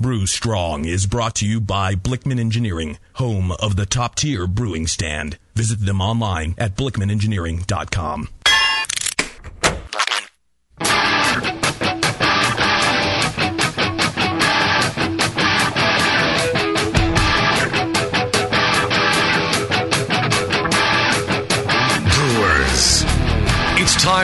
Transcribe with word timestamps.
Brew 0.00 0.26
Strong 0.26 0.86
is 0.86 1.06
brought 1.06 1.36
to 1.36 1.46
you 1.46 1.60
by 1.60 1.94
Blickman 1.94 2.40
Engineering, 2.40 2.98
home 3.14 3.52
of 3.52 3.76
the 3.76 3.86
top 3.86 4.16
tier 4.16 4.48
brewing 4.48 4.88
stand. 4.88 5.38
Visit 5.54 5.86
them 5.86 6.00
online 6.00 6.56
at 6.58 6.76
blickmanengineering.com. 6.76 8.28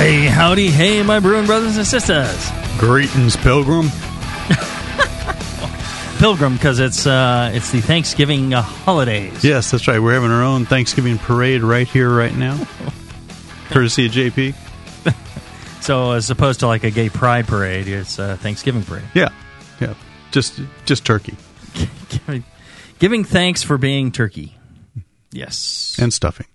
Hey, 0.00 0.24
howdy, 0.24 0.68
hey, 0.68 1.02
my 1.02 1.20
brewing 1.20 1.44
brothers 1.44 1.76
and 1.76 1.86
sisters. 1.86 2.50
Greetings, 2.78 3.36
Pilgrim. 3.36 3.88
Pilgrim, 6.18 6.54
because 6.54 6.78
it's 6.78 7.06
uh, 7.06 7.50
it's 7.52 7.70
the 7.70 7.82
Thanksgiving 7.82 8.54
uh, 8.54 8.62
holidays. 8.62 9.44
Yes, 9.44 9.70
that's 9.70 9.86
right. 9.86 9.98
We're 9.98 10.14
having 10.14 10.30
our 10.30 10.42
own 10.42 10.64
Thanksgiving 10.64 11.18
parade 11.18 11.62
right 11.62 11.86
here, 11.86 12.08
right 12.08 12.34
now. 12.34 12.66
Courtesy 13.68 14.06
of 14.06 14.12
JP. 14.12 14.54
So 15.82 16.12
as 16.12 16.30
opposed 16.30 16.60
to 16.60 16.66
like 16.66 16.84
a 16.84 16.90
gay 16.90 17.10
pride 17.10 17.46
parade, 17.46 17.88
it's 17.88 18.18
a 18.18 18.38
Thanksgiving 18.38 18.84
parade. 18.84 19.04
Yeah, 19.14 19.30
yeah. 19.80 19.94
Just, 20.30 20.60
just 20.84 21.04
turkey 21.04 21.36
giving 23.00 23.24
thanks 23.24 23.64
for 23.64 23.76
being 23.76 24.12
turkey. 24.12 24.56
Yes. 25.32 25.96
and 26.00 26.12
stuffing. 26.12 26.46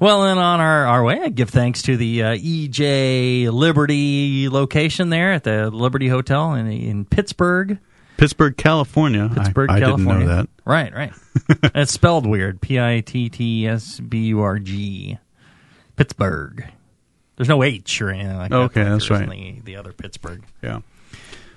Well, 0.00 0.24
and 0.26 0.38
on 0.38 0.60
our, 0.60 0.86
our 0.86 1.02
way, 1.02 1.20
I 1.20 1.28
give 1.28 1.50
thanks 1.50 1.82
to 1.82 1.96
the 1.96 2.22
uh, 2.22 2.36
EJ 2.36 3.50
Liberty 3.50 4.48
location 4.48 5.08
there 5.10 5.32
at 5.32 5.44
the 5.44 5.70
Liberty 5.70 6.08
Hotel 6.08 6.54
in, 6.54 6.70
in 6.70 7.04
Pittsburg. 7.04 7.78
Pittsburg, 8.16 8.56
California. 8.56 9.30
Pittsburg, 9.32 9.70
I, 9.70 9.76
I 9.76 9.80
California. 9.80 10.14
didn't 10.14 10.28
know 10.28 10.36
that. 10.36 10.48
Right, 10.64 10.94
right. 10.94 11.12
it's 11.74 11.92
spelled 11.92 12.26
weird. 12.26 12.60
P 12.60 12.78
I 12.78 13.00
T 13.00 13.28
T 13.28 13.66
S 13.66 14.00
B 14.00 14.26
U 14.26 14.40
R 14.40 14.58
G. 14.58 15.18
Pittsburg. 15.96 16.64
There's 17.36 17.48
no 17.48 17.62
H 17.62 18.02
or 18.02 18.10
anything 18.10 18.36
like 18.36 18.50
that. 18.50 18.56
Okay, 18.56 18.84
that's 18.84 19.08
there 19.08 19.16
is 19.16 19.22
in 19.22 19.28
right. 19.30 19.54
The, 19.64 19.72
the 19.72 19.76
other 19.76 19.92
Pittsburgh. 19.92 20.42
Yeah, 20.62 20.80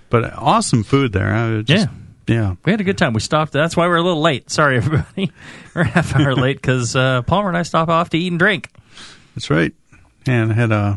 but 0.10 0.34
awesome 0.34 0.84
food 0.84 1.14
there. 1.14 1.34
I 1.34 1.62
just, 1.64 1.88
yeah, 1.88 1.92
Yeah, 2.32 2.56
we 2.66 2.72
had 2.72 2.80
a 2.82 2.84
good 2.84 2.98
time. 2.98 3.14
We 3.14 3.20
stopped. 3.20 3.52
That's 3.52 3.76
why 3.76 3.88
we're 3.88 3.98
a 3.98 4.02
little 4.04 4.22
late. 4.22 4.50
Sorry, 4.50 4.78
everybody. 4.82 5.32
we're 5.76 5.82
a 5.82 5.86
half 5.88 6.16
hour 6.16 6.34
late 6.36 6.58
because 6.58 6.96
uh, 6.96 7.22
Palmer 7.24 7.50
and 7.50 7.58
I 7.58 7.64
stopped 7.64 7.90
off 7.92 8.10
to 8.12 8.18
eat 8.18 8.32
and 8.32 8.40
drink. 8.40 8.70
That's 9.36 9.50
right. 9.50 9.74
And 10.26 10.52
had 10.52 10.72
uh 10.72 10.96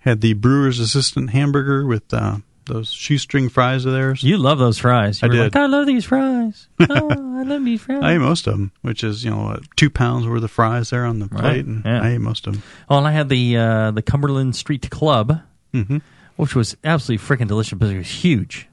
had 0.00 0.20
the 0.20 0.34
brewer's 0.34 0.78
assistant 0.78 1.30
hamburger 1.30 1.86
with 1.86 2.12
uh, 2.12 2.38
those 2.66 2.90
shoestring 2.92 3.48
fries 3.48 3.84
of 3.84 3.92
theirs. 3.92 4.22
You 4.22 4.36
love 4.36 4.58
those 4.58 4.78
fries. 4.78 5.20
You 5.22 5.28
I 5.28 5.30
did. 5.32 5.40
Like, 5.54 5.56
I 5.56 5.66
love 5.66 5.86
these 5.86 6.04
fries. 6.04 6.68
Oh, 6.90 7.10
I 7.38 7.44
love 7.44 7.64
these 7.64 7.80
fries. 7.82 8.02
I 8.02 8.14
ate 8.14 8.18
most 8.18 8.46
of 8.46 8.52
them, 8.52 8.70
which 8.82 9.02
is 9.02 9.24
you 9.24 9.30
know 9.30 9.42
what, 9.44 9.62
two 9.76 9.90
pounds 9.90 10.26
worth 10.28 10.44
of 10.44 10.50
fries 10.50 10.90
there 10.90 11.04
on 11.04 11.18
the 11.18 11.26
Right, 11.26 11.40
plate, 11.40 11.64
and 11.66 11.84
yeah. 11.84 12.02
I 12.02 12.10
ate 12.10 12.20
most 12.20 12.46
of 12.46 12.52
them. 12.54 12.62
Oh, 12.88 12.98
and 12.98 13.06
I 13.06 13.10
had 13.12 13.28
the 13.28 13.56
uh, 13.56 13.90
the 13.90 14.02
Cumberland 14.02 14.54
Street 14.56 14.88
Club, 14.90 15.40
Mm-hmm. 15.74 15.98
which 16.36 16.54
was 16.54 16.76
absolutely 16.84 17.24
freaking 17.26 17.48
delicious, 17.48 17.78
but 17.78 17.88
it 17.88 17.96
was 17.98 18.08
huge. 18.10 18.68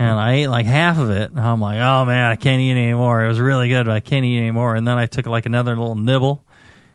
And 0.00 0.10
I 0.18 0.34
ate 0.34 0.46
like 0.48 0.66
half 0.66 0.98
of 0.98 1.10
it, 1.10 1.30
and 1.32 1.40
I'm 1.40 1.60
like, 1.60 1.78
oh 1.80 2.04
man, 2.04 2.30
I 2.30 2.36
can't 2.36 2.60
eat 2.60 2.70
anymore. 2.70 3.24
It 3.24 3.28
was 3.28 3.40
really 3.40 3.68
good, 3.68 3.86
but 3.86 3.94
I 3.96 4.00
can't 4.00 4.24
eat 4.24 4.38
anymore. 4.38 4.76
And 4.76 4.86
then 4.86 4.96
I 4.96 5.06
took 5.06 5.26
like 5.26 5.46
another 5.46 5.76
little 5.76 5.96
nibble. 5.96 6.44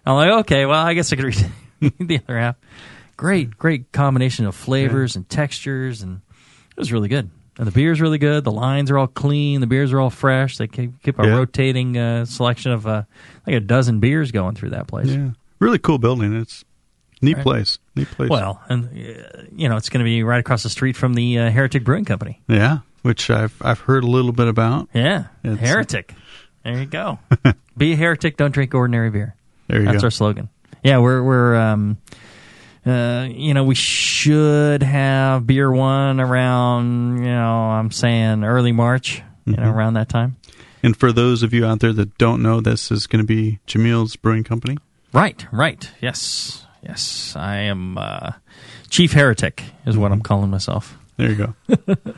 I'm 0.05 0.15
like, 0.15 0.31
okay, 0.45 0.65
well, 0.65 0.79
I 0.81 0.93
guess 0.93 1.11
I 1.11 1.17
could 1.17 1.35
eat 1.81 1.93
the 1.99 2.19
other 2.27 2.37
half. 2.39 2.55
Great, 3.17 3.57
great 3.57 3.91
combination 3.91 4.45
of 4.45 4.55
flavors 4.55 5.15
and 5.17 5.27
textures, 5.27 6.01
and 6.01 6.21
it 6.71 6.77
was 6.77 6.91
really 6.93 7.09
good. 7.09 7.29
And 7.57 7.67
the 7.67 7.71
beer's 7.71 8.01
really 8.01 8.17
good. 8.17 8.43
The 8.45 8.51
lines 8.51 8.89
are 8.89 8.97
all 8.97 9.07
clean. 9.07 9.59
The 9.61 9.67
beers 9.67 9.91
are 9.93 9.99
all 9.99 10.09
fresh. 10.09 10.57
They 10.57 10.67
keep, 10.67 11.01
keep 11.03 11.19
a 11.19 11.25
Yeah. 11.27 11.35
rotating 11.35 11.97
uh, 11.97 12.25
selection 12.25 12.71
of 12.71 12.87
uh, 12.87 13.03
like 13.45 13.55
a 13.55 13.59
dozen 13.59 13.99
beers 13.99 14.31
going 14.31 14.55
through 14.55 14.71
that 14.71 14.87
place. 14.87 15.07
Yeah, 15.09 15.31
really 15.59 15.77
cool 15.77 15.99
building. 15.99 16.33
It's 16.35 16.63
neat 17.21 17.35
Right. 17.35 17.43
place. 17.43 17.77
Neat 17.95 18.09
place. 18.09 18.29
Well, 18.29 18.59
and 18.69 18.85
uh, 18.85 19.43
you 19.55 19.69
know, 19.69 19.77
it's 19.77 19.89
going 19.89 19.99
to 19.99 20.05
be 20.09 20.23
right 20.23 20.39
across 20.39 20.63
the 20.63 20.69
street 20.69 20.95
from 20.95 21.13
the 21.13 21.37
uh, 21.37 21.51
Heretic 21.51 21.83
Brewing 21.83 22.05
Company. 22.05 22.41
yeah, 22.47 22.79
which 23.03 23.29
I've 23.29 23.55
I've 23.61 23.79
heard 23.79 24.03
a 24.03 24.07
little 24.07 24.31
bit 24.33 24.47
about. 24.47 24.89
Yeah, 24.93 25.25
It's- 25.43 25.59
Heretic. 25.69 26.13
There 26.65 26.77
you 26.79 26.85
go. 26.85 27.19
Be 27.77 27.93
a 27.93 27.95
heretic. 27.95 28.37
Don't 28.37 28.51
drink 28.53 28.73
ordinary 28.73 29.09
beer. 29.09 29.35
There 29.67 29.79
you 29.81 29.85
That's 29.85 30.01
go. 30.01 30.07
our 30.07 30.11
slogan. 30.11 30.49
Yeah, 30.83 30.97
we're 30.99 31.21
we're 31.21 31.55
um, 31.55 31.97
uh, 32.85 33.27
you 33.29 33.53
know, 33.53 33.63
we 33.65 33.75
should 33.75 34.81
have 34.83 35.45
beer 35.47 35.71
one 35.71 36.19
around. 36.19 37.17
You 37.19 37.31
know, 37.31 37.53
I'm 37.53 37.91
saying 37.91 38.43
early 38.43 38.71
March. 38.71 39.21
You 39.45 39.53
Mm-hmm. 39.53 39.61
know, 39.63 39.71
around 39.71 39.93
that 39.95 40.07
time. 40.07 40.37
And 40.81 40.95
for 40.95 41.11
those 41.11 41.43
of 41.43 41.53
you 41.53 41.65
out 41.65 41.81
there 41.81 41.91
that 41.91 42.17
don't 42.17 42.41
know, 42.41 42.61
this 42.61 42.91
is 42.91 43.07
going 43.07 43.21
to 43.21 43.27
be 43.27 43.59
Jamil's 43.67 44.15
Brewing 44.15 44.45
Company. 44.45 44.77
Right. 45.11 45.45
Right. 45.51 45.89
Yes. 46.01 46.65
Yes. 46.81 47.33
I 47.35 47.57
am 47.57 47.97
uh, 47.97 48.31
chief 48.89 49.11
heretic. 49.11 49.63
Is 49.85 49.97
what 49.97 50.13
I'm 50.13 50.21
calling 50.21 50.49
myself. 50.49 50.97
There 51.17 51.29
you 51.29 51.35
go. 51.35 51.95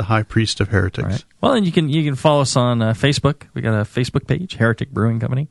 the 0.00 0.06
High 0.06 0.22
Priest 0.22 0.62
of 0.62 0.68
Heretics. 0.68 1.06
Right. 1.06 1.24
Well, 1.42 1.52
and 1.52 1.66
you 1.66 1.72
can 1.72 1.90
you 1.90 2.02
can 2.02 2.14
follow 2.14 2.40
us 2.40 2.56
on 2.56 2.80
uh, 2.80 2.94
Facebook. 2.94 3.42
We 3.52 3.60
got 3.60 3.78
a 3.78 3.84
Facebook 3.84 4.26
page, 4.26 4.54
Heretic 4.54 4.90
Brewing 4.92 5.20
Company. 5.20 5.50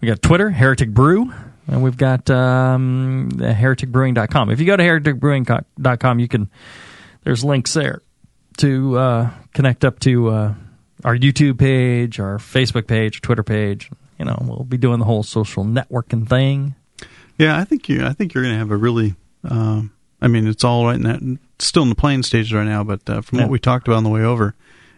We 0.00 0.08
got 0.08 0.20
Twitter, 0.22 0.50
Heretic 0.50 0.90
Brew, 0.90 1.32
and 1.68 1.84
we've 1.84 1.96
got 1.96 2.28
um, 2.28 3.30
hereticbrewing.com. 3.30 4.50
If 4.50 4.58
you 4.58 4.66
go 4.66 4.76
to 4.76 4.82
hereticbrewing.com, 4.82 6.18
you 6.18 6.26
can 6.26 6.50
there's 7.22 7.44
links 7.44 7.74
there 7.74 8.02
to 8.56 8.98
uh, 8.98 9.30
connect 9.54 9.84
up 9.84 10.00
to 10.00 10.30
uh, 10.30 10.54
our 11.04 11.16
YouTube 11.16 11.60
page, 11.60 12.18
our 12.18 12.38
Facebook 12.38 12.88
page, 12.88 13.20
Twitter 13.20 13.44
page. 13.44 13.88
You 14.18 14.24
know, 14.24 14.36
we'll 14.40 14.64
be 14.64 14.78
doing 14.78 14.98
the 14.98 15.04
whole 15.04 15.22
social 15.22 15.64
networking 15.64 16.28
thing. 16.28 16.74
Yeah, 17.38 17.56
I 17.56 17.62
think 17.62 17.88
you. 17.88 18.04
I 18.04 18.14
think 18.14 18.34
you're 18.34 18.42
going 18.42 18.54
to 18.54 18.58
have 18.58 18.72
a 18.72 18.76
really. 18.76 19.14
Um, 19.48 19.92
I 20.20 20.28
mean, 20.28 20.46
it's 20.46 20.64
all 20.64 20.86
right 20.86 20.96
in 20.96 21.02
that. 21.02 21.38
Still 21.58 21.82
in 21.84 21.88
the 21.88 21.94
playing 21.94 22.22
stages 22.22 22.52
right 22.52 22.66
now, 22.66 22.84
but 22.84 23.08
uh, 23.08 23.20
from 23.22 23.38
Yeah. 23.38 23.44
what 23.44 23.50
we 23.52 23.58
talked 23.58 23.86
about 23.88 23.96
on 23.98 24.04
the 24.04 24.10
way 24.10 24.22
over, 24.22 24.54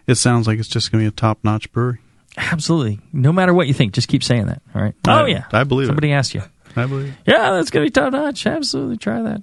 it 0.06 0.16
sounds 0.16 0.46
like 0.46 0.58
it's 0.58 0.68
just 0.68 0.90
going 0.90 1.04
to 1.04 1.10
be 1.10 1.14
a 1.14 1.16
top 1.16 1.38
notch 1.44 1.70
brewery. 1.72 1.98
Absolutely. 2.36 3.00
No 3.12 3.32
matter 3.32 3.52
what 3.54 3.66
you 3.68 3.74
think, 3.74 3.92
just 3.92 4.08
keep 4.08 4.22
saying 4.22 4.46
that. 4.46 4.62
All 4.74 4.82
right. 4.82 4.94
I- 5.06 5.22
oh 5.22 5.26
yeah, 5.26 5.44
I 5.52 5.64
believe 5.64 5.84
it. 5.86 5.88
Somebody 5.88 6.12
asked 6.12 6.34
you. 6.34 6.42
I 6.76 6.86
believe. 6.86 7.16
yeah, 7.26 7.52
that's 7.52 7.70
gonna 7.70 7.86
be 7.86 7.90
top 7.90 8.12
notch. 8.12 8.46
Absolutely, 8.46 8.96
try 8.96 9.20
that. 9.22 9.42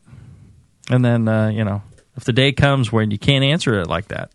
And 0.89 1.03
then 1.03 1.27
uh, 1.27 1.49
you 1.49 1.63
know, 1.65 1.81
if 2.15 2.23
the 2.23 2.31
day 2.33 2.51
comes 2.53 2.91
when 2.91 3.11
you 3.11 3.17
can't 3.17 3.43
answer 3.43 3.79
it 3.79 3.87
like 3.87 4.07
that, 4.09 4.31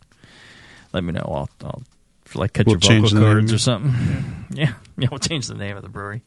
let 0.92 1.02
me 1.04 1.12
know. 1.12 1.22
I'll, 1.26 1.48
I'll 1.64 1.82
like 2.34 2.52
cut 2.52 2.66
We'll 2.66 2.74
your 2.74 2.80
change 2.80 3.12
vocal 3.12 3.32
cords 3.32 3.52
or 3.52 3.58
something. 3.58 3.94
Yeah, 4.52 4.72
yeah, 4.98 5.08
we'll 5.10 5.20
change 5.20 5.46
the 5.46 5.54
name 5.54 5.76
of 5.76 5.82
the 5.84 5.88
brewery. 5.88 6.22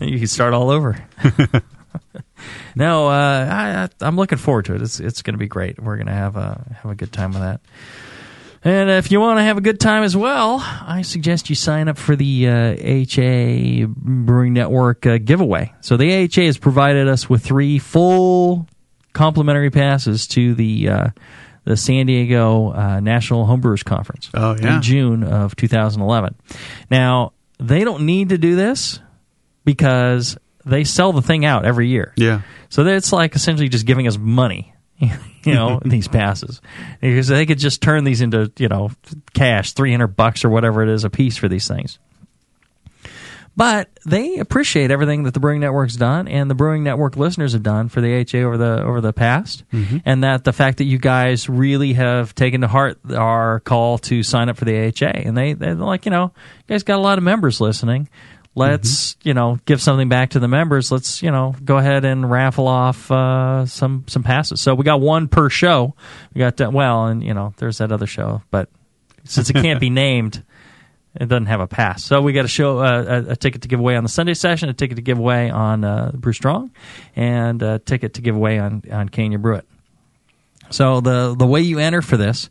And 0.00 0.10
you 0.10 0.18
can 0.18 0.26
start 0.26 0.52
all 0.54 0.70
over. 0.70 0.98
no, 2.76 3.08
uh, 3.08 3.88
I, 4.00 4.06
I'm 4.06 4.16
looking 4.16 4.38
forward 4.38 4.64
to 4.66 4.74
it. 4.74 4.82
It's 4.82 5.00
it's 5.00 5.22
going 5.22 5.34
to 5.34 5.38
be 5.38 5.46
great. 5.48 5.80
We're 5.82 5.96
going 5.96 6.06
to 6.08 6.12
have 6.12 6.36
a 6.36 6.76
have 6.82 6.90
a 6.90 6.94
good 6.94 7.12
time 7.12 7.32
with 7.32 7.42
that. 7.42 7.60
And 8.66 8.88
if 8.88 9.10
you 9.12 9.20
want 9.20 9.38
to 9.38 9.42
have 9.42 9.58
a 9.58 9.60
good 9.60 9.78
time 9.78 10.04
as 10.04 10.16
well, 10.16 10.56
I 10.62 11.02
suggest 11.02 11.50
you 11.50 11.54
sign 11.54 11.86
up 11.86 11.98
for 11.98 12.16
the 12.16 12.48
uh, 12.48 12.70
AHA 12.72 13.86
Brewing 13.94 14.54
Network 14.54 15.04
uh, 15.04 15.18
giveaway. 15.18 15.74
So 15.82 15.98
the 15.98 16.24
AHA 16.24 16.42
has 16.46 16.56
provided 16.56 17.06
us 17.06 17.28
with 17.28 17.44
three 17.44 17.78
full 17.78 18.66
complimentary 19.12 19.70
passes 19.70 20.26
to 20.28 20.54
the 20.54 20.88
uh, 20.88 21.08
the 21.64 21.76
San 21.76 22.06
Diego 22.06 22.72
uh, 22.72 23.00
National 23.00 23.46
Homebrewers 23.46 23.84
Conference 23.84 24.30
Oh, 24.34 24.56
yeah. 24.60 24.76
in 24.76 24.82
June 24.82 25.24
of 25.24 25.56
2011. 25.56 26.34
Now 26.90 27.32
they 27.58 27.84
don't 27.84 28.06
need 28.06 28.30
to 28.30 28.38
do 28.38 28.56
this 28.56 28.98
because 29.64 30.36
they 30.66 30.84
sell 30.84 31.12
the 31.12 31.22
thing 31.22 31.44
out 31.44 31.64
every 31.64 31.88
year. 31.88 32.12
Yeah. 32.16 32.42
So 32.68 32.84
it's 32.86 33.12
like 33.12 33.34
essentially 33.34 33.68
just 33.68 33.86
giving 33.86 34.06
us 34.06 34.18
money, 34.18 34.74
you 34.98 35.10
know, 35.46 35.80
these 35.84 36.08
passes. 36.08 36.60
Because 37.00 37.28
they 37.28 37.46
could 37.46 37.58
just 37.58 37.82
turn 37.82 38.04
these 38.04 38.20
into, 38.20 38.52
you 38.58 38.68
know, 38.68 38.90
cash, 39.32 39.72
300 39.72 40.08
bucks 40.08 40.44
or 40.44 40.50
whatever 40.50 40.82
it 40.82 40.88
is 40.88 41.04
a 41.04 41.10
piece 41.10 41.36
for 41.36 41.48
these 41.48 41.68
things. 41.68 41.98
But 43.56 43.88
they 44.04 44.38
appreciate 44.38 44.90
everything 44.90 45.22
that 45.24 45.34
the 45.34 45.38
Brewing 45.38 45.60
Network's 45.60 45.94
done 45.94 46.26
and 46.26 46.50
the 46.50 46.56
Brewing 46.56 46.82
Network 46.82 47.16
listeners 47.16 47.52
have 47.52 47.62
done 47.62 47.88
for 47.88 48.00
the 48.00 48.12
HA 48.12 48.42
over 48.42 48.56
the 48.56 48.82
over 48.82 49.00
the 49.00 49.12
past, 49.12 49.62
mm-hmm. 49.72 49.98
and 50.04 50.24
that 50.24 50.42
the 50.42 50.52
fact 50.52 50.78
that 50.78 50.84
you 50.84 50.98
guys 50.98 51.48
really 51.48 51.92
have 51.92 52.34
taken 52.34 52.62
to 52.62 52.68
heart 52.68 52.98
our 53.14 53.60
call 53.60 53.98
to 53.98 54.24
sign 54.24 54.48
up 54.48 54.56
for 54.56 54.64
the 54.64 54.74
HA, 54.74 55.22
and 55.24 55.36
they 55.36 55.52
they're 55.52 55.76
like, 55.76 56.04
you 56.04 56.10
know, 56.10 56.32
you 56.34 56.74
guys 56.74 56.82
got 56.82 56.98
a 56.98 57.02
lot 57.02 57.16
of 57.16 57.22
members 57.22 57.60
listening. 57.60 58.08
Let's 58.56 59.16
you 59.22 59.34
know 59.34 59.58
give 59.64 59.82
something 59.82 60.08
back 60.08 60.30
to 60.30 60.38
the 60.38 60.46
members. 60.46 60.92
Let's 60.92 61.22
you 61.22 61.30
know 61.30 61.56
go 61.64 61.76
ahead 61.76 62.04
and 62.04 62.30
raffle 62.30 62.68
off 62.68 63.10
uh, 63.10 63.66
some 63.66 64.04
some 64.06 64.22
passes. 64.22 64.60
So 64.60 64.74
we 64.74 64.84
got 64.84 65.00
one 65.00 65.26
per 65.28 65.50
show. 65.50 65.94
We 66.32 66.38
got 66.38 66.60
uh, 66.60 66.70
well, 66.72 67.06
and 67.06 67.22
you 67.22 67.34
know 67.34 67.52
there's 67.56 67.78
that 67.78 67.90
other 67.90 68.06
show, 68.06 68.42
but 68.50 68.68
since 69.24 69.50
it 69.50 69.54
can't 69.54 69.80
be 69.80 69.90
named, 69.90 70.44
it 71.14 71.26
doesn't 71.28 71.46
have 71.46 71.60
a 71.60 71.66
pass. 71.66 72.04
So 72.04 72.22
we 72.22 72.32
got 72.32 72.44
a 72.44 72.48
show, 72.48 72.78
uh, 72.78 73.24
a, 73.26 73.32
a 73.32 73.36
ticket 73.36 73.62
to 73.62 73.68
give 73.68 73.80
away 73.80 73.96
on 73.96 74.04
the 74.04 74.08
Sunday 74.08 74.34
session, 74.34 74.68
a 74.68 74.74
ticket 74.74 74.96
to 74.96 75.02
give 75.02 75.18
away 75.18 75.50
on 75.50 75.82
uh, 75.82 76.12
Brew 76.14 76.32
Strong, 76.32 76.70
and 77.16 77.60
a 77.60 77.80
ticket 77.80 78.14
to 78.14 78.22
give 78.22 78.36
away 78.36 78.58
on 78.58 78.82
on 78.90 79.08
Can 79.08 79.32
You 79.32 79.38
Brew 79.38 79.56
It. 79.56 79.66
So 80.70 81.00
the 81.00 81.34
the 81.36 81.46
way 81.46 81.60
you 81.60 81.78
enter 81.78 82.02
for 82.02 82.16
this 82.16 82.50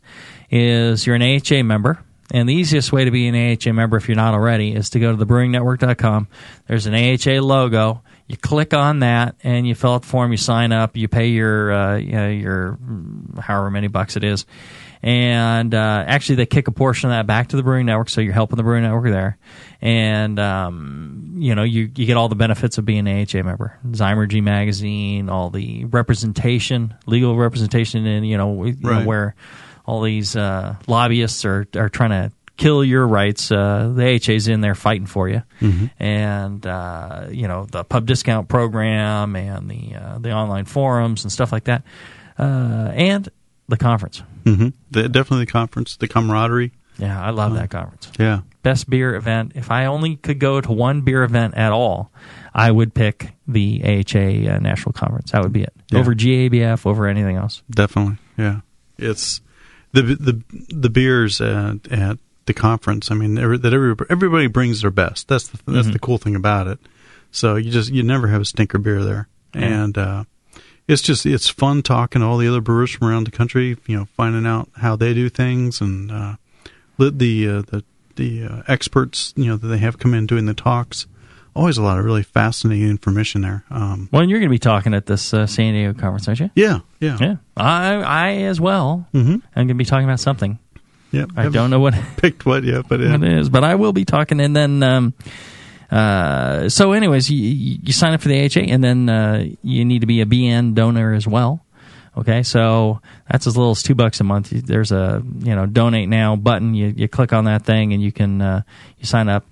is 0.50 1.06
you're 1.06 1.16
an 1.16 1.22
AHA 1.22 1.62
member. 1.62 2.02
And 2.30 2.48
the 2.48 2.54
easiest 2.54 2.92
way 2.92 3.04
to 3.04 3.10
be 3.10 3.28
an 3.28 3.34
AHA 3.34 3.72
member, 3.72 3.96
if 3.96 4.08
you're 4.08 4.16
not 4.16 4.34
already, 4.34 4.72
is 4.72 4.90
to 4.90 5.00
go 5.00 5.14
to 5.14 5.26
thebrewingnetwork.com. 5.26 6.28
There's 6.66 6.86
an 6.86 6.94
AHA 6.94 7.44
logo. 7.44 8.02
You 8.26 8.38
click 8.38 8.72
on 8.72 9.00
that, 9.00 9.36
and 9.44 9.66
you 9.68 9.74
fill 9.74 9.92
out 9.92 10.02
the 10.02 10.08
form. 10.08 10.30
You 10.30 10.38
sign 10.38 10.72
up. 10.72 10.96
You 10.96 11.08
pay 11.08 11.28
your 11.28 11.70
uh, 11.70 11.96
you 11.96 12.12
know, 12.12 12.28
your 12.30 12.78
mm, 12.82 13.38
however 13.38 13.70
many 13.70 13.88
bucks 13.88 14.16
it 14.16 14.24
is, 14.24 14.46
and 15.02 15.74
uh, 15.74 16.04
actually 16.06 16.36
they 16.36 16.46
kick 16.46 16.66
a 16.66 16.72
portion 16.72 17.10
of 17.10 17.14
that 17.14 17.26
back 17.26 17.48
to 17.48 17.56
the 17.56 17.62
Brewing 17.62 17.84
Network, 17.84 18.08
so 18.08 18.22
you're 18.22 18.32
helping 18.32 18.56
the 18.56 18.62
Brewing 18.62 18.84
Network 18.84 19.04
there, 19.04 19.36
and 19.82 20.38
um, 20.38 21.34
you 21.36 21.54
know 21.54 21.64
you 21.64 21.90
you 21.94 22.06
get 22.06 22.16
all 22.16 22.30
the 22.30 22.34
benefits 22.34 22.78
of 22.78 22.86
being 22.86 23.06
an 23.06 23.26
AHA 23.28 23.42
member. 23.42 23.78
Zymurgy 23.90 24.42
magazine, 24.42 25.28
all 25.28 25.50
the 25.50 25.84
representation, 25.84 26.94
legal 27.04 27.36
representation, 27.36 28.06
and 28.06 28.26
you 28.26 28.38
know, 28.38 28.64
you 28.64 28.74
know, 28.80 29.04
where 29.04 29.34
all 29.84 30.00
these 30.02 30.36
uh, 30.36 30.76
lobbyists 30.86 31.44
are 31.44 31.66
are 31.76 31.88
trying 31.88 32.10
to 32.10 32.32
kill 32.56 32.84
your 32.84 33.06
rights. 33.06 33.50
Uh, 33.50 33.92
the 33.94 34.14
AHA's 34.14 34.48
in 34.48 34.60
there 34.60 34.74
fighting 34.74 35.06
for 35.06 35.28
you, 35.28 35.42
and 35.98 36.66
uh, 36.66 37.26
you 37.30 37.48
know 37.48 37.66
the 37.66 37.84
pub 37.84 38.06
discount 38.06 38.48
program 38.48 39.36
and 39.36 39.70
the 39.70 39.94
uh, 39.96 40.18
the 40.18 40.32
online 40.32 40.64
forums 40.64 41.24
and 41.24 41.32
stuff 41.32 41.52
like 41.52 41.64
that, 41.64 41.82
uh, 42.38 42.90
and 42.94 43.28
the 43.68 43.76
conference. 43.76 44.22
hmm 44.44 44.68
The, 44.90 45.08
definitely 45.08 45.46
the 45.46 45.52
conference, 45.52 45.96
the 45.96 46.08
camaraderie. 46.08 46.72
Yeah, 46.98 47.20
I 47.20 47.30
love 47.30 47.54
that 47.54 47.70
conference. 47.70 48.08
Yeah. 48.20 48.42
Best 48.62 48.88
beer 48.88 49.16
event. 49.16 49.52
If 49.56 49.70
I 49.70 49.86
only 49.86 50.14
could 50.16 50.38
go 50.38 50.60
to 50.60 50.70
one 50.72 51.00
beer 51.00 51.24
event 51.24 51.54
at 51.54 51.72
all, 51.72 52.12
I 52.54 52.70
would 52.70 52.94
pick 52.94 53.32
the 53.48 53.82
AHA 53.84 54.18
uh, 54.54 54.58
National 54.60 54.92
Conference. 54.92 55.32
That 55.32 55.42
would 55.42 55.52
be 55.52 55.64
it. 55.64 55.72
Yeah. 55.90 55.98
Over 55.98 56.14
GABF, 56.14 56.86
over 56.86 57.08
anything 57.08 57.36
else. 57.36 57.62
Definitely, 57.68 58.18
yeah. 58.38 58.60
It's 58.96 59.40
the 59.94 60.02
the 60.02 60.42
the 60.74 60.90
beers 60.90 61.40
at, 61.40 61.90
at 61.90 62.18
the 62.46 62.54
conference. 62.54 63.10
I 63.10 63.14
mean, 63.14 63.38
every, 63.38 63.58
that 63.58 63.72
every, 63.72 63.94
everybody 64.10 64.48
brings 64.48 64.82
their 64.82 64.90
best. 64.90 65.28
That's 65.28 65.48
the, 65.48 65.58
that's 65.72 65.90
the 65.90 65.98
cool 65.98 66.18
thing 66.18 66.36
about 66.36 66.66
it. 66.66 66.78
So 67.30 67.56
you 67.56 67.70
just 67.70 67.90
you 67.90 68.02
never 68.02 68.28
have 68.28 68.42
a 68.42 68.44
stinker 68.44 68.78
beer 68.78 69.02
there, 69.02 69.28
and 69.54 69.96
uh, 69.96 70.24
it's 70.86 71.02
just 71.02 71.26
it's 71.26 71.48
fun 71.48 71.82
talking 71.82 72.20
to 72.20 72.26
all 72.26 72.38
the 72.38 72.48
other 72.48 72.60
brewers 72.60 72.90
from 72.90 73.08
around 73.08 73.26
the 73.26 73.30
country. 73.30 73.76
You 73.86 73.96
know, 73.96 74.04
finding 74.16 74.46
out 74.46 74.68
how 74.76 74.96
they 74.96 75.14
do 75.14 75.28
things 75.28 75.80
and 75.80 76.10
uh, 76.10 76.34
the 76.98 77.10
the 77.10 77.48
uh, 77.48 77.62
the, 77.62 77.84
the 78.16 78.44
uh, 78.44 78.62
experts 78.68 79.32
you 79.36 79.46
know 79.46 79.56
that 79.56 79.66
they 79.66 79.78
have 79.78 79.98
come 79.98 80.14
in 80.14 80.26
doing 80.26 80.46
the 80.46 80.54
talks. 80.54 81.06
Always 81.56 81.78
a 81.78 81.82
lot 81.82 81.98
of 81.98 82.04
really 82.04 82.24
fascinating 82.24 82.88
information 82.88 83.42
there. 83.42 83.64
Um, 83.70 84.08
Well, 84.10 84.22
and 84.22 84.30
you're 84.30 84.40
going 84.40 84.48
to 84.48 84.54
be 84.54 84.58
talking 84.58 84.92
at 84.92 85.06
this 85.06 85.32
uh, 85.32 85.46
San 85.46 85.72
Diego 85.74 85.92
conference, 85.92 86.26
aren't 86.26 86.40
you? 86.40 86.50
yeah, 86.56 86.80
yeah, 87.00 87.16
Yeah, 87.20 87.36
I 87.56 87.94
I 88.02 88.32
as 88.42 88.60
well. 88.60 89.06
Mm-hmm. 89.14 89.34
I'm 89.34 89.40
going 89.54 89.68
to 89.68 89.74
be 89.74 89.84
talking 89.84 90.04
about 90.04 90.20
something. 90.20 90.58
yeah. 91.12 91.26
I 91.36 91.48
don't 91.48 91.70
know 91.70 91.78
what 91.80 91.94
picked 92.16 92.44
what 92.44 92.64
yet, 92.64 92.88
but 92.88 92.98
yeah. 93.00 93.14
it 93.14 93.22
is, 93.22 93.48
but 93.48 93.62
I 93.62 93.76
will 93.76 93.92
be 93.92 94.04
talking. 94.04 94.40
And 94.40 94.54
then, 94.56 94.82
um, 94.82 95.14
uh, 95.90 96.68
so, 96.68 96.92
anyways, 96.92 97.30
you, 97.30 97.38
you 97.38 97.78
you 97.84 97.92
sign 97.92 98.14
up 98.14 98.20
for 98.20 98.28
the 98.28 98.44
AHA, 98.44 98.60
and 98.72 98.82
then 98.82 99.08
uh, 99.08 99.44
you 99.62 99.84
need 99.84 100.00
to 100.00 100.06
be 100.06 100.20
a 100.22 100.26
BN 100.26 100.74
donor 100.74 101.12
as 101.14 101.26
well. 101.26 101.64
Okay, 102.16 102.42
so 102.42 103.00
that's 103.30 103.46
as 103.46 103.56
little 103.56 103.72
as 103.72 103.82
two 103.82 103.94
bucks 103.94 104.20
a 104.20 104.24
month. 104.24 104.50
There's 104.50 104.92
a 104.92 105.22
you 105.40 105.54
know 105.54 105.66
donate 105.66 106.08
now 106.08 106.34
button. 106.36 106.74
You 106.74 106.92
you 106.96 107.06
click 107.06 107.32
on 107.32 107.44
that 107.44 107.64
thing, 107.64 107.92
and 107.92 108.02
you 108.02 108.10
can 108.10 108.40
uh, 108.40 108.62
you 108.98 109.06
sign 109.06 109.28
up. 109.28 109.46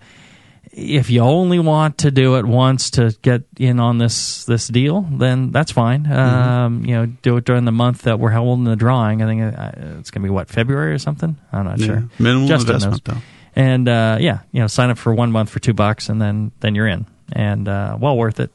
If 0.74 1.10
you 1.10 1.20
only 1.20 1.58
want 1.58 1.98
to 1.98 2.10
do 2.10 2.36
it 2.36 2.46
once 2.46 2.90
to 2.92 3.14
get 3.20 3.42
in 3.58 3.78
on 3.78 3.98
this 3.98 4.44
this 4.46 4.68
deal, 4.68 5.02
then 5.02 5.50
that's 5.50 5.70
fine. 5.70 6.10
Um, 6.10 6.84
you 6.86 6.94
know, 6.94 7.06
do 7.06 7.36
it 7.36 7.44
during 7.44 7.66
the 7.66 7.72
month 7.72 8.02
that 8.02 8.18
we're 8.18 8.30
holding 8.30 8.64
the 8.64 8.74
drawing. 8.76 9.20
I 9.22 9.26
think 9.26 9.42
uh, 9.42 9.98
it's 9.98 10.10
going 10.10 10.22
to 10.22 10.26
be 10.26 10.30
what 10.30 10.48
February 10.48 10.92
or 10.94 10.98
something. 10.98 11.36
I'm 11.52 11.64
not 11.66 11.78
Yeah. 11.78 11.86
sure. 11.86 12.04
Minimal 12.18 12.48
Justin 12.48 12.74
investment, 12.76 13.06
knows. 13.06 13.16
though. 13.16 13.22
And 13.54 13.86
uh, 13.86 14.16
yeah, 14.18 14.38
you 14.50 14.60
know, 14.60 14.66
sign 14.66 14.88
up 14.88 14.96
for 14.96 15.12
one 15.12 15.30
month 15.30 15.50
for 15.50 15.58
two 15.60 15.74
bucks, 15.74 16.08
and 16.08 16.22
then 16.22 16.52
then 16.60 16.74
you're 16.74 16.86
in, 16.88 17.04
and 17.32 17.68
uh, 17.68 17.98
well 18.00 18.16
worth 18.16 18.40
it. 18.40 18.50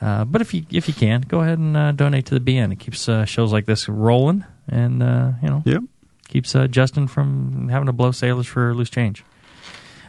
Uh, 0.00 0.24
but 0.24 0.40
if 0.42 0.54
you 0.54 0.64
if 0.70 0.86
you 0.86 0.94
can, 0.94 1.22
go 1.22 1.40
ahead 1.40 1.58
and 1.58 1.76
uh, 1.76 1.90
donate 1.90 2.26
to 2.26 2.38
the 2.38 2.40
BN. 2.54 2.70
It 2.72 2.78
keeps 2.78 3.08
uh, 3.08 3.24
shows 3.24 3.52
like 3.52 3.66
this 3.66 3.88
rolling, 3.88 4.44
and 4.68 5.02
uh, 5.02 5.32
you 5.42 5.48
know, 5.48 5.62
Yep. 5.66 5.82
keeps 6.28 6.54
uh, 6.54 6.68
Justin 6.68 7.08
from 7.08 7.68
having 7.70 7.86
to 7.86 7.92
blow 7.92 8.12
sailors 8.12 8.46
for 8.46 8.72
loose 8.72 8.90
change. 8.90 9.24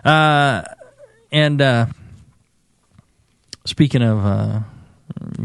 Uh, 0.06 0.62
and 1.32 1.62
uh, 1.62 1.86
speaking 3.66 4.02
of 4.02 4.26
uh, 4.26 4.60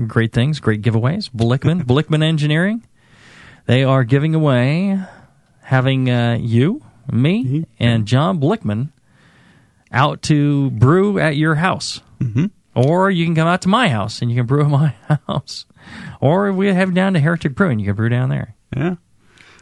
great 0.07 0.33
things, 0.33 0.61
great 0.61 0.83
giveaways, 0.83 1.31
Blickman, 1.31 1.83
Blickman 1.87 2.23
Engineering, 2.23 2.87
they 3.67 3.85
are 3.85 4.05
giving 4.05 4.35
away 4.35 5.01
having 5.63 6.11
uh, 6.11 6.37
you, 6.41 6.83
me, 7.11 7.67
and 7.79 8.07
John 8.07 8.41
Blickman 8.41 8.91
out 9.93 10.23
to 10.23 10.71
brew 10.71 11.19
at 11.19 11.37
your 11.37 11.55
house. 11.57 12.01
Mhm. 12.21 12.51
Or 12.75 13.11
you 13.11 13.27
can 13.27 13.35
come 13.35 13.49
out 13.49 13.63
to 13.63 13.69
my 13.69 13.89
house 13.89 14.23
and 14.23 14.31
you 14.31 14.37
can 14.39 14.47
brew 14.47 14.63
at 14.65 14.71
my 14.71 14.95
house. 15.27 15.67
Or 16.21 16.53
we 16.53 16.69
have 16.73 16.95
down 16.95 17.15
to 17.15 17.21
Heretic 17.21 17.55
Brewing, 17.55 17.79
you 17.79 17.87
can 17.87 17.97
brew 17.97 18.09
down 18.09 18.29
there. 18.31 18.55
Yeah. 18.77 18.97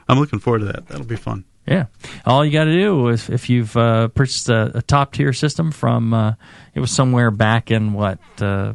I'm 0.09 0.19
looking 0.19 0.39
forward 0.39 0.61
to 0.61 0.65
that. 0.67 0.87
That'll 0.89 1.07
be 1.07 1.17
fun. 1.17 1.45
Yeah. 1.71 1.87
All 2.27 2.45
you 2.45 2.51
got 2.51 2.65
to 2.65 2.73
do 2.73 3.09
is 3.09 3.31
if 3.31 3.49
you've 3.49 3.77
uh, 3.77 4.09
purchased 4.09 4.49
a, 4.49 4.79
a 4.79 4.83
top 4.83 5.13
tier 5.13 5.33
system 5.33 5.71
from, 5.71 6.13
uh, 6.13 6.35
it 6.75 6.81
was 6.81 6.91
somewhere 6.91 7.31
back 7.31 7.71
in 7.71 7.93
what, 7.93 8.19
uh, 8.41 8.75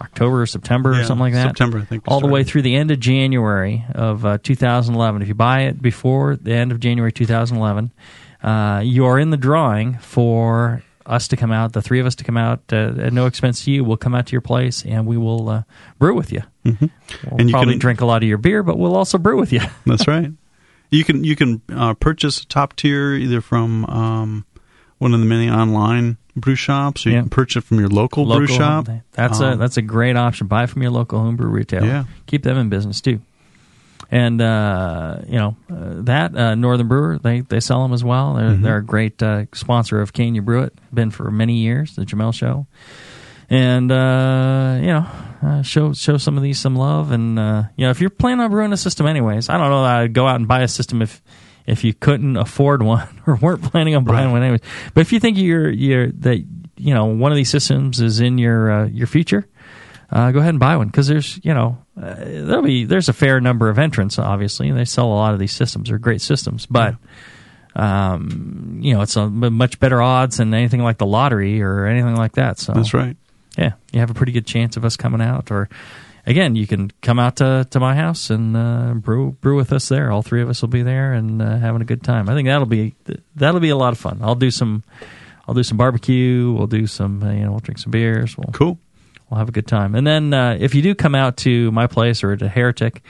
October 0.00 0.40
or 0.42 0.46
September 0.46 0.92
or 0.92 1.04
something 1.04 1.20
like 1.20 1.34
that. 1.34 1.48
September, 1.48 1.78
I 1.80 1.84
think. 1.84 2.04
All 2.08 2.20
the 2.20 2.26
way 2.26 2.42
through 2.42 2.62
the 2.62 2.74
end 2.74 2.90
of 2.90 2.98
January 3.00 3.84
of 3.94 4.24
uh, 4.24 4.38
2011. 4.42 5.20
If 5.20 5.28
you 5.28 5.34
buy 5.34 5.64
it 5.64 5.82
before 5.82 6.36
the 6.36 6.54
end 6.54 6.72
of 6.72 6.80
January 6.80 7.12
2011, 7.12 7.92
uh, 8.42 8.80
you 8.82 9.04
are 9.04 9.18
in 9.18 9.28
the 9.28 9.36
drawing 9.36 9.98
for 9.98 10.82
us 11.04 11.28
to 11.28 11.36
come 11.36 11.52
out, 11.52 11.74
the 11.74 11.82
three 11.82 12.00
of 12.00 12.06
us 12.06 12.14
to 12.14 12.24
come 12.24 12.38
out 12.38 12.60
uh, 12.72 12.94
at 12.98 13.12
no 13.12 13.26
expense 13.26 13.64
to 13.66 13.70
you. 13.70 13.84
We'll 13.84 13.98
come 13.98 14.14
out 14.14 14.26
to 14.28 14.32
your 14.32 14.40
place 14.40 14.84
and 14.86 15.06
we 15.06 15.18
will 15.18 15.48
uh, 15.50 15.62
brew 15.98 16.14
with 16.14 16.32
you. 16.32 16.42
We'll 16.64 16.74
Mm-hmm. 16.74 17.36
And 17.38 17.48
you 17.48 17.52
probably 17.52 17.74
can- 17.74 17.80
drink 17.80 18.00
a 18.00 18.06
lot 18.06 18.22
of 18.22 18.28
your 18.28 18.38
beer, 18.38 18.62
but 18.62 18.78
we'll 18.78 18.96
also 18.96 19.18
brew 19.18 19.38
with 19.38 19.52
you. 19.52 19.60
That's 19.84 20.08
right. 20.08 20.30
You 20.90 21.04
can 21.04 21.24
you 21.24 21.36
can 21.36 21.62
uh, 21.72 21.94
purchase 21.94 22.42
a 22.42 22.46
top 22.46 22.74
tier 22.76 23.14
either 23.14 23.40
from 23.40 23.84
um, 23.86 24.44
one 24.98 25.14
of 25.14 25.20
the 25.20 25.26
many 25.26 25.48
online 25.48 26.16
brew 26.36 26.54
shops, 26.56 27.06
or 27.06 27.10
you 27.10 27.14
Yeah. 27.16 27.20
can 27.22 27.30
purchase 27.30 27.62
it 27.62 27.66
from 27.66 27.78
your 27.78 27.88
local, 27.88 28.24
brew 28.26 28.46
shop. 28.46 28.88
That's 29.12 29.40
a 29.40 29.52
Um, 29.52 29.58
that's 29.58 29.76
a 29.76 29.82
great 29.82 30.16
option. 30.16 30.46
Buy 30.46 30.66
from 30.66 30.82
your 30.82 30.90
local 30.90 31.20
homebrew 31.20 31.48
retailer. 31.48 31.86
Yeah. 31.86 32.04
keep 32.26 32.42
them 32.42 32.56
in 32.58 32.68
business 32.68 33.00
too. 33.00 33.20
And 34.12 34.40
uh, 34.42 35.18
you 35.28 35.38
know 35.38 35.56
uh, 35.70 36.02
that 36.02 36.34
uh, 36.36 36.54
Northern 36.56 36.88
Brewer 36.88 37.18
they 37.22 37.42
they 37.42 37.60
sell 37.60 37.82
them 37.82 37.92
as 37.92 38.02
well. 38.02 38.34
They're 38.34 38.50
Mm-hmm. 38.50 38.62
they're 38.62 38.76
a 38.78 38.84
great 38.84 39.22
uh, 39.22 39.44
sponsor 39.54 40.00
of 40.00 40.12
Can 40.12 40.34
You 40.34 40.42
Brew 40.42 40.62
It. 40.64 40.74
Been 40.92 41.12
for 41.12 41.30
many 41.30 41.58
years. 41.58 41.94
The 41.94 42.04
Jamil 42.04 42.34
Show, 42.34 42.66
and 43.50 43.90
uh, 43.92 44.78
you 44.80 44.86
know 44.86 45.06
uh, 45.42 45.62
show 45.62 45.92
show 45.92 46.16
some 46.16 46.36
of 46.36 46.42
these 46.42 46.58
some 46.58 46.76
love. 46.76 47.10
And 47.10 47.38
uh, 47.38 47.64
you 47.76 47.84
know 47.84 47.90
if 47.90 48.00
you're 48.00 48.08
planning 48.10 48.40
on 48.40 48.50
brewing 48.50 48.72
a 48.72 48.76
system 48.76 49.06
anyways, 49.06 49.48
I 49.48 49.58
don't 49.58 49.68
know 49.70 49.82
that 49.82 49.96
I'd 49.96 50.12
go 50.14 50.26
out 50.26 50.36
and 50.36 50.48
buy 50.48 50.62
a 50.62 50.68
system 50.68 51.02
if 51.02 51.20
if 51.66 51.84
you 51.84 51.92
couldn't 51.92 52.36
afford 52.36 52.82
one 52.82 53.06
or 53.26 53.36
weren't 53.36 53.62
planning 53.62 53.94
on 53.96 54.04
buying 54.04 54.26
Right. 54.26 54.32
one 54.32 54.42
anyways. 54.42 54.60
But 54.94 55.02
if 55.02 55.12
you 55.12 55.20
think 55.20 55.36
you're 55.36 55.68
you're 55.70 56.10
that 56.12 56.38
you 56.76 56.94
know 56.94 57.06
one 57.06 57.32
of 57.32 57.36
these 57.36 57.50
systems 57.50 58.00
is 58.00 58.20
in 58.20 58.38
your 58.38 58.70
uh, 58.70 58.86
your 58.86 59.06
future, 59.06 59.46
uh, 60.10 60.30
go 60.30 60.38
ahead 60.38 60.50
and 60.50 60.60
buy 60.60 60.76
one 60.76 60.86
because 60.86 61.08
there's 61.08 61.38
you 61.44 61.52
know 61.52 61.78
uh, 62.00 62.14
there'll 62.16 62.62
be 62.62 62.84
there's 62.84 63.08
a 63.08 63.12
fair 63.12 63.40
number 63.40 63.68
of 63.68 63.78
entrants. 63.78 64.18
Obviously, 64.18 64.70
they 64.70 64.84
sell 64.84 65.06
a 65.06 65.14
lot 65.14 65.32
of 65.34 65.38
these 65.40 65.52
systems. 65.52 65.88
They're 65.88 65.98
great 65.98 66.20
systems, 66.22 66.66
but 66.66 66.94
um, 67.76 68.78
you 68.82 68.94
know 68.94 69.02
it's 69.02 69.16
a 69.16 69.28
much 69.28 69.78
better 69.78 70.02
odds 70.02 70.38
than 70.38 70.52
anything 70.54 70.82
like 70.82 70.98
the 70.98 71.06
lottery 71.06 71.62
or 71.62 71.86
anything 71.86 72.16
like 72.16 72.32
that. 72.32 72.58
So 72.58 72.72
That's 72.72 72.94
right. 72.94 73.16
Yeah, 73.60 73.72
you 73.92 74.00
have 74.00 74.10
a 74.10 74.14
pretty 74.14 74.32
good 74.32 74.46
chance 74.46 74.76
of 74.78 74.84
us 74.84 74.96
coming 74.96 75.20
out. 75.20 75.50
Or 75.50 75.68
again, 76.26 76.56
you 76.56 76.66
can 76.66 76.90
come 77.02 77.18
out 77.18 77.36
to, 77.36 77.66
to 77.70 77.78
my 77.78 77.94
house 77.94 78.30
and 78.30 78.56
uh, 78.56 78.94
brew 78.94 79.32
brew 79.32 79.56
with 79.56 79.72
us 79.72 79.88
there. 79.88 80.10
All 80.10 80.22
three 80.22 80.40
of 80.42 80.48
us 80.48 80.62
will 80.62 80.68
be 80.70 80.82
there 80.82 81.12
and 81.12 81.42
uh, 81.42 81.58
having 81.58 81.82
a 81.82 81.84
good 81.84 82.02
time. 82.02 82.28
I 82.28 82.34
think 82.34 82.48
that'll 82.48 82.66
be 82.66 82.94
that'll 83.36 83.60
be 83.60 83.68
a 83.68 83.76
lot 83.76 83.92
of 83.92 83.98
fun. 83.98 84.20
I'll 84.22 84.34
do 84.34 84.50
some 84.50 84.82
I'll 85.46 85.54
do 85.54 85.62
some 85.62 85.76
barbecue. 85.76 86.52
We'll 86.52 86.68
do 86.68 86.86
some, 86.86 87.22
uh, 87.22 87.32
you 87.32 87.44
know, 87.44 87.50
we'll 87.50 87.60
drink 87.60 87.78
some 87.78 87.90
beers. 87.90 88.38
We'll 88.38 88.52
Cool. 88.52 88.78
we'll 89.28 89.38
have 89.38 89.48
a 89.48 89.52
good 89.52 89.66
time. 89.66 89.94
And 89.94 90.06
then 90.06 90.32
uh, 90.32 90.56
if 90.58 90.74
you 90.74 90.80
do 90.82 90.94
come 90.94 91.14
out 91.14 91.36
to 91.38 91.70
my 91.72 91.86
place 91.86 92.22
or 92.24 92.36
to 92.36 92.48
Heretic, 92.48 93.02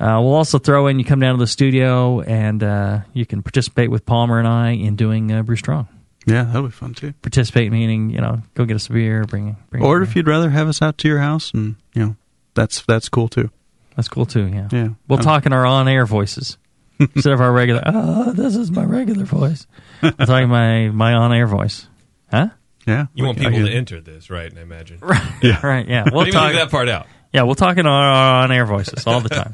uh, 0.00 0.18
we'll 0.20 0.34
also 0.34 0.58
throw 0.58 0.88
in 0.88 0.98
you 0.98 1.04
come 1.04 1.20
down 1.20 1.34
to 1.36 1.38
the 1.38 1.46
studio 1.46 2.20
and 2.20 2.62
uh, 2.62 3.00
you 3.12 3.24
can 3.24 3.42
participate 3.42 3.90
with 3.90 4.04
Palmer 4.04 4.38
and 4.40 4.48
I 4.48 4.70
in 4.70 4.96
doing 4.96 5.30
uh, 5.30 5.42
Brew 5.44 5.56
Strong. 5.56 5.86
Yeah, 6.26 6.44
that'll 6.44 6.62
be 6.62 6.70
fun 6.70 6.94
too. 6.94 7.12
Participate 7.22 7.72
meaning 7.72 8.10
you 8.10 8.20
know 8.20 8.42
go 8.54 8.64
get 8.64 8.74
us 8.76 8.88
a 8.88 8.92
beer, 8.92 9.24
bring 9.24 9.56
bring. 9.70 9.82
Or 9.82 10.00
a 10.00 10.02
if 10.02 10.14
you'd 10.16 10.28
rather 10.28 10.50
have 10.50 10.68
us 10.68 10.80
out 10.82 10.98
to 10.98 11.08
your 11.08 11.18
house, 11.18 11.52
and 11.52 11.76
you 11.94 12.02
know, 12.06 12.16
that's 12.54 12.82
that's 12.82 13.08
cool 13.08 13.28
too. 13.28 13.50
that's 13.96 14.08
cool 14.08 14.26
too. 14.26 14.46
Yeah, 14.46 14.68
Yeah. 14.70 14.88
We'll 15.08 15.18
Um, 15.18 15.24
talk 15.24 15.46
in 15.46 15.52
our 15.52 15.66
on-air 15.66 16.06
voices 16.06 16.58
instead 16.98 17.32
of 17.32 17.40
our 17.40 17.52
regular. 17.52 17.82
Oh, 17.86 18.32
this 18.32 18.54
is 18.56 18.70
my 18.70 18.84
regular 18.84 19.24
voice. 19.24 19.66
I'm 20.02 20.12
talking 20.14 20.48
my 20.48 20.88
my 20.90 21.14
on-air 21.14 21.46
voice. 21.46 21.86
Huh? 22.30 22.48
Yeah, 22.86 23.06
You 23.14 23.24
want 23.26 23.38
people 23.38 23.52
get 23.52 23.66
to 23.66 23.72
enter 23.72 24.00
this, 24.00 24.28
right? 24.30 24.52
I 24.56 24.60
imagine. 24.60 24.98
Right. 25.02 25.22
Yeah. 25.42 25.60
Right. 25.66 25.86
Yeah. 25.88 26.04
We'll 26.12 26.24
We'll 26.24 26.32
talk. 26.32 26.52
that 26.54 26.70
part 26.70 26.88
out. 26.88 27.06
Yeah, 27.32 27.42
we'll 27.42 27.54
talk 27.54 27.76
in 27.78 27.86
our 27.86 28.42
on-air 28.44 28.66
voices 28.66 29.06
all 29.06 29.20
the 29.20 29.28
time, 29.28 29.52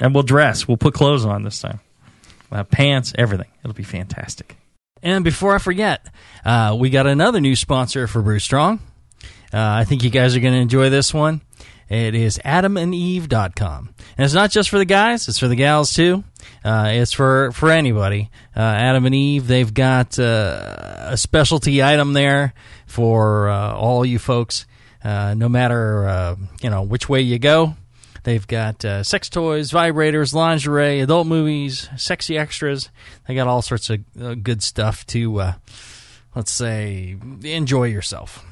and 0.00 0.12
we'll 0.14 0.24
dress. 0.24 0.66
We'll 0.68 0.76
put 0.76 0.92
clothes 0.94 1.24
on 1.24 1.42
this 1.44 1.58
time. 1.60 1.80
We'll 2.50 2.58
have 2.58 2.70
pants, 2.70 3.12
everything. 3.16 3.46
It'll 3.64 3.74
be 3.74 3.82
fantastic. 3.82 4.56
And 5.02 5.24
before 5.24 5.54
I 5.54 5.58
forget, 5.58 6.06
uh, 6.44 6.76
we 6.78 6.90
got 6.90 7.06
another 7.06 7.40
new 7.40 7.56
sponsor 7.56 8.06
for 8.06 8.22
Brew 8.22 8.38
Strong. 8.38 8.80
Uh, 9.52 9.58
I 9.58 9.84
think 9.84 10.02
you 10.02 10.10
guys 10.10 10.36
are 10.36 10.40
going 10.40 10.54
to 10.54 10.60
enjoy 10.60 10.90
this 10.90 11.12
one. 11.12 11.42
It 11.88 12.14
is 12.14 12.38
adamandeve.com. 12.38 13.94
And 14.16 14.24
it's 14.24 14.32
not 14.32 14.50
just 14.50 14.70
for 14.70 14.78
the 14.78 14.86
guys, 14.86 15.28
it's 15.28 15.38
for 15.38 15.48
the 15.48 15.56
gals 15.56 15.92
too. 15.92 16.24
Uh, 16.64 16.90
it's 16.92 17.12
for, 17.12 17.52
for 17.52 17.70
anybody. 17.70 18.30
Uh, 18.56 18.60
Adam 18.60 19.04
and 19.04 19.14
Eve, 19.14 19.46
they've 19.46 19.72
got 19.72 20.18
uh, 20.18 21.08
a 21.08 21.16
specialty 21.16 21.82
item 21.82 22.14
there 22.14 22.54
for 22.86 23.50
uh, 23.50 23.74
all 23.74 24.06
you 24.06 24.18
folks. 24.18 24.66
Uh, 25.04 25.34
no 25.34 25.48
matter 25.48 26.06
uh, 26.06 26.36
you 26.62 26.70
know 26.70 26.82
which 26.82 27.08
way 27.08 27.20
you 27.20 27.38
go, 27.38 27.74
they've 28.24 28.46
got 28.46 28.84
uh, 28.84 29.02
sex 29.02 29.28
toys, 29.28 29.70
vibrators, 29.70 30.34
lingerie, 30.34 31.00
adult 31.00 31.26
movies, 31.26 31.88
sexy 31.96 32.38
extras. 32.38 32.90
They 33.26 33.34
got 33.34 33.46
all 33.46 33.62
sorts 33.62 33.90
of 33.90 34.00
uh, 34.20 34.34
good 34.34 34.62
stuff 34.62 35.06
to, 35.08 35.40
uh, 35.40 35.52
let's 36.34 36.52
say, 36.52 37.16
enjoy 37.42 37.84
yourself 37.84 38.44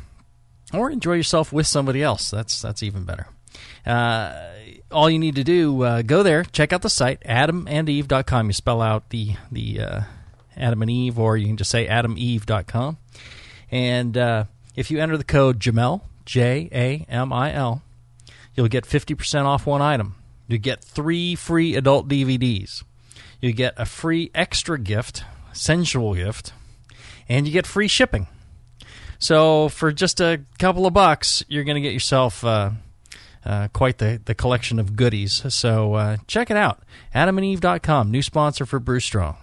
or 0.73 0.91
enjoy 0.91 1.15
yourself 1.15 1.53
with 1.53 1.67
somebody 1.67 2.03
else. 2.03 2.31
That's 2.31 2.61
that's 2.61 2.83
even 2.83 3.05
better. 3.05 3.27
Uh, 3.85 4.33
all 4.91 5.11
you 5.11 5.19
need 5.19 5.37
to 5.37 5.45
do 5.45 5.83
uh, 5.83 6.03
go 6.03 6.23
there, 6.23 6.45
check 6.45 6.73
out 6.73 6.83
the 6.83 6.91
site 6.91 7.21
adamandeve.com. 7.23 8.47
You 8.47 8.53
spell 8.53 8.83
out 8.83 9.11
the 9.11 9.35
the 9.50 9.81
uh, 9.81 10.00
Adam 10.57 10.83
and 10.83 10.91
Eve, 10.91 11.19
or 11.19 11.37
you 11.37 11.47
can 11.47 11.57
just 11.57 11.71
say 11.71 11.87
adameve.com. 11.87 12.99
And 13.71 14.17
if 14.77 14.91
you 14.91 14.99
enter 14.99 15.17
the 15.17 15.25
code 15.25 15.61
Jamil 15.61 16.03
J 16.25 16.69
A 16.73 17.07
M 17.12 17.33
I 17.33 17.53
L, 17.53 17.83
you'll 18.61 18.69
get 18.69 18.85
fifty 18.85 19.14
percent 19.14 19.47
off 19.47 19.67
one 19.67 19.81
item. 19.81 20.17
You 20.47 20.59
get 20.59 20.85
three 20.85 21.35
free 21.35 21.76
adult 21.76 22.09
DVDs. 22.09 22.85
You 23.40 23.52
get 23.52 23.73
a 23.79 23.87
free 23.87 24.31
extra 24.35 24.79
gift, 24.79 25.25
sensual 25.55 26.14
gift, 26.14 26.52
and 27.26 27.47
you 27.47 27.52
get 27.52 27.67
free 27.67 27.88
shipping. 27.88 28.26
So 29.19 29.71
for 29.71 29.93
just 29.93 30.21
a 30.21 30.43
couple 30.59 30.87
of 30.87 30.93
bucks, 30.93 31.43
you're 31.49 31.64
going 31.64 31.76
to 31.76 31.81
get 31.81 31.95
yourself 31.95 32.45
uh, 32.45 32.73
uh, 33.45 33.69
quite 33.73 33.97
the, 33.97 34.21
the 34.25 34.35
collection 34.35 34.79
of 34.79 34.95
goodies. 34.95 35.43
So 35.55 35.95
uh, 35.95 36.17
check 36.26 36.50
it 36.50 36.57
out. 36.57 36.83
AdamandEve.com, 37.14 38.11
new 38.11 38.23
sponsor 38.23 38.67
for 38.67 38.79
Brew 38.79 39.00
Strong. 39.00 39.37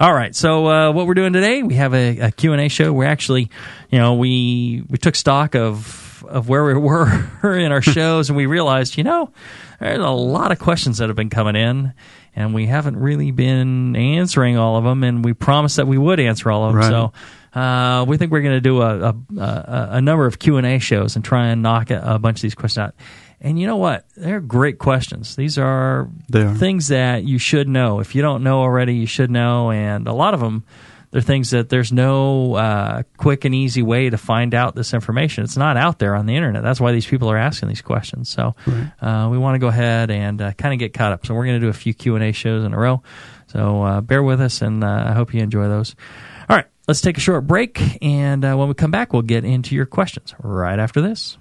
All 0.00 0.14
right, 0.14 0.34
so 0.34 0.66
uh, 0.66 0.92
what 0.92 1.06
we're 1.06 1.14
doing 1.14 1.32
today, 1.32 1.62
we 1.62 1.74
have 1.74 1.94
a, 1.94 2.18
a 2.18 2.30
Q&A 2.32 2.68
show. 2.68 2.92
We're 2.92 3.04
actually, 3.04 3.50
you 3.90 3.98
know, 3.98 4.14
we 4.14 4.82
we 4.88 4.96
took 4.96 5.14
stock 5.14 5.54
of 5.54 6.09
of 6.30 6.48
where 6.48 6.64
we 6.64 6.74
were 6.80 7.58
in 7.58 7.72
our 7.72 7.82
shows, 7.82 8.30
and 8.30 8.36
we 8.36 8.46
realized, 8.46 8.96
you 8.96 9.04
know, 9.04 9.32
there's 9.78 9.98
a 9.98 10.08
lot 10.08 10.52
of 10.52 10.58
questions 10.58 10.98
that 10.98 11.08
have 11.08 11.16
been 11.16 11.30
coming 11.30 11.56
in, 11.56 11.92
and 12.34 12.54
we 12.54 12.66
haven't 12.66 12.96
really 12.96 13.30
been 13.30 13.96
answering 13.96 14.56
all 14.56 14.76
of 14.76 14.84
them, 14.84 15.04
and 15.04 15.24
we 15.24 15.32
promised 15.32 15.76
that 15.76 15.86
we 15.86 15.98
would 15.98 16.20
answer 16.20 16.50
all 16.50 16.64
of 16.64 16.72
them. 16.72 16.80
Right. 16.80 17.12
So 17.54 17.58
uh, 17.58 18.04
we 18.06 18.16
think 18.16 18.30
we're 18.30 18.42
going 18.42 18.56
to 18.56 18.60
do 18.60 18.80
a, 18.80 19.08
a, 19.08 19.14
a, 19.38 19.88
a 19.92 20.00
number 20.00 20.26
of 20.26 20.38
Q 20.38 20.56
and 20.56 20.66
A 20.66 20.78
shows 20.78 21.16
and 21.16 21.24
try 21.24 21.48
and 21.48 21.62
knock 21.62 21.90
a, 21.90 22.00
a 22.04 22.18
bunch 22.18 22.38
of 22.38 22.42
these 22.42 22.54
questions 22.54 22.78
out. 22.78 22.94
And 23.40 23.58
you 23.58 23.66
know 23.66 23.78
what? 23.78 24.04
They're 24.16 24.40
great 24.40 24.78
questions. 24.78 25.34
These 25.34 25.58
are, 25.58 26.10
are. 26.34 26.54
things 26.54 26.88
that 26.88 27.24
you 27.24 27.38
should 27.38 27.68
know. 27.68 28.00
If 28.00 28.14
you 28.14 28.20
don't 28.20 28.42
know 28.42 28.60
already, 28.60 28.94
you 28.96 29.06
should 29.06 29.30
know. 29.30 29.70
And 29.70 30.06
a 30.06 30.12
lot 30.12 30.34
of 30.34 30.40
them, 30.40 30.64
they're 31.10 31.20
things 31.20 31.50
that 31.50 31.68
there's 31.68 31.92
no 31.92 32.54
uh, 32.54 33.02
quick 33.16 33.44
and 33.44 33.54
easy 33.54 33.82
way 33.82 34.10
to 34.10 34.16
find 34.16 34.54
out 34.54 34.74
this 34.74 34.94
information. 34.94 35.44
It's 35.44 35.56
not 35.56 35.76
out 35.76 35.98
there 35.98 36.14
on 36.14 36.26
the 36.26 36.36
internet. 36.36 36.62
That's 36.62 36.80
why 36.80 36.92
these 36.92 37.06
people 37.06 37.30
are 37.30 37.36
asking 37.36 37.68
these 37.68 37.82
questions. 37.82 38.28
So 38.28 38.54
uh, 39.00 39.28
we 39.30 39.38
want 39.38 39.56
to 39.56 39.58
go 39.58 39.68
ahead 39.68 40.10
and 40.10 40.40
uh, 40.40 40.52
kind 40.52 40.72
of 40.72 40.78
get 40.78 40.94
caught 40.94 41.12
up. 41.12 41.26
So 41.26 41.34
we're 41.34 41.46
going 41.46 41.60
to 41.60 41.66
do 41.66 41.68
a 41.68 41.72
few 41.72 41.94
Q 41.94 42.14
and 42.14 42.24
A 42.24 42.32
shows 42.32 42.64
in 42.64 42.72
a 42.72 42.78
row. 42.78 43.02
So 43.48 43.82
uh, 43.82 44.00
bear 44.00 44.22
with 44.22 44.40
us, 44.40 44.62
and 44.62 44.84
uh, 44.84 45.06
I 45.08 45.12
hope 45.12 45.34
you 45.34 45.42
enjoy 45.42 45.66
those. 45.68 45.96
All 46.48 46.56
right, 46.56 46.66
let's 46.86 47.00
take 47.00 47.16
a 47.16 47.20
short 47.20 47.48
break, 47.48 47.80
and 48.00 48.44
uh, 48.44 48.54
when 48.54 48.68
we 48.68 48.74
come 48.74 48.92
back, 48.92 49.12
we'll 49.12 49.22
get 49.22 49.44
into 49.44 49.74
your 49.74 49.86
questions 49.86 50.34
right 50.40 50.78
after 50.78 51.00
this. 51.00 51.36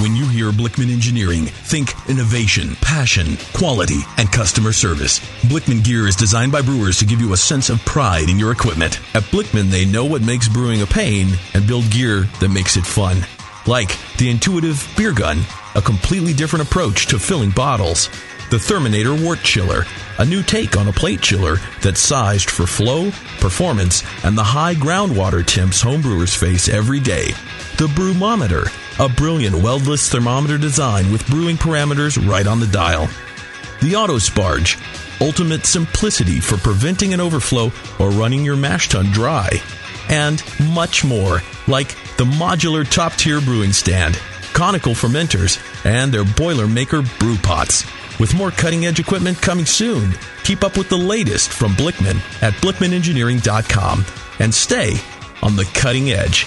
When 0.00 0.14
you 0.14 0.28
hear 0.28 0.52
Blickman 0.52 0.92
Engineering, 0.92 1.46
think 1.46 1.92
innovation, 2.08 2.76
passion, 2.76 3.36
quality, 3.52 3.98
and 4.16 4.30
customer 4.30 4.72
service. 4.72 5.18
Blickman 5.42 5.82
gear 5.82 6.06
is 6.06 6.14
designed 6.14 6.52
by 6.52 6.62
brewers 6.62 7.00
to 7.00 7.04
give 7.04 7.20
you 7.20 7.32
a 7.32 7.36
sense 7.36 7.68
of 7.68 7.84
pride 7.84 8.28
in 8.28 8.38
your 8.38 8.52
equipment. 8.52 9.00
At 9.16 9.24
Blickman, 9.24 9.70
they 9.70 9.84
know 9.84 10.04
what 10.04 10.22
makes 10.22 10.46
brewing 10.46 10.82
a 10.82 10.86
pain 10.86 11.30
and 11.52 11.66
build 11.66 11.90
gear 11.90 12.28
that 12.38 12.48
makes 12.48 12.76
it 12.76 12.86
fun. 12.86 13.26
Like 13.66 13.98
the 14.18 14.30
intuitive 14.30 14.88
beer 14.96 15.12
gun, 15.12 15.40
a 15.74 15.82
completely 15.82 16.32
different 16.32 16.68
approach 16.68 17.06
to 17.06 17.18
filling 17.18 17.50
bottles. 17.50 18.08
The 18.50 18.56
Therminator 18.56 19.20
Wort 19.20 19.40
Chiller, 19.40 19.82
a 20.20 20.24
new 20.24 20.44
take 20.44 20.76
on 20.76 20.86
a 20.86 20.92
plate 20.92 21.22
chiller 21.22 21.56
that's 21.82 22.00
sized 22.00 22.50
for 22.50 22.68
flow, 22.68 23.10
performance, 23.40 24.04
and 24.24 24.38
the 24.38 24.44
high 24.44 24.76
groundwater 24.76 25.44
temps 25.44 25.82
homebrewers 25.82 26.36
face 26.38 26.68
every 26.68 27.00
day. 27.00 27.32
The 27.78 27.88
Brewmometer, 27.94 28.72
a 28.98 29.08
brilliant 29.08 29.54
weldless 29.54 30.08
thermometer 30.08 30.58
design 30.58 31.12
with 31.12 31.26
brewing 31.28 31.56
parameters 31.56 32.18
right 32.28 32.46
on 32.46 32.58
the 32.58 32.66
dial. 32.66 33.06
The 33.80 33.92
Autosparge, 33.92 34.76
ultimate 35.20 35.64
simplicity 35.64 36.40
for 36.40 36.56
preventing 36.56 37.14
an 37.14 37.20
overflow 37.20 37.70
or 38.00 38.10
running 38.10 38.44
your 38.44 38.56
mash 38.56 38.88
tun 38.88 39.06
dry. 39.06 39.50
And 40.08 40.42
much 40.72 41.04
more, 41.04 41.42
like 41.68 41.88
the 42.16 42.24
modular 42.24 42.88
top 42.88 43.12
tier 43.12 43.40
brewing 43.40 43.72
stand, 43.72 44.18
conical 44.52 44.94
fermenters, 44.94 45.62
and 45.86 46.12
their 46.12 46.24
Boilermaker 46.24 47.18
brew 47.20 47.36
pots. 47.36 47.84
With 48.18 48.34
more 48.34 48.50
cutting 48.50 48.86
edge 48.86 48.98
equipment 48.98 49.40
coming 49.40 49.66
soon, 49.66 50.12
keep 50.42 50.64
up 50.64 50.76
with 50.76 50.88
the 50.88 50.96
latest 50.96 51.50
from 51.50 51.72
Blickman 51.74 52.16
at 52.42 52.54
BlickmanEngineering.com 52.54 54.04
and 54.40 54.52
stay 54.52 54.96
on 55.40 55.54
the 55.54 55.70
cutting 55.74 56.10
edge. 56.10 56.46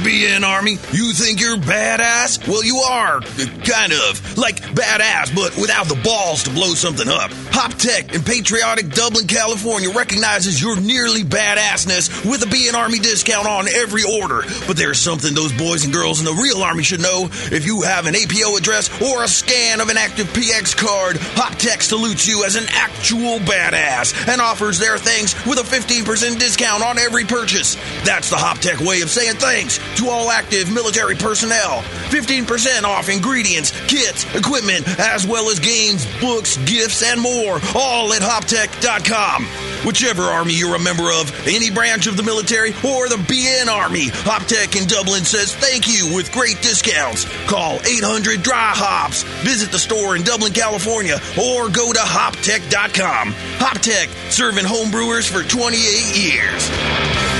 Hey, 0.00 0.24
BN 0.24 0.42
Army, 0.42 0.72
you 0.92 1.12
think 1.12 1.40
you're 1.40 1.56
badass? 1.56 2.46
Well, 2.46 2.64
you 2.64 2.76
are, 2.78 3.20
kind 3.20 3.92
of. 3.92 4.38
Like 4.38 4.56
badass, 4.56 5.34
but 5.34 5.56
without 5.56 5.86
the 5.86 6.00
balls 6.02 6.44
to 6.44 6.50
blow 6.50 6.74
something 6.74 7.08
up. 7.08 7.30
Hop 7.52 7.74
Tech 7.74 8.14
in 8.14 8.22
patriotic 8.22 8.90
Dublin, 8.90 9.26
California 9.26 9.90
recognizes 9.90 10.60
your 10.60 10.80
nearly 10.80 11.22
badassness 11.22 12.28
with 12.28 12.42
a 12.42 12.46
BN 12.46 12.74
Army 12.74 12.98
discount 12.98 13.46
on 13.46 13.68
every 13.68 14.02
order. 14.02 14.42
But 14.66 14.76
there's 14.76 14.98
something 14.98 15.34
those 15.34 15.52
boys 15.52 15.84
and 15.84 15.92
girls 15.92 16.20
in 16.20 16.24
the 16.24 16.40
real 16.40 16.62
Army 16.62 16.82
should 16.82 17.00
know. 17.00 17.28
If 17.30 17.66
you 17.66 17.82
have 17.82 18.06
an 18.06 18.14
APO 18.14 18.56
address 18.56 18.88
or 19.02 19.24
a 19.24 19.28
scan 19.28 19.80
of 19.80 19.88
an 19.88 19.96
active 19.96 20.26
PX 20.28 20.76
card, 20.76 21.16
Hop 21.36 21.56
Tech 21.56 21.82
salutes 21.82 22.26
you 22.26 22.44
as 22.44 22.56
an 22.56 22.66
actual 22.70 23.38
badass 23.40 24.28
and 24.28 24.40
offers 24.40 24.78
their 24.78 24.98
things 24.98 25.34
with 25.46 25.58
a 25.58 25.62
15% 25.62 26.38
discount 26.38 26.82
on 26.82 26.98
every 26.98 27.24
purchase. 27.24 27.76
That's 28.04 28.30
the 28.30 28.36
Hop 28.36 28.58
Tech 28.58 28.80
way 28.80 29.00
of 29.02 29.10
saying 29.10 29.36
thanks 29.36 29.78
to 29.96 30.08
all 30.08 30.30
active 30.30 30.72
military 30.72 31.14
personnel. 31.14 31.82
15% 32.10 32.84
off 32.84 33.08
ingredients, 33.08 33.70
kits, 33.86 34.24
equipment, 34.34 34.86
as 34.98 35.26
well 35.26 35.50
as 35.50 35.58
games, 35.58 36.06
books, 36.20 36.56
gifts, 36.58 37.02
and 37.02 37.20
more, 37.20 37.60
all 37.74 38.12
at 38.12 38.22
hoptech.com. 38.22 39.44
Whichever 39.86 40.22
army 40.22 40.52
you're 40.54 40.74
a 40.74 40.78
member 40.78 41.10
of, 41.10 41.32
any 41.48 41.70
branch 41.70 42.06
of 42.06 42.16
the 42.16 42.22
military, 42.22 42.70
or 42.84 43.08
the 43.08 43.16
BN 43.16 43.68
Army, 43.68 44.06
Hoptech 44.06 44.80
in 44.80 44.86
Dublin 44.86 45.24
says 45.24 45.54
thank 45.54 45.88
you 45.88 46.14
with 46.14 46.30
great 46.32 46.60
discounts. 46.60 47.24
Call 47.46 47.80
800 47.86 48.42
Dry 48.42 48.72
Hops, 48.74 49.22
visit 49.42 49.72
the 49.72 49.78
store 49.78 50.16
in 50.16 50.22
Dublin, 50.22 50.52
California, 50.52 51.18
or 51.40 51.70
go 51.70 51.92
to 51.92 51.98
hoptech.com. 51.98 53.32
Hoptech, 53.32 54.08
serving 54.30 54.64
homebrewers 54.64 55.28
for 55.28 55.42
28 55.48 56.16
years. 56.16 57.39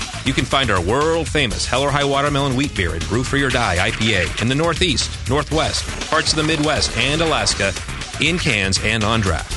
You 0.23 0.33
can 0.33 0.45
find 0.45 0.69
our 0.69 0.81
world 0.81 1.27
famous 1.27 1.65
Hell 1.65 1.81
or 1.81 1.89
High 1.89 2.03
Watermelon 2.03 2.55
Wheat 2.55 2.75
Beer 2.75 2.95
at 2.95 3.07
Brew 3.07 3.23
Free 3.23 3.41
or 3.41 3.49
Die 3.49 3.89
IPA 3.89 4.41
in 4.41 4.47
the 4.47 4.55
Northeast, 4.55 5.09
Northwest, 5.27 5.83
parts 6.09 6.31
of 6.31 6.37
the 6.37 6.43
Midwest, 6.43 6.95
and 6.95 7.21
Alaska 7.21 7.73
in 8.21 8.37
cans 8.37 8.79
and 8.83 9.03
on 9.03 9.21
draft. 9.21 9.51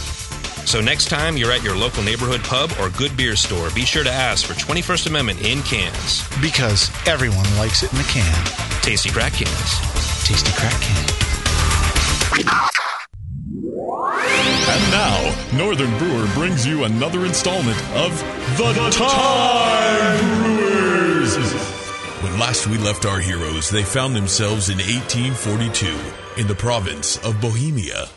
So 0.67 0.81
next 0.81 1.11
time 1.11 1.37
you're 1.37 1.53
at 1.53 1.63
your 1.63 1.77
local 1.77 2.03
neighborhood 2.03 2.43
pub 2.43 2.73
or 2.81 2.89
good 2.89 3.15
beer 3.15 3.37
store, 3.37 3.69
be 3.75 3.85
sure 3.85 4.03
to 4.05 4.11
ask 4.11 4.47
for 4.47 4.55
21st 4.55 5.09
Amendment 5.09 5.43
in 5.43 5.63
cans. 5.63 6.27
Because 6.41 6.91
everyone 7.07 7.45
likes 7.59 7.83
it 7.83 7.93
in 7.93 7.99
the 7.99 8.05
can. 8.05 8.45
Tasty 8.83 9.11
crack 9.11 9.35
cans. 9.35 10.27
Tasty 10.27 10.51
crack 10.53 10.81
can. 10.81 11.15
And 14.67 14.91
now, 14.91 15.37
Northern 15.53 15.97
Brewer 15.99 16.27
brings 16.35 16.67
you 16.67 16.85
another 16.85 17.27
installment 17.27 17.79
of 17.95 18.19
The, 18.57 18.91
Time 18.91 20.54
Brewers. 21.25 21.53
When 22.23 22.39
last 22.39 22.67
we 22.67 22.77
left 22.79 23.07
our 23.07 23.19
heroes, 23.19 23.71
they 23.71 23.83
found 23.83 24.15
themselves 24.15 24.69
in 24.69 24.77
1842 24.77 26.41
in 26.41 26.47
the 26.47 26.55
province 26.55 27.17
of 27.25 27.41
Bohemia. 27.41 28.09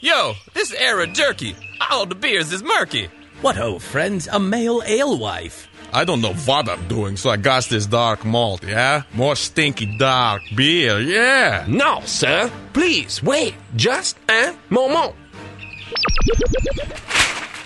Yo, 0.00 0.34
this 0.54 0.72
era 0.72 1.06
jerky. 1.06 1.56
All 1.90 2.06
the 2.06 2.14
beers 2.14 2.52
is 2.52 2.62
murky. 2.62 3.08
What 3.40 3.56
ho, 3.56 3.78
friends? 3.78 4.28
A 4.28 4.38
male 4.38 4.82
alewife. 4.82 5.66
I 5.92 6.04
don't 6.04 6.20
know 6.20 6.34
what 6.34 6.68
I'm 6.68 6.86
doing, 6.86 7.16
so 7.16 7.30
I 7.30 7.36
got 7.36 7.64
this 7.64 7.86
dark 7.86 8.24
malt, 8.24 8.62
yeah? 8.62 9.02
More 9.14 9.34
stinky 9.34 9.86
dark 9.98 10.42
beer, 10.54 11.00
yeah. 11.00 11.64
No, 11.66 12.02
sir. 12.04 12.52
Please, 12.72 13.22
wait. 13.22 13.54
Just 13.74 14.16
a 14.28 14.54
moment. 14.70 15.14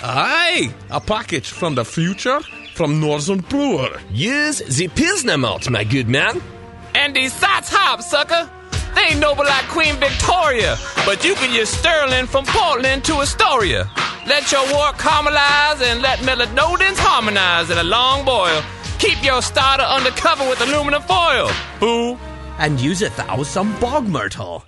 Aye, 0.02 0.72
a 0.90 1.00
package 1.00 1.50
from 1.50 1.74
the 1.74 1.84
future 1.84 2.40
from 2.74 3.00
Northern 3.00 3.40
Brewer. 3.40 4.00
Use 4.12 4.58
the 4.58 4.88
Pilsner 4.88 5.38
malt, 5.38 5.68
my 5.70 5.84
good 5.84 6.08
man. 6.08 6.40
And 6.94 7.14
these 7.14 7.32
Saaz 7.32 7.68
hop, 7.70 8.02
sucker. 8.02 8.50
They 8.94 9.12
ain't 9.12 9.20
noble 9.20 9.44
like 9.44 9.66
Queen 9.68 9.94
Victoria, 9.96 10.76
but 11.06 11.24
you 11.24 11.34
can 11.34 11.52
use 11.52 11.70
Sterling 11.70 12.26
from 12.26 12.44
Portland 12.46 13.04
to 13.04 13.14
Astoria. 13.20 13.90
Let 14.26 14.52
your 14.52 14.62
wort 14.72 14.96
caramelize 14.96 15.82
and 15.82 16.02
let 16.02 16.18
melanoidins 16.20 16.98
harmonize 16.98 17.70
in 17.70 17.78
a 17.78 17.84
long 17.84 18.24
boil. 18.24 18.62
Keep 18.98 19.24
your 19.24 19.42
starter 19.42 19.82
under 19.82 20.10
cover 20.10 20.48
with 20.48 20.60
aluminum 20.60 21.02
foil. 21.02 21.50
Boo. 21.80 22.18
And 22.58 22.80
use 22.80 23.02
a 23.02 23.10
thousand 23.10 23.80
bog 23.80 24.06
myrtle. 24.06 24.64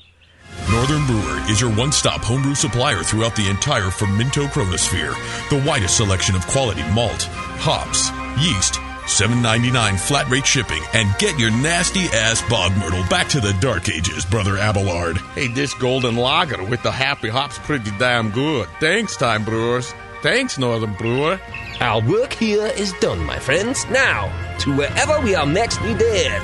Northern 0.75 1.07
Brewer 1.07 1.41
is 1.49 1.61
your 1.61 1.73
one 1.73 1.93
stop 1.93 2.21
homebrew 2.21 2.57
supplier 2.57 3.05
throughout 3.05 3.37
the 3.37 3.49
entire 3.49 3.91
Fermento 3.91 4.49
Chronosphere. 4.49 5.15
The 5.49 5.65
widest 5.65 5.97
selection 5.97 6.35
of 6.35 6.45
quality 6.49 6.83
malt, 6.93 7.23
hops, 7.63 8.11
yeast, 8.45 8.75
$7.99 9.07 10.01
flat 10.01 10.29
rate 10.29 10.45
shipping, 10.45 10.83
and 10.93 11.17
get 11.19 11.39
your 11.39 11.53
nasty 11.53 12.07
ass 12.13 12.43
bog 12.51 12.77
myrtle 12.77 13.05
back 13.09 13.29
to 13.29 13.41
the 13.41 13.53
dark 13.61 13.89
ages, 13.89 14.25
brother 14.25 14.59
Abelard. 14.59 15.19
Hey, 15.37 15.47
this 15.47 15.73
golden 15.75 16.17
lager 16.17 16.65
with 16.65 16.83
the 16.83 16.91
happy 16.91 17.29
hops 17.29 17.57
pretty 17.61 17.93
damn 17.97 18.33
good. 18.33 18.67
Thanks, 18.81 19.17
Time 19.17 19.45
Brewers. 19.45 19.95
Thanks, 20.23 20.59
Northern 20.59 20.95
Brewer. 20.95 21.41
Our 21.79 22.03
work 22.03 22.33
here 22.33 22.67
is 22.67 22.93
done, 22.95 23.25
my 23.25 23.39
friends. 23.39 23.87
Now, 23.91 24.57
to 24.59 24.75
wherever 24.75 25.21
we 25.21 25.37
are 25.37 25.47
next 25.47 25.81
We 25.83 25.95
needed. 25.95 26.43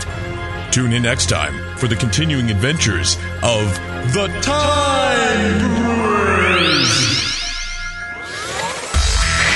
Tune 0.71 0.93
in 0.93 1.03
next 1.03 1.29
time 1.29 1.77
for 1.77 1.88
the 1.88 1.97
continuing 1.97 2.49
adventures 2.49 3.16
of 3.42 3.75
the 4.14 4.29
Time 4.40 5.59
Brewers. 5.83 7.11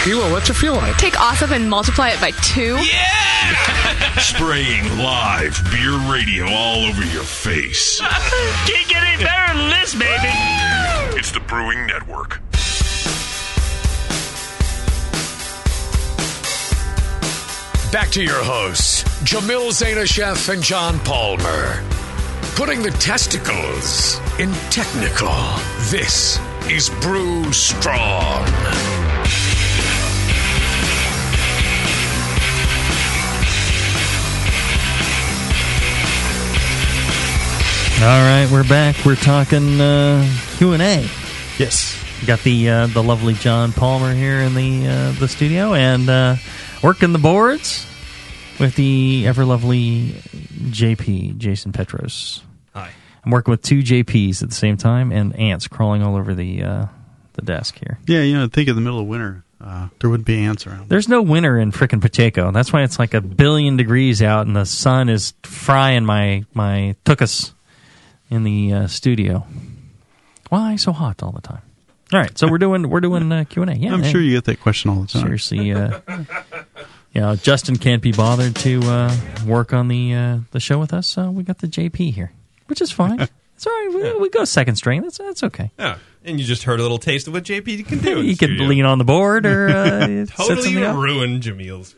Hilo, 0.03 0.33
what's 0.33 0.51
it 0.51 0.55
feel 0.55 0.75
like? 0.75 0.97
Take 0.97 1.19
awesome 1.21 1.53
and 1.53 1.71
multiply 1.71 2.09
it 2.11 2.21
by 2.21 2.33
two. 2.43 2.77
Yeah! 2.79 4.19
Spraying 4.19 4.99
live 4.99 5.57
beer 5.71 5.97
radio 6.12 6.47
all 6.49 6.85
over 6.85 7.05
your 7.05 7.23
face. 7.23 8.01
Can't 8.67 8.88
get 8.88 9.05
any 9.05 9.23
better 9.23 9.57
than 9.57 9.71
this, 9.71 9.95
baby. 9.95 10.31
It's 11.17 11.31
the 11.31 11.41
Brewing 11.41 11.87
Network. 11.87 12.41
Back 17.95 18.11
to 18.11 18.25
your 18.25 18.43
hosts, 18.43 19.05
Jamil 19.23 19.71
Zainasheff 19.71 20.53
and 20.53 20.61
John 20.61 20.99
Palmer. 21.05 21.81
Putting 22.57 22.83
the 22.83 22.91
testicles 22.91 24.19
in 24.41 24.51
technical. 24.73 25.31
This 25.93 26.41
is 26.69 26.91
Brew 27.01 27.53
Strong. 27.53 28.49
All 38.03 38.25
right, 38.27 38.49
we're 38.51 38.69
back. 38.69 38.97
We're 39.07 39.15
talking 39.15 39.81
uh, 39.81 40.29
Q 40.57 40.73
and 40.73 40.83
A. 40.83 41.09
Yes, 41.59 41.97
got 42.27 42.41
the 42.41 42.69
uh, 42.69 42.87
the 42.89 43.05
lovely 43.05 43.35
John 43.35 43.73
Palmer 43.73 44.13
here 44.13 44.41
in 44.41 44.55
the 44.55 44.89
uh, 44.89 45.13
the 45.13 45.29
studio 45.29 45.75
and 45.75 46.11
uh, 46.11 46.37
working 46.85 47.14
the 47.14 47.18
boards 47.18 47.87
with 48.61 48.77
the 48.77 49.27
ever 49.27 49.47
lovely 49.47 50.09
JP 50.11 51.38
Jason 51.38 51.73
Petros. 51.73 52.42
Hi. 52.75 52.90
I'm 53.25 53.31
working 53.31 53.53
with 53.53 53.62
two 53.62 53.79
JPs 53.79 54.42
at 54.42 54.51
the 54.51 54.55
same 54.55 54.77
time 54.77 55.11
and 55.11 55.35
ants 55.35 55.66
crawling 55.66 56.03
all 56.03 56.14
over 56.14 56.35
the 56.35 56.62
uh, 56.62 56.87
the 57.33 57.42
desk 57.42 57.79
here. 57.79 57.99
Yeah, 58.07 58.20
you 58.20 58.35
know, 58.35 58.49
think 58.49 58.68
of 58.68 58.75
the 58.75 58.83
middle 58.83 59.01
of 59.01 59.07
winter. 59.07 59.44
Uh, 59.59 59.88
there 59.99 60.11
wouldn't 60.11 60.27
be 60.27 60.44
ants 60.44 60.66
around. 60.66 60.90
There's 60.90 61.09
no 61.09 61.23
winter 61.23 61.59
in 61.59 61.73
frickin' 61.73 62.03
Pacheco. 62.03 62.51
That's 62.51 62.70
why 62.70 62.83
it's 62.83 62.99
like 62.99 63.14
a 63.14 63.23
billion 63.23 63.79
degrees 63.79 64.20
out 64.20 64.47
and 64.47 64.55
the 64.55 64.66
sun 64.66 65.09
is 65.09 65.33
frying 65.42 66.05
my 66.05 66.44
my 66.53 66.97
tuchus 67.07 67.55
in 68.29 68.44
the 68.44 68.73
uh, 68.75 68.87
studio. 68.88 69.47
Why 70.51 70.77
so 70.77 70.92
hot 70.92 71.23
all 71.23 71.33
the 71.33 71.40
time? 71.40 71.62
All 72.12 72.20
right, 72.20 72.37
so 72.37 72.47
we're 72.47 72.59
doing 72.59 72.90
we're 72.90 73.01
doing 73.01 73.33
uh, 73.33 73.44
Q 73.44 73.62
and 73.62 73.70
A. 73.70 73.77
Yeah, 73.77 73.94
I'm 73.94 74.03
hey. 74.03 74.12
sure 74.12 74.20
you 74.20 74.33
get 74.33 74.44
that 74.44 74.61
question 74.61 74.90
all 74.90 75.01
the 75.01 75.09
time. 75.09 75.23
Seriously, 75.23 75.73
uh, 75.73 76.01
you 77.14 77.20
know, 77.20 77.37
Justin 77.37 77.77
can't 77.77 78.03
be 78.03 78.12
bothered 78.12 78.57
to 78.57 78.81
uh, 78.83 79.16
work 79.46 79.72
on 79.72 79.88
the 79.88 80.14
uh, 80.14 80.38
the 80.50 80.61
show 80.61 80.79
with 80.79 80.92
us. 80.92 81.07
So 81.07 81.31
we 81.31 81.44
got 81.44 81.59
the 81.59 81.68
JP 81.68 82.12
here, 82.12 82.33
which 82.66 82.83
is 82.83 82.90
fine. 82.90 83.20
it's 83.55 83.66
all 83.66 83.72
right. 83.72 83.90
We, 83.94 84.22
we 84.22 84.31
go 84.31 84.44
second 84.44 84.77
string. 84.77 85.03
That's 85.03 85.18
that's 85.18 85.44
okay. 85.44 85.70
Yeah, 85.79 85.98
and 86.24 86.40
you 86.40 86.44
just 86.44 86.64
heard 86.64 86.81
a 86.81 86.83
little 86.83 86.98
taste 86.98 87.29
of 87.29 87.33
what 87.33 87.44
JP 87.44 87.87
can 87.87 87.98
do. 87.98 88.20
the 88.22 88.35
could 88.38 88.50
lean 88.50 88.85
on 88.85 88.98
the 88.98 89.05
board 89.05 89.46
or 89.46 89.68
uh, 89.68 90.27
totally 90.29 90.77
ruin 90.77 91.40
Jamil's. 91.40 91.94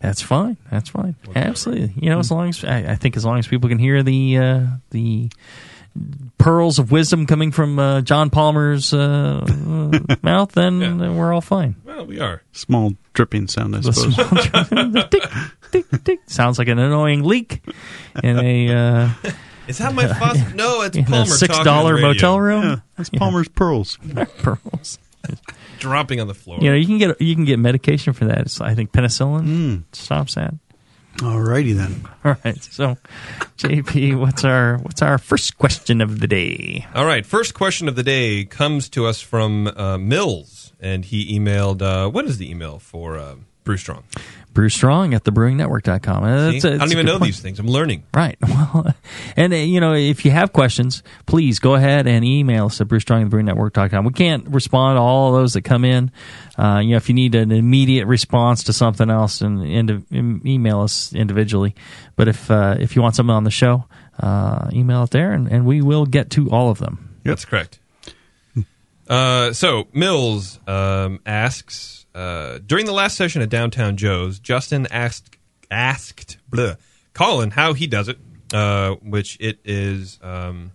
That's 0.00 0.20
fine. 0.20 0.56
That's 0.70 0.88
fine. 0.88 1.14
Absolutely. 1.36 1.94
You 1.96 2.10
know, 2.10 2.18
as 2.18 2.30
long 2.30 2.48
as 2.48 2.64
I, 2.64 2.78
I 2.78 2.94
think 2.96 3.16
as 3.16 3.24
long 3.24 3.38
as 3.38 3.46
people 3.46 3.68
can 3.68 3.78
hear 3.78 4.02
the 4.02 4.38
uh, 4.38 4.66
the 4.90 5.30
pearls 6.40 6.78
of 6.78 6.90
wisdom 6.90 7.26
coming 7.26 7.52
from 7.52 7.78
uh, 7.78 8.00
John 8.00 8.30
Palmer's 8.30 8.92
uh, 8.92 9.44
uh, 9.46 10.16
mouth, 10.22 10.52
then 10.52 10.78
then 10.80 11.16
we're 11.16 11.32
all 11.32 11.40
fine. 11.40 11.76
Well, 11.84 12.06
we 12.06 12.18
are. 12.20 12.42
Small 12.52 12.94
dripping 13.12 13.46
sound, 13.48 13.76
I 13.76 13.80
The 13.80 13.92
suppose. 13.92 14.14
small 14.14 14.28
dripping- 14.28 14.92
tick, 15.10 15.22
tick, 15.90 16.04
tick. 16.04 16.18
Sounds 16.26 16.58
like 16.58 16.68
an 16.68 16.78
annoying 16.78 17.22
leak 17.24 17.62
in 18.24 18.38
a 18.38 18.68
uh, 18.74 19.08
Is 19.68 19.78
that 19.78 19.94
my 19.94 20.06
faucet? 20.08 20.54
No, 20.54 20.82
it's 20.82 20.96
in 20.96 21.04
Palmer 21.04 21.22
a 21.22 21.26
six 21.26 21.48
talking 21.52 21.64
dollar 21.64 21.90
on 21.90 21.94
radio. 21.96 22.08
motel 22.08 22.40
room. 22.40 22.62
Yeah, 22.64 22.76
that's 22.96 23.10
Palmer's 23.10 23.48
pearls. 23.48 23.98
pearls. 24.38 24.98
dropping 25.78 26.20
on 26.20 26.26
the 26.26 26.34
floor. 26.34 26.58
You 26.60 26.70
know, 26.70 26.76
you 26.76 26.86
can 26.86 26.98
get 26.98 27.20
you 27.20 27.34
can 27.34 27.44
get 27.44 27.58
medication 27.58 28.12
for 28.14 28.24
that. 28.26 28.38
It's, 28.40 28.60
I 28.60 28.74
think 28.74 28.92
penicillin 28.92 29.44
Mm. 29.46 29.82
stops 29.92 30.34
that. 30.34 30.54
Alrighty 31.18 31.74
then. 31.76 32.04
All 32.24 32.36
right. 32.44 32.62
So, 32.62 32.96
JP, 33.58 34.18
what's 34.18 34.44
our 34.44 34.78
what's 34.78 35.02
our 35.02 35.18
first 35.18 35.58
question 35.58 36.00
of 36.00 36.20
the 36.20 36.26
day? 36.28 36.86
All 36.94 37.04
right. 37.04 37.26
First 37.26 37.52
question 37.54 37.88
of 37.88 37.96
the 37.96 38.02
day 38.02 38.44
comes 38.44 38.88
to 38.90 39.06
us 39.06 39.20
from 39.20 39.66
uh, 39.68 39.98
Mills, 39.98 40.72
and 40.80 41.04
he 41.04 41.38
emailed. 41.38 41.82
Uh, 41.82 42.08
what 42.08 42.24
is 42.26 42.38
the 42.38 42.50
email 42.50 42.78
for 42.78 43.18
uh, 43.18 43.34
Brew 43.64 43.76
Strong? 43.76 44.04
Brew 44.52 44.68
Strong 44.68 45.14
at 45.14 45.22
thebrewingnetwork.com. 45.24 46.24
Uh, 46.24 46.50
See? 46.50 46.52
that's 46.60 46.64
a- 46.64 46.68
I 46.68 46.70
that's 46.78 46.80
don't 46.84 46.92
even 46.92 47.06
know 47.06 47.12
point. 47.18 47.24
these 47.24 47.40
things. 47.40 47.58
I'm 47.60 47.68
learning. 47.68 48.04
Right. 48.14 48.36
Well, 48.72 48.94
and 49.36 49.52
uh, 49.52 49.56
you 49.56 49.80
know, 49.80 49.94
if 49.94 50.24
you 50.24 50.30
have 50.30 50.52
questions, 50.52 51.02
please 51.26 51.58
go 51.58 51.74
ahead 51.74 52.06
and 52.06 52.24
email 52.24 52.66
us 52.66 52.80
at 52.80 52.86
brewstrong 52.88 53.24
at 53.24 53.30
thebrewingnetwork.com. 53.30 54.04
We 54.04 54.12
can't 54.12 54.46
respond 54.48 54.96
to 54.96 55.00
all 55.00 55.34
of 55.34 55.40
those 55.40 55.54
that 55.54 55.62
come 55.62 55.84
in. 55.84 56.10
Uh, 56.60 56.80
you 56.80 56.90
know, 56.90 56.96
if 56.96 57.08
you 57.08 57.14
need 57.14 57.34
an 57.34 57.50
immediate 57.50 58.06
response 58.06 58.64
to 58.64 58.72
something 58.74 59.08
else, 59.08 59.40
and, 59.40 59.62
and 59.62 60.46
email 60.46 60.80
us 60.82 61.14
individually. 61.14 61.74
But 62.16 62.28
if 62.28 62.50
uh, 62.50 62.76
if 62.78 62.96
you 62.96 63.00
want 63.00 63.16
something 63.16 63.34
on 63.34 63.44
the 63.44 63.50
show, 63.50 63.86
uh, 64.18 64.68
email 64.70 65.04
it 65.04 65.10
there, 65.10 65.32
and, 65.32 65.50
and 65.50 65.64
we 65.64 65.80
will 65.80 66.04
get 66.04 66.28
to 66.32 66.50
all 66.50 66.68
of 66.68 66.78
them. 66.78 67.18
That's 67.24 67.46
correct. 67.46 67.78
Uh, 69.08 69.54
so 69.54 69.88
Mills 69.94 70.60
um, 70.66 71.20
asks 71.24 72.04
uh, 72.14 72.58
during 72.66 72.84
the 72.84 72.92
last 72.92 73.16
session 73.16 73.40
at 73.40 73.48
Downtown 73.48 73.96
Joe's, 73.96 74.38
Justin 74.38 74.86
asked 74.90 75.36
asked 75.70 76.36
bleh, 76.50 76.76
Colin 77.14 77.52
how 77.52 77.72
he 77.72 77.86
does 77.86 78.08
it, 78.08 78.18
uh, 78.52 78.96
which 78.96 79.38
it 79.40 79.60
is. 79.64 80.18
Um, 80.22 80.72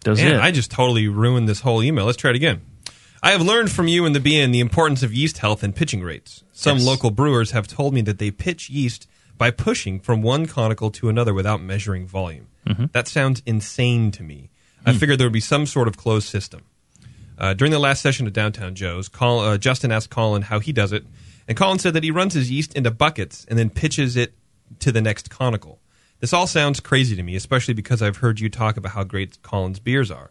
Does 0.00 0.20
man, 0.20 0.34
it? 0.34 0.40
I 0.40 0.50
just 0.50 0.72
totally 0.72 1.06
ruined 1.06 1.48
this 1.48 1.60
whole 1.60 1.80
email. 1.80 2.06
Let's 2.06 2.18
try 2.18 2.30
it 2.30 2.36
again. 2.36 2.62
I 3.22 3.32
have 3.32 3.42
learned 3.42 3.70
from 3.70 3.86
you 3.88 4.06
and 4.06 4.14
the 4.14 4.20
BN 4.20 4.50
the 4.52 4.60
importance 4.60 5.02
of 5.02 5.12
yeast 5.12 5.38
health 5.38 5.62
and 5.62 5.74
pitching 5.74 6.02
rates. 6.02 6.42
Some 6.52 6.78
Yes. 6.78 6.86
local 6.86 7.10
brewers 7.10 7.50
have 7.50 7.66
told 7.68 7.92
me 7.92 8.00
that 8.02 8.18
they 8.18 8.30
pitch 8.30 8.70
yeast 8.70 9.06
by 9.36 9.50
pushing 9.50 10.00
from 10.00 10.22
one 10.22 10.46
conical 10.46 10.90
to 10.92 11.08
another 11.08 11.34
without 11.34 11.62
measuring 11.62 12.06
volume. 12.06 12.46
Mhm. 12.66 12.92
That 12.92 13.08
sounds 13.08 13.42
insane 13.46 14.10
to 14.12 14.22
me. 14.22 14.50
I 14.86 14.94
figured 14.94 15.18
there 15.18 15.26
would 15.26 15.32
be 15.34 15.40
some 15.40 15.66
sort 15.66 15.88
of 15.88 15.96
closed 15.98 16.28
system. 16.28 16.62
Uh, 17.38 17.52
during 17.54 17.72
the 17.72 17.78
last 17.78 18.02
session 18.02 18.26
at 18.26 18.32
Downtown 18.32 18.74
Joe's, 18.74 19.08
Col- 19.08 19.40
uh, 19.40 19.58
Justin 19.58 19.92
asked 19.92 20.10
Colin 20.10 20.42
how 20.42 20.58
he 20.58 20.72
does 20.72 20.92
it, 20.92 21.04
and 21.48 21.56
Colin 21.56 21.78
said 21.78 21.94
that 21.94 22.04
he 22.04 22.10
runs 22.10 22.34
his 22.34 22.50
yeast 22.50 22.74
into 22.74 22.90
buckets 22.90 23.44
and 23.48 23.58
then 23.58 23.70
pitches 23.70 24.16
it 24.16 24.34
to 24.78 24.92
the 24.92 25.00
next 25.02 25.30
conical. 25.30 25.80
This 26.20 26.32
all 26.34 26.46
sounds 26.46 26.80
crazy 26.80 27.16
to 27.16 27.22
me, 27.22 27.34
especially 27.36 27.72
because 27.74 28.02
I've 28.02 28.18
heard 28.18 28.40
you 28.40 28.48
talk 28.50 28.76
about 28.76 28.92
how 28.92 29.04
great 29.04 29.40
Colin's 29.42 29.78
beers 29.78 30.10
are. 30.10 30.30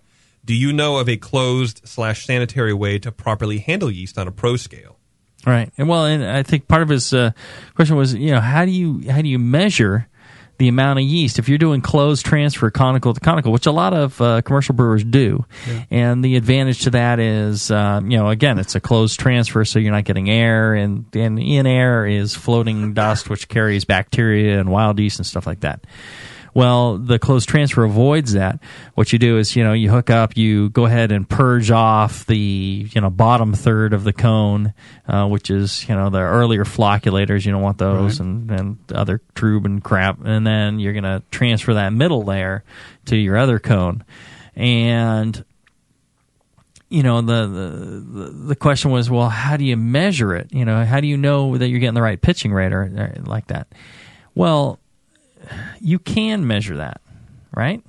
Do 0.49 0.55
you 0.55 0.73
know 0.73 0.97
of 0.97 1.07
a 1.07 1.15
closed 1.15 1.81
slash 1.83 2.25
sanitary 2.25 2.73
way 2.73 2.97
to 2.97 3.11
properly 3.11 3.59
handle 3.59 3.91
yeast 3.91 4.17
on 4.17 4.27
a 4.27 4.31
pro 4.31 4.55
scale? 4.55 4.97
Right. 5.45 5.71
And 5.77 5.87
well, 5.87 6.07
and 6.07 6.25
I 6.25 6.41
think 6.41 6.67
part 6.67 6.81
of 6.81 6.89
his 6.89 7.13
uh, 7.13 7.33
question 7.75 7.95
was, 7.95 8.15
you 8.15 8.31
know, 8.31 8.39
how 8.39 8.65
do 8.65 8.71
you 8.71 9.07
how 9.11 9.21
do 9.21 9.29
you 9.29 9.37
measure 9.37 10.07
the 10.57 10.67
amount 10.67 10.97
of 10.97 11.05
yeast 11.05 11.37
if 11.37 11.49
you're 11.49 11.59
doing 11.59 11.81
closed 11.81 12.25
transfer 12.25 12.71
conical 12.71 13.13
to 13.13 13.19
conical, 13.19 13.51
which 13.51 13.67
a 13.67 13.71
lot 13.71 13.93
of 13.93 14.19
uh, 14.19 14.41
commercial 14.41 14.73
brewers 14.73 15.03
do. 15.03 15.45
And 15.91 16.25
the 16.25 16.35
advantage 16.35 16.81
to 16.85 16.89
that 16.89 17.19
is, 17.19 17.69
um, 17.69 18.09
you 18.09 18.17
know, 18.17 18.29
again, 18.29 18.57
it's 18.57 18.73
a 18.73 18.79
closed 18.79 19.19
transfer, 19.19 19.63
so 19.65 19.77
you're 19.77 19.91
not 19.91 20.05
getting 20.05 20.31
air, 20.31 20.73
and 20.73 21.05
and 21.15 21.37
in 21.37 21.67
air 21.67 22.07
is 22.07 22.33
floating 22.33 22.95
dust, 22.95 23.29
which 23.29 23.49
carries 23.49 23.85
bacteria 23.85 24.59
and 24.59 24.71
wild 24.71 24.97
yeast 24.97 25.19
and 25.19 25.27
stuff 25.27 25.45
like 25.45 25.59
that. 25.59 25.85
Well, 26.53 26.97
the 26.97 27.19
closed 27.19 27.47
transfer 27.47 27.83
avoids 27.83 28.33
that. 28.33 28.59
What 28.95 29.13
you 29.13 29.19
do 29.19 29.37
is, 29.37 29.55
you 29.55 29.63
know, 29.63 29.73
you 29.73 29.89
hook 29.91 30.09
up, 30.09 30.35
you 30.35 30.69
go 30.69 30.85
ahead 30.85 31.11
and 31.11 31.27
purge 31.29 31.71
off 31.71 32.25
the, 32.25 32.87
you 32.91 33.01
know, 33.01 33.09
bottom 33.09 33.53
third 33.53 33.93
of 33.93 34.03
the 34.03 34.13
cone, 34.13 34.73
uh, 35.07 35.27
which 35.27 35.49
is, 35.51 35.87
you 35.87 35.95
know, 35.95 36.09
the 36.09 36.19
earlier 36.19 36.65
flocculators. 36.65 37.45
You 37.45 37.51
don't 37.51 37.61
want 37.61 37.77
those 37.77 38.19
Right. 38.19 38.25
and, 38.27 38.51
and 38.51 38.77
other 38.93 39.21
trub 39.35 39.65
and 39.65 39.83
crap. 39.83 40.23
And 40.25 40.45
then 40.45 40.79
you're 40.79 40.93
going 40.93 41.03
to 41.03 41.21
transfer 41.31 41.73
that 41.75 41.93
middle 41.93 42.23
layer 42.23 42.63
to 43.05 43.15
your 43.15 43.37
other 43.37 43.59
cone. 43.59 44.03
And, 44.55 45.43
you 46.89 47.03
know, 47.03 47.21
the, 47.21 47.47
the, 47.47 47.69
the- 48.23 48.29
the 48.49 48.55
question 48.55 48.89
was, 48.91 49.09
well, 49.09 49.29
how 49.29 49.55
do 49.57 49.63
you 49.63 49.77
measure 49.77 50.35
it? 50.35 50.51
You 50.51 50.65
know, 50.65 50.83
how 50.83 50.99
do 50.99 51.07
you 51.07 51.17
know 51.17 51.57
that 51.57 51.67
you're 51.69 51.79
getting 51.79 51.93
the 51.93 52.01
right 52.01 52.19
pitching 52.19 52.51
rate 52.51 52.73
or, 52.73 52.81
or 52.81 53.13
like 53.25 53.47
that? 53.47 53.67
Well, 54.33 54.79
you 55.79 55.99
can 55.99 56.47
measure 56.47 56.77
that, 56.77 57.01
right? 57.55 57.83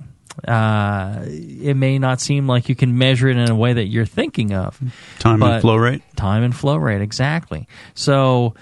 Uh, 0.47 1.23
it 1.25 1.75
may 1.75 1.99
not 1.99 2.21
seem 2.21 2.47
like 2.47 2.69
you 2.69 2.75
can 2.75 2.97
measure 2.97 3.27
it 3.27 3.37
in 3.37 3.49
a 3.49 3.55
way 3.55 3.73
that 3.73 3.87
you're 3.87 4.05
thinking 4.05 4.53
of. 4.53 4.79
Time 5.19 5.41
and 5.43 5.61
flow 5.61 5.75
rate? 5.75 6.01
Time 6.15 6.43
and 6.43 6.55
flow 6.55 6.77
rate, 6.77 7.01
exactly. 7.01 7.67
So, 7.93 8.55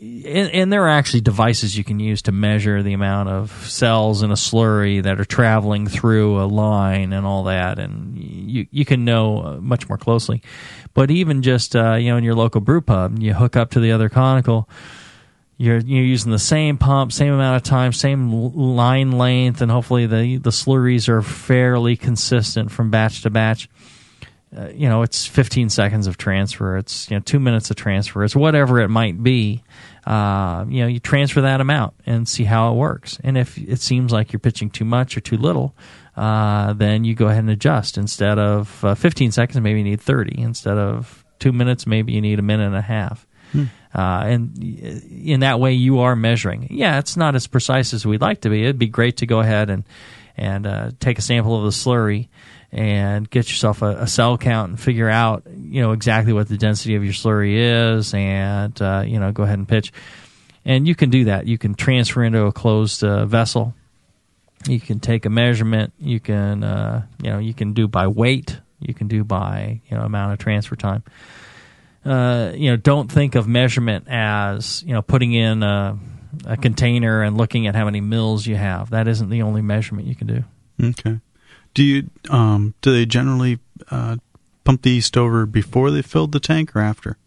and, 0.00 0.50
and 0.50 0.72
there 0.72 0.84
are 0.84 0.88
actually 0.88 1.22
devices 1.22 1.76
you 1.76 1.84
can 1.84 2.00
use 2.00 2.22
to 2.22 2.32
measure 2.32 2.82
the 2.82 2.92
amount 2.92 3.28
of 3.28 3.50
cells 3.68 4.22
in 4.22 4.30
a 4.30 4.34
slurry 4.34 5.02
that 5.02 5.20
are 5.20 5.24
traveling 5.24 5.88
through 5.88 6.40
a 6.40 6.46
line 6.46 7.12
and 7.12 7.26
all 7.26 7.44
that, 7.44 7.78
and 7.78 8.16
you 8.16 8.66
you 8.70 8.84
can 8.84 9.04
know 9.04 9.42
uh, 9.42 9.56
much 9.56 9.88
more 9.88 9.98
closely. 9.98 10.42
But 10.94 11.10
even 11.10 11.42
just 11.42 11.74
uh, 11.74 11.94
you 11.94 12.10
know 12.10 12.16
in 12.16 12.24
your 12.24 12.34
local 12.34 12.60
brew 12.60 12.80
pub, 12.80 13.18
you 13.18 13.34
hook 13.34 13.56
up 13.56 13.72
to 13.72 13.80
the 13.80 13.92
other 13.92 14.08
conical 14.08 14.68
you're 15.58 15.78
you're 15.78 16.04
using 16.04 16.32
the 16.32 16.38
same 16.38 16.76
pump, 16.76 17.12
same 17.12 17.32
amount 17.32 17.56
of 17.56 17.62
time, 17.62 17.92
same 17.92 18.30
line 18.30 19.12
length, 19.12 19.62
and 19.62 19.70
hopefully 19.70 20.06
the 20.06 20.36
the 20.36 20.50
slurries 20.50 21.08
are 21.08 21.22
fairly 21.22 21.96
consistent 21.96 22.70
from 22.70 22.90
batch 22.90 23.22
to 23.22 23.30
batch. 23.30 23.68
Uh, 24.56 24.68
you 24.68 24.88
know, 24.88 25.02
it's 25.02 25.26
15 25.26 25.70
seconds 25.70 26.06
of 26.06 26.16
transfer. 26.16 26.76
It's 26.76 27.10
you 27.10 27.16
know 27.16 27.20
two 27.20 27.40
minutes 27.40 27.70
of 27.70 27.76
transfer. 27.76 28.22
It's 28.22 28.36
whatever 28.36 28.80
it 28.80 28.88
might 28.88 29.22
be. 29.22 29.62
Uh, 30.06 30.64
you 30.68 30.82
know, 30.82 30.86
you 30.86 31.00
transfer 31.00 31.40
that 31.40 31.60
amount 31.60 31.94
and 32.06 32.28
see 32.28 32.44
how 32.44 32.72
it 32.72 32.76
works. 32.76 33.18
And 33.24 33.36
if 33.36 33.58
it 33.58 33.80
seems 33.80 34.12
like 34.12 34.32
you're 34.32 34.40
pitching 34.40 34.70
too 34.70 34.84
much 34.84 35.16
or 35.16 35.20
too 35.20 35.36
little, 35.36 35.74
uh, 36.16 36.74
then 36.74 37.04
you 37.04 37.14
go 37.14 37.26
ahead 37.26 37.40
and 37.40 37.50
adjust. 37.50 37.98
Instead 37.98 38.38
of 38.38 38.84
uh, 38.84 38.94
15 38.94 39.32
seconds, 39.32 39.60
maybe 39.60 39.80
you 39.80 39.84
need 39.84 40.00
30. 40.00 40.40
Instead 40.40 40.78
of 40.78 41.24
two 41.40 41.52
minutes, 41.52 41.86
maybe 41.86 42.12
you 42.12 42.20
need 42.20 42.38
a 42.38 42.42
minute 42.42 42.66
and 42.66 42.76
a 42.76 42.82
half. 42.82 43.26
Uh, 43.96 44.24
and 44.26 44.62
in 44.62 45.40
that 45.40 45.58
way, 45.58 45.72
you 45.72 46.00
are 46.00 46.14
measuring. 46.14 46.68
Yeah, 46.70 46.98
it's 46.98 47.16
not 47.16 47.34
as 47.34 47.46
precise 47.46 47.94
as 47.94 48.04
we'd 48.04 48.20
like 48.20 48.42
to 48.42 48.50
be. 48.50 48.62
It'd 48.62 48.78
be 48.78 48.88
great 48.88 49.18
to 49.18 49.26
go 49.26 49.40
ahead 49.40 49.70
and 49.70 49.84
and 50.36 50.66
uh, 50.66 50.90
take 51.00 51.18
a 51.18 51.22
sample 51.22 51.56
of 51.56 51.64
the 51.64 51.70
slurry 51.70 52.28
and 52.70 53.28
get 53.30 53.48
yourself 53.48 53.80
a, 53.80 54.02
a 54.02 54.06
cell 54.06 54.36
count 54.36 54.68
and 54.68 54.78
figure 54.78 55.08
out 55.08 55.44
you 55.46 55.80
know 55.80 55.92
exactly 55.92 56.34
what 56.34 56.46
the 56.46 56.58
density 56.58 56.94
of 56.94 57.04
your 57.04 57.14
slurry 57.14 57.94
is, 57.96 58.12
and 58.12 58.80
uh, 58.82 59.02
you 59.06 59.18
know 59.18 59.32
go 59.32 59.44
ahead 59.44 59.58
and 59.58 59.66
pitch. 59.66 59.94
And 60.66 60.86
you 60.86 60.94
can 60.94 61.08
do 61.08 61.24
that. 61.24 61.46
You 61.46 61.56
can 61.56 61.74
transfer 61.74 62.22
into 62.22 62.44
a 62.44 62.52
closed 62.52 63.02
uh, 63.02 63.24
vessel. 63.24 63.72
You 64.68 64.80
can 64.80 65.00
take 65.00 65.24
a 65.24 65.30
measurement. 65.30 65.94
You 65.98 66.20
can 66.20 66.62
uh, 66.62 67.06
you 67.22 67.30
know 67.30 67.38
you 67.38 67.54
can 67.54 67.72
do 67.72 67.88
by 67.88 68.08
weight. 68.08 68.60
You 68.78 68.92
can 68.92 69.08
do 69.08 69.24
by 69.24 69.80
you 69.88 69.96
know 69.96 70.02
amount 70.02 70.34
of 70.34 70.38
transfer 70.38 70.76
time 70.76 71.02
uh, 72.06 72.52
you 72.54 72.70
know, 72.70 72.76
don't 72.76 73.10
think 73.10 73.34
of 73.34 73.48
measurement 73.48 74.06
as 74.08 74.82
you 74.84 74.92
know 74.92 75.02
putting 75.02 75.32
in 75.32 75.62
a, 75.62 75.98
a 76.46 76.56
container 76.56 77.22
and 77.22 77.36
looking 77.36 77.66
at 77.66 77.74
how 77.74 77.84
many 77.84 78.00
mils 78.00 78.46
you 78.46 78.56
have. 78.56 78.90
That 78.90 79.08
isn't 79.08 79.28
the 79.28 79.42
only 79.42 79.62
measurement 79.62 80.06
you 80.06 80.14
can 80.14 80.26
do. 80.26 80.44
Okay. 80.82 81.20
Do 81.74 81.82
you 81.82 82.10
um 82.30 82.74
do 82.80 82.92
they 82.92 83.06
generally 83.06 83.58
uh, 83.90 84.16
pump 84.64 84.82
the 84.82 84.90
yeast 84.90 85.16
over 85.16 85.46
before 85.46 85.90
they 85.90 86.02
filled 86.02 86.32
the 86.32 86.40
tank 86.40 86.74
or 86.76 86.80
after? 86.80 87.18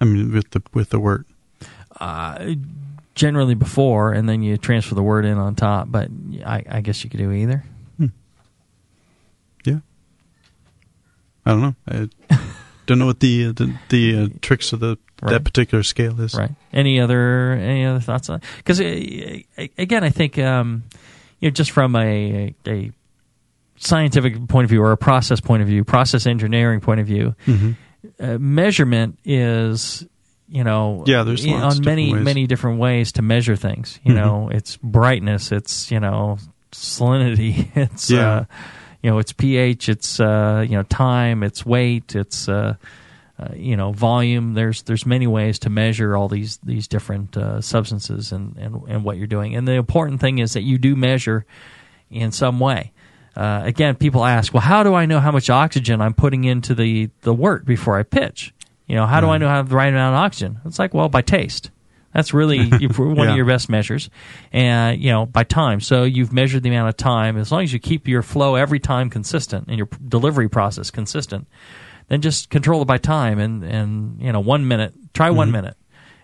I 0.00 0.04
mean, 0.04 0.32
with 0.32 0.50
the 0.50 0.62
with 0.72 0.90
the 0.90 1.00
wort. 1.00 1.26
Uh, 2.00 2.54
generally 3.14 3.54
before, 3.54 4.12
and 4.12 4.28
then 4.28 4.42
you 4.42 4.56
transfer 4.56 4.94
the 4.94 5.02
wort 5.02 5.24
in 5.24 5.38
on 5.38 5.54
top. 5.54 5.88
But 5.90 6.08
I, 6.44 6.64
I 6.68 6.80
guess 6.80 7.04
you 7.04 7.10
could 7.10 7.18
do 7.18 7.32
either. 7.32 7.64
Yeah. 9.64 9.78
I 11.46 11.50
don't 11.50 11.60
know. 11.60 11.74
I 11.86 12.08
don't 12.92 12.98
know 12.98 13.06
what 13.06 13.20
the 13.20 13.46
uh, 13.46 13.52
the, 13.52 13.74
the 13.88 14.18
uh, 14.18 14.28
tricks 14.40 14.72
of 14.72 14.80
the 14.80 14.98
Right. 15.24 15.34
that 15.34 15.44
particular 15.44 15.84
scale 15.84 16.20
is. 16.20 16.34
Right. 16.34 16.50
Any 16.72 16.98
other 16.98 17.52
any 17.52 17.84
other 17.86 18.00
thoughts 18.00 18.28
on? 18.28 18.40
Because 18.56 18.80
again, 18.80 20.02
I 20.02 20.10
think 20.10 20.36
um, 20.38 20.82
you 21.38 21.48
know 21.48 21.52
just 21.52 21.70
from 21.70 21.94
a, 21.94 22.52
a 22.66 22.90
scientific 23.76 24.48
point 24.48 24.64
of 24.64 24.70
view 24.70 24.82
or 24.82 24.90
a 24.90 24.96
process 24.96 25.40
point 25.40 25.62
of 25.62 25.68
view, 25.68 25.84
process 25.84 26.26
engineering 26.26 26.80
point 26.80 26.98
of 27.00 27.06
view, 27.06 27.36
Mhm. 27.46 27.76
uh, 28.20 28.38
measurement 28.38 29.16
is 29.24 30.04
you 30.48 30.64
know 30.64 31.04
Yeah, 31.06 31.22
there's 31.22 31.46
on 31.46 31.84
many 31.84 32.12
ways. 32.12 32.24
many 32.24 32.46
different 32.48 32.80
ways 32.80 33.12
to 33.12 33.22
measure 33.22 33.54
things. 33.54 34.00
You 34.02 34.14
Mhm. 34.14 34.16
know, 34.16 34.48
it's 34.52 34.76
brightness, 34.78 35.52
it's 35.52 35.88
you 35.92 36.00
know 36.00 36.38
salinity, 36.72 37.68
it's 37.76 38.10
Yeah. 38.10 38.28
uh, 38.28 38.44
you 39.02 39.10
know 39.10 39.18
it's 39.18 39.32
pH, 39.32 39.88
it's 39.88 40.20
uh, 40.20 40.64
you 40.68 40.76
know 40.76 40.84
time, 40.84 41.42
it's 41.42 41.66
weight, 41.66 42.14
it's 42.14 42.48
uh, 42.48 42.74
uh, 43.38 43.48
you 43.54 43.76
know 43.76 43.92
volume. 43.92 44.54
There's 44.54 44.82
there's 44.82 45.04
many 45.04 45.26
ways 45.26 45.58
to 45.60 45.70
measure 45.70 46.16
all 46.16 46.28
these 46.28 46.58
these 46.58 46.86
different 46.86 47.36
uh, 47.36 47.60
substances 47.60 48.32
and, 48.32 48.56
and 48.56 48.82
and 48.88 49.04
what 49.04 49.16
you're 49.16 49.26
doing. 49.26 49.56
And 49.56 49.66
the 49.66 49.72
important 49.72 50.20
thing 50.20 50.38
is 50.38 50.52
that 50.52 50.62
you 50.62 50.78
do 50.78 50.94
measure 50.94 51.44
in 52.10 52.30
some 52.32 52.60
way. 52.60 52.92
Uh, 53.34 53.62
again, 53.64 53.96
people 53.96 54.24
ask, 54.24 54.52
well, 54.52 54.60
how 54.60 54.82
do 54.82 54.94
I 54.94 55.06
know 55.06 55.18
how 55.18 55.30
much 55.30 55.48
oxygen 55.48 56.02
I'm 56.02 56.14
putting 56.14 56.44
into 56.44 56.74
the 56.74 57.10
the 57.22 57.34
wort 57.34 57.64
before 57.64 57.98
I 57.98 58.02
pitch? 58.02 58.54
You 58.86 58.96
know, 58.96 59.06
how 59.06 59.20
do 59.20 59.28
I 59.28 59.38
know 59.38 59.48
how 59.48 59.62
the 59.62 59.74
right 59.74 59.88
amount 59.88 60.14
of 60.14 60.20
oxygen? 60.20 60.60
It's 60.66 60.78
like, 60.78 60.92
well, 60.92 61.08
by 61.08 61.22
taste. 61.22 61.70
That's 62.14 62.34
really 62.34 62.68
one 62.96 63.16
Yeah. 63.16 63.30
of 63.30 63.36
your 63.36 63.46
best 63.46 63.68
measures, 63.68 64.10
and 64.52 65.00
you 65.00 65.10
know 65.10 65.26
by 65.26 65.44
time. 65.44 65.80
So 65.80 66.04
you've 66.04 66.32
measured 66.32 66.62
the 66.62 66.68
amount 66.68 66.88
of 66.90 66.96
time. 66.96 67.36
As 67.36 67.50
long 67.52 67.62
as 67.62 67.72
you 67.72 67.78
keep 67.78 68.06
your 68.08 68.22
flow 68.22 68.54
every 68.54 68.80
time 68.80 69.10
consistent 69.10 69.68
and 69.68 69.78
your 69.78 69.88
delivery 70.06 70.48
process 70.48 70.90
consistent, 70.90 71.46
then 72.08 72.20
just 72.20 72.50
control 72.50 72.82
it 72.82 72.86
by 72.86 72.98
time. 72.98 73.38
And 73.38 73.62
and 73.64 74.20
you 74.20 74.32
know 74.32 74.40
one 74.40 74.68
minute, 74.68 74.92
try 75.14 75.30
one 75.30 75.48
Mhm. 75.48 75.52
minute. 75.52 75.76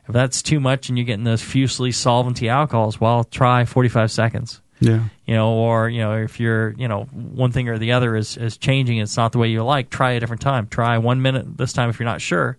If 0.06 0.14
that's 0.14 0.40
too 0.42 0.58
much 0.60 0.88
and 0.88 0.96
you're 0.96 1.04
getting 1.04 1.24
those 1.24 1.42
fusely 1.42 1.90
solventy 1.90 2.48
alcohols, 2.48 2.98
well, 2.98 3.24
try 3.24 3.66
45 3.66 4.10
seconds. 4.10 4.62
Yeah. 4.80 5.00
You 5.26 5.34
know, 5.34 5.50
or 5.50 5.90
you 5.90 5.98
know, 6.00 6.14
if 6.14 6.38
you're, 6.40 6.70
you 6.78 6.88
know, 6.88 7.02
one 7.12 7.50
thing 7.52 7.68
or 7.68 7.78
the 7.78 7.92
other 7.92 8.14
is 8.16 8.36
is 8.36 8.56
changing, 8.56 8.98
it's 8.98 9.16
not 9.16 9.32
the 9.32 9.38
way 9.38 9.48
you 9.48 9.62
like. 9.64 9.90
Try 9.90 10.12
a 10.12 10.20
different 10.20 10.40
time. 10.40 10.66
Try 10.68 10.96
one 10.98 11.20
minute 11.20 11.58
this 11.58 11.72
time 11.72 11.90
if 11.90 11.98
you're 11.98 12.06
not 12.08 12.20
sure. 12.22 12.56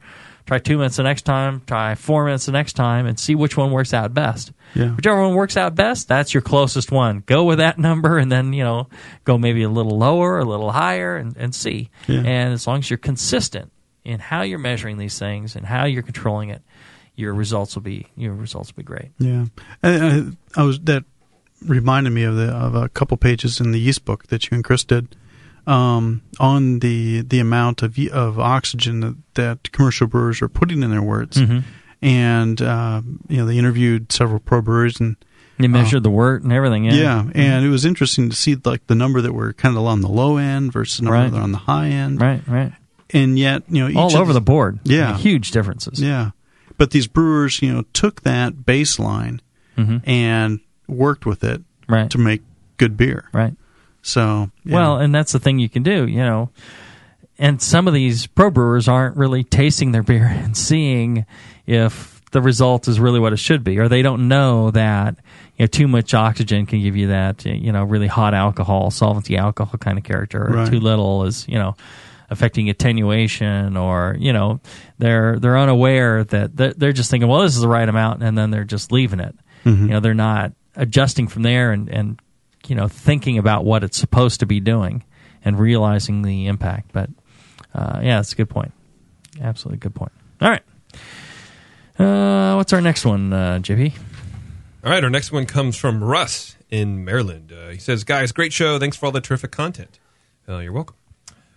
Try 0.50 0.58
two 0.58 0.78
minutes 0.80 0.96
the 0.96 1.04
next 1.04 1.26
time. 1.26 1.62
Try 1.68 1.94
four 1.94 2.26
minutes 2.26 2.48
the 2.48 2.52
next 2.52 2.74
time, 2.74 3.06
and 3.06 3.20
see 3.20 3.36
which 3.36 3.56
one 3.56 3.70
works 3.70 3.94
out 3.94 4.16
best. 4.16 4.52
Yeah. 4.74 4.96
Whichever 4.96 5.22
one 5.22 5.36
works 5.36 5.56
out 5.56 5.76
best, 5.76 6.08
that's 6.08 6.34
your 6.34 6.42
closest 6.42 6.92
one. 6.92 7.22
Go 7.28 7.44
with 7.44 7.60
that 7.60 7.78
number, 7.78 8.18
and 8.18 8.32
then 8.32 8.54
you 8.54 8.64
know, 8.64 8.90
go 9.26 9.38
maybe 9.38 9.62
a 9.62 9.70
little 9.70 10.00
lower, 10.00 10.40
a 10.40 10.44
little 10.44 10.72
higher, 10.72 11.16
and, 11.16 11.38
and 11.38 11.54
see. 11.54 11.92
Yeah. 12.08 12.22
And 12.22 12.52
as 12.52 12.66
long 12.66 12.80
as 12.80 12.90
you're 12.90 12.98
consistent 12.98 13.72
in 14.04 14.20
how 14.20 14.42
you're 14.42 14.58
measuring 14.58 14.98
these 14.98 15.20
things 15.20 15.56
and 15.56 15.68
how 15.68 15.86
you're 15.86 16.02
controlling 16.02 16.50
it, 16.50 16.64
your 17.14 17.36
results 17.36 17.76
will 17.76 17.84
be 17.84 18.08
your 18.18 18.34
results 18.34 18.72
will 18.72 18.82
be 18.82 18.88
great. 18.88 19.12
Yeah, 19.20 19.46
I, 19.84 19.90
I, 19.90 20.10
uh, 20.10 20.24
I 20.58 20.64
was 20.64 20.80
that 20.80 21.04
reminded 21.64 22.10
me 22.10 22.24
of 22.24 22.36
the 22.36 22.48
of 22.48 22.74
a 22.74 22.90
couple 22.90 23.18
pages 23.18 23.60
in 23.60 23.70
the 23.70 23.80
yeast 23.80 24.04
book 24.04 24.30
that 24.30 24.50
you 24.50 24.56
and 24.56 24.64
Chris 24.64 24.84
did 24.84 25.16
um, 25.70 26.22
on 26.40 26.80
the 26.80 27.22
the 27.22 27.40
amount 27.40 27.84
of 27.84 27.98
of 28.12 28.40
oxygen 28.40 29.00
that, 29.02 29.16
that 29.36 29.72
commercial 29.72 30.08
brewers 30.08 30.42
are 30.42 30.50
putting 30.50 30.82
in 30.84 30.90
their 30.92 31.02
worts, 31.02 31.38
Mhm. 31.38 31.64
and 32.02 32.62
uh, 32.62 33.02
you 33.28 33.38
know 33.38 33.46
they 33.46 33.58
interviewed 33.58 34.12
several 34.12 34.40
pro 34.40 34.62
brewers 34.62 35.00
and. 35.00 35.16
They 35.58 35.66
uh, 35.66 35.70
measured 35.72 36.04
the 36.04 36.10
wort 36.10 36.42
and 36.44 36.54
everything. 36.54 36.86
Yeah, 36.86 36.94
yeah, 36.96 37.26
and 37.36 37.66
it 37.66 37.70
was 37.70 37.84
interesting 37.84 38.30
to 38.30 38.36
see 38.36 38.56
like 38.64 38.88
the 38.88 38.96
number 38.96 39.20
that 39.20 39.34
were 39.34 39.52
kind 39.52 39.76
of 39.76 39.84
on 39.86 40.00
the 40.00 40.08
low 40.08 40.38
end 40.38 40.72
versus 40.72 41.00
the 41.00 41.04
number 41.04 41.18
Right. 41.20 41.30
that 41.32 41.38
are 41.38 41.44
on 41.44 41.52
the 41.52 41.58
high 41.58 41.90
end. 41.90 42.22
Right, 42.22 42.42
right. 42.48 42.72
And 43.10 43.38
yet, 43.38 43.64
you 43.68 43.82
know, 43.84 43.90
each 43.90 43.98
all 43.98 44.16
over 44.16 44.32
the 44.32 44.40
board. 44.40 44.80
Yeah, 44.86 45.18
huge 45.18 45.52
differences. 45.52 46.00
Yeah, 46.02 46.32
but 46.78 46.92
these 46.92 47.08
brewers, 47.08 47.62
you 47.62 47.74
know, 47.74 47.84
took 47.92 48.22
that 48.22 48.54
baseline 48.66 49.42
Mhm. 49.78 50.02
and 50.08 50.62
worked 50.88 51.26
with 51.26 51.44
it 51.44 51.62
Right. 51.90 52.10
to 52.12 52.18
make 52.18 52.42
good 52.78 52.96
beer. 52.96 53.26
Right. 53.34 53.54
So. 54.02 54.50
Well, 54.66 54.98
and 54.98 55.14
that's 55.14 55.32
the 55.32 55.40
thing 55.40 55.60
you 55.60 55.70
can 55.70 55.84
do, 55.84 56.08
you 56.08 56.20
know. 56.24 56.50
And 57.38 57.62
some 57.62 57.88
of 57.88 57.94
these 57.94 58.28
pro 58.28 58.50
brewers 58.50 58.88
aren't 58.88 59.16
really 59.18 59.44
tasting 59.44 59.92
their 59.92 60.04
beer 60.04 60.26
and 60.32 60.56
seeing 60.58 61.26
if 61.66 62.22
the 62.32 62.42
result 62.42 62.88
is 62.88 63.00
really 63.00 63.20
what 63.20 63.34
it 63.34 63.40
should 63.40 63.64
be, 63.64 63.80
or 63.80 63.88
they 63.88 64.02
don't 64.02 64.28
know 64.28 64.72
that 64.72 65.16
you 65.58 65.64
know 65.64 65.68
too 65.68 65.88
much 65.88 66.14
oxygen 66.14 66.66
can 66.66 66.82
give 66.82 66.96
you 66.96 67.08
that 67.08 67.44
you 67.46 67.72
know 67.72 67.84
really 67.84 68.08
hot 68.08 68.34
alcohol, 68.34 68.92
solvency 68.92 69.36
alcohol 69.38 69.78
kind 69.80 69.98
of 69.98 70.04
character, 70.04 70.44
or 70.48 70.54
Right. 70.54 70.72
too 70.72 70.80
little 70.80 71.24
is 71.26 71.48
you 71.48 71.56
know 71.58 71.76
affecting 72.30 72.70
attenuation, 72.70 73.76
or 73.78 74.16
you 74.20 74.32
know 74.34 74.60
they're 75.00 75.40
they're 75.40 75.58
unaware 75.58 76.24
that 76.26 76.56
they're, 76.56 76.74
they're 76.74 76.92
just 76.92 77.10
thinking, 77.10 77.28
well, 77.30 77.42
this 77.42 77.56
is 77.56 77.62
the 77.62 77.68
right 77.68 77.88
amount, 77.90 78.22
and 78.22 78.38
then 78.38 78.52
they're 78.52 78.64
just 78.64 78.92
leaving 78.92 79.20
it. 79.20 79.36
Mhm. 79.66 79.82
You 79.82 79.88
know, 79.88 80.00
they're 80.00 80.14
not 80.14 80.52
adjusting 80.76 81.28
from 81.28 81.42
there 81.44 81.72
and 81.72 81.90
and 81.90 82.20
you 82.70 82.76
know 82.76 82.88
thinking 82.88 83.38
about 83.38 83.66
what 83.66 83.84
it's 83.84 83.98
supposed 83.98 84.40
to 84.42 84.46
be 84.46 84.60
doing 84.60 85.04
and 85.44 85.60
realizing 85.60 86.22
the 86.22 86.48
impact. 86.48 86.92
But 86.94 87.10
uh, 87.74 88.00
yeah, 88.04 88.18
that's 88.18 88.34
a 88.34 88.36
good 88.36 88.50
point. 88.50 88.74
Absolutely 89.42 89.80
good 89.80 89.96
point. 89.96 90.12
All 90.42 90.50
right. 90.50 90.64
Uh, 91.98 92.56
what's 92.56 92.72
our 92.72 92.82
next 92.82 93.06
one, 93.06 93.34
uh, 93.34 93.60
JP? 93.62 93.94
All 94.84 94.92
right, 94.92 95.04
our 95.04 95.10
next 95.10 95.32
one 95.32 95.46
comes 95.46 95.76
from 95.76 96.02
Russ 96.02 96.56
in 96.70 97.04
Maryland. 97.04 97.52
Uh, 97.52 97.70
he 97.70 97.78
says, 97.78 98.04
"Guys, 98.04 98.32
great 98.32 98.54
show. 98.54 98.80
Thanks 98.80 98.96
for 98.96 99.08
all 99.08 99.12
the 99.12 99.22
terrific 99.22 99.52
content. 99.52 100.00
Uh, 100.48 100.60
you're 100.60 100.72
welcome. 100.72 100.96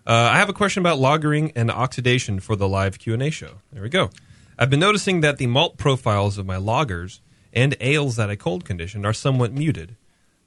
Uh, 0.05 0.31
I 0.33 0.39
have 0.39 0.49
a 0.49 0.53
question 0.53 0.83
about 0.83 0.99
lagering 0.99 1.53
and 1.55 1.71
oxidation 1.71 2.41
for 2.41 2.57
the 2.57 2.69
live 2.69 2.99
Q 2.99 3.15
and 3.15 3.23
A 3.23 3.31
show. 3.31 3.61
There 3.73 3.83
we 3.83 3.89
go. 3.89 4.11
I've 4.59 4.71
been 4.71 4.81
noticing 4.81 5.21
that 5.21 5.39
the 5.39 5.47
malt 5.47 5.77
profiles 5.77 6.39
of 6.39 6.47
my 6.47 6.57
lagers 6.57 7.21
and 7.53 7.77
ales 7.81 8.17
that 8.17 8.29
I 8.29 8.37
cold 8.37 8.65
conditioned 8.65 9.07
are 9.07 9.13
somewhat 9.13 9.53
muted. 9.53 9.97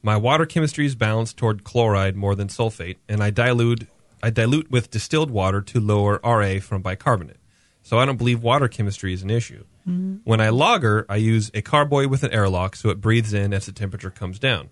My 0.06 0.16
water 0.16 0.46
chemistry 0.46 0.86
is 0.86 0.94
balanced 0.94 1.36
toward 1.36 1.64
chloride 1.64 2.14
more 2.14 2.36
than 2.36 2.46
sulfate, 2.46 2.98
and 3.08 3.20
I 3.20 3.30
dilute 3.30 3.88
I 4.22 4.30
dilute 4.30 4.70
with 4.70 4.88
distilled 4.88 5.32
water 5.32 5.60
to 5.62 5.80
lower 5.80 6.20
RA 6.22 6.60
from 6.60 6.80
bicarbonate. 6.80 7.40
So 7.82 7.98
I 7.98 8.06
don't 8.06 8.16
believe 8.16 8.40
water 8.40 8.68
chemistry 8.68 9.12
is 9.12 9.24
an 9.24 9.30
issue. 9.30 9.64
Mm-hmm. 9.80 10.18
When 10.22 10.40
I 10.40 10.50
lager, 10.50 11.06
I 11.08 11.16
use 11.16 11.50
a 11.54 11.60
carboy 11.60 12.06
with 12.06 12.22
an 12.22 12.30
airlock 12.30 12.76
so 12.76 12.88
it 12.90 13.00
breathes 13.00 13.34
in 13.34 13.52
as 13.52 13.66
the 13.66 13.72
temperature 13.72 14.12
comes 14.12 14.38
down. 14.38 14.68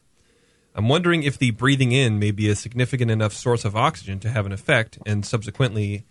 I'm 0.72 0.88
wondering 0.88 1.24
if 1.24 1.36
the 1.36 1.50
breathing 1.50 1.90
in 1.90 2.20
may 2.20 2.30
be 2.30 2.48
a 2.48 2.54
significant 2.54 3.10
enough 3.10 3.32
source 3.32 3.64
of 3.64 3.74
oxygen 3.74 4.20
to 4.20 4.30
have 4.30 4.46
an 4.46 4.52
effect, 4.52 5.00
and 5.04 5.26
subsequently, 5.26 6.06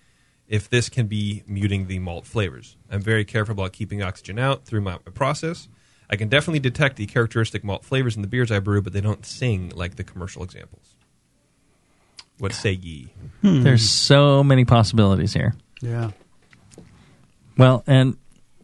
if 0.50 0.70
this 0.70 0.90
can 0.90 1.08
be 1.08 1.44
muting 1.48 1.88
the 1.88 2.00
malt 2.00 2.26
flavors. 2.26 2.76
I'm 2.92 3.02
very 3.02 3.24
careful 3.24 3.54
about 3.54 3.72
keeping 3.72 4.04
oxygen 4.04 4.38
out 4.38 4.66
through 4.66 4.82
my 4.82 4.98
process. 4.98 5.70
I 6.10 6.16
can 6.16 6.30
definitely 6.30 6.60
detect 6.60 6.98
the 6.98 7.06
characteristic 7.06 7.64
malt 7.64 7.84
flavors 7.86 8.16
in 8.16 8.22
the 8.22 8.28
beers 8.28 8.52
I 8.52 8.60
brew, 8.60 8.82
but 8.82 8.94
they 8.94 9.02
don't 9.02 9.26
sing 9.26 9.72
like 9.76 9.96
the 9.96 10.04
commercial 10.04 10.44
examples. 10.44 10.96
What 12.40 12.54
say 12.54 12.72
ye? 12.74 13.14
There's 13.42 13.90
so 13.90 14.44
many 14.44 14.66
possibilities 14.66 15.34
here. 15.34 15.54
Yeah. 15.82 16.12
Well, 17.58 17.84
and 17.88 18.18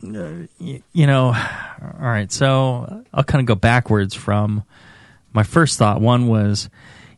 uh, 0.04 0.48
y- 0.60 0.82
you 0.94 1.08
know, 1.08 1.28
all 1.28 2.00
right. 2.00 2.32
So 2.32 3.04
I'll 3.14 3.24
kind 3.24 3.40
of 3.42 3.46
go 3.46 3.56
backwards 3.56 4.16
from 4.16 4.64
my 5.34 5.44
first 5.44 5.78
thought. 5.78 6.02
One 6.02 6.28
was, 6.28 6.70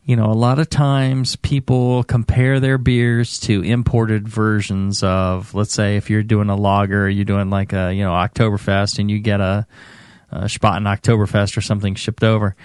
you 0.04 0.16
know, 0.16 0.26
a 0.26 0.34
lot 0.34 0.58
of 0.58 0.68
times 0.68 1.36
people 1.36 2.04
compare 2.04 2.60
their 2.60 2.76
beers 2.78 3.40
to 3.40 3.62
imported 3.62 4.28
versions 4.28 5.02
of, 5.02 5.54
let's 5.54 5.72
say, 5.72 5.96
if 5.96 6.10
you're 6.10 6.22
doing 6.22 6.50
a 6.50 6.56
lager, 6.56 7.08
you're 7.08 7.24
doing 7.24 7.48
like 7.50 7.72
a 7.72 7.92
you 7.92 8.02
know 8.02 8.10
Oktoberfest, 8.12 8.98
and 8.98 9.10
you 9.10 9.18
get 9.20 9.40
a, 9.40 9.66
a 10.32 10.44
Spaten 10.44 10.82
Oktoberfest 10.82 11.56
or 11.56 11.60
something 11.60 11.94
shipped 11.94 12.24
over, 12.24 12.56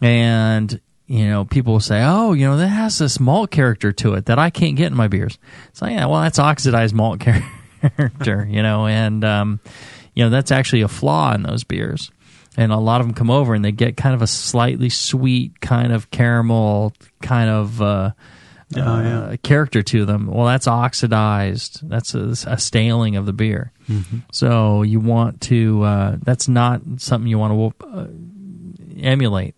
and 0.00 0.80
you 1.06 1.26
know, 1.26 1.44
people 1.44 1.74
will 1.74 1.80
say, 1.80 2.02
"Oh, 2.04 2.32
you 2.32 2.46
know, 2.46 2.56
that 2.56 2.68
has 2.68 2.98
this 2.98 3.18
malt 3.18 3.50
character 3.50 3.92
to 3.92 4.14
it 4.14 4.26
that 4.26 4.38
I 4.38 4.50
can't 4.50 4.76
get 4.76 4.86
in 4.86 4.96
my 4.96 5.08
beers." 5.08 5.38
So 5.72 5.86
yeah, 5.86 6.06
well, 6.06 6.22
that's 6.22 6.38
oxidized 6.38 6.94
malt 6.94 7.20
character, 7.80 8.46
you 8.48 8.62
know, 8.62 8.86
and 8.86 9.24
um, 9.24 9.60
you 10.14 10.24
know 10.24 10.30
that's 10.30 10.52
actually 10.52 10.82
a 10.82 10.88
flaw 10.88 11.34
in 11.34 11.42
those 11.42 11.64
beers. 11.64 12.10
And 12.56 12.72
a 12.72 12.76
lot 12.76 13.00
of 13.00 13.06
them 13.06 13.14
come 13.14 13.30
over 13.30 13.54
and 13.54 13.64
they 13.64 13.72
get 13.72 13.96
kind 13.96 14.14
of 14.14 14.22
a 14.22 14.26
slightly 14.26 14.88
sweet 14.88 15.60
kind 15.60 15.92
of 15.92 16.10
caramel 16.10 16.92
kind 17.22 17.48
of 17.48 17.80
uh, 17.80 18.10
Oh, 18.76 19.02
yeah. 19.02 19.20
uh, 19.20 19.36
character 19.42 19.82
to 19.82 20.04
them. 20.04 20.26
Well, 20.28 20.46
that's 20.46 20.68
oxidized. 20.68 21.88
That's 21.88 22.14
a, 22.14 22.34
a 22.46 22.56
staling 22.58 23.16
of 23.16 23.26
the 23.26 23.32
beer. 23.32 23.72
Mhm. 23.88 24.22
So 24.32 24.82
you 24.82 25.00
want 25.00 25.40
to. 25.42 25.82
Uh, 25.82 26.16
that's 26.22 26.46
not 26.48 26.80
something 26.98 27.28
you 27.28 27.38
want 27.38 27.74
to 27.80 27.86
uh, 27.86 28.06
emulate. 29.02 29.56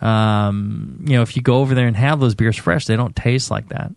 Um, 0.00 1.04
you 1.06 1.14
know, 1.16 1.22
if 1.22 1.36
you 1.36 1.42
go 1.42 1.58
over 1.58 1.74
there 1.74 1.86
and 1.86 1.96
have 1.96 2.20
those 2.20 2.34
beers 2.34 2.56
fresh, 2.56 2.86
they 2.86 2.96
don't 2.96 3.14
taste 3.14 3.50
like 3.50 3.68
that. 3.68 3.92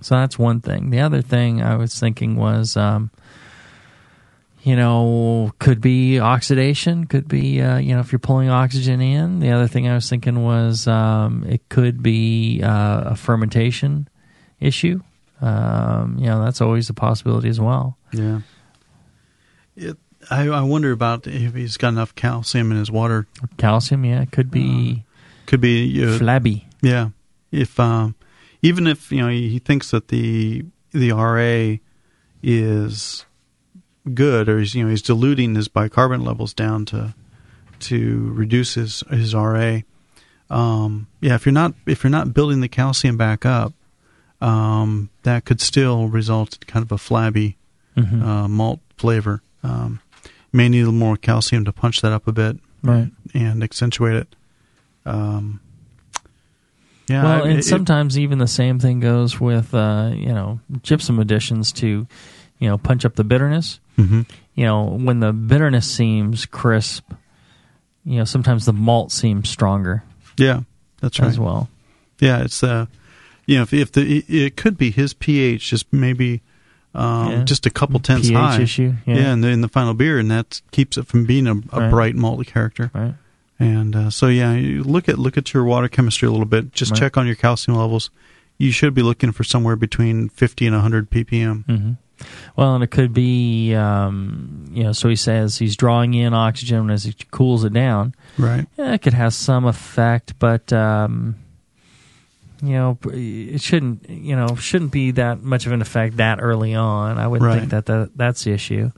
So 0.00 0.16
that's 0.16 0.38
one 0.38 0.60
thing. 0.60 0.90
The 0.90 1.00
other 1.00 1.22
thing 1.22 1.62
I 1.62 1.76
was 1.76 1.98
thinking 1.98 2.36
was, 2.36 2.76
um, 2.76 3.10
you 4.62 4.76
know, 4.76 5.52
could 5.58 5.80
be 5.80 6.20
oxidation, 6.20 7.06
could 7.06 7.26
be, 7.26 7.60
uh, 7.60 7.78
you 7.78 7.94
know, 7.94 8.00
if 8.00 8.12
you're 8.12 8.20
pulling 8.20 8.48
oxygen 8.48 9.00
in. 9.00 9.40
The 9.40 9.50
other 9.50 9.66
thing 9.66 9.88
I 9.88 9.94
was 9.94 10.08
thinking 10.08 10.44
was 10.44 10.86
um, 10.86 11.44
it 11.48 11.68
could 11.68 12.02
be 12.02 12.62
uh, 12.62 13.02
a 13.06 13.16
fermentation 13.16 14.08
issue. 14.60 15.00
Um, 15.40 16.16
you 16.18 16.26
know, 16.26 16.44
that's 16.44 16.60
always 16.60 16.88
a 16.88 16.94
possibility 16.94 17.48
as 17.48 17.58
well. 17.60 17.98
Yeah. 18.12 18.40
It, 19.74 19.96
I, 20.30 20.46
I 20.48 20.62
wonder 20.62 20.92
about 20.92 21.26
if 21.26 21.54
he's 21.54 21.76
got 21.76 21.88
enough 21.88 22.14
calcium 22.14 22.70
in 22.70 22.78
his 22.78 22.90
water. 22.90 23.26
Calcium, 23.56 24.04
yeah, 24.04 24.24
could 24.26 24.52
be 24.52 25.04
Could 25.46 25.60
be 25.60 26.04
uh, 26.04 26.18
flabby. 26.18 26.68
Yeah. 26.80 27.08
If 27.50 27.80
um, 27.80 28.14
even 28.62 28.86
if 28.86 29.10
you 29.10 29.20
know 29.20 29.28
he 29.28 29.58
thinks 29.58 29.90
that 29.90 30.08
the 30.08 30.64
the 30.92 31.10
RA 31.10 31.78
is 32.42 33.26
good, 34.14 34.48
or 34.48 34.58
he's 34.58 34.74
you 34.74 34.84
know 34.84 34.90
he's 34.90 35.02
diluting 35.02 35.54
his 35.54 35.68
bicarbonate 35.68 36.26
levels 36.26 36.52
down 36.54 36.84
to 36.86 37.14
to 37.80 38.30
reduce 38.32 38.74
his 38.74 39.02
his 39.10 39.34
RA. 39.34 39.80
Um, 40.50 41.06
yeah, 41.20 41.34
if 41.34 41.46
you're 41.46 41.52
not 41.52 41.74
if 41.86 42.04
you're 42.04 42.10
not 42.10 42.34
building 42.34 42.60
the 42.60 42.68
calcium 42.68 43.16
back 43.16 43.44
up, 43.46 43.72
um, 44.40 45.08
that 45.22 45.44
could 45.44 45.60
still 45.60 46.08
result 46.08 46.54
in 46.60 46.66
kind 46.66 46.84
of 46.84 46.92
a 46.92 46.98
flabby 46.98 47.56
Mhm. 47.96 48.22
uh, 48.22 48.48
malt 48.48 48.80
flavor. 48.96 49.42
Um, 49.62 50.00
you 50.24 50.30
may 50.52 50.68
need 50.68 50.80
a 50.80 50.84
little 50.86 50.98
more 50.98 51.16
calcium 51.16 51.64
to 51.64 51.72
punch 51.72 52.00
that 52.02 52.12
up 52.12 52.26
a 52.26 52.32
bit, 52.32 52.58
Right. 52.82 53.10
and 53.34 53.62
accentuate 53.62 54.16
it. 54.16 54.36
Um, 55.06 55.60
yeah, 57.08 57.22
well, 57.24 57.44
I- 57.44 57.48
and 57.48 57.58
it- 57.58 57.64
sometimes 57.64 58.18
even 58.18 58.38
the 58.38 58.46
same 58.46 58.78
thing 58.78 59.00
goes 59.00 59.40
with 59.40 59.74
uh, 59.74 60.10
you 60.14 60.32
know 60.32 60.60
gypsum 60.82 61.18
additions 61.18 61.72
to 61.72 62.06
you 62.58 62.68
know 62.68 62.78
punch 62.78 63.04
up 63.04 63.16
the 63.16 63.24
bitterness. 63.24 63.80
Mhm. 63.98 64.28
You 64.54 64.64
know 64.64 64.84
when 64.84 65.20
the 65.20 65.32
bitterness 65.32 65.90
seems 65.90 66.46
crisp, 66.46 67.12
you 68.04 68.18
know 68.18 68.24
sometimes 68.24 68.64
the 68.66 68.72
malt 68.72 69.12
seems 69.12 69.48
stronger. 69.48 70.02
Yeah, 70.36 70.60
that's 71.00 71.18
right. 71.20 71.28
as 71.28 71.38
well. 71.38 71.68
Yeah, 72.20 72.42
it's 72.42 72.62
uh, 72.62 72.86
you 73.46 73.56
know, 73.56 73.62
if, 73.62 73.72
if 73.74 73.92
the 73.92 74.24
it, 74.28 74.56
could 74.56 74.76
be 74.78 74.90
his 74.90 75.12
pH 75.14 75.68
just 75.70 75.92
maybe 75.92 76.40
um, 76.94 77.30
Yeah. 77.30 77.44
just 77.44 77.66
a 77.66 77.70
couple 77.70 77.98
tenths 78.00 78.28
pH 78.28 78.36
high. 78.38 78.60
issue, 78.60 78.94
yeah. 79.06 79.32
in 79.32 79.40
the 79.40 79.48
in 79.48 79.60
the 79.62 79.68
final 79.68 79.94
beer, 79.94 80.18
and 80.18 80.30
that 80.30 80.60
keeps 80.70 80.96
it 80.96 81.06
from 81.06 81.24
being 81.26 81.46
a, 81.46 81.52
a 81.72 81.80
Right. 81.80 81.90
bright 81.90 82.14
malty 82.14 82.46
character. 82.46 82.90
Right. 82.94 83.14
And 83.58 83.94
uh, 83.94 84.10
so 84.10 84.26
yeah, 84.28 84.54
you 84.54 84.82
look 84.82 85.08
at 85.08 85.18
look 85.18 85.36
at 85.36 85.52
your 85.54 85.64
water 85.64 85.88
chemistry 85.88 86.26
a 86.28 86.30
little 86.30 86.46
bit. 86.46 86.72
Just 86.72 86.92
Right. 86.92 87.00
check 87.00 87.16
on 87.16 87.26
your 87.26 87.36
calcium 87.36 87.76
levels. 87.78 88.10
You 88.58 88.70
should 88.70 88.94
be 88.94 89.02
looking 89.02 89.32
for 89.32 89.44
somewhere 89.44 89.76
between 89.76 90.28
50 90.28 90.66
and 90.66 90.74
100 90.76 91.10
ppm. 91.10 91.64
hmm 91.64 91.92
Well, 92.56 92.74
and 92.74 92.84
it 92.84 92.88
could 92.90 93.12
be, 93.12 93.74
um, 93.74 94.66
you 94.72 94.82
know, 94.84 94.92
so 94.92 95.08
he 95.08 95.16
says 95.16 95.58
he's 95.58 95.76
drawing 95.76 96.14
in 96.14 96.34
oxygen 96.34 96.90
as 96.90 97.04
he 97.04 97.14
cools 97.30 97.64
it 97.64 97.72
down. 97.72 98.14
Right. 98.38 98.66
Yeah, 98.76 98.92
it 98.94 99.02
could 99.02 99.14
have 99.14 99.34
some 99.34 99.64
effect, 99.64 100.38
but 100.38 100.72
um, 100.72 101.36
you 102.62 102.74
know, 102.74 102.98
it 103.04 103.60
shouldn't, 103.60 104.08
you 104.08 104.36
know, 104.36 104.54
shouldn't 104.56 104.92
be 104.92 105.10
that 105.12 105.42
much 105.42 105.66
of 105.66 105.72
an 105.72 105.82
effect 105.82 106.18
that 106.18 106.38
early 106.40 106.74
on. 106.74 107.18
I 107.18 107.26
would 107.26 107.42
Right. 107.42 107.68
think 107.68 107.70
that 107.86 108.10
that's 108.16 108.44
the 108.44 108.52
issue. 108.52 108.90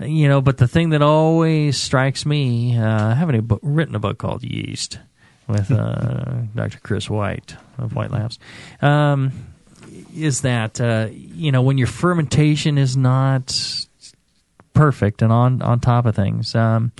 You 0.00 0.28
know, 0.28 0.40
but 0.40 0.56
the 0.56 0.66
thing 0.68 0.90
that 0.90 1.02
always 1.02 1.78
strikes 1.78 2.24
me, 2.24 2.78
uh, 2.78 3.08
I 3.10 3.14
haven't 3.14 3.34
a 3.34 3.42
book, 3.42 3.60
written 3.62 3.94
a 3.94 3.98
book 3.98 4.16
called 4.18 4.42
Yeast 4.42 4.98
with 5.46 5.70
uh, 5.70 6.42
Dr. 6.54 6.78
Chris 6.82 7.10
White 7.10 7.54
of 7.78 7.94
White 7.94 8.10
Labs. 8.10 8.38
Um, 8.80 9.32
is 10.14 10.42
that 10.42 10.80
uh, 10.80 11.08
you 11.10 11.52
know 11.52 11.62
when 11.62 11.78
your 11.78 11.86
fermentation 11.86 12.78
is 12.78 12.96
not 12.96 13.54
perfect 14.72 15.22
and 15.22 15.32
on 15.32 15.62
on 15.62 15.80
top 15.80 16.06
of 16.06 16.14
things. 16.14 16.54
Um, 16.54 16.92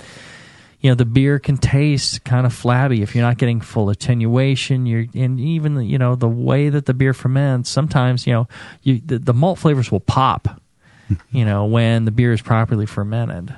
you 0.81 0.89
know 0.89 0.95
the 0.95 1.05
beer 1.05 1.37
can 1.37 1.57
taste 1.57 2.23
kind 2.23 2.45
of 2.45 2.53
flabby 2.53 3.03
if 3.03 3.13
you're 3.13 3.23
not 3.23 3.37
getting 3.37 3.61
full 3.61 3.89
attenuation. 3.89 4.85
You're 4.85 5.05
and 5.13 5.39
even 5.39 5.81
you 5.81 5.97
know 5.97 6.15
the 6.15 6.27
way 6.27 6.69
that 6.69 6.87
the 6.87 6.93
beer 6.93 7.13
ferments. 7.13 7.69
Sometimes 7.69 8.25
you 8.25 8.33
know 8.33 8.47
you 8.81 9.01
the, 9.05 9.19
the 9.19 9.33
malt 9.33 9.59
flavors 9.59 9.91
will 9.91 9.99
pop. 9.99 10.59
you 11.31 11.45
know 11.45 11.65
when 11.65 12.05
the 12.05 12.11
beer 12.11 12.33
is 12.33 12.41
properly 12.41 12.87
fermented, 12.87 13.53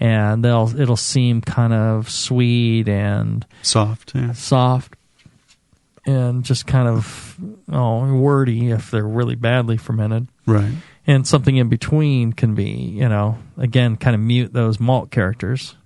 and 0.00 0.42
they'll 0.42 0.72
it'll 0.78 0.96
seem 0.96 1.42
kind 1.42 1.74
of 1.74 2.10
sweet 2.10 2.88
and 2.88 3.46
soft, 3.62 4.14
yeah. 4.14 4.32
soft, 4.32 4.94
and 6.06 6.44
just 6.44 6.66
kind 6.66 6.88
of 6.88 7.36
oh 7.72 8.00
worty 8.14 8.70
if 8.70 8.90
they're 8.90 9.06
really 9.06 9.34
badly 9.36 9.76
fermented 9.76 10.28
Right. 10.46 10.72
and 11.06 11.26
something 11.26 11.56
in 11.56 11.68
between 11.68 12.32
can 12.32 12.54
be, 12.54 12.70
you 12.70 13.08
know, 13.08 13.38
again, 13.56 13.96
kind 13.96 14.14
of 14.14 14.20
mute 14.20 14.52
those 14.52 14.78
malt 14.80 15.10
characters. 15.10 15.76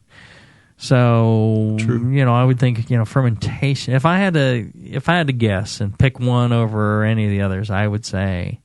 So, 0.81 1.77
you 1.81 2.25
know, 2.25 2.33
I 2.33 2.45
would 2.45 2.61
think, 2.61 2.89
you 2.89 2.97
know, 2.97 3.05
fermentation. 3.05 3.95
If 3.95 4.07
I 4.07 4.19
had 4.19 4.35
to, 4.35 4.71
if 4.81 5.09
I 5.09 5.17
had 5.17 5.27
to 5.27 5.33
guess 5.33 5.81
and 5.81 5.99
pick 5.99 6.21
one 6.21 6.53
over 6.53 7.03
any 7.03 7.25
of 7.25 7.31
the 7.31 7.41
others, 7.43 7.69
I 7.69 7.87
would 7.87 8.05
say, 8.07 8.61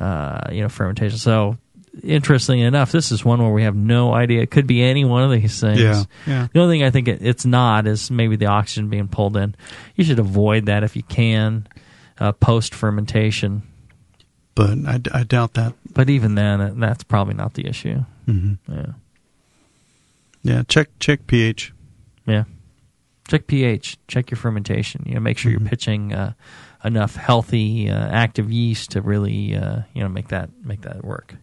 uh, 0.00 0.48
you 0.50 0.62
know, 0.62 0.70
fermentation. 0.70 1.18
So, 1.18 1.58
interestingly 2.02 2.62
enough, 2.62 2.92
this 2.92 3.10
is 3.12 3.24
one 3.24 3.42
where 3.42 3.52
we 3.52 3.62
have 3.64 3.76
no 3.76 4.12
idea. 4.14 4.42
It 4.42 4.50
could 4.50 4.66
be 4.66 4.82
any 4.82 5.04
one 5.04 5.22
of 5.24 5.30
these 5.30 5.60
things. 5.60 5.80
Yeah, 5.80 6.04
yeah. 6.26 6.48
The 6.52 6.60
only 6.60 6.74
thing 6.76 6.84
I 6.84 6.90
think 6.90 7.08
it, 7.08 7.20
it's 7.22 7.44
not 7.46 7.86
is 7.86 8.10
maybe 8.10 8.36
the 8.36 8.46
oxygen 8.46 8.88
being 8.88 9.08
pulled 9.08 9.36
in. 9.36 9.54
You 9.96 10.04
should 10.04 10.18
avoid 10.18 10.66
that 10.66 10.84
if 10.84 10.96
you 10.96 11.02
can, 11.02 11.66
uh, 12.18 12.32
post 12.32 12.74
fermentation. 12.74 13.62
But 14.54 14.78
I, 14.86 15.00
I 15.12 15.22
doubt 15.22 15.54
that. 15.54 15.74
But 15.92 16.10
even 16.10 16.34
then, 16.34 16.60
uh, 16.60 16.72
that's 16.76 17.04
probably 17.04 17.34
not 17.34 17.54
the 17.54 17.66
issue. 17.68 18.04
hmm 18.26 18.54
Yeah. 18.68 18.86
Yeah. 20.42 20.62
Check 20.68 20.88
check 21.00 21.26
pH. 21.26 21.72
Yeah. 22.26 22.44
Check 23.28 23.46
pH. 23.46 23.98
Check 24.08 24.30
your 24.30 24.36
fermentation. 24.38 25.02
You 25.06 25.14
know, 25.14 25.20
make 25.20 25.38
sure 25.38 25.52
Mm-hmm. 25.52 25.62
you're 25.64 25.68
pitching 25.70 26.12
uh, 26.14 26.32
enough 26.84 27.14
healthy, 27.16 27.90
uh, 27.90 27.94
active 28.08 28.50
yeast 28.50 28.92
to 28.92 29.02
really, 29.02 29.54
uh, 29.54 29.80
you 29.94 30.02
know, 30.02 30.08
make 30.08 30.28
that 30.28 30.50
make 30.64 30.80
that 30.82 31.04
work. 31.04 31.34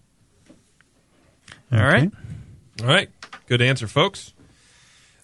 All 1.75 1.85
right. 1.85 2.09
All 2.81 2.87
right. 2.87 3.09
Good 3.47 3.61
answer, 3.61 3.85
folks. 3.85 4.33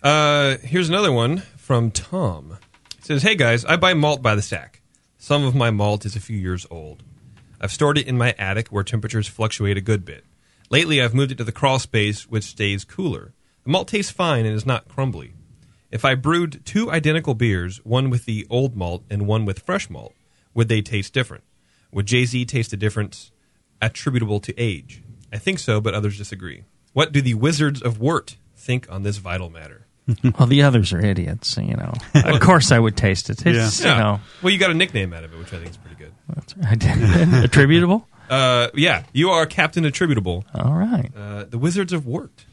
Uh, 0.04 0.58
here's 0.58 0.90
another 0.90 1.12
one 1.12 1.38
from 1.56 1.92
Tom. 1.92 2.58
It 2.98 3.06
says, 3.06 3.24
Hey 3.24 3.36
guys, 3.36 3.64
I 3.64 3.78
buy 3.78 3.94
malt 3.94 4.22
by 4.22 4.36
the 4.36 4.42
sack. 4.42 4.82
Some 5.18 5.46
of 5.46 5.56
my 5.56 5.72
malt 5.72 6.06
is 6.06 6.18
a 6.18 6.20
few 6.20 6.38
years 6.38 6.68
old. 6.70 7.04
I've 7.62 7.72
stored 7.72 7.98
it 7.98 8.08
in 8.08 8.18
my 8.18 8.36
attic 8.38 8.68
where 8.68 8.84
temperatures 8.84 9.30
fluctuate 9.30 9.78
a 9.78 9.82
good 9.82 10.04
bit. 10.04 10.26
Lately, 10.70 11.02
I've 11.02 11.14
moved 11.14 11.32
it 11.32 11.38
to 11.38 11.46
the 11.46 11.54
crawl 11.54 11.80
space, 11.80 12.30
which 12.30 12.44
stays 12.44 12.84
cooler. 12.84 13.34
The 13.64 13.70
malt 13.70 13.88
tastes 13.88 14.12
fine 14.12 14.46
and 14.46 14.56
is 14.56 14.66
not 14.66 14.90
crumbly. 14.90 15.34
If 15.90 16.04
I 16.04 16.16
brewed 16.16 16.66
two 16.66 16.92
identical 16.92 17.34
beers, 17.34 17.78
one 17.86 18.10
with 18.10 18.26
the 18.26 18.46
old 18.50 18.76
malt 18.76 19.04
and 19.10 19.26
one 19.26 19.46
with 19.46 19.60
fresh 19.60 19.90
malt, 19.90 20.14
would 20.54 20.68
they 20.68 20.82
taste 20.82 21.14
different? 21.14 21.46
Would 21.94 22.08
Jay 22.08 22.26
Z 22.26 22.44
taste 22.46 22.74
a 22.74 22.78
difference 22.78 23.32
attributable 23.82 24.42
to 24.42 24.54
age? 24.60 25.02
I 25.32 25.38
think 25.38 25.60
so, 25.60 25.80
but 25.82 25.94
others 25.94 26.17
disagree. 26.17 26.63
What 26.94 27.12
do 27.12 27.22
the 27.22 27.34
Wizards 27.36 27.82
of 27.82 28.00
Wort 28.00 28.36
think 28.56 28.91
on 28.91 29.04
this 29.04 29.17
vital 29.17 29.50
matter? 29.50 29.88
well, 30.38 30.48
the 30.48 30.63
others 30.63 30.91
are 30.94 31.04
idiots. 31.04 31.58
You 31.58 31.76
know. 31.76 31.94
of 32.15 32.39
course, 32.41 32.72
I 32.72 32.80
would 32.80 32.98
taste 32.98 33.30
it. 33.30 33.46
It's, 33.46 33.82
Yeah. 33.84 33.94
You 33.96 34.00
know, 34.04 34.20
Well, 34.41 34.52
you 34.52 34.60
got 34.60 34.72
a 34.72 34.74
nickname 34.74 35.13
out 35.13 35.24
of 35.24 35.34
it, 35.34 35.38
which 35.38 35.54
I 35.54 35.58
think 35.58 35.70
is 35.72 35.78
pretty 35.78 35.96
good. 35.96 36.12
I 36.65 36.76
did. 36.76 37.34
attributable. 37.46 38.08
Uh, 38.30 38.70
yeah, 38.76 39.04
you 39.13 39.30
are 39.32 39.46
Captain 39.46 39.84
Attributable. 39.86 40.46
All 40.56 40.74
right. 40.74 41.12
Uh, 41.15 41.44
the 41.44 41.58
Wizards 41.58 41.91
of 41.91 42.06
Wort. 42.06 42.46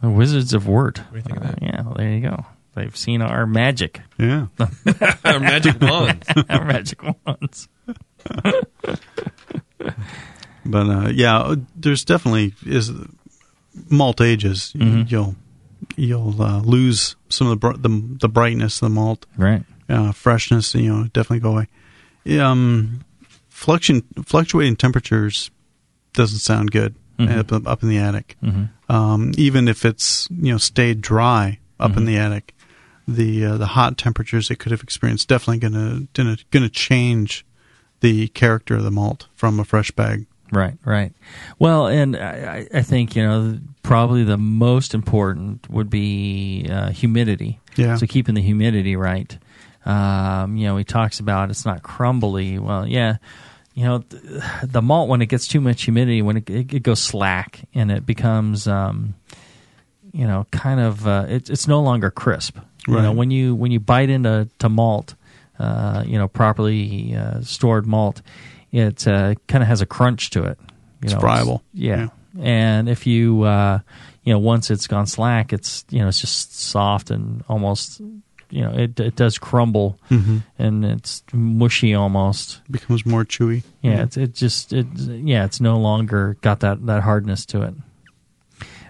The 0.00 0.08
Wizards 0.10 0.54
of 0.54 0.66
Wort. 0.66 0.96
do 1.10 1.16
you 1.16 1.22
think 1.22 1.36
of 1.36 1.44
Uh, 1.44 1.54
yeah. 1.60 1.82
Well, 1.82 1.94
there 1.94 2.10
you 2.10 2.20
go. 2.20 2.44
They've 2.74 2.96
seen 2.96 3.22
our 3.22 3.46
magic. 3.46 4.00
Yeah. 4.18 4.46
Our 5.24 5.40
magic 5.40 5.80
wands. 5.80 6.26
our 6.50 6.64
magic 6.64 7.00
wands. 7.02 7.68
But 10.70 10.88
uh, 10.88 11.08
yeah, 11.14 11.54
there's 11.74 12.04
definitely 12.04 12.54
is 12.64 12.90
malt 13.90 14.20
ages. 14.20 14.72
Mhm. 14.76 15.10
You'll 15.10 15.36
you'll 15.96 16.40
uh, 16.42 16.60
lose 16.60 17.16
some 17.28 17.46
of 17.48 17.50
the, 17.52 17.56
br- 17.56 17.76
the 17.76 18.16
the 18.20 18.28
brightness 18.28 18.76
of 18.82 18.88
the 18.88 18.94
malt. 18.94 19.26
Right. 19.36 19.62
Uh, 19.88 20.12
freshness, 20.12 20.74
you 20.74 20.92
know, 20.92 21.04
definitely 21.12 21.40
go 21.40 21.52
away. 21.52 21.68
Um, 22.40 23.04
fluctuating 23.48 24.04
fluctuating 24.24 24.76
temperatures 24.76 25.50
doesn't 26.12 26.38
sound 26.40 26.70
good 26.72 26.94
Mhm. 27.18 27.52
up, 27.52 27.66
up 27.66 27.82
in 27.82 27.88
the 27.88 27.98
attic. 27.98 28.36
Mhm. 28.42 28.68
Um, 28.88 29.32
even 29.36 29.68
if 29.68 29.84
it's 29.84 30.28
you 30.30 30.52
know 30.52 30.58
stayed 30.58 31.00
dry 31.00 31.58
up 31.78 31.96
in 31.96 32.02
Mhm. 32.02 32.06
the 32.06 32.16
attic, 32.18 32.54
the 33.06 33.44
uh, 33.44 33.56
the 33.58 33.66
hot 33.68 33.96
temperatures 33.96 34.50
it 34.50 34.56
could 34.58 34.72
have 34.72 34.82
experienced 34.82 35.28
definitely 35.28 35.58
gonna 35.58 36.08
gonna, 36.14 36.36
gonna 36.50 36.68
change 36.68 37.44
the 38.00 38.28
character 38.28 38.76
of 38.76 38.82
the 38.82 38.90
malt 38.90 39.28
from 39.34 39.58
a 39.60 39.64
fresh 39.64 39.90
bag. 39.92 40.26
Right, 40.52 40.74
right. 40.84 41.12
Well, 41.58 41.86
and 41.88 42.16
I, 42.16 42.68
I 42.72 42.82
think 42.82 43.16
you 43.16 43.22
know 43.22 43.58
probably 43.82 44.24
the 44.24 44.36
most 44.36 44.94
important 44.94 45.68
would 45.70 45.90
be 45.90 46.68
uh, 46.70 46.90
humidity. 46.90 47.60
Yeah. 47.76 47.96
So 47.96 48.06
keeping 48.06 48.34
the 48.34 48.42
humidity 48.42 48.96
right. 48.96 49.36
Um, 49.84 50.56
you 50.56 50.66
know, 50.66 50.76
he 50.76 50.84
talks 50.84 51.20
about 51.20 51.50
it's 51.50 51.64
not 51.64 51.82
crumbly. 51.82 52.58
Well, 52.58 52.86
yeah. 52.86 53.16
You 53.74 53.84
know, 53.84 53.98
th- 53.98 54.22
the 54.64 54.82
malt 54.82 55.08
when 55.08 55.20
it 55.20 55.26
gets 55.26 55.46
too 55.46 55.60
much 55.60 55.82
humidity, 55.82 56.22
when 56.22 56.38
it, 56.38 56.50
it, 56.50 56.74
it 56.74 56.82
goes 56.82 57.00
slack 57.00 57.60
and 57.74 57.92
it 57.92 58.06
becomes, 58.06 58.66
um, 58.66 59.14
you 60.12 60.26
know, 60.26 60.46
kind 60.50 60.80
of 60.80 61.06
uh, 61.06 61.26
it, 61.28 61.50
it's 61.50 61.68
no 61.68 61.82
longer 61.82 62.10
crisp. 62.10 62.56
You 62.88 63.02
know, 63.02 63.12
when 63.12 63.32
you 63.32 63.54
when 63.54 63.72
you 63.72 63.80
bite 63.80 64.10
into 64.10 64.48
to 64.60 64.68
malt, 64.68 65.14
uh, 65.58 66.04
you 66.06 66.18
know, 66.18 66.28
properly 66.28 67.16
uh, 67.16 67.40
stored 67.40 67.84
malt, 67.84 68.22
it 68.76 69.06
uh, 69.08 69.34
kind 69.48 69.62
of 69.62 69.68
has 69.68 69.80
a 69.80 69.86
crunch 69.86 70.30
to 70.30 70.44
it. 70.44 70.58
You 70.60 70.66
It's 71.02 71.12
know, 71.14 71.20
friable. 71.20 71.62
yeah. 71.72 72.08
And 72.38 72.88
if 72.88 73.06
you, 73.06 73.42
uh, 73.42 73.78
you 74.22 74.32
know, 74.32 74.38
once 74.38 74.70
it's 74.70 74.86
gone 74.86 75.06
slack, 75.06 75.52
it's 75.52 75.84
you 75.90 76.00
know, 76.00 76.08
it's 76.08 76.20
just 76.20 76.54
soft 76.58 77.10
and 77.10 77.42
almost, 77.48 78.00
you 78.50 78.60
know, 78.62 78.72
it 78.72 78.98
it 79.00 79.16
does 79.16 79.38
crumble 79.38 79.98
Mhm. 80.10 80.42
and 80.58 80.84
it's 80.84 81.22
mushy 81.32 81.94
almost. 81.94 82.60
becomes 82.70 83.06
more 83.06 83.24
chewy. 83.24 83.62
Yeah, 83.82 84.02
it's 84.02 84.16
it 84.16 84.34
just 84.34 84.72
it 84.72 84.86
yeah, 84.98 85.44
it's 85.46 85.60
no 85.60 85.78
longer 85.78 86.36
got 86.42 86.60
that 86.60 86.84
that 86.86 87.02
hardness 87.02 87.46
to 87.46 87.62
it. 87.62 87.74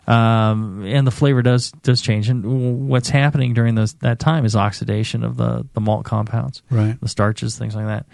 Um, 0.09 0.85
and 0.87 1.05
the 1.05 1.11
flavor 1.11 1.43
does 1.43 1.73
does 1.83 2.01
change. 2.01 2.29
And 2.29 2.89
what's 2.89 3.09
happening 3.09 3.55
during 3.55 3.75
those 3.75 3.95
that 3.95 4.21
time 4.21 4.45
is 4.45 4.55
oxidation 4.55 5.25
of 5.25 5.37
the 5.37 5.67
the 5.75 5.81
malt 5.81 6.05
compounds, 6.05 6.63
Right. 6.71 7.01
The 7.01 7.09
starches, 7.09 7.59
things 7.59 7.75
like 7.75 7.87
that, 7.87 8.07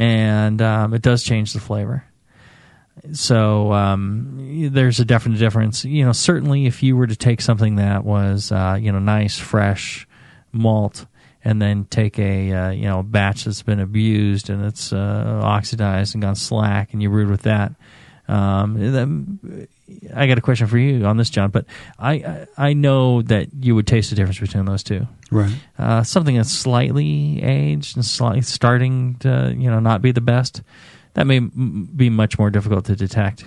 and 0.00 0.62
um, 0.62 0.94
it 0.94 1.02
does 1.02 1.22
change 1.22 1.52
the 1.52 1.60
flavor. 1.60 2.04
So 3.12 3.72
um, 3.72 4.70
there's 4.72 4.98
a 4.98 5.04
definite 5.04 5.38
difference. 5.38 5.84
You 5.84 6.06
know, 6.06 6.12
certainly 6.12 6.66
if 6.66 6.82
you 6.82 6.96
were 6.96 7.06
to 7.06 7.16
take 7.16 7.40
something 7.42 7.76
that 7.76 8.04
was 8.04 8.50
uh, 8.50 8.78
you 8.80 8.90
know 8.90 8.98
nice 8.98 9.38
fresh 9.38 10.08
malt 10.52 11.06
and 11.44 11.60
then 11.60 11.84
take 11.84 12.18
a 12.18 12.52
uh, 12.52 12.70
you 12.70 12.84
know 12.84 13.02
batch 13.02 13.44
that's 13.44 13.62
been 13.62 13.80
abused 13.80 14.50
and 14.50 14.64
it's 14.64 14.92
uh, 14.92 15.40
oxidized 15.42 16.14
and 16.14 16.22
gone 16.22 16.34
slack 16.34 16.92
and 16.92 17.02
you 17.02 17.10
brewed 17.10 17.30
with 17.30 17.42
that. 17.42 17.72
Um, 18.26 19.66
I 20.14 20.26
got 20.26 20.38
a 20.38 20.40
question 20.40 20.66
for 20.66 20.78
you 20.78 21.04
on 21.06 21.16
this, 21.16 21.30
John. 21.30 21.50
But 21.50 21.66
I 21.98 22.46
I 22.56 22.72
know 22.72 23.22
that 23.22 23.48
you 23.60 23.74
would 23.74 23.86
taste 23.86 24.10
the 24.10 24.16
difference 24.16 24.38
between 24.40 24.64
those 24.64 24.82
two. 24.82 25.06
Right. 25.30 25.52
Uh, 25.78 26.02
something 26.02 26.36
that's 26.36 26.50
slightly 26.52 27.42
aged 27.42 27.96
and 27.96 28.04
slightly 28.04 28.42
starting 28.42 29.16
to 29.20 29.54
you 29.56 29.70
know 29.70 29.80
not 29.80 30.02
be 30.02 30.12
the 30.12 30.20
best, 30.20 30.62
that 31.14 31.26
may 31.26 31.36
m- 31.36 31.88
be 31.94 32.10
much 32.10 32.38
more 32.38 32.50
difficult 32.50 32.86
to 32.86 32.96
detect. 32.96 33.44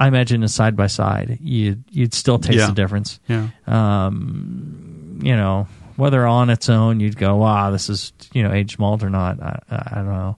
I 0.00 0.06
imagine 0.06 0.44
a 0.44 0.48
side 0.48 0.76
by 0.76 0.86
side, 0.86 1.38
you'd 1.40 1.82
you'd 1.90 2.14
still 2.14 2.38
taste 2.38 2.58
Yeah. 2.58 2.66
the 2.66 2.72
difference. 2.72 3.18
Yeah. 3.28 3.48
Um, 3.66 5.18
you 5.22 5.34
know, 5.34 5.66
whether 5.96 6.24
on 6.26 6.50
its 6.50 6.68
own 6.68 7.00
you'd 7.00 7.16
go, 7.16 7.36
wow, 7.36 7.70
this 7.72 7.88
is 7.88 8.12
you 8.32 8.42
know 8.42 8.52
aged 8.52 8.78
malt 8.78 9.02
or 9.02 9.10
not. 9.10 9.42
I, 9.42 9.60
I 9.70 9.94
don't 9.96 10.06
know. 10.06 10.36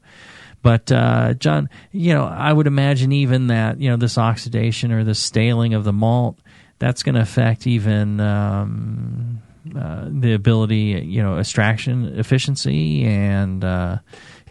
But 0.62 0.92
uh, 0.92 1.34
John, 1.34 1.70
you 1.90 2.12
know, 2.12 2.24
I 2.24 2.52
would 2.52 2.66
imagine 2.66 3.12
even 3.12 3.46
that 3.48 3.80
you 3.80 3.90
know 3.90 3.96
this 3.96 4.18
oxidation 4.18 4.92
or 4.92 5.04
the 5.04 5.14
staling 5.14 5.74
of 5.74 5.84
the 5.84 5.92
malt 5.92 6.38
that's 6.78 7.02
going 7.02 7.14
to 7.14 7.20
affect 7.20 7.66
even 7.66 8.20
um, 8.20 9.42
uh, 9.76 10.06
the 10.08 10.32
ability, 10.32 11.02
you 11.06 11.22
know, 11.22 11.38
extraction 11.38 12.18
efficiency 12.18 13.04
and 13.04 13.64
uh, 13.64 13.98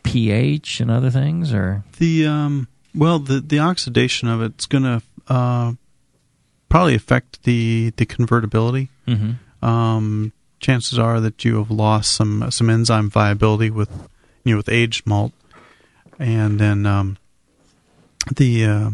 pH 0.04 0.80
and 0.80 0.90
other 0.90 1.10
things, 1.10 1.54
or 1.54 1.84
The 1.98 2.26
um, 2.26 2.68
well, 2.96 3.20
the 3.20 3.40
the 3.40 3.60
oxidation 3.60 4.28
of 4.28 4.42
it's 4.42 4.66
going 4.66 4.84
to 4.84 5.02
uh, 5.28 5.74
probably 6.70 6.96
affect 6.96 7.44
the 7.44 7.92
the 7.98 8.06
convertibility. 8.06 8.90
Mhm. 9.08 9.36
Um, 9.62 10.32
chances 10.60 10.98
are 11.00 11.20
that 11.20 11.44
you 11.44 11.58
have 11.58 11.72
lost 11.72 12.14
some 12.14 12.50
some 12.52 12.70
enzyme 12.70 13.10
viability 13.10 13.70
with 13.70 13.90
you 14.44 14.54
know 14.54 14.58
with 14.58 14.70
aged 14.70 15.06
malt, 15.06 15.34
and 16.20 16.60
then 16.60 16.86
um, 16.86 17.18
the 18.36 18.66
uh, 18.66 18.90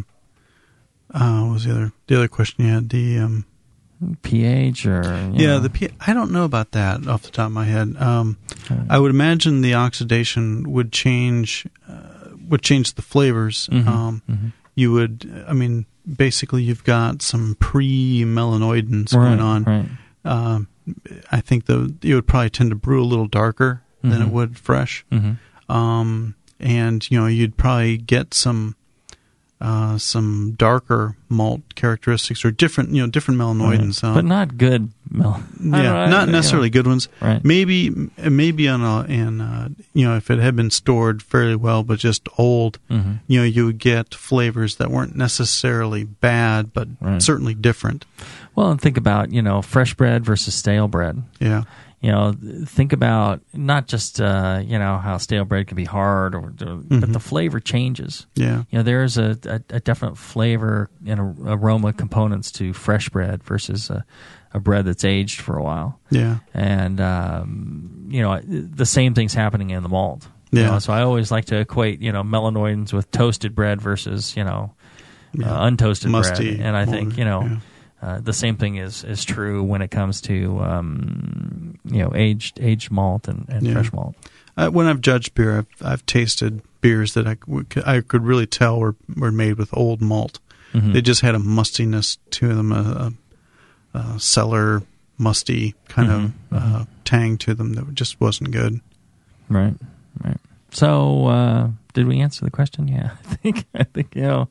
uh, 1.14 1.42
what 1.44 1.54
was 1.54 1.64
the 1.66 1.72
other 1.72 1.92
the 2.08 2.16
other 2.16 2.28
question 2.28 2.66
you 2.66 2.72
had 2.72 2.90
the 2.90 3.18
um, 3.20 3.46
pH 4.22 4.86
or 4.86 5.02
yeah 5.34 5.48
know. 5.54 5.60
the 5.60 5.70
P- 5.70 5.90
I 6.06 6.14
don't 6.14 6.32
know 6.32 6.44
about 6.44 6.72
that 6.72 7.08
off 7.08 7.24
the 7.24 7.32
top 7.32 7.48
of 7.48 7.52
my 7.54 7.66
head. 7.66 7.96
Um, 8.00 8.38
I 8.90 9.00
would 9.00 9.12
imagine 9.12 9.62
the 9.62 9.74
oxidation 9.76 10.72
would 10.72 10.92
change 10.92 11.66
uh, 11.90 12.30
would 12.48 12.62
change 12.62 12.94
the 12.94 13.02
flavors. 13.02 13.68
Mhm, 13.72 13.88
Um, 13.88 14.22
mhm. 14.30 14.52
You 14.78 14.92
would, 14.92 15.46
I 15.48 15.54
mean, 15.54 15.86
basically, 16.06 16.62
you've 16.64 16.84
got 16.84 17.22
some 17.22 17.56
pre-melanoidins 17.62 19.14
Right, 19.16 19.30
going 19.30 19.40
on. 19.40 19.64
right. 19.64 19.90
Um, 20.26 20.68
I 21.32 21.40
think 21.40 21.66
the 21.66 21.96
you 22.02 22.16
would 22.16 22.28
probably 22.28 22.50
tend 22.50 22.72
to 22.72 22.76
brew 22.76 23.02
a 23.02 23.06
little 23.08 23.28
darker 23.28 23.84
than 24.02 24.22
it 24.22 24.26
Mhm. 24.28 24.32
would 24.32 24.58
fresh. 24.60 25.06
Mhm. 25.12 25.38
Um, 25.70 26.36
and 26.60 27.10
you 27.12 27.20
know, 27.20 27.28
you'd 27.28 27.58
probably 27.58 27.98
get 27.98 28.34
some 28.34 28.76
uh, 29.62 29.98
some 29.98 30.52
darker 30.58 31.16
malt 31.30 31.62
characteristics 31.76 32.44
or 32.44 32.52
different, 32.52 32.90
you 32.92 33.02
know, 33.02 33.08
different 33.10 33.40
melanoidins. 33.40 34.04
Right. 34.04 34.14
but 34.14 34.26
not 34.26 34.58
good. 34.58 34.90
Mel- 35.10 35.42
I 35.72 35.82
yeah, 35.84 35.96
I- 35.96 36.10
not 36.10 36.28
you 36.28 36.34
necessarily 36.34 36.70
know. 36.70 36.74
good 36.74 36.88
ones. 36.88 37.08
Right. 37.22 37.44
Maybe 37.44 37.90
maybe 38.18 38.68
on 38.68 38.82
a 38.82 39.06
and 39.12 39.42
uh, 39.42 39.70
you 39.94 40.06
know 40.06 40.18
if 40.18 40.30
it 40.30 40.40
had 40.40 40.56
been 40.58 40.72
stored 40.72 41.24
fairly 41.24 41.56
well 41.56 41.84
but 41.84 42.00
just 42.00 42.28
old, 42.38 42.80
Mhm. 42.92 43.20
you 43.28 43.40
know 43.40 43.46
you 43.46 43.66
would 43.66 43.80
get 43.80 44.14
flavors 44.14 44.76
that 44.76 44.92
weren't 44.92 45.16
necessarily 45.16 46.04
bad 46.04 46.74
but 46.74 46.90
Right. 47.00 47.22
certainly 47.22 47.54
different. 47.54 48.06
Well, 48.56 48.72
and 48.72 48.82
think 48.82 48.98
about 48.98 49.32
you 49.32 49.42
know 49.42 49.62
fresh 49.62 49.94
bread 49.94 50.26
versus 50.26 50.54
stale 50.54 50.90
bread. 50.90 51.24
Yeah. 51.40 51.64
You 52.02 52.12
know, 52.12 52.36
think 52.66 52.94
about 52.94 53.42
not 53.54 53.88
just 53.88 54.22
uh, 54.22 54.62
you 54.64 54.78
know 54.78 54.98
how 55.00 55.18
stale 55.18 55.44
bread 55.46 55.66
can 55.68 55.76
be 55.76 55.86
hard, 55.86 56.36
or, 56.36 56.40
or 56.40 56.52
but 56.52 56.90
Mhm. 56.90 57.14
the 57.14 57.20
flavor 57.20 57.60
changes. 57.60 58.28
Yeah. 58.36 58.64
You 58.70 58.78
know, 58.80 58.84
there's 58.84 59.18
a, 59.18 59.38
a, 59.46 59.62
a 59.78 59.80
definite 59.80 60.18
flavor 60.18 60.90
and 61.08 61.20
a, 61.20 61.24
aroma 61.54 61.94
components 61.94 62.52
to 62.54 62.74
fresh 62.74 63.10
bread 63.10 63.44
versus 63.44 63.90
a, 63.90 64.06
a 64.54 64.60
bread 64.60 64.86
that's 64.86 65.04
aged 65.04 65.42
for 65.42 65.58
a 65.58 65.64
while. 65.64 66.00
Yeah. 66.12 66.38
And 66.54 67.02
um, 67.02 68.06
you 68.10 68.22
know, 68.22 68.40
the 68.46 68.86
same 68.86 69.14
thing's 69.16 69.34
happening 69.34 69.72
in 69.72 69.82
the 69.82 69.90
malt. 69.90 70.28
You 70.52 70.62
Yeah. 70.62 70.72
know, 70.72 70.80
so 70.80 70.94
I 70.94 71.02
always 71.02 71.32
like 71.32 71.46
to 71.46 71.58
equate 71.58 72.02
you 72.02 72.12
know 72.12 72.22
melanoidins 72.24 72.94
with 72.94 73.10
toasted 73.10 73.56
bread 73.56 73.82
versus 73.82 74.36
you 74.38 74.44
know 74.44 74.76
Yeah. 75.34 75.52
uh, 75.52 75.70
untoasted 75.72 76.10
Musty 76.12 76.56
bread. 76.58 76.68
And 76.68 76.78
I 76.78 76.86
think 76.86 77.18
you 77.18 77.26
know. 77.26 77.42
yeah. 77.42 77.58
Uh, 78.06 78.20
the 78.20 78.34
same 78.34 78.56
thing 78.56 78.76
is, 78.76 79.04
is 79.04 79.26
true 79.26 79.64
when 79.64 79.82
it 79.82 79.90
comes 79.90 80.22
to 80.22 80.62
um, 80.62 81.76
you 81.86 82.04
know 82.04 82.12
aged 82.14 82.60
aged 82.62 82.92
malt 82.92 83.28
and, 83.28 83.46
and 83.50 83.66
Yeah. 83.66 83.74
fresh 83.74 83.92
malt. 83.92 84.16
Uh, 84.56 84.70
when 84.70 84.86
I've 84.86 85.02
judged 85.02 85.34
beer, 85.34 85.58
I've 85.58 85.68
I've 85.92 86.06
tasted 86.06 86.62
beers 86.82 87.14
that 87.16 87.26
I, 87.26 87.36
I 87.98 88.02
could 88.02 88.24
really 88.24 88.46
tell 88.46 88.80
were 88.80 88.96
were 89.18 89.32
made 89.32 89.58
with 89.58 89.76
old 89.76 90.02
malt. 90.02 90.40
Mhm. 90.74 90.94
They 90.94 91.02
just 91.02 91.22
had 91.22 91.34
a 91.36 91.40
mustiness 91.40 92.18
to 92.32 92.54
them, 92.54 92.72
a, 92.72 93.12
a, 93.96 93.98
a 93.98 94.20
cellar 94.20 94.84
musty 95.18 95.74
kind 95.88 96.10
Mhm. 96.10 96.26
of 96.26 96.34
uh, 96.52 96.86
tang 97.06 97.38
to 97.40 97.56
them 97.56 97.74
that 97.74 97.96
just 97.96 98.22
wasn't 98.22 98.52
good. 98.52 98.82
Right, 99.50 99.74
right. 100.24 100.38
So, 100.72 101.28
uh, 101.28 101.70
did 101.96 102.08
we 102.08 102.20
answer 102.22 102.46
the 102.46 102.52
question? 102.52 102.88
Yeah, 102.88 103.12
I 103.32 103.36
think 103.36 103.66
I 103.74 103.84
think 103.86 104.16
you 104.16 104.22
know, 104.22 104.50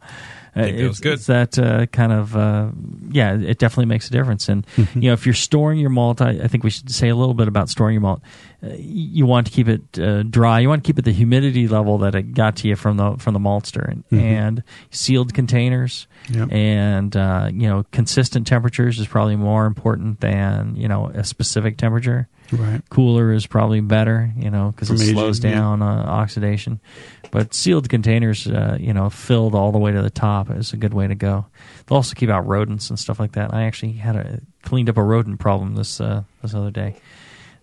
uh, 0.57 0.63
think 0.63 0.77
that 0.79 0.85
it's, 0.87 0.99
good. 1.01 1.13
it's 1.13 1.27
that 1.27 1.57
uh, 1.59 1.87
kind 1.87 2.13
of 2.13 2.35
uh, 2.37 2.71
yeah, 3.11 3.35
it 3.37 3.59
definitely 3.59 3.87
makes 3.87 4.09
a 4.09 4.11
difference. 4.11 4.49
And 4.49 4.67
Mm-hmm. 4.77 4.99
you 5.03 5.09
know, 5.11 5.13
if 5.13 5.27
you're 5.27 5.35
storing 5.35 5.79
your 5.79 5.91
malt, 5.91 6.21
I, 6.21 6.31
I 6.43 6.49
think 6.49 6.65
we 6.65 6.71
should 6.71 6.91
say 6.91 7.09
a 7.11 7.15
little 7.15 7.35
bit 7.35 7.47
about 7.47 7.69
storing 7.69 7.95
your 7.95 8.01
malt. 8.01 8.23
Uh, 8.63 8.71
you 8.79 9.27
want 9.27 9.47
to 9.47 9.53
keep 9.53 9.69
it 9.69 9.83
uh, 9.99 10.23
dry. 10.25 10.59
You 10.61 10.69
want 10.69 10.83
to 10.83 10.87
keep 10.89 10.99
it 10.99 11.05
the 11.05 11.13
humidity 11.13 11.69
level 11.69 11.99
that 11.99 12.15
it 12.15 12.35
got 12.35 12.57
to 12.57 12.69
you 12.69 12.75
from 12.77 12.97
the 12.97 13.17
from 13.19 13.35
the 13.35 13.41
maltster, 13.41 13.87
and, 13.89 14.05
Mhm. 14.11 14.19
and 14.21 14.63
sealed 14.91 15.35
containers. 15.35 16.07
Yep. 16.31 16.51
And 16.53 17.17
uh, 17.17 17.51
you 17.53 17.69
know, 17.69 17.85
consistent 17.93 18.47
temperatures 18.47 18.99
is 18.99 19.07
probably 19.07 19.37
more 19.37 19.67
important 19.67 20.21
than 20.21 20.75
you 20.77 20.89
know 20.89 21.09
a 21.15 21.23
specific 21.25 21.77
temperature. 21.77 22.29
Right. 22.55 22.83
Cooler 22.91 23.33
is 23.33 23.47
probably 23.47 23.81
better, 23.81 24.33
you 24.37 24.51
know, 24.51 24.71
because 24.71 24.91
it 24.91 25.01
aging, 25.01 25.15
slows 25.15 25.43
yeah. 25.43 25.53
down 25.53 25.83
uh, 25.83 25.87
oxidation. 25.87 26.81
But 27.31 27.53
sealed 27.53 27.89
containers, 27.89 28.47
uh, 28.47 28.77
you 28.81 28.93
know, 28.93 29.11
filled 29.11 29.55
all 29.55 29.73
the 29.73 29.79
way 29.79 29.91
to 29.91 30.03
the 30.03 30.11
top 30.11 30.51
is 30.51 30.73
a 30.73 30.77
good 30.77 30.95
way 30.95 31.09
to 31.09 31.15
go. 31.17 31.47
They'll 31.87 31.97
also 31.97 32.15
keep 32.15 32.31
out 32.31 32.47
rodents 32.47 32.91
and 32.91 32.99
stuff 32.99 33.19
like 33.19 33.33
that. 33.33 33.53
I 33.53 33.65
actually 33.65 33.93
had 33.93 34.15
a 34.17 34.41
cleaned 34.63 34.89
up 34.89 34.97
a 34.97 35.03
rodent 35.03 35.41
problem 35.41 35.75
this 35.75 36.01
uh, 36.01 36.23
this 36.43 36.55
other 36.55 36.71
day. 36.71 36.97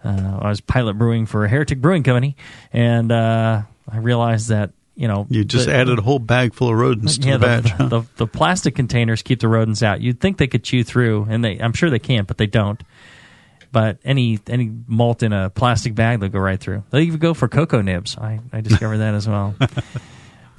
Uh, 0.03 0.39
I 0.41 0.49
was 0.49 0.61
pilot 0.61 0.95
brewing 0.95 1.25
for 1.25 1.45
a 1.45 1.49
Heretic 1.49 1.79
Brewing 1.79 2.03
Company, 2.03 2.35
and 2.73 3.11
uh, 3.11 3.61
I 3.89 3.97
realized 3.97 4.49
that 4.49 4.71
you 4.95 5.07
know 5.07 5.25
You 5.29 5.45
just 5.45 5.67
the- 5.67 5.75
added 5.75 5.99
a 5.99 6.01
whole 6.01 6.19
bag 6.19 6.53
full 6.53 6.69
of 6.69 6.75
rodents 6.77 7.17
to 7.19 7.27
yeah, 7.27 7.37
the 7.37 7.45
batch. 7.45 7.77
the, 7.77 7.87
the, 7.87 8.01
the 8.17 8.27
plastic 8.27 8.75
containers 8.75 9.21
keep 9.21 9.39
the 9.39 9.47
rodents 9.47 9.83
out. 9.83 10.01
You'd 10.01 10.19
think 10.19 10.37
they 10.37 10.47
could 10.47 10.63
chew 10.63 10.83
through, 10.83 11.27
and 11.29 11.45
they 11.45 11.59
I'm 11.59 11.73
sure 11.73 11.89
they 11.89 11.99
can't, 11.99 12.27
but 12.27 12.37
they 12.37 12.47
don't. 12.47 12.81
But 13.71 13.99
any 14.03 14.39
any 14.47 14.69
malt 14.87 15.23
in 15.23 15.31
a 15.31 15.49
plastic 15.49 15.95
bag, 15.95 16.19
they'll 16.19 16.29
go 16.29 16.39
right 16.39 16.59
through. 16.59 16.83
They 16.89 17.03
even 17.03 17.19
go 17.19 17.33
for 17.33 17.47
cocoa 17.47 17.81
nibs. 17.81 18.17
I, 18.17 18.39
I 18.51 18.61
discovered 18.61 18.97
that 18.97 19.13
as 19.13 19.27
well. 19.27 19.55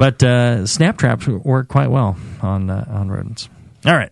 But 0.03 0.21
uh, 0.23 0.67
snap 0.67 0.99
traps 0.99 1.29
work 1.29 1.69
quite 1.69 1.89
well 1.89 2.17
on 2.41 2.71
uh, 2.71 2.85
on 2.89 3.09
rodents. 3.09 3.49
All 3.85 3.95
right, 3.95 4.11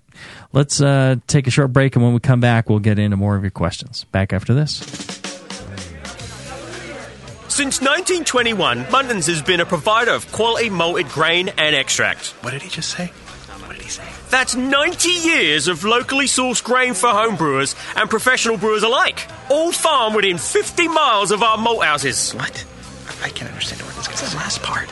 let's 0.53 0.81
uh, 0.81 1.17
take 1.27 1.49
a 1.49 1.51
short 1.51 1.73
break, 1.73 1.97
and 1.97 2.05
when 2.05 2.13
we 2.13 2.21
come 2.21 2.39
back, 2.39 2.69
we'll 2.69 2.81
get 2.81 2.99
into 2.99 3.17
more 3.17 3.35
of 3.35 3.43
your 3.43 3.51
questions. 3.51 4.05
Back 4.13 4.33
after 4.33 4.55
this. 4.55 4.77
Since 7.49 7.81
1921, 7.81 8.85
Muntons 8.85 9.27
has 9.27 9.43
been 9.43 9.61
a 9.61 9.67
provider 9.67 10.13
of 10.13 10.31
quality 10.31 10.71
malted 10.71 11.09
grain 11.09 11.49
and 11.59 11.75
extract. 11.75 12.29
What 12.43 12.53
did 12.53 12.63
he 12.63 12.69
just 12.69 12.91
say? 12.91 13.11
That's 14.31 14.55
90 14.55 15.09
years 15.09 15.67
of 15.67 15.83
locally 15.83 16.27
sourced 16.27 16.63
grain 16.63 16.95
for 16.95 17.09
home 17.09 17.35
brewers 17.35 17.75
and 17.97 18.09
professional 18.09 18.57
brewers 18.57 18.85
alike. 18.85 19.29
All 19.51 19.73
farmed 19.73 20.15
within 20.15 20.39
50 20.39 20.87
miles 20.87 21.33
of 21.33 21.43
our 21.43 21.59
malt 21.59 21.83
houses. 21.85 22.33
What? 22.33 22.65
I 23.25 23.29
can't 23.29 23.51
understand 23.51 23.83
what 23.83 23.97
this 23.97 24.07
guy's 24.07 24.31
the 24.31 24.37
last 24.37 24.63
part. 24.63 24.89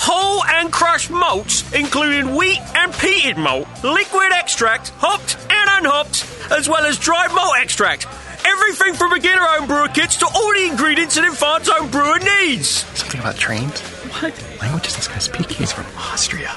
Whole 0.00 0.44
and 0.44 0.70
crushed 0.70 1.10
malts, 1.10 1.72
including 1.72 2.36
wheat 2.36 2.60
and 2.74 2.92
peated 2.92 3.38
malt, 3.38 3.66
liquid 3.82 4.32
extract, 4.32 4.90
hopped 4.98 5.38
and 5.50 5.86
unhopped, 5.86 6.26
as 6.52 6.68
well 6.68 6.84
as 6.84 6.98
dried 6.98 7.34
malt 7.34 7.54
extract. 7.58 8.06
Everything 8.44 8.92
from 8.94 9.14
beginner 9.14 9.40
home 9.40 9.66
brewer 9.66 9.88
kits 9.88 10.18
to 10.18 10.26
all 10.26 10.52
the 10.52 10.66
ingredients 10.66 11.16
an 11.16 11.24
advanced 11.24 11.70
home 11.70 11.90
brewer 11.90 12.18
needs. 12.18 12.68
Something 12.68 13.20
about 13.20 13.36
trains? 13.36 13.97
What? 14.08 14.32
Language 14.60 14.84
does 14.84 14.96
this 14.96 15.08
guy 15.08 15.18
speak? 15.18 15.50
He's 15.50 15.72
from 15.72 15.86
Austria. 15.96 16.48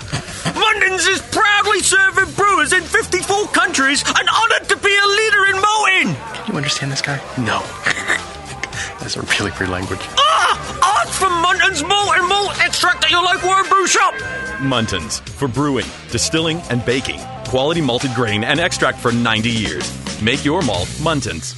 Muntons 0.56 1.08
is 1.08 1.22
proudly 1.32 1.80
serving 1.82 2.34
brewers 2.34 2.74
in 2.74 2.82
54 2.84 3.48
countries 3.48 4.04
and 4.08 4.30
honoured 4.30 4.70
to 4.70 4.78
be 4.78 4.96
a 4.96 5.08
leader 5.08 5.46
in 5.46 5.62
malting. 5.62 6.16
Can 6.34 6.52
you 6.52 6.58
understand 6.58 6.92
this 6.92 7.02
guy? 7.02 7.18
No. 7.38 7.60
That's 9.00 9.16
a 9.18 9.22
really 9.22 9.52
weird 9.60 9.70
language. 9.70 10.00
Ah! 10.18 11.02
Ask 11.02 11.20
for 11.20 11.26
Muntons 11.28 11.88
malt 11.88 12.18
and 12.18 12.28
malt 12.28 12.52
extract 12.64 13.04
at 13.04 13.12
your 13.12 13.24
local 13.24 13.50
home 13.50 13.68
brew 13.68 13.88
shop. 13.88 14.14
Muntons 14.60 15.20
for 15.22 15.48
brewing, 15.48 15.86
distilling, 16.10 16.60
and 16.70 16.84
baking. 16.86 17.20
Quality 17.48 17.82
malted 17.82 18.14
grain 18.16 18.44
and 18.44 18.60
extract 18.60 18.98
for 18.98 19.12
90 19.12 19.50
years. 19.50 20.22
Make 20.22 20.46
your 20.46 20.62
malt 20.62 20.88
Muntons. 21.00 21.58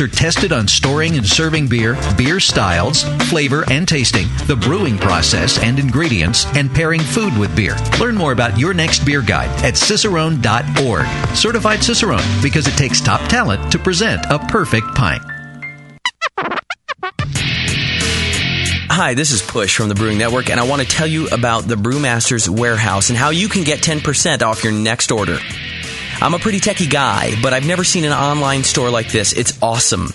Are 0.00 0.08
tested 0.08 0.52
on 0.52 0.66
storing 0.66 1.16
and 1.16 1.24
serving 1.24 1.68
beer, 1.68 1.96
beer 2.16 2.40
styles, 2.40 3.04
flavor 3.28 3.64
and 3.70 3.86
tasting, 3.86 4.26
the 4.46 4.56
brewing 4.56 4.98
process 4.98 5.62
and 5.62 5.78
ingredients, 5.78 6.46
and 6.56 6.68
pairing 6.74 7.00
food 7.00 7.36
with 7.38 7.54
beer. 7.54 7.76
Learn 8.00 8.16
more 8.16 8.32
about 8.32 8.58
your 8.58 8.74
next 8.74 9.04
beer 9.04 9.22
guide 9.22 9.50
at 9.64 9.74
cicerone.org. 9.74 11.36
Certified 11.36 11.84
Cicerone 11.84 12.42
because 12.42 12.66
it 12.66 12.72
takes 12.72 13.00
top 13.00 13.20
talent 13.28 13.70
to 13.70 13.78
present 13.78 14.24
a 14.30 14.40
perfect 14.40 14.88
pint. 14.96 15.22
Hi, 18.90 19.14
this 19.14 19.30
is 19.30 19.42
Push 19.42 19.76
from 19.76 19.88
the 19.88 19.94
Brewing 19.94 20.18
Network, 20.18 20.50
and 20.50 20.58
I 20.58 20.66
want 20.66 20.82
to 20.82 20.88
tell 20.88 21.06
you 21.06 21.28
about 21.28 21.64
the 21.64 21.76
Brewmaster's 21.76 22.50
Warehouse 22.50 23.10
and 23.10 23.18
how 23.18 23.30
you 23.30 23.48
can 23.48 23.62
get 23.62 23.80
10% 23.80 24.42
off 24.42 24.64
your 24.64 24.72
next 24.72 25.12
order. 25.12 25.38
I'm 26.24 26.32
a 26.32 26.38
pretty 26.38 26.58
techie 26.58 26.88
guy, 26.88 27.32
but 27.42 27.52
I've 27.52 27.66
never 27.66 27.84
seen 27.84 28.06
an 28.06 28.12
online 28.12 28.64
store 28.64 28.88
like 28.88 29.12
this. 29.12 29.34
It's 29.34 29.62
awesome. 29.62 30.14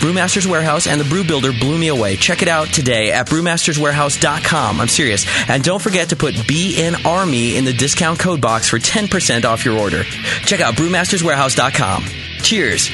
Brewmaster's 0.00 0.46
Warehouse 0.46 0.86
and 0.86 1.00
the 1.00 1.04
Brew 1.04 1.24
Builder 1.24 1.52
blew 1.52 1.78
me 1.78 1.88
away. 1.88 2.16
Check 2.16 2.42
it 2.42 2.48
out 2.48 2.68
today 2.68 3.12
at 3.12 3.28
brewmasterswarehouse.com. 3.28 4.80
I'm 4.80 4.88
serious. 4.88 5.26
And 5.48 5.62
don't 5.62 5.80
forget 5.82 6.10
to 6.10 6.16
put 6.16 6.34
BN 6.34 7.04
Army 7.04 7.56
in 7.56 7.64
the 7.64 7.72
discount 7.72 8.18
code 8.18 8.40
box 8.40 8.68
for 8.68 8.78
10% 8.78 9.44
off 9.44 9.64
your 9.64 9.78
order. 9.78 10.04
Check 10.44 10.60
out 10.60 10.74
brewmasterswarehouse.com. 10.74 12.04
Cheers. 12.42 12.90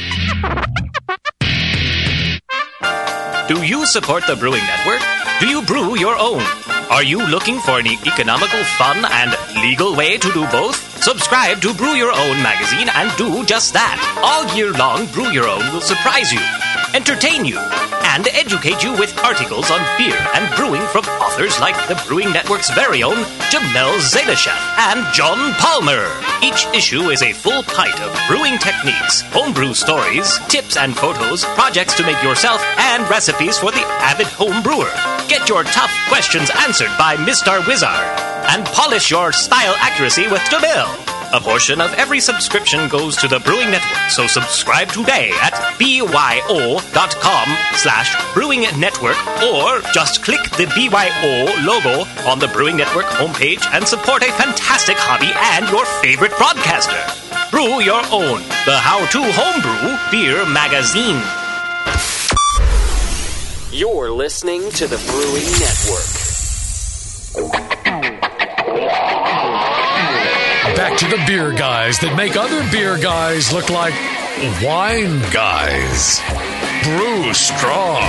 Do 3.48 3.62
you 3.64 3.84
support 3.86 4.26
the 4.26 4.36
Brewing 4.36 4.62
Network? 4.62 5.29
Do 5.40 5.48
you 5.48 5.62
brew 5.62 5.96
your 5.98 6.16
own? 6.18 6.42
Are 6.90 7.02
you 7.02 7.26
looking 7.26 7.60
for 7.60 7.78
an 7.78 7.86
economical, 7.86 8.62
fun, 8.76 9.06
and 9.08 9.34
legal 9.62 9.96
way 9.96 10.18
to 10.18 10.30
do 10.32 10.46
both? 10.48 10.76
Subscribe 11.02 11.62
to 11.62 11.72
Brew 11.72 11.94
Your 11.94 12.12
Own 12.12 12.42
magazine 12.42 12.90
and 12.94 13.10
do 13.16 13.42
just 13.46 13.72
that. 13.72 13.96
All 14.20 14.44
year 14.54 14.70
long, 14.72 15.06
Brew 15.06 15.30
Your 15.30 15.48
Own 15.48 15.64
will 15.72 15.80
surprise 15.80 16.30
you, 16.30 16.40
entertain 16.94 17.44
you, 17.44 17.58
and 17.58 18.26
educate 18.28 18.82
you 18.82 18.92
with 18.96 19.16
articles 19.24 19.70
on 19.70 19.80
beer 19.96 20.16
and 20.34 20.54
brewing 20.56 20.82
from 20.88 21.04
authors 21.22 21.58
like 21.60 21.76
the 21.88 22.00
Brewing 22.06 22.32
Network's 22.32 22.70
very 22.70 23.02
own 23.02 23.16
Jamil 23.50 23.98
Zainasheff 24.00 24.60
and 24.78 25.14
John 25.14 25.52
Palmer. 25.54 26.08
Each 26.42 26.66
issue 26.74 27.10
is 27.10 27.22
a 27.22 27.32
full 27.32 27.62
pint 27.62 28.00
of 28.00 28.18
brewing 28.26 28.58
techniques, 28.58 29.22
homebrew 29.32 29.74
stories, 29.74 30.38
tips 30.48 30.76
and 30.76 30.96
photos, 30.96 31.44
projects 31.44 31.94
to 31.94 32.04
make 32.04 32.22
yourself, 32.22 32.62
and 32.78 33.08
recipes 33.08 33.58
for 33.58 33.70
the 33.70 33.84
avid 34.02 34.26
home 34.26 34.62
brewer. 34.62 34.92
Get 35.28 35.48
your 35.48 35.64
tough 35.64 35.92
questions 36.08 36.50
answered 36.58 36.90
by 36.98 37.16
Mr. 37.16 37.64
Wizard 37.66 37.88
and 38.50 38.64
polish 38.66 39.10
your 39.10 39.32
style 39.32 39.74
accuracy 39.78 40.26
with 40.28 40.40
Jamil. 40.42 41.09
A 41.32 41.40
portion 41.40 41.80
of 41.80 41.94
every 41.94 42.18
subscription 42.18 42.88
goes 42.88 43.16
to 43.18 43.28
the 43.28 43.38
Brewing 43.38 43.70
Network, 43.70 44.10
so 44.10 44.26
subscribe 44.26 44.88
today 44.88 45.30
at 45.40 45.52
byo.com 45.78 47.48
slash 47.74 48.34
brewing 48.34 48.62
network 48.80 49.16
or 49.38 49.80
just 49.94 50.24
click 50.24 50.42
the 50.58 50.66
BYO 50.74 51.54
logo 51.64 52.04
on 52.28 52.40
the 52.40 52.48
Brewing 52.48 52.76
Network 52.76 53.06
homepage 53.06 53.64
and 53.72 53.86
support 53.86 54.24
a 54.24 54.32
fantastic 54.32 54.96
hobby 54.98 55.30
and 55.54 55.70
your 55.70 55.84
favorite 56.02 56.36
broadcaster. 56.36 56.98
Brew 57.52 57.80
your 57.80 58.02
own, 58.10 58.40
the 58.66 58.76
how-to 58.76 59.22
homebrew 59.22 59.98
beer 60.10 60.44
magazine. 60.50 61.22
You're 63.72 64.10
listening 64.10 64.68
to 64.72 64.88
the 64.88 64.98
Brewing 65.06 65.46
Network. 67.54 67.69
Back 70.80 70.96
to 71.00 71.08
the 71.08 71.22
beer 71.26 71.52
guys 71.52 71.98
that 71.98 72.16
make 72.16 72.36
other 72.36 72.66
beer 72.70 72.96
guys 72.96 73.52
look 73.52 73.68
like 73.68 73.92
wine 74.64 75.20
guys. 75.30 76.18
Brew 76.82 77.34
strong. 77.34 78.00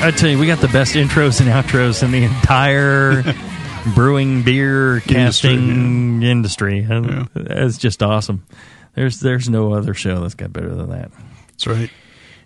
I 0.00 0.12
tell 0.16 0.30
you, 0.30 0.38
we 0.38 0.46
got 0.46 0.60
the 0.60 0.68
best 0.68 0.94
intros 0.94 1.40
and 1.40 1.50
outros 1.50 2.04
in 2.04 2.12
the 2.12 2.22
entire 2.22 3.24
brewing 3.96 4.44
beer 4.44 5.00
casting 5.00 6.22
industry. 6.22 6.86
And 6.88 7.28
It's 7.34 7.78
just 7.78 8.00
awesome. 8.00 8.44
There's 8.94 9.20
there's 9.20 9.48
no 9.48 9.72
other 9.74 9.94
show 9.94 10.20
that's 10.20 10.34
got 10.34 10.52
better 10.52 10.74
than 10.74 10.90
that. 10.90 11.10
That's 11.48 11.66
right. 11.66 11.90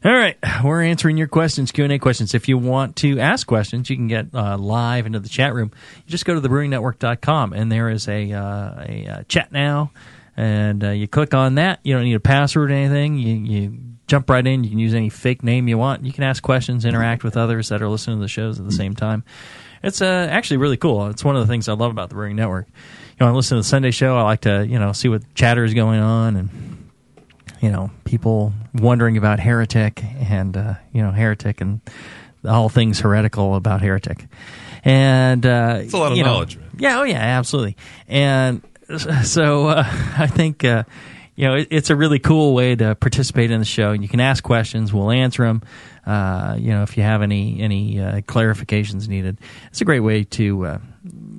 All 0.05 0.13
right, 0.13 0.37
we're 0.63 0.85
answering 0.85 1.17
your 1.17 1.27
questions, 1.27 1.73
Q 1.73 1.83
and 1.83 1.93
A 1.93 1.99
questions. 1.99 2.33
If 2.33 2.49
you 2.49 2.57
want 2.57 2.95
to 2.97 3.19
ask 3.19 3.45
questions, 3.47 3.91
you 3.91 3.97
can 3.97 4.07
get 4.07 4.27
uh, 4.33 4.57
live 4.57 5.07
into 5.07 5.19
the 5.19 5.29
chat 5.29 5.53
room. 5.55 5.73
You 6.07 6.11
just 6.11 6.25
go 6.25 6.41
to 6.41 6.41
thebrewingnetwork.com, 6.41 7.53
and 7.53 7.73
there 7.73 7.91
is 7.91 8.07
a 8.07 8.33
uh, 8.33 8.85
a 8.87 9.07
uh, 9.09 9.23
chat 9.25 9.51
now, 9.51 9.91
and 10.37 10.85
uh, 10.85 10.91
you 10.91 11.09
click 11.09 11.35
on 11.35 11.57
that. 11.57 11.81
You 11.83 11.95
don't 11.95 12.05
need 12.05 12.15
a 12.15 12.21
password 12.21 12.71
or 12.71 12.75
anything. 12.75 13.19
You 13.19 13.35
you 13.35 13.79
jump 14.07 14.31
right 14.31 14.47
in. 14.47 14.63
You 14.63 14.71
can 14.71 14.79
use 14.79 14.95
any 14.95 15.09
fake 15.09 15.43
name 15.43 15.67
you 15.67 15.79
want. 15.79 16.05
You 16.05 16.13
can 16.13 16.23
ask 16.23 16.45
questions, 16.45 16.85
interact 16.85 17.25
with 17.25 17.37
others 17.37 17.69
that 17.71 17.83
are 17.83 17.89
listening 17.89 18.19
to 18.19 18.23
the 18.23 18.29
shows 18.29 18.61
at 18.61 18.67
the 18.67 18.73
same 18.73 18.95
time. 18.95 19.25
It's 19.83 20.01
uh, 20.01 20.29
actually 20.31 20.59
really 20.59 20.77
cool. 20.77 21.09
It's 21.09 21.25
one 21.25 21.37
of 21.37 21.47
the 21.47 21.51
things 21.51 21.69
I 21.69 21.73
love 21.73 21.91
about 21.91 22.09
the 22.09 22.15
Brewing 22.15 22.37
Network. 22.37 22.69
You 23.19 23.27
know, 23.27 23.33
I 23.33 23.35
listen 23.35 23.57
to 23.57 23.61
the 23.61 23.69
Sunday 23.69 23.91
show. 23.91 24.17
I 24.17 24.23
like 24.23 24.43
to 24.43 24.67
you 24.67 24.79
know 24.79 24.93
see 24.93 25.09
what 25.09 25.23
chatter 25.35 25.65
is 25.65 25.75
going 25.75 26.01
on 26.01 26.37
and 26.37 26.51
you 27.61 27.73
know, 27.73 27.91
people 28.05 28.53
wondering 28.75 29.17
about 29.17 29.41
heretic 29.41 30.03
and 30.05 30.57
uh, 30.57 30.75
you 30.93 31.03
know 31.03 31.11
heretic 31.11 31.61
and 31.61 31.81
all 32.45 32.69
things 32.69 33.01
heretical 33.01 33.57
about 33.57 33.83
heretic, 33.83 34.27
and 34.85 35.45
uh, 35.45 35.79
It's 35.81 35.93
a 35.93 35.99
lot 35.99 36.13
of 36.13 36.19
you 36.19 36.23
know- 36.25 36.35
knowledge, 36.35 36.57
man. 36.57 36.69
Yeah, 36.79 37.01
oh 37.01 37.03
yeah, 37.03 37.19
absolutely. 37.19 37.77
And 38.07 38.63
so 39.25 39.67
uh, 39.67 39.83
I 40.17 40.29
think 40.29 40.65
uh, 40.65 40.85
you 41.35 41.49
know 41.49 41.55
it, 41.57 41.67
it's 41.73 41.91
a 41.91 41.97
really 41.97 42.21
cool 42.21 42.55
way 42.55 42.77
to 42.77 42.95
participate 42.95 43.51
in 43.51 43.59
the 43.59 43.65
show. 43.67 43.91
You 43.91 44.07
can 44.09 44.21
ask 44.21 44.45
questions, 44.45 44.93
we'll 44.93 45.11
answer 45.11 45.43
them. 45.45 45.63
Uh, 46.07 46.57
you 46.59 46.71
know, 46.71 46.85
if 46.85 46.97
you 46.97 47.03
have 47.03 47.23
any 47.23 47.61
any 47.61 48.01
uh, 48.01 48.21
clarifications 48.21 49.09
needed, 49.09 49.39
it's 49.73 49.81
a 49.81 49.85
great 49.85 50.01
way 50.01 50.23
to 50.25 50.65
uh, 50.65 50.79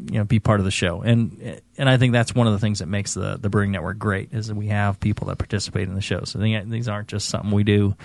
you 0.10 0.18
know 0.20 0.24
be 0.26 0.40
part 0.40 0.60
of 0.60 0.66
the 0.66 0.72
show. 0.72 1.02
And 1.02 1.62
and 1.78 1.90
I 1.90 1.98
think 1.98 2.14
that's 2.14 2.34
one 2.36 2.48
of 2.48 2.54
the 2.54 2.60
things 2.60 2.80
that 2.80 2.88
makes 2.88 3.14
the 3.14 3.38
the 3.38 3.50
Brewing 3.50 3.72
Network 3.72 3.98
great 4.00 4.34
is 4.34 4.48
that 4.48 4.56
we 4.56 4.68
have 4.68 5.00
people 5.00 5.28
that 5.28 5.38
participate 5.38 5.88
in 5.88 5.96
the 5.96 6.02
show. 6.02 6.24
So 6.26 6.40
they- 6.40 6.64
these 6.66 6.88
aren't 6.88 7.08
just 7.08 7.30
something 7.30 7.52
we 7.52 7.64
do 7.64 7.96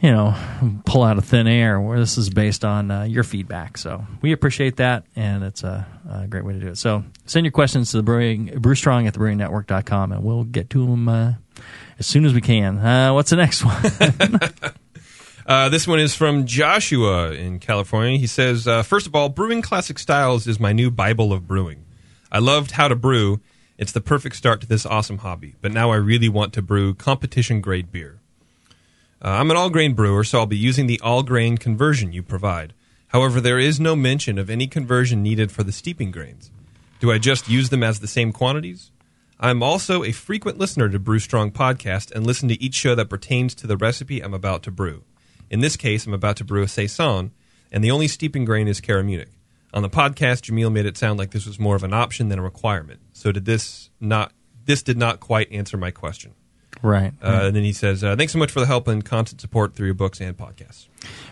you 0.00 0.10
know, 0.10 0.34
pull 0.84 1.04
out 1.04 1.16
of 1.16 1.24
thin 1.24 1.46
air. 1.46 1.80
Where 1.80 1.96
this 1.96 2.18
is 2.18 2.28
based 2.28 2.64
on 2.64 2.90
uh, 2.90 3.04
your 3.04 3.22
feedback, 3.22 3.78
so 3.78 4.04
we 4.20 4.32
appreciate 4.32 4.78
that, 4.78 5.04
and 5.14 5.44
it's 5.44 5.62
a, 5.62 5.86
a 6.10 6.26
great 6.26 6.44
way 6.44 6.54
to 6.54 6.58
do 6.58 6.66
it. 6.66 6.76
So 6.78 7.04
send 7.24 7.46
your 7.46 7.52
questions 7.52 7.92
to 7.92 7.98
the 7.98 8.02
brewing 8.02 8.48
brewstrong 8.48 9.06
at 9.06 9.14
thebrewingnetwork.com, 9.14 10.10
and 10.10 10.24
we'll 10.24 10.42
get 10.42 10.70
to 10.70 10.84
them 10.86 11.08
uh, 11.08 11.34
as 12.00 12.06
soon 12.08 12.24
as 12.24 12.34
we 12.34 12.40
can. 12.40 12.78
Uh, 12.78 13.14
what's 13.14 13.30
the 13.30 13.36
next 13.36 13.64
one? 13.64 13.80
Uh, 15.52 15.68
this 15.68 15.86
one 15.86 16.00
is 16.00 16.14
from 16.14 16.46
Joshua 16.46 17.32
in 17.32 17.58
California. 17.58 18.16
He 18.16 18.26
says, 18.26 18.66
uh, 18.66 18.82
First 18.82 19.06
of 19.06 19.14
all, 19.14 19.28
Brewing 19.28 19.60
Classic 19.60 19.98
Styles 19.98 20.46
is 20.46 20.58
my 20.58 20.72
new 20.72 20.90
Bible 20.90 21.30
of 21.30 21.46
brewing. 21.46 21.84
I 22.32 22.38
loved 22.38 22.70
how 22.70 22.88
to 22.88 22.96
brew. 22.96 23.38
It's 23.76 23.92
the 23.92 24.00
perfect 24.00 24.36
start 24.36 24.62
to 24.62 24.66
this 24.66 24.86
awesome 24.86 25.18
hobby. 25.18 25.56
But 25.60 25.72
now 25.72 25.90
I 25.90 25.96
really 25.96 26.30
want 26.30 26.54
to 26.54 26.62
brew 26.62 26.94
competition 26.94 27.60
grade 27.60 27.92
beer. 27.92 28.18
Uh, 29.22 29.28
I'm 29.28 29.50
an 29.50 29.58
all 29.58 29.68
grain 29.68 29.92
brewer, 29.92 30.24
so 30.24 30.38
I'll 30.38 30.46
be 30.46 30.56
using 30.56 30.86
the 30.86 30.98
all 31.00 31.22
grain 31.22 31.58
conversion 31.58 32.14
you 32.14 32.22
provide. 32.22 32.72
However, 33.08 33.38
there 33.38 33.58
is 33.58 33.78
no 33.78 33.94
mention 33.94 34.38
of 34.38 34.48
any 34.48 34.66
conversion 34.66 35.22
needed 35.22 35.52
for 35.52 35.62
the 35.62 35.70
steeping 35.70 36.10
grains. 36.10 36.50
Do 36.98 37.12
I 37.12 37.18
just 37.18 37.50
use 37.50 37.68
them 37.68 37.82
as 37.82 38.00
the 38.00 38.08
same 38.08 38.32
quantities? 38.32 38.90
I'm 39.38 39.62
also 39.62 40.02
a 40.02 40.12
frequent 40.12 40.56
listener 40.56 40.88
to 40.88 40.98
Brew 40.98 41.18
Strong 41.18 41.50
podcast 41.50 42.10
and 42.10 42.26
listen 42.26 42.48
to 42.48 42.62
each 42.62 42.74
show 42.74 42.94
that 42.94 43.10
pertains 43.10 43.54
to 43.56 43.66
the 43.66 43.76
recipe 43.76 44.20
I'm 44.20 44.32
about 44.32 44.62
to 44.62 44.70
brew. 44.70 45.04
In 45.52 45.60
this 45.60 45.76
case, 45.76 46.06
I'm 46.06 46.14
about 46.14 46.36
to 46.38 46.44
brew 46.44 46.62
a 46.62 46.68
saison, 46.68 47.30
and 47.70 47.84
the 47.84 47.90
only 47.90 48.08
steeping 48.08 48.46
grain 48.46 48.66
is 48.66 48.80
CaraMunich. 48.80 49.28
On 49.74 49.82
the 49.82 49.90
podcast, 49.90 50.50
Jamil 50.50 50.72
made 50.72 50.86
it 50.86 50.96
sound 50.96 51.18
like 51.18 51.30
this 51.30 51.46
was 51.46 51.58
more 51.60 51.76
of 51.76 51.84
an 51.84 51.92
option 51.92 52.28
than 52.30 52.38
a 52.38 52.42
requirement. 52.42 53.00
So 53.12 53.30
did 53.32 53.44
this 53.44 53.90
not? 54.00 54.32
This 54.64 54.82
did 54.82 54.96
not 54.96 55.20
quite 55.20 55.52
answer 55.52 55.76
my 55.76 55.90
question. 55.90 56.32
Right. 56.82 57.12
Uh, 57.22 57.42
and 57.44 57.56
then 57.56 57.64
he 57.64 57.72
says, 57.74 58.02
uh, 58.02 58.16
"Thanks 58.16 58.32
so 58.32 58.38
much 58.38 58.50
for 58.50 58.60
the 58.60 58.66
help 58.66 58.88
and 58.88 59.04
constant 59.04 59.40
support 59.42 59.74
through 59.74 59.86
your 59.86 59.94
books 59.94 60.20
and 60.20 60.36
podcasts." 60.36 60.88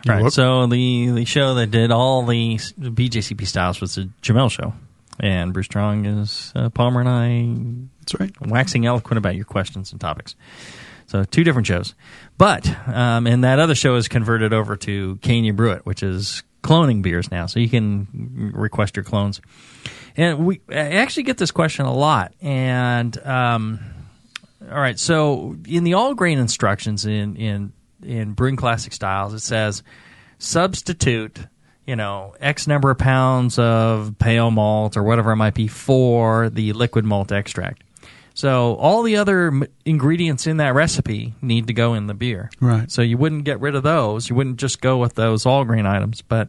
Right. 0.06 0.30
So 0.30 0.66
the 0.66 1.10
the 1.10 1.24
show 1.24 1.54
that 1.54 1.70
did 1.70 1.90
all 1.90 2.24
the 2.26 2.56
s- 2.56 2.72
BJCP 2.72 3.46
styles 3.46 3.80
was 3.80 3.94
the 3.94 4.10
Jamil 4.22 4.50
show, 4.50 4.74
and 5.18 5.52
Brew 5.54 5.62
Strong 5.62 6.04
is 6.04 6.52
uh, 6.54 6.68
Palmer 6.68 7.00
and 7.00 7.08
I. 7.08 7.90
That's 8.00 8.20
right. 8.20 8.32
Waxing 8.46 8.84
eloquent 8.86 9.18
about 9.18 9.34
your 9.34 9.44
questions 9.46 9.92
and 9.92 10.00
topics. 10.00 10.34
So 11.10 11.24
two 11.24 11.42
different 11.42 11.66
shows, 11.66 11.96
but 12.38 12.68
um, 12.86 13.26
and 13.26 13.42
that 13.42 13.58
other 13.58 13.74
show 13.74 13.96
is 13.96 14.06
converted 14.06 14.52
over 14.52 14.76
to 14.76 15.18
You 15.20 15.52
Brew 15.52 15.72
It, 15.72 15.84
which 15.84 16.04
is 16.04 16.44
cloning 16.62 17.02
beers 17.02 17.32
now, 17.32 17.46
so 17.46 17.58
you 17.58 17.68
can 17.68 18.52
request 18.54 18.94
your 18.94 19.02
clones. 19.02 19.40
And 20.16 20.46
we 20.46 20.60
I 20.68 20.98
actually 20.98 21.24
get 21.24 21.36
this 21.36 21.50
question 21.50 21.84
a 21.84 21.92
lot, 21.92 22.32
and 22.40 23.18
um, 23.26 23.80
all 24.70 24.78
right, 24.78 24.96
so 25.00 25.56
in 25.66 25.82
the 25.82 25.94
all 25.94 26.14
grain 26.14 26.38
instructions 26.38 27.04
in 27.04 27.34
in 27.34 27.72
in 28.04 28.34
brewing 28.34 28.54
classic 28.54 28.92
styles, 28.92 29.34
it 29.34 29.40
says 29.40 29.82
substitute, 30.38 31.40
you 31.88 31.96
know, 31.96 32.36
X 32.38 32.68
number 32.68 32.88
of 32.88 32.98
pounds 32.98 33.58
of 33.58 34.14
pale 34.20 34.52
malt 34.52 34.96
or 34.96 35.02
whatever 35.02 35.32
it 35.32 35.36
might 35.36 35.54
be 35.54 35.66
for 35.66 36.50
the 36.50 36.72
liquid 36.72 37.04
malt 37.04 37.32
extract. 37.32 37.82
So 38.34 38.74
all 38.76 39.02
the 39.02 39.16
other 39.16 39.52
ingredients 39.84 40.46
in 40.46 40.58
that 40.58 40.74
recipe 40.74 41.34
need 41.42 41.66
to 41.66 41.72
go 41.72 41.94
in 41.94 42.06
the 42.06 42.14
beer. 42.14 42.50
Right. 42.60 42.90
So 42.90 43.02
you 43.02 43.18
wouldn't 43.18 43.44
get 43.44 43.60
rid 43.60 43.74
of 43.74 43.82
those. 43.82 44.28
You 44.30 44.36
wouldn't 44.36 44.56
just 44.58 44.80
go 44.80 44.98
with 44.98 45.14
those 45.14 45.44
all 45.46 45.64
grain 45.64 45.84
items, 45.86 46.22
but 46.22 46.48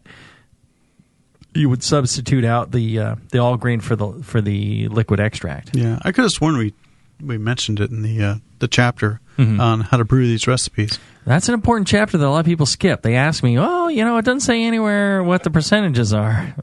you 1.53 1.69
would 1.69 1.83
substitute 1.83 2.45
out 2.45 2.71
the 2.71 2.99
uh, 2.99 3.15
the 3.31 3.39
all 3.39 3.57
grain 3.57 3.81
for 3.81 3.95
the 3.95 4.13
for 4.23 4.39
the 4.41 4.87
liquid 4.87 5.19
extract. 5.19 5.75
Yeah, 5.75 5.99
I 6.03 6.11
could 6.11 6.23
have 6.23 6.31
sworn 6.31 6.57
we 6.57 6.73
we 7.21 7.37
mentioned 7.37 7.79
it 7.79 7.91
in 7.91 8.01
the 8.03 8.23
uh, 8.23 8.35
the 8.59 8.67
chapter 8.67 9.19
Mhm. 9.37 9.59
on 9.59 9.81
how 9.81 9.97
to 9.97 10.05
brew 10.05 10.27
these 10.27 10.45
recipes. 10.45 10.99
That's 11.25 11.47
an 11.47 11.53
important 11.53 11.87
chapter 11.87 12.17
that 12.17 12.25
a 12.25 12.29
lot 12.29 12.39
of 12.39 12.45
people 12.45 12.65
skip. 12.65 13.01
They 13.01 13.15
ask 13.15 13.43
me, 13.43 13.57
"Oh, 13.57 13.87
you 13.87 14.03
know, 14.05 14.17
it 14.17 14.25
doesn't 14.25 14.41
say 14.41 14.63
anywhere 14.63 15.23
what 15.23 15.43
the 15.43 15.49
percentages 15.49 16.13
are." 16.13 16.53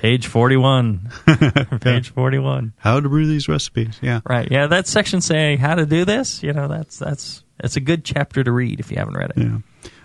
Page 0.00 0.26
forty-one. 0.26 1.10
Page 1.80 2.10
forty-one. 2.10 2.72
How 2.78 3.00
to 3.00 3.08
brew 3.08 3.26
these 3.26 3.48
recipes? 3.48 3.98
Yeah, 4.00 4.20
Right. 4.28 4.50
Yeah, 4.50 4.66
that 4.68 4.86
section 4.86 5.20
saying 5.20 5.58
how 5.58 5.74
to 5.74 5.84
do 5.86 6.04
this. 6.04 6.42
You 6.42 6.52
know, 6.52 6.68
that's 6.68 6.98
that's 6.98 7.44
it's 7.62 7.76
a 7.76 7.80
good 7.80 8.04
chapter 8.04 8.42
to 8.42 8.50
read 8.50 8.80
if 8.80 8.90
you 8.90 8.96
haven't 8.96 9.14
read 9.16 9.30
it. 9.36 9.38
yeah. 9.38 9.58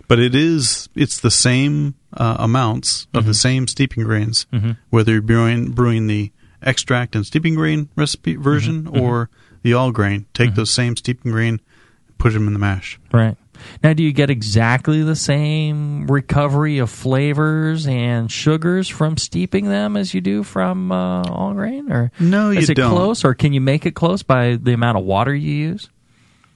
But 0.07 0.19
it 0.19 0.35
is 0.35 0.89
it's 0.95 1.19
the 1.21 1.31
same 1.31 1.95
uh, 2.13 2.35
amounts 2.39 3.07
of 3.13 3.25
the 3.25 3.33
same 3.33 3.67
steeping 3.67 4.03
grains, 4.03 4.45
Mhm. 4.53 4.77
whether 4.89 5.13
you're 5.13 5.21
brewing 5.21 5.71
brewing 5.71 6.07
the 6.07 6.31
extract 6.61 7.15
and 7.15 7.25
steeping 7.25 7.55
grain 7.55 7.89
recipe 7.95 8.35
version 8.35 8.83
Mhm. 8.83 9.01
or 9.01 9.29
the 9.63 9.73
all 9.73 9.91
grain. 9.91 10.25
Take 10.33 10.55
those 10.55 10.69
same 10.71 10.95
steeping 10.97 11.31
grain, 11.31 11.59
put 12.17 12.33
them 12.33 12.47
in 12.47 12.53
the 12.53 12.59
mash. 12.59 12.99
Right. 13.13 13.37
Now, 13.83 13.93
do 13.93 14.03
you 14.03 14.11
get 14.11 14.29
exactly 14.29 15.03
the 15.03 15.15
same 15.15 16.07
recovery 16.07 16.77
of 16.79 16.89
flavors 16.89 17.85
and 17.87 18.31
sugars 18.31 18.87
from 18.87 19.17
steeping 19.17 19.65
them 19.69 19.95
as 19.97 20.13
you 20.13 20.21
do 20.21 20.43
from 20.43 20.91
uh, 20.91 21.23
all 21.23 21.53
grain, 21.53 21.91
or 21.91 22.11
No, 22.19 22.49
is 22.51 22.67
you 22.69 22.73
it 22.73 22.75
don't. 22.75 22.91
close, 22.91 23.23
or 23.25 23.33
can 23.33 23.53
you 23.53 23.61
make 23.61 23.85
it 23.85 23.91
close 23.95 24.23
by 24.23 24.55
the 24.55 24.73
amount 24.73 24.97
of 24.97 25.03
water 25.05 25.33
you 25.33 25.51
use? 25.53 25.89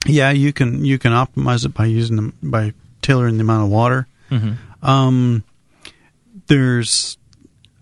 Yeah, 0.06 0.30
you 0.30 0.52
can 0.52 0.84
you 0.84 0.98
can 0.98 1.12
optimize 1.12 1.64
it 1.66 1.74
by 1.74 1.84
using 1.86 2.16
them 2.16 2.32
by 2.42 2.72
tailoring 3.02 3.36
the 3.36 3.42
amount 3.42 3.64
of 3.64 3.70
water. 3.70 4.06
Mhm. 4.30 4.56
Um, 4.82 5.44
there's, 6.46 7.18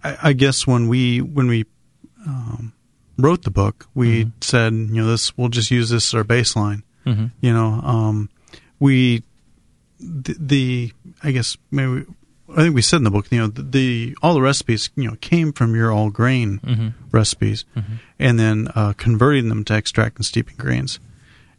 I, 0.03 0.17
I 0.25 0.33
guess 0.33 0.67
when 0.67 0.89
we 0.89 1.21
when 1.21 1.47
we 1.49 1.65
um, 2.27 2.73
wrote 3.17 3.43
the 3.43 3.51
book, 3.51 3.87
we 3.95 4.31
said 4.41 4.73
you 4.73 4.87
know 5.03 5.07
this 5.07 5.37
we'll 5.39 5.49
just 5.49 5.71
use 5.71 5.91
this 5.91 6.09
as 6.11 6.15
our 6.15 6.25
baseline. 6.25 6.83
Mhm. 7.07 7.31
You 7.41 7.53
know, 7.53 7.67
um, 7.85 8.29
we 8.81 9.23
the, 10.01 10.37
the 10.39 10.93
I 11.23 11.33
guess 11.33 11.57
maybe 11.71 12.05
I 12.51 12.63
think 12.63 12.75
we 12.75 12.83
said 12.83 12.99
in 12.99 13.05
the 13.05 13.11
book 13.11 13.27
you 13.31 13.39
know 13.39 13.47
the, 13.49 13.63
the 13.63 14.17
all 14.23 14.35
the 14.35 14.41
recipes 14.41 14.91
you 14.97 15.09
know 15.09 15.17
came 15.21 15.53
from 15.53 15.75
your 15.75 15.93
all 15.93 16.11
grain 16.11 16.61
Mhm. 16.65 16.93
recipes, 17.13 17.65
and 18.19 18.39
then 18.39 18.69
uh, 18.75 18.93
converting 18.97 19.49
them 19.49 19.65
to 19.65 19.77
extract 19.77 20.17
and 20.17 20.25
steeping 20.27 20.57
grains. 20.57 20.99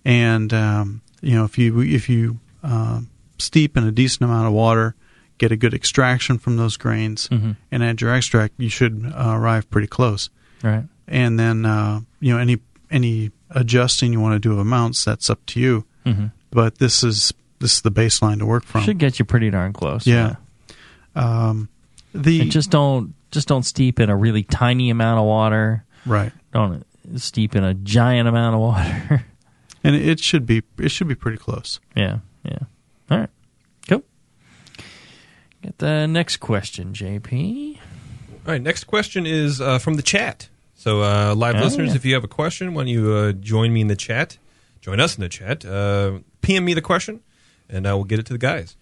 And 0.06 0.54
um, 0.54 1.02
you 1.22 1.36
know, 1.36 1.44
if 1.46 1.58
you 1.58 1.82
if 1.82 2.08
you 2.10 2.40
uh, 2.64 3.02
steep 3.38 3.76
in 3.78 3.84
a 3.84 3.92
decent 3.92 4.24
amount 4.24 4.48
of 4.48 4.54
water, 4.54 4.96
get 5.38 5.52
a 5.52 5.58
good 5.58 5.74
extraction 5.74 6.38
from 6.40 6.56
those 6.58 6.78
grains, 6.78 7.28
Mhm. 7.30 7.56
and 7.72 7.84
add 7.84 8.02
your 8.02 8.14
extract, 8.14 8.54
you 8.58 8.70
should 8.70 9.12
uh, 9.14 9.34
arrive 9.36 9.70
pretty 9.70 9.88
close. 9.88 10.30
Right. 10.64 10.86
And 11.08 11.38
then 11.40 11.66
uh, 11.66 12.02
you 12.22 12.34
know 12.34 12.40
any 12.40 12.60
any 12.90 13.32
adjusting 13.52 14.14
you 14.14 14.20
want 14.22 14.34
to 14.36 14.40
do 14.40 14.54
of 14.54 14.60
amounts, 14.60 15.04
that's 15.06 15.30
up 15.30 15.46
to 15.48 15.60
you. 15.60 15.86
But 16.52 16.78
this 16.80 17.04
is 17.04 17.34
this 17.60 17.74
is 17.76 17.82
the 17.82 17.92
baseline 17.92 18.40
to 18.40 18.46
work 18.46 18.64
from. 18.64 18.82
Should 18.82 18.98
get 18.98 19.20
you 19.20 19.26
pretty 19.26 19.50
darn 19.50 19.74
close. 19.74 20.08
yeah. 20.08 20.36
Um, 21.16 21.70
the 22.14 22.42
And 22.42 22.52
just 22.52 22.72
don't 22.72 23.14
just 23.32 23.48
don't 23.48 23.64
steep 23.64 24.00
in 24.00 24.10
a 24.10 24.16
really 24.16 24.44
tiny 24.44 24.90
amount 24.90 25.20
of 25.20 25.26
water. 25.26 25.86
Right. 26.06 26.32
Don't 26.54 26.86
steep 27.18 27.56
in 27.56 27.64
a 27.64 27.74
giant 27.74 28.28
amount 28.28 28.56
of 28.56 28.62
water. 28.62 29.26
and 29.84 29.96
it 29.96 30.20
should 30.20 30.46
be 30.46 30.64
it 30.78 30.90
should 30.90 31.08
be 31.08 31.16
pretty 31.16 31.38
close. 31.38 31.80
yeah. 31.96 32.20
Yeah. 32.44 32.58
All 33.12 33.18
right. 33.20 33.30
Cool. 33.88 34.04
Get 35.62 35.78
the 35.80 36.08
next 36.08 36.38
question, 36.38 36.94
JP. 36.94 37.78
All 38.46 38.54
right, 38.54 38.62
next 38.62 38.86
question 38.86 39.26
is 39.28 39.60
uh, 39.60 39.78
from 39.78 39.96
the 39.96 40.02
chat. 40.02 40.48
So, 40.76 41.02
uh, 41.04 41.36
live 41.36 41.56
Oh, 41.58 41.60
listeners, 41.64 41.90
yeah. 41.90 41.96
if 41.96 42.06
you 42.06 42.14
have 42.14 42.24
a 42.24 42.28
question, 42.30 42.74
why 42.74 42.84
don't 42.84 42.88
you 42.88 43.12
uh, 43.12 43.32
join 43.34 43.74
me 43.74 43.82
in 43.82 43.88
the 43.88 43.98
chat? 43.98 44.38
Join 44.80 45.00
us 45.02 45.18
in 45.18 45.22
the 45.22 45.28
chat. 45.30 45.66
PM 46.42 46.66
me 46.66 46.74
the 46.74 46.82
question, 46.82 47.22
and 47.70 47.88
I 47.88 47.94
will 47.94 48.04
get 48.04 48.20
it 48.20 48.26
to 48.28 48.34
the 48.34 48.40
guys. 48.40 48.76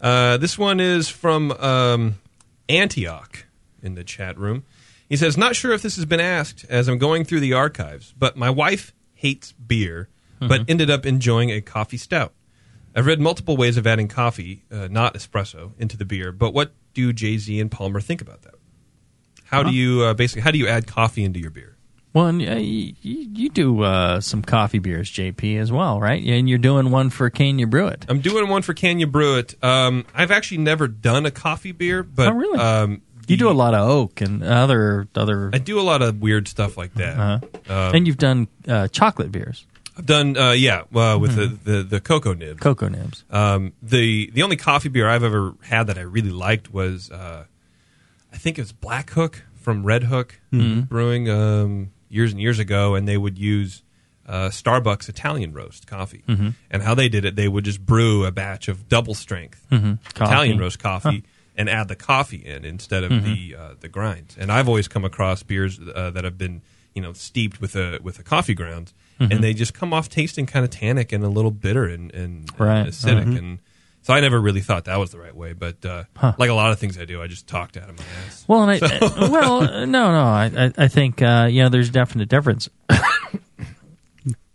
Uh, 0.00 0.36
this 0.36 0.58
one 0.58 0.80
is 0.80 1.08
from 1.08 1.52
um, 1.52 2.16
Antioch 2.68 3.46
in 3.82 3.94
the 3.94 4.04
chat 4.04 4.38
room. 4.38 4.64
He 5.08 5.16
says, 5.16 5.36
Not 5.36 5.54
sure 5.56 5.72
if 5.72 5.82
this 5.82 5.96
has 5.96 6.04
been 6.04 6.20
asked 6.20 6.64
as 6.68 6.88
I'm 6.88 6.98
going 6.98 7.24
through 7.24 7.40
the 7.40 7.52
archives, 7.52 8.14
but 8.18 8.36
my 8.36 8.50
wife 8.50 8.92
hates 9.14 9.52
beer, 9.52 10.08
but 10.40 10.62
Mhm. 10.62 10.70
ended 10.70 10.90
up 10.90 11.06
enjoying 11.06 11.50
a 11.50 11.60
coffee 11.60 11.96
stout. 11.96 12.32
I've 12.96 13.06
read 13.06 13.20
multiple 13.20 13.56
ways 13.56 13.76
of 13.76 13.86
adding 13.86 14.08
coffee, 14.08 14.62
uh, 14.70 14.88
not 14.90 15.14
espresso, 15.14 15.72
into 15.78 15.96
the 15.96 16.04
beer, 16.04 16.32
but 16.32 16.52
what 16.54 16.72
do 16.94 17.12
Jay 17.12 17.38
Z 17.38 17.58
and 17.58 17.70
Palmer 17.70 18.00
think 18.00 18.20
about 18.20 18.42
that? 18.42 18.54
How 19.44 19.62
Huh? 19.62 19.70
do 19.70 19.74
you 19.76 20.02
uh, 20.02 20.14
basically 20.14 20.42
how 20.42 20.50
do 20.50 20.58
you 20.58 20.66
add 20.68 20.86
coffee 20.86 21.24
into 21.24 21.40
your 21.40 21.50
beer? 21.50 21.73
Well, 22.14 22.26
and, 22.28 22.40
uh, 22.48 22.54
you, 22.54 22.94
you 23.02 23.48
do 23.50 23.82
uh, 23.82 24.20
some 24.20 24.40
coffee 24.42 24.78
beers, 24.78 25.10
JP, 25.10 25.58
as 25.58 25.72
well, 25.72 26.00
right? 26.00 26.24
And 26.24 26.48
you're 26.48 26.58
doing 26.58 26.90
one 26.92 27.10
for 27.10 27.28
Can 27.28 27.58
You 27.58 27.66
Brew 27.66 27.88
It. 27.88 28.06
I'm 28.08 28.20
doing 28.20 28.48
one 28.48 28.62
for 28.62 28.72
Can 28.72 29.00
You 29.00 29.06
Brew 29.08 29.36
It. 29.38 29.62
Um, 29.64 30.06
I've 30.14 30.30
actually 30.30 30.58
never 30.58 30.86
done 30.88 31.26
a 31.26 31.32
coffee 31.32 31.72
beer, 31.72 32.02
but 32.04 32.28
Oh, 32.28 32.32
really? 32.32 32.58
um, 32.58 33.02
You 33.26 33.36
do 33.36 33.50
a 33.50 33.52
lot 33.52 33.74
of 33.74 33.88
oak 33.88 34.20
and 34.20 34.44
other 34.44 35.08
other, 35.16 35.50
I 35.52 35.58
do 35.58 35.80
a 35.80 35.82
lot 35.82 36.02
of 36.02 36.20
weird 36.22 36.46
stuff 36.46 36.76
like 36.76 36.94
that. 36.94 37.18
uh-huh. 37.18 37.40
Um, 37.88 37.94
and 37.96 38.06
you've 38.06 38.18
done 38.18 38.46
uh, 38.68 38.86
chocolate 38.88 39.32
beers, 39.32 39.66
I've 39.98 40.06
done 40.06 40.36
uh, 40.36 40.52
yeah 40.52 40.82
uh, 40.94 41.18
with 41.20 41.32
Mhm. 41.36 41.64
the, 41.64 41.72
the 41.72 41.82
the 41.84 42.00
cocoa 42.00 42.34
nibs. 42.34 42.60
cocoa 42.60 42.88
nibs. 42.88 43.24
Um, 43.30 43.72
the 43.82 44.30
the 44.32 44.42
only 44.42 44.56
coffee 44.56 44.88
beer 44.88 45.08
I've 45.08 45.24
ever 45.24 45.54
had 45.62 45.86
that 45.88 45.98
I 45.98 46.02
really 46.02 46.30
liked 46.30 46.72
was 46.72 47.10
uh, 47.10 47.44
I 48.32 48.36
think 48.36 48.58
it 48.58 48.62
was 48.62 48.72
Black 48.72 49.10
Hook 49.10 49.42
from 49.56 49.82
Redhook 49.84 50.32
Mhm. 50.52 50.88
Brewing 50.88 51.30
um, 51.30 51.90
years 52.08 52.32
and 52.32 52.40
years 52.40 52.58
ago, 52.58 52.94
and 52.94 53.06
they 53.08 53.16
would 53.16 53.38
use 53.38 53.82
uh, 54.26 54.48
Starbucks 54.48 55.08
Italian 55.08 55.52
roast 55.52 55.86
coffee. 55.86 56.22
Mhm. 56.26 56.54
And 56.70 56.82
how 56.82 56.94
they 56.94 57.10
did 57.10 57.26
it, 57.26 57.36
they 57.36 57.46
would 57.46 57.64
just 57.66 57.84
brew 57.84 58.24
a 58.24 58.30
batch 58.32 58.68
of 58.68 58.88
double 58.88 59.14
strength 59.14 59.66
Mhm. 59.70 59.98
Italian 60.16 60.58
roast 60.58 60.78
coffee. 60.78 61.22
Huh. 61.24 61.30
And 61.56 61.68
add 61.70 61.86
the 61.88 61.94
coffee 61.94 62.38
in 62.44 62.64
instead 62.64 63.04
of 63.04 63.12
Mhm. 63.12 63.22
the 63.24 63.54
uh, 63.56 63.74
the 63.78 63.88
grinds. 63.88 64.36
And 64.36 64.50
I've 64.50 64.66
always 64.66 64.88
come 64.88 65.04
across 65.04 65.42
beers 65.44 65.78
uh, 65.78 66.10
that 66.10 66.24
have 66.24 66.36
been 66.38 66.62
you 66.94 67.02
know 67.02 67.12
steeped 67.12 67.60
with 67.60 67.76
a 67.76 68.00
with 68.02 68.18
a 68.18 68.22
coffee 68.24 68.54
grounds, 68.54 68.92
Mhm. 69.20 69.30
and 69.30 69.44
they 69.44 69.52
just 69.54 69.72
come 69.74 69.92
off 69.92 70.08
tasting 70.08 70.46
kind 70.46 70.64
of 70.64 70.70
tannic 70.70 71.12
and 71.12 71.22
a 71.22 71.28
little 71.28 71.50
bitter 71.52 71.84
and, 71.84 72.10
and, 72.12 72.48
and 72.50 72.60
Right. 72.60 72.86
acidic. 72.88 73.24
Mhm. 73.26 73.38
And 73.38 73.58
so 74.04 74.14
I 74.14 74.20
never 74.20 74.40
really 74.40 74.60
thought 74.60 74.84
that 74.84 74.98
was 75.00 75.10
the 75.10 75.18
right 75.18 75.34
way. 75.34 75.52
But 75.52 75.84
uh, 75.84 76.04
Huh. 76.16 76.34
like 76.38 76.48
a 76.50 76.54
lot 76.54 76.70
of 76.70 76.78
things 76.78 76.96
I 76.96 77.04
do, 77.04 77.20
I 77.20 77.26
just 77.26 77.48
talked 77.48 77.76
out 77.76 77.90
of 77.90 77.98
my 77.98 78.04
ass. 78.26 78.44
Well, 78.46 78.62
and 78.62 78.70
I, 78.70 78.78
So- 78.78 78.86
uh, 79.06 79.28
well, 79.32 79.62
uh, 79.62 79.84
no, 79.86 80.12
no, 80.12 80.22
I, 80.22 80.50
I, 80.56 80.72
I 80.84 80.88
think 80.88 81.20
uh, 81.20 81.48
you 81.50 81.62
know 81.64 81.68
there's 81.68 81.88
a 81.88 81.92
definite 81.92 82.28
difference. 82.28 82.68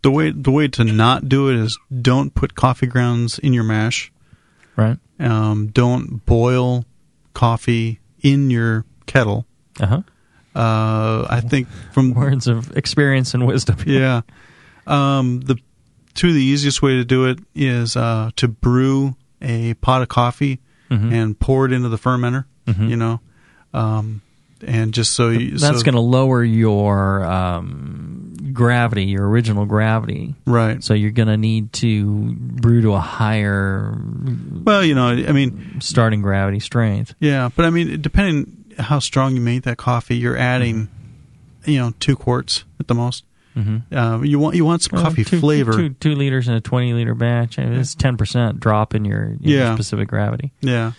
The 0.02 0.10
way 0.10 0.30
the 0.30 0.50
way 0.50 0.66
to 0.66 0.82
not 0.84 1.28
do 1.28 1.50
it 1.50 1.56
is 1.56 1.78
don't 2.00 2.34
put 2.34 2.54
coffee 2.54 2.86
grounds 2.86 3.38
in 3.38 3.52
your 3.52 3.64
mash 3.64 4.10
Right. 4.74 4.96
Um, 5.18 5.66
don't 5.66 6.24
boil 6.24 6.86
coffee 7.34 8.00
in 8.22 8.48
your 8.48 8.86
kettle. 9.04 9.44
Uh-huh. 9.78 10.00
Uh 10.54 11.26
I 11.28 11.42
think 11.46 11.68
from 11.92 12.14
words 12.22 12.46
of 12.48 12.74
experience 12.78 13.34
and 13.34 13.46
wisdom. 13.46 13.76
yeah. 13.86 14.22
Um, 14.86 15.40
the 15.42 15.56
two 16.14 16.28
of 16.28 16.34
the 16.34 16.42
easiest 16.42 16.80
way 16.80 16.92
to 16.96 17.04
do 17.04 17.26
it 17.26 17.38
is 17.54 17.94
uh, 17.94 18.30
to 18.36 18.48
brew 18.48 19.16
a 19.42 19.74
pot 19.74 20.02
of 20.02 20.08
coffee 20.08 20.60
Mhm. 20.90 21.12
and 21.12 21.38
pour 21.38 21.66
it 21.66 21.72
into 21.72 21.88
the 21.88 21.98
fermenter. 21.98 22.44
Mhm. 22.66 22.88
You 22.90 22.96
know, 22.96 23.20
um, 23.74 24.20
and 24.66 24.92
just 24.92 25.12
so 25.14 25.30
you, 25.30 25.56
That's 25.56 25.78
so- 25.78 25.84
going 25.84 25.94
to 25.94 26.00
lower 26.00 26.42
your 26.44 27.24
um, 27.24 28.36
gravity, 28.52 29.04
your 29.06 29.28
original 29.28 29.64
gravity. 29.66 30.34
Right. 30.44 30.82
So 30.84 30.92
you're 30.94 31.10
going 31.12 31.28
to 31.28 31.36
need 31.36 31.72
to 31.74 32.34
brew 32.36 32.82
to 32.82 32.92
a 32.94 33.00
higher. 33.00 33.96
Well, 34.64 34.84
you 34.84 34.94
know, 34.94 35.06
I 35.08 35.32
mean, 35.32 35.76
starting 35.80 36.20
gravity 36.22 36.60
strength. 36.60 37.14
Yeah, 37.20 37.48
but 37.54 37.64
I 37.64 37.70
mean, 37.70 38.00
depending 38.02 38.56
how 38.78 38.98
strong 38.98 39.34
you 39.34 39.40
make 39.40 39.62
that 39.62 39.76
coffee, 39.78 40.16
you're 40.16 40.36
adding, 40.36 40.88
you 41.64 41.78
know, 41.78 41.92
two 42.00 42.16
quarts 42.16 42.64
at 42.78 42.88
the 42.88 42.94
most. 42.94 43.24
Mhm. 43.56 43.82
Uh, 43.92 44.22
you 44.22 44.38
want 44.38 44.54
you 44.56 44.64
want 44.64 44.82
some 44.82 44.96
Well, 44.96 45.04
coffee 45.06 45.24
two- 45.24 45.40
flavor. 45.40 45.72
Two, 45.72 45.88
two 45.90 46.14
liters 46.14 46.46
in 46.48 46.54
a 46.54 46.60
20 46.60 46.92
liter 46.94 47.14
batch. 47.14 47.58
I 47.58 47.64
mean, 47.64 47.80
It's 47.80 47.94
10% 47.96 48.60
drop 48.60 48.94
in 48.94 49.04
your, 49.04 49.34
your 49.40 49.58
Yeah. 49.58 49.74
specific 49.74 50.08
gravity. 50.08 50.52
Yeah, 50.60 50.92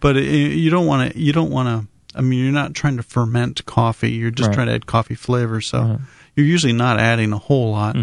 but 0.00 0.16
it, 0.16 0.24
you 0.52 0.70
don't 0.70 0.86
want 0.86 1.12
to. 1.12 1.18
You 1.20 1.32
don't 1.32 1.50
want 1.50 1.68
to. 1.68 1.88
I 2.18 2.22
mean, 2.22 2.42
you're 2.42 2.52
not 2.52 2.74
trying 2.74 2.96
to 2.96 3.02
ferment 3.02 3.64
coffee. 3.66 4.10
You're 4.12 4.30
just 4.30 4.48
Right. 4.48 4.54
trying 4.54 4.66
to 4.68 4.74
add 4.74 4.86
coffee 4.86 5.14
flavor. 5.14 5.60
So 5.60 6.00
you're 6.36 6.46
usually 6.46 6.72
not 6.72 6.98
adding 7.00 7.32
a 7.32 7.38
whole 7.38 7.72
lot. 7.72 7.96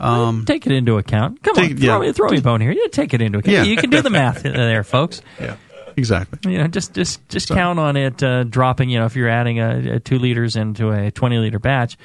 Um, 0.00 0.44
take 0.46 0.66
it 0.66 0.72
into 0.72 0.96
account. 0.96 1.42
Come 1.42 1.54
take- 1.56 1.72
on, 1.72 1.76
throw, 1.76 2.00
yeah. 2.02 2.06
me, 2.08 2.12
throw 2.12 2.28
me 2.30 2.38
a 2.38 2.40
bone 2.42 2.60
here. 2.60 2.70
Yeah, 2.72 2.86
take 2.90 3.14
it 3.14 3.20
into 3.20 3.38
account. 3.38 3.52
Yeah. 3.52 3.62
You 3.64 3.76
can 3.76 3.90
do 3.90 4.00
the 4.00 4.10
math 4.10 4.42
there, 4.44 4.84
folks. 4.84 5.22
Yeah, 5.40 5.54
exactly. 5.96 6.52
You 6.52 6.58
know, 6.58 6.68
just 6.68 6.94
just 6.94 7.28
just 7.28 7.48
count 7.48 7.78
on 7.80 7.96
it 7.96 8.22
uh, 8.22 8.44
dropping. 8.44 8.90
You 8.90 9.00
know, 9.00 9.06
if 9.06 9.16
you're 9.16 9.28
adding 9.28 9.58
a, 9.58 9.94
a 9.94 10.00
two 10.00 10.18
liters 10.20 10.54
into 10.54 10.90
a 10.92 11.10
20 11.10 11.38
liter 11.38 11.58
batch, 11.58 11.96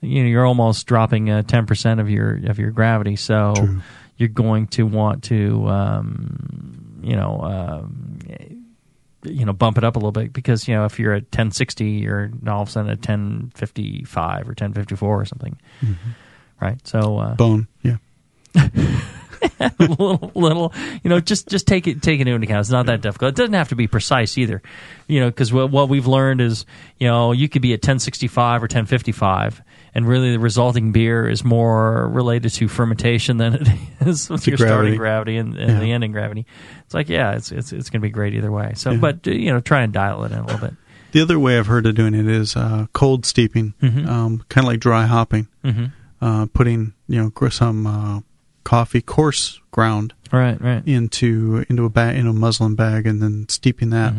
you 0.00 0.22
know, 0.22 0.28
you're 0.28 0.46
almost 0.46 0.86
dropping 0.86 1.30
uh, 1.30 1.42
10% 1.42 2.00
of 2.00 2.10
your 2.10 2.38
of 2.48 2.58
your 2.58 2.70
gravity. 2.70 3.16
So 3.16 3.54
you're 4.16 4.28
going 4.28 4.66
to 4.68 4.84
want 4.84 5.24
to, 5.24 5.66
um, 5.68 7.00
you 7.02 7.16
know. 7.16 7.40
Um, 7.40 8.18
you 9.24 9.44
know, 9.44 9.52
bump 9.52 9.76
it 9.76 9.84
up 9.84 9.96
a 9.96 9.98
little 9.98 10.12
bit 10.12 10.32
because 10.32 10.68
you 10.68 10.74
know 10.74 10.84
if 10.84 10.98
you're 10.98 11.12
at 11.12 11.24
1060, 11.24 11.84
you're 11.84 12.30
all 12.46 12.62
of 12.62 12.68
a 12.68 12.70
sudden 12.70 12.90
at 12.90 12.98
1055 12.98 14.42
or 14.42 14.50
1054 14.50 15.20
or 15.20 15.24
something, 15.24 15.58
right? 16.60 16.78
So 16.86 17.18
uh, 17.18 17.34
bone, 17.34 17.66
yeah. 17.82 17.96
little, 19.78 20.32
little, 20.34 20.72
you 21.02 21.10
know, 21.10 21.20
just 21.20 21.48
just 21.48 21.66
take 21.66 21.86
it 21.86 22.02
take 22.02 22.20
it 22.20 22.28
into 22.28 22.46
account. 22.46 22.60
It's 22.60 22.70
not 22.70 22.86
that 22.86 23.00
difficult. 23.00 23.30
It 23.30 23.36
doesn't 23.36 23.54
have 23.54 23.68
to 23.70 23.76
be 23.76 23.86
precise 23.86 24.38
either, 24.38 24.62
you 25.06 25.20
know, 25.20 25.26
because 25.28 25.52
what, 25.52 25.70
what 25.70 25.88
we've 25.88 26.06
learned 26.06 26.40
is, 26.40 26.66
you 26.98 27.06
know, 27.06 27.32
you 27.32 27.48
could 27.48 27.62
be 27.62 27.72
at 27.72 27.78
1065 27.78 28.62
or 28.62 28.64
1055, 28.64 29.62
and 29.98 30.06
really 30.06 30.30
the 30.32 30.38
resulting 30.38 30.92
beer 30.92 31.28
is 31.28 31.44
more 31.44 32.08
related 32.08 32.52
to 32.54 32.68
fermentation 32.68 33.36
than 33.36 33.54
it 33.54 33.68
is 34.06 34.30
with 34.30 34.46
your 34.46 34.56
gravity. 34.56 34.72
starting 34.72 34.96
gravity 34.98 35.36
and, 35.36 35.56
and 35.58 35.72
Yeah. 35.72 35.80
the 35.80 35.92
ending 35.92 36.12
gravity. 36.12 36.46
It's 36.84 36.94
like, 36.94 37.08
yeah, 37.08 37.32
it's 37.34 37.50
it's 37.52 37.72
it's 37.72 37.90
going 37.90 38.00
to 38.00 38.06
be 38.06 38.10
great 38.10 38.34
either 38.34 38.50
way. 38.52 38.72
So, 38.76 38.92
Yeah. 38.92 38.98
but 38.98 39.26
uh, 39.26 39.32
you 39.32 39.52
know, 39.52 39.60
try 39.60 39.82
and 39.82 39.92
dial 39.92 40.24
it 40.24 40.32
in 40.32 40.38
a 40.38 40.46
little 40.46 40.60
bit. 40.60 40.74
The 41.12 41.20
other 41.22 41.38
way 41.38 41.58
I've 41.58 41.66
heard 41.66 41.86
of 41.86 41.94
doing 41.94 42.14
it 42.14 42.26
is 42.28 42.54
uh, 42.56 42.86
cold 42.92 43.26
steeping, 43.26 43.74
Mhm. 43.82 44.06
um, 44.06 44.44
kind 44.48 44.64
of 44.66 44.72
like 44.72 44.80
dry 44.80 45.06
hopping. 45.06 45.48
Mhm. 45.64 45.92
Uh, 46.20 46.46
putting 46.52 46.92
you 47.08 47.20
know 47.22 47.48
some 47.50 47.86
uh, 47.86 48.20
coffee 48.64 49.00
coarse 49.00 49.60
ground 49.70 50.14
Right, 50.32 50.60
right. 50.60 50.82
into 50.86 51.64
into 51.68 51.84
a 51.84 51.88
bag 51.90 52.16
in 52.16 52.26
a 52.26 52.32
muslin 52.32 52.74
bag 52.74 53.06
and 53.06 53.22
then 53.22 53.46
steeping 53.48 53.90
that 53.90 54.12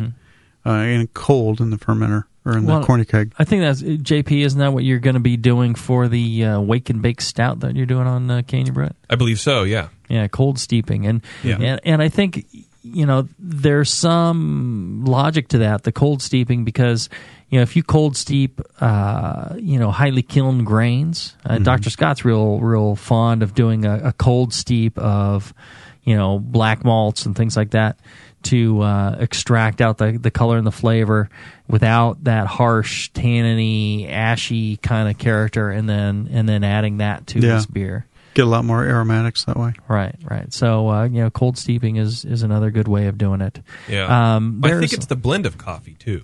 uh, 0.66 0.70
in 0.70 1.06
cold 1.14 1.60
in 1.60 1.70
the 1.70 1.76
fermenter 1.76 2.24
or 2.44 2.52
in 2.52 2.58
Mm-hmm. 2.60 2.66
Well, 2.68 2.80
the 2.80 2.86
corny 2.86 3.04
keg. 3.04 3.32
I 3.38 3.44
think 3.44 3.62
that's 3.62 3.82
JP. 3.82 4.44
Isn't 4.44 4.58
that 4.60 4.72
what 4.72 4.84
you're 4.84 4.98
going 4.98 5.14
to 5.14 5.20
be 5.20 5.36
doing 5.36 5.74
for 5.74 6.08
the 6.08 6.44
uh, 6.44 6.60
wake 6.60 6.90
and 6.90 7.02
bake 7.02 7.20
stout 7.20 7.60
that 7.60 7.76
you're 7.76 7.86
doing 7.86 8.06
on 8.06 8.30
uh, 8.30 8.42
Can 8.46 8.66
You 8.66 8.72
Brew 8.72 8.86
It? 8.86 8.96
I 9.08 9.16
believe 9.16 9.38
so. 9.40 9.62
Yeah. 9.64 9.88
Yeah, 10.08 10.26
cold 10.28 10.58
steeping, 10.58 11.06
and 11.06 11.22
Yeah. 11.44 11.58
and 11.60 11.80
and 11.84 12.02
I 12.02 12.08
think 12.08 12.46
you 12.82 13.04
know 13.06 13.28
there's 13.38 13.90
some 13.90 15.04
logic 15.04 15.48
to 15.48 15.58
that, 15.58 15.82
the 15.84 15.92
cold 15.92 16.22
steeping, 16.22 16.64
because 16.64 17.08
you 17.48 17.58
know 17.58 17.62
if 17.62 17.76
you 17.76 17.82
cold 17.82 18.16
steep, 18.16 18.60
uh, 18.80 19.54
you 19.58 19.78
know 19.78 19.90
highly 19.90 20.22
kiln 20.22 20.64
grains. 20.64 21.36
Uh, 21.44 21.58
Dr. 21.58 21.90
Scott's 21.90 22.24
real 22.24 22.58
real 22.58 22.96
fond 22.96 23.42
of 23.42 23.54
doing 23.54 23.84
a, 23.84 24.00
a 24.08 24.12
cold 24.12 24.52
steep 24.52 24.98
of 24.98 25.54
you 26.02 26.16
know 26.16 26.38
black 26.40 26.84
malts 26.84 27.26
and 27.26 27.36
things 27.36 27.56
like 27.56 27.70
that 27.70 27.98
to 28.44 28.80
uh, 28.80 29.16
extract 29.20 29.80
out 29.80 29.98
the 29.98 30.12
the 30.12 30.30
color 30.30 30.56
and 30.58 30.66
the 30.66 30.72
flavor 30.72 31.28
without 31.68 32.24
that 32.24 32.46
harsh 32.46 33.10
tanniny 33.12 34.10
ashy 34.10 34.76
kind 34.78 35.08
of 35.08 35.18
character, 35.18 35.70
and 35.70 35.88
then 35.88 36.28
and 36.32 36.48
then 36.48 36.64
adding 36.64 36.98
that 36.98 37.26
to 37.28 37.40
Yeah. 37.40 37.54
this 37.56 37.66
beer. 37.66 38.06
Get 38.34 38.44
a 38.44 38.48
lot 38.48 38.64
more 38.64 38.84
aromatics 38.84 39.44
that 39.44 39.56
way. 39.56 39.72
Right, 39.88 40.14
right. 40.22 40.52
So 40.52 40.88
uh, 40.88 41.04
you 41.04 41.22
know, 41.22 41.30
cold 41.30 41.58
steeping 41.58 41.96
is 41.96 42.24
is 42.24 42.42
another 42.42 42.70
good 42.70 42.86
way 42.88 43.06
of 43.06 43.18
doing 43.18 43.40
it. 43.40 43.60
Yeah. 43.88 44.36
Um, 44.36 44.60
I 44.64 44.70
think 44.78 44.92
it's 44.92 45.06
the 45.06 45.16
blend 45.16 45.46
of 45.46 45.58
coffee 45.58 45.94
too. 45.94 46.22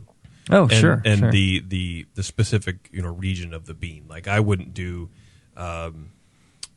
Oh, 0.49 0.63
and, 0.63 0.73
sure, 0.73 1.03
And 1.05 1.19
sure. 1.19 1.33
the 1.33 1.63
the 1.67 2.07
the 2.15 2.23
specific 2.23 2.89
you 2.93 3.03
know 3.03 3.13
region 3.13 3.53
of 3.53 3.67
the 3.67 3.75
bean. 3.75 4.05
Like 4.09 4.29
I 4.29 4.39
wouldn't 4.41 4.73
do. 4.75 5.11
Um, 5.57 6.11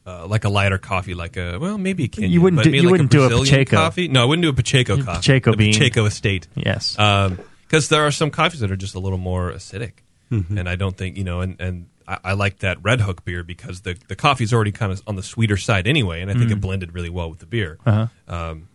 uh, 0.10 0.28
like 0.28 0.44
a 0.46 0.50
lighter 0.50 0.78
coffee, 0.78 1.14
like 1.14 1.38
a 1.38 1.58
well, 1.60 1.78
maybe 1.78 2.06
a 2.06 2.08
Kenyan, 2.08 2.30
You 2.32 2.42
wouldn't 2.42 2.64
do- 2.64 2.72
you 2.72 2.82
like 2.84 2.92
wouldn't 2.92 3.12
do 3.12 3.24
a 3.24 3.28
Brazilian 3.30 3.46
Pacheco. 3.66 3.76
coffee. 3.78 4.08
No, 4.08 4.24
I 4.24 4.26
wouldn't 4.26 4.44
do 4.44 4.50
a 4.50 4.54
Pacheco 4.54 4.98
coffee. 4.98 5.18
Pacheco 5.18 5.56
bean. 5.56 5.74
Pacheco 5.74 6.06
estate. 6.06 6.48
Yes, 6.56 6.96
because 6.96 7.90
there 7.90 8.06
are 8.06 8.12
some 8.12 8.32
coffees 8.32 8.60
that 8.62 8.72
are 8.72 8.76
just 8.76 8.96
a 8.96 9.00
little 9.00 9.18
more 9.20 9.52
acidic, 9.52 9.94
Mm-hmm. 10.32 10.54
Mhm. 10.56 10.60
and 10.60 10.70
I 10.70 10.76
don't 10.76 10.96
think 10.98 11.18
you 11.18 11.24
know. 11.24 11.42
And, 11.42 11.60
and 11.60 11.86
I, 12.08 12.18
I 12.24 12.34
like 12.34 12.60
that 12.60 12.82
Redhook 12.84 13.24
beer 13.26 13.44
because 13.44 13.82
the 13.82 13.98
the 14.08 14.16
coffee's 14.16 14.54
already 14.54 14.72
kind 14.72 14.92
of 14.92 15.02
on 15.08 15.16
the 15.16 15.24
sweeter 15.24 15.58
side 15.58 15.88
anyway, 15.88 16.22
and 16.22 16.30
I 16.32 16.34
think 16.34 16.50
Mm. 16.50 16.54
it 16.54 16.62
blended 16.62 16.94
really 16.94 17.10
well 17.10 17.30
with 17.30 17.40
the 17.40 17.46
beer. 17.46 17.78
Uh-huh. 17.86 18.08
Um, 18.28 18.68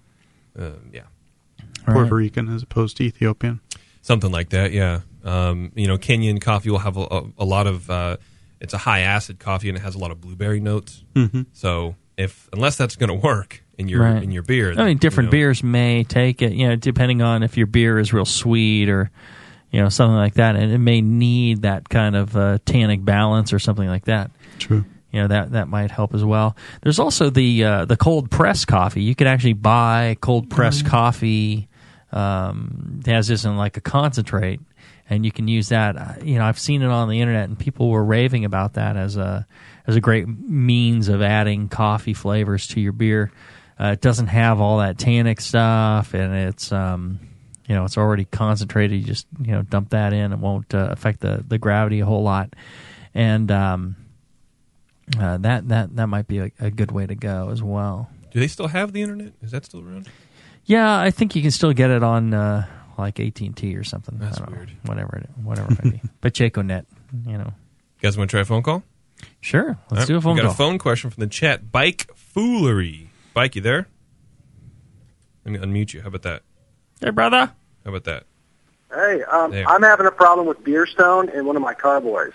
uh, 0.59 0.70
yeah. 0.93 1.03
Puerto 1.87 2.14
Rican 2.14 2.49
as 2.55 2.62
opposed 2.62 2.97
to 2.99 3.03
Ethiopian. 3.05 3.61
Something 4.03 4.30
like 4.32 4.51
that, 4.51 4.72
yeah. 4.72 5.01
Um, 5.24 5.72
you 5.74 5.87
know, 5.87 5.97
Kenyan 5.99 6.41
coffee 6.41 6.70
will 6.70 6.78
have 6.78 6.97
a, 6.97 7.03
a, 7.03 7.22
a 7.39 7.45
lot 7.45 7.66
of. 7.66 7.89
Uh, 7.91 8.16
it's 8.65 8.75
a 8.75 8.79
high 8.79 9.01
acid 9.01 9.39
coffee 9.39 9.69
and 9.69 9.79
it 9.79 9.83
has 9.83 9.95
a 9.95 9.99
lot 9.99 10.11
of 10.11 10.21
blueberry 10.21 10.59
notes. 10.59 11.05
Mhm. 11.15 11.47
So 11.53 11.95
if 12.17 12.49
unless 12.53 12.77
that's 12.77 12.97
going 12.97 13.09
to 13.09 13.27
work 13.27 13.62
in 13.79 13.89
your 13.89 14.03
right. 14.03 14.23
in 14.23 14.31
your 14.33 14.43
beer, 14.43 14.73
I 14.73 14.85
mean, 14.87 14.99
different 14.99 15.27
you 15.27 15.39
know, 15.39 15.45
beers 15.45 15.62
may 15.62 16.05
take 16.05 16.43
it. 16.43 16.53
You 16.53 16.69
know, 16.69 16.77
depending 16.77 17.23
on 17.23 17.43
if 17.43 17.57
your 17.57 17.67
beer 17.67 17.99
is 17.99 18.12
real 18.12 18.25
sweet 18.25 18.89
or 18.89 19.11
you 19.71 19.81
know 19.83 19.89
something 19.89 20.17
like 20.17 20.35
that, 20.35 20.57
and 20.57 20.73
it 20.73 20.79
may 20.79 21.01
need 21.01 21.62
that 21.62 21.89
kind 21.89 22.17
of 22.17 22.37
uh, 22.37 22.59
tannic 22.65 23.05
balance 23.05 23.53
or 23.53 23.59
something 23.59 23.89
like 23.89 24.07
that. 24.07 24.31
True. 24.59 24.85
You 25.12 25.23
know 25.23 25.29
that 25.29 25.53
that 25.53 25.69
might 25.69 25.91
help 25.91 26.15
as 26.15 26.25
well. 26.25 26.57
There's 26.83 26.99
also 26.99 27.31
the 27.31 27.65
uh, 27.65 27.85
the 27.85 27.97
cold 27.97 28.31
press 28.31 28.65
coffee. 28.65 29.03
You 29.03 29.15
can 29.15 29.27
actually 29.27 29.53
buy 29.53 30.17
cold 30.21 30.51
press 30.51 30.83
coffee. 30.83 31.69
Um, 32.12 33.01
it 33.05 33.11
has 33.11 33.27
this 33.27 33.45
in 33.45 33.57
like 33.57 33.77
a 33.77 33.81
concentrate, 33.81 34.61
and 35.09 35.24
you 35.24 35.32
can 35.32 35.48
use 35.48 35.68
that. 35.68 36.24
You 36.24 36.38
know, 36.38 36.44
I've 36.44 36.59
seen 36.59 36.82
it 36.82 36.88
on 36.88 37.09
the 37.09 37.20
internet, 37.20 37.48
and 37.48 37.59
people 37.59 37.90
were 37.90 38.05
raving 38.05 38.44
about 38.44 38.74
that 38.74 38.96
as 38.96 39.16
a 39.16 39.46
as 39.86 39.96
a 39.96 40.00
great 40.00 40.26
means 40.26 41.09
of 41.09 41.22
adding 41.22 41.68
coffee 41.68 42.14
flavors 42.14 42.66
to 42.68 42.80
your 42.80 42.92
beer. 42.92 43.30
Uh, 43.78 43.88
it 43.88 44.00
doesn't 44.00 44.28
have 44.28 44.61
all 44.61 44.78
that 44.78 44.98
tannic 44.98 45.40
stuff, 45.40 46.14
and 46.14 46.34
it's 46.34 46.72
um, 46.72 47.18
you 47.66 47.74
know 47.74 47.84
it's 47.84 47.98
already 47.98 48.24
concentrated. 48.24 48.98
You 48.98 49.07
just 49.07 49.26
you 49.40 49.52
know 49.52 49.62
dump 49.62 49.90
that 49.90 50.12
in; 50.12 50.32
it 50.32 50.38
won't 50.38 50.74
uh, 50.74 50.88
affect 50.90 51.20
the 51.20 51.44
the 51.46 51.59
gravity 51.59 52.00
a 52.00 52.07
whole 52.07 52.22
lot, 52.22 52.55
and 53.14 53.50
um, 53.50 53.96
uh, 55.18 55.36
that 55.38 55.68
that 55.68 55.96
that 55.96 56.07
might 56.07 56.28
be 56.28 56.38
a, 56.38 56.50
a 56.61 56.70
good 56.70 56.92
way 56.92 57.07
to 57.07 57.14
go 57.14 57.50
as 57.50 57.62
well. 57.62 58.11
Do 58.32 58.40
they 58.40 58.48
still 58.48 58.68
have 58.68 58.92
the 58.92 59.02
internet? 59.02 59.32
Is 59.42 59.50
that 59.50 59.64
still 59.64 59.80
around? 59.80 60.09
Yeah, 60.64 60.98
I 60.98 61.11
think 61.11 61.36
you 61.36 61.42
can 61.42 61.50
still 61.50 61.72
get 61.72 61.90
it 61.90 62.02
on 62.02 62.32
uh, 62.32 62.66
like 62.99 63.18
AT 63.20 63.40
and 63.40 63.57
T 63.57 63.74
or 63.76 63.84
something. 63.84 64.18
That's 64.18 64.38
I 64.40 64.45
don't 64.45 64.53
know, 64.53 64.57
weird. 64.59 64.70
whatever 64.84 65.16
it 65.18 65.30
whatever 65.42 65.72
it 65.72 65.84
may 65.84 65.90
be. 65.92 66.01
Pacheco 66.20 66.62
Net, 66.62 66.86
you 67.26 67.38
know. 67.38 67.53
You 68.01 68.03
guys 68.09 68.16
want 68.18 68.30
to 68.30 68.34
try 68.34 68.40
a 68.42 68.45
phone 68.45 68.62
call? 68.62 68.82
Sure, 69.40 69.78
let's 69.90 69.92
All 69.92 69.97
right, 69.99 70.07
do 70.09 70.16
a 70.16 70.20
phone 70.20 70.34
we 70.34 70.40
got 70.42 70.47
call. 70.47 70.53
a 70.53 70.57
phone 70.57 70.78
question 70.78 71.11
from 71.11 71.20
the 71.22 71.26
chat. 71.28 71.70
Bike 71.72 72.11
foolery. 72.14 73.11
Bike, 73.32 73.55
you 73.57 73.62
there? 73.62 73.86
Let 75.45 75.53
me 75.53 75.59
unmute 75.59 75.92
you. 75.95 76.01
How 76.03 76.09
about 76.09 76.22
that? 76.22 76.42
Hey, 77.01 77.11
brother. 77.11 77.53
How 77.84 77.90
about 77.90 78.05
that? 78.05 78.24
Hey, 78.92 79.22
um, 79.24 79.51
There. 79.51 79.68
I'm 79.68 79.82
having 79.82 80.07
a 80.07 80.11
problem 80.11 80.47
with 80.47 80.62
beer 80.64 80.86
stone 80.86 81.28
in 81.30 81.47
one 81.47 81.57
of 81.57 81.62
my 81.62 81.74
carboys. 81.74 82.32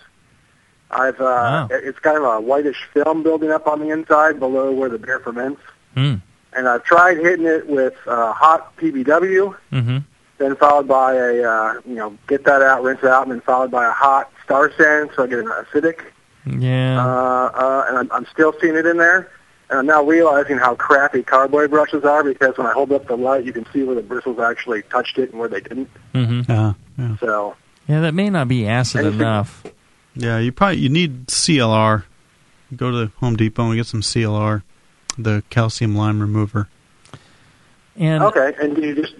I've 0.92 1.20
uh, 1.20 1.24
Wow. 1.24 1.68
it- 1.72 1.84
it's 1.86 2.00
kind 2.00 2.18
of 2.18 2.24
a 2.24 2.42
whitish 2.42 2.78
film 2.94 3.24
building 3.24 3.52
up 3.52 3.68
on 3.68 3.80
the 3.80 3.90
inside 3.90 4.40
below 4.40 4.72
where 4.72 4.90
the 4.90 4.98
beer 4.98 5.20
ferments, 5.20 5.62
Hmm. 5.96 6.16
and 6.54 6.68
I've 6.68 6.84
tried 6.84 7.18
hitting 7.18 7.46
it 7.46 7.68
with 7.68 7.94
uh, 8.08 8.34
hot 8.34 8.76
PBW, 8.78 9.56
Mm-hmm. 9.72 9.98
Then 10.40 10.56
followed 10.56 10.88
by 10.88 11.14
a 11.16 11.44
uh, 11.44 11.74
you 11.86 11.96
know 11.96 12.18
get 12.28 12.44
that 12.46 12.62
out, 12.62 12.82
rinse 12.82 13.00
it 13.04 13.10
out, 13.10 13.24
and 13.24 13.32
then 13.34 13.42
followed 13.42 13.70
by 13.72 13.86
a 13.86 13.92
hot 13.92 14.32
Star 14.46 14.72
San, 14.78 15.10
so 15.16 15.24
I 15.24 15.28
get 15.28 15.40
an 15.40 15.46
acidic. 15.48 16.00
Yeah. 16.46 17.06
Uh, 17.06 17.52
uh, 17.54 17.86
and 17.90 17.98
I'm, 18.00 18.12
I'm 18.12 18.26
still 18.34 18.54
seeing 18.60 18.76
it 18.76 18.86
in 18.88 18.98
there. 18.98 19.30
And 19.70 19.78
I'm 19.80 19.86
now 19.86 20.04
realizing 20.04 20.58
how 20.58 20.74
crappy 20.74 21.22
carboy 21.22 21.68
brushes 21.68 22.04
are 22.04 22.24
because 22.24 22.58
when 22.58 22.66
I 22.66 22.72
hold 22.74 22.92
up 22.92 23.06
the 23.06 23.16
light, 23.16 23.46
you 23.46 23.54
can 23.54 23.68
see 23.72 23.84
where 23.84 23.94
the 23.94 24.02
bristles 24.02 24.40
actually 24.40 24.82
touched 24.84 25.20
it 25.20 25.30
and 25.30 25.40
where 25.40 25.48
they 25.50 25.60
didn't. 25.62 25.90
Mm-hmm. 26.16 26.52
Uh, 26.52 26.74
yeah. 26.98 27.18
So 27.20 27.56
Yeah, 27.88 28.00
that 28.02 28.16
may 28.16 28.32
not 28.32 28.48
be 28.48 28.66
acid 28.66 29.02
Anything- 29.02 29.20
enough. 29.22 29.64
Yeah, 30.16 30.40
you 30.40 30.52
probably 30.52 30.78
you 30.80 30.90
need 30.90 31.28
CLR. 31.28 32.04
Go 32.76 32.90
to 32.92 33.12
Home 33.18 33.36
Depot 33.36 33.66
and 33.68 33.76
get 33.76 33.86
some 33.86 34.02
CLR, 34.02 34.64
the 35.18 35.44
calcium 35.52 35.96
lime 35.96 36.20
remover. 36.20 36.68
And 37.96 38.24
okay, 38.24 38.54
and 38.60 38.76
do 38.76 38.82
you 38.82 38.96
just 38.96 39.14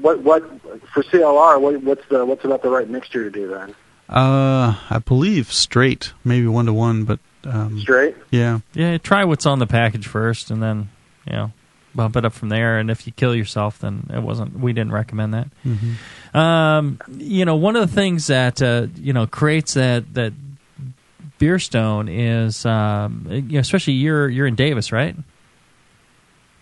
what 0.00 0.20
what 0.20 0.42
for 0.92 1.02
CLR? 1.02 1.60
What, 1.60 1.82
what's 1.82 2.06
the 2.08 2.24
what's 2.24 2.44
about 2.44 2.62
the 2.62 2.70
right 2.70 2.88
mixture 2.88 3.24
to 3.24 3.30
do 3.30 3.48
then? 3.48 3.74
Uh, 4.08 4.76
I 4.90 4.98
believe 4.98 5.52
straight, 5.52 6.12
maybe 6.24 6.46
one 6.46 6.66
to 6.66 6.72
one, 6.72 7.04
but 7.04 7.20
um, 7.44 7.80
Straight. 7.80 8.16
Yeah, 8.30 8.60
Yeah, 8.74 8.98
try 8.98 9.24
what's 9.24 9.46
on 9.46 9.58
the 9.58 9.66
package 9.66 10.06
first, 10.06 10.50
and 10.50 10.62
then 10.62 10.90
you 11.26 11.32
know 11.32 11.52
bump 11.94 12.16
it 12.16 12.24
up 12.24 12.32
from 12.32 12.48
there. 12.48 12.78
And 12.78 12.90
if 12.90 13.06
you 13.06 13.12
kill 13.12 13.34
yourself, 13.34 13.78
then 13.78 14.10
it 14.12 14.22
wasn't. 14.22 14.58
We 14.58 14.72
didn't 14.72 14.92
recommend 14.92 15.34
that. 15.34 15.48
Mhm. 15.64 16.36
Um, 16.38 16.98
you 17.16 17.44
know, 17.44 17.56
one 17.56 17.76
of 17.76 17.88
the 17.88 17.94
things 17.94 18.26
that 18.26 18.60
uh, 18.62 18.88
you 18.96 19.12
know 19.12 19.26
creates 19.26 19.74
that 19.74 20.12
that 20.14 20.32
beer 21.38 21.58
stone 21.58 22.08
is, 22.08 22.64
um, 22.64 23.26
you 23.30 23.42
know, 23.42 23.60
especially 23.60 23.94
you're 23.94 24.28
you're 24.28 24.46
in 24.46 24.54
Davis, 24.54 24.92
right? 24.92 25.16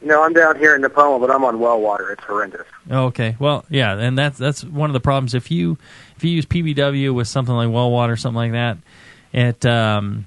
No, 0.05 0.23
I'm 0.23 0.33
down 0.33 0.59
here 0.59 0.75
in 0.75 0.83
Nipomo, 0.83 1.21
but 1.21 1.31
I'm 1.31 1.45
on 1.45 1.61
well 1.61 1.81
water. 1.81 2.11
It's 2.11 2.25
horrendous. 2.25 2.67
Okay. 2.91 3.37
Well, 3.39 3.65
yeah, 3.69 3.97
and 3.97 4.19
that's 4.19 4.39
that's 4.39 4.65
one 4.65 4.91
of 4.91 4.95
the 4.95 5.01
problems. 5.01 5.35
If 5.35 5.51
you 5.51 5.79
if 6.17 6.25
you 6.25 6.31
use 6.31 6.47
PBW 6.47 7.15
with 7.15 7.29
something 7.29 7.55
like 7.55 7.71
well 7.71 7.91
water, 7.91 8.15
or 8.15 8.17
something 8.17 8.37
like 8.37 8.53
that, 8.53 8.79
it 9.33 9.65
um, 9.65 10.27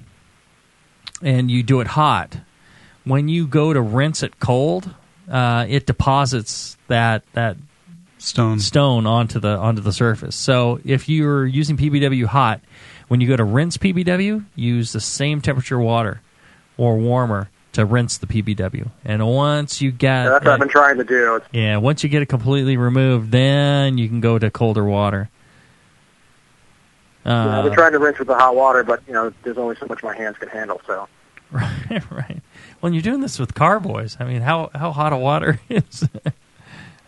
and 1.22 1.50
you 1.50 1.62
do 1.62 1.80
it 1.80 1.86
hot, 1.86 2.38
when 3.04 3.28
you 3.28 3.46
go 3.46 3.72
to 3.72 3.80
rinse 3.80 4.22
it 4.22 4.40
cold, 4.40 4.94
uh, 5.30 5.66
it 5.68 5.86
deposits 5.86 6.76
that 6.88 7.22
that 7.34 7.56
stone 8.18 8.60
stone 8.60 9.06
onto 9.06 9.38
the 9.38 9.56
onto 9.56 9.82
the 9.82 9.92
surface. 9.92 10.36
So 10.36 10.80
if 10.84 11.08
you're 11.08 11.46
using 11.46 11.76
PBW 11.76 12.24
hot, 12.24 12.60
when 13.08 13.20
you 13.20 13.28
go 13.28 13.36
to 13.36 13.44
rinse 13.44 13.76
PBW, 13.76 14.44
use 14.54 14.92
the 14.92 15.00
same 15.00 15.40
temperature 15.40 15.78
water 15.78 16.20
or 16.76 16.96
warmer 16.96 17.50
to 17.76 17.86
rinse 17.86 18.18
the 18.18 18.26
PBW. 18.26 18.90
And 19.04 19.26
once 19.26 19.80
you 19.80 19.90
get 19.92 20.24
That's 20.28 20.44
what 20.44 20.52
I've 20.54 20.60
been 20.60 20.68
trying 20.68 20.98
to 20.98 21.04
do. 21.04 21.40
Yeah, 21.52 21.78
once 21.78 22.02
you 22.02 22.08
get 22.10 22.20
it 22.22 22.26
completely 22.26 22.76
removed, 22.76 23.30
then 23.30 23.96
you 23.96 24.08
can 24.08 24.20
go 24.20 24.38
to 24.38 24.50
colder 24.50 24.84
water. 24.84 25.30
you 27.24 27.30
know, 27.32 27.38
I've 27.50 27.58
Uh, 27.58 27.62
been 27.64 27.72
trying 27.74 27.92
to 27.92 27.98
rinse 27.98 28.18
with 28.18 28.28
the 28.28 28.34
hot 28.34 28.54
water, 28.54 28.84
but 28.84 29.02
you 29.06 29.12
know, 29.12 29.32
there's 29.42 29.58
only 29.58 29.76
so 29.76 29.86
much 29.86 30.02
my 30.02 30.14
hands 30.16 30.36
can 30.38 30.48
handle. 30.48 30.80
So 30.86 31.08
right, 31.52 32.02
right. 32.10 32.42
When 32.80 32.92
you're 32.92 33.02
doing 33.02 33.20
this 33.20 33.38
with 33.38 33.54
carboys, 33.54 34.16
I 34.20 34.24
mean, 34.24 34.42
how 34.42 34.70
how 34.74 34.92
hot 34.92 35.12
a 35.12 35.16
water 35.16 35.60
is? 35.68 36.08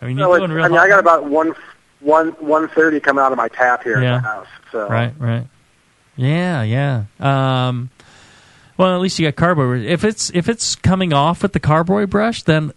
I 0.01 0.05
mean, 0.05 0.17
you're 0.17 0.27
No, 0.29 0.37
doing 0.37 0.51
real. 0.51 0.65
I 0.65 0.67
mean, 0.67 0.77
hot 0.77 0.85
I 0.85 0.89
got 0.89 0.99
about 0.99 1.25
one 1.25 1.53
one 1.99 2.29
one 2.39 2.67
thirty 2.69 2.99
coming 2.99 3.23
out 3.23 3.31
of 3.31 3.37
my 3.37 3.47
tap 3.49 3.83
here 3.83 4.01
Yeah. 4.01 4.15
at 4.17 4.21
the 4.21 4.27
house. 4.27 4.47
So 4.71 4.87
Right, 4.87 5.13
right. 5.19 5.45
Yeah, 6.15 6.63
yeah. 6.63 7.03
Um, 7.19 7.89
well, 8.79 8.95
at 8.95 9.01
least 9.01 9.19
you 9.19 9.29
got 9.29 9.35
carboy. 9.35 9.83
If 9.85 10.03
it's 10.03 10.31
if 10.33 10.49
it's 10.49 10.75
coming 10.75 11.13
off 11.13 11.43
with 11.43 11.53
the 11.53 11.59
carboy 11.59 12.07
brush, 12.07 12.41
then 12.43 12.73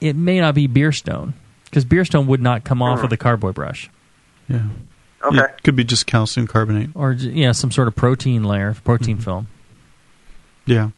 it 0.00 0.16
may 0.16 0.40
not 0.40 0.54
be 0.54 0.66
beer 0.66 0.92
stone 0.92 1.32
because 1.64 1.84
beer 1.86 2.04
stone 2.04 2.26
would 2.26 2.42
not 2.42 2.64
come 2.64 2.82
off 2.82 2.98
Hmm. 2.98 3.04
with 3.04 3.12
a 3.12 3.16
carboy 3.16 3.52
brush. 3.52 3.88
Yeah. 4.48 4.64
Okay. 5.24 5.38
It 5.38 5.62
could 5.62 5.76
be 5.76 5.84
just 5.84 6.06
calcium 6.06 6.46
carbonate. 6.46 6.90
or 6.94 7.14
j- 7.14 7.30
yeah, 7.30 7.52
some 7.52 7.70
sort 7.70 7.88
of 7.88 7.96
protein 7.96 8.44
layer, 8.44 8.74
protein 8.84 9.16
film. 9.16 9.46
Yeah. 10.66 10.90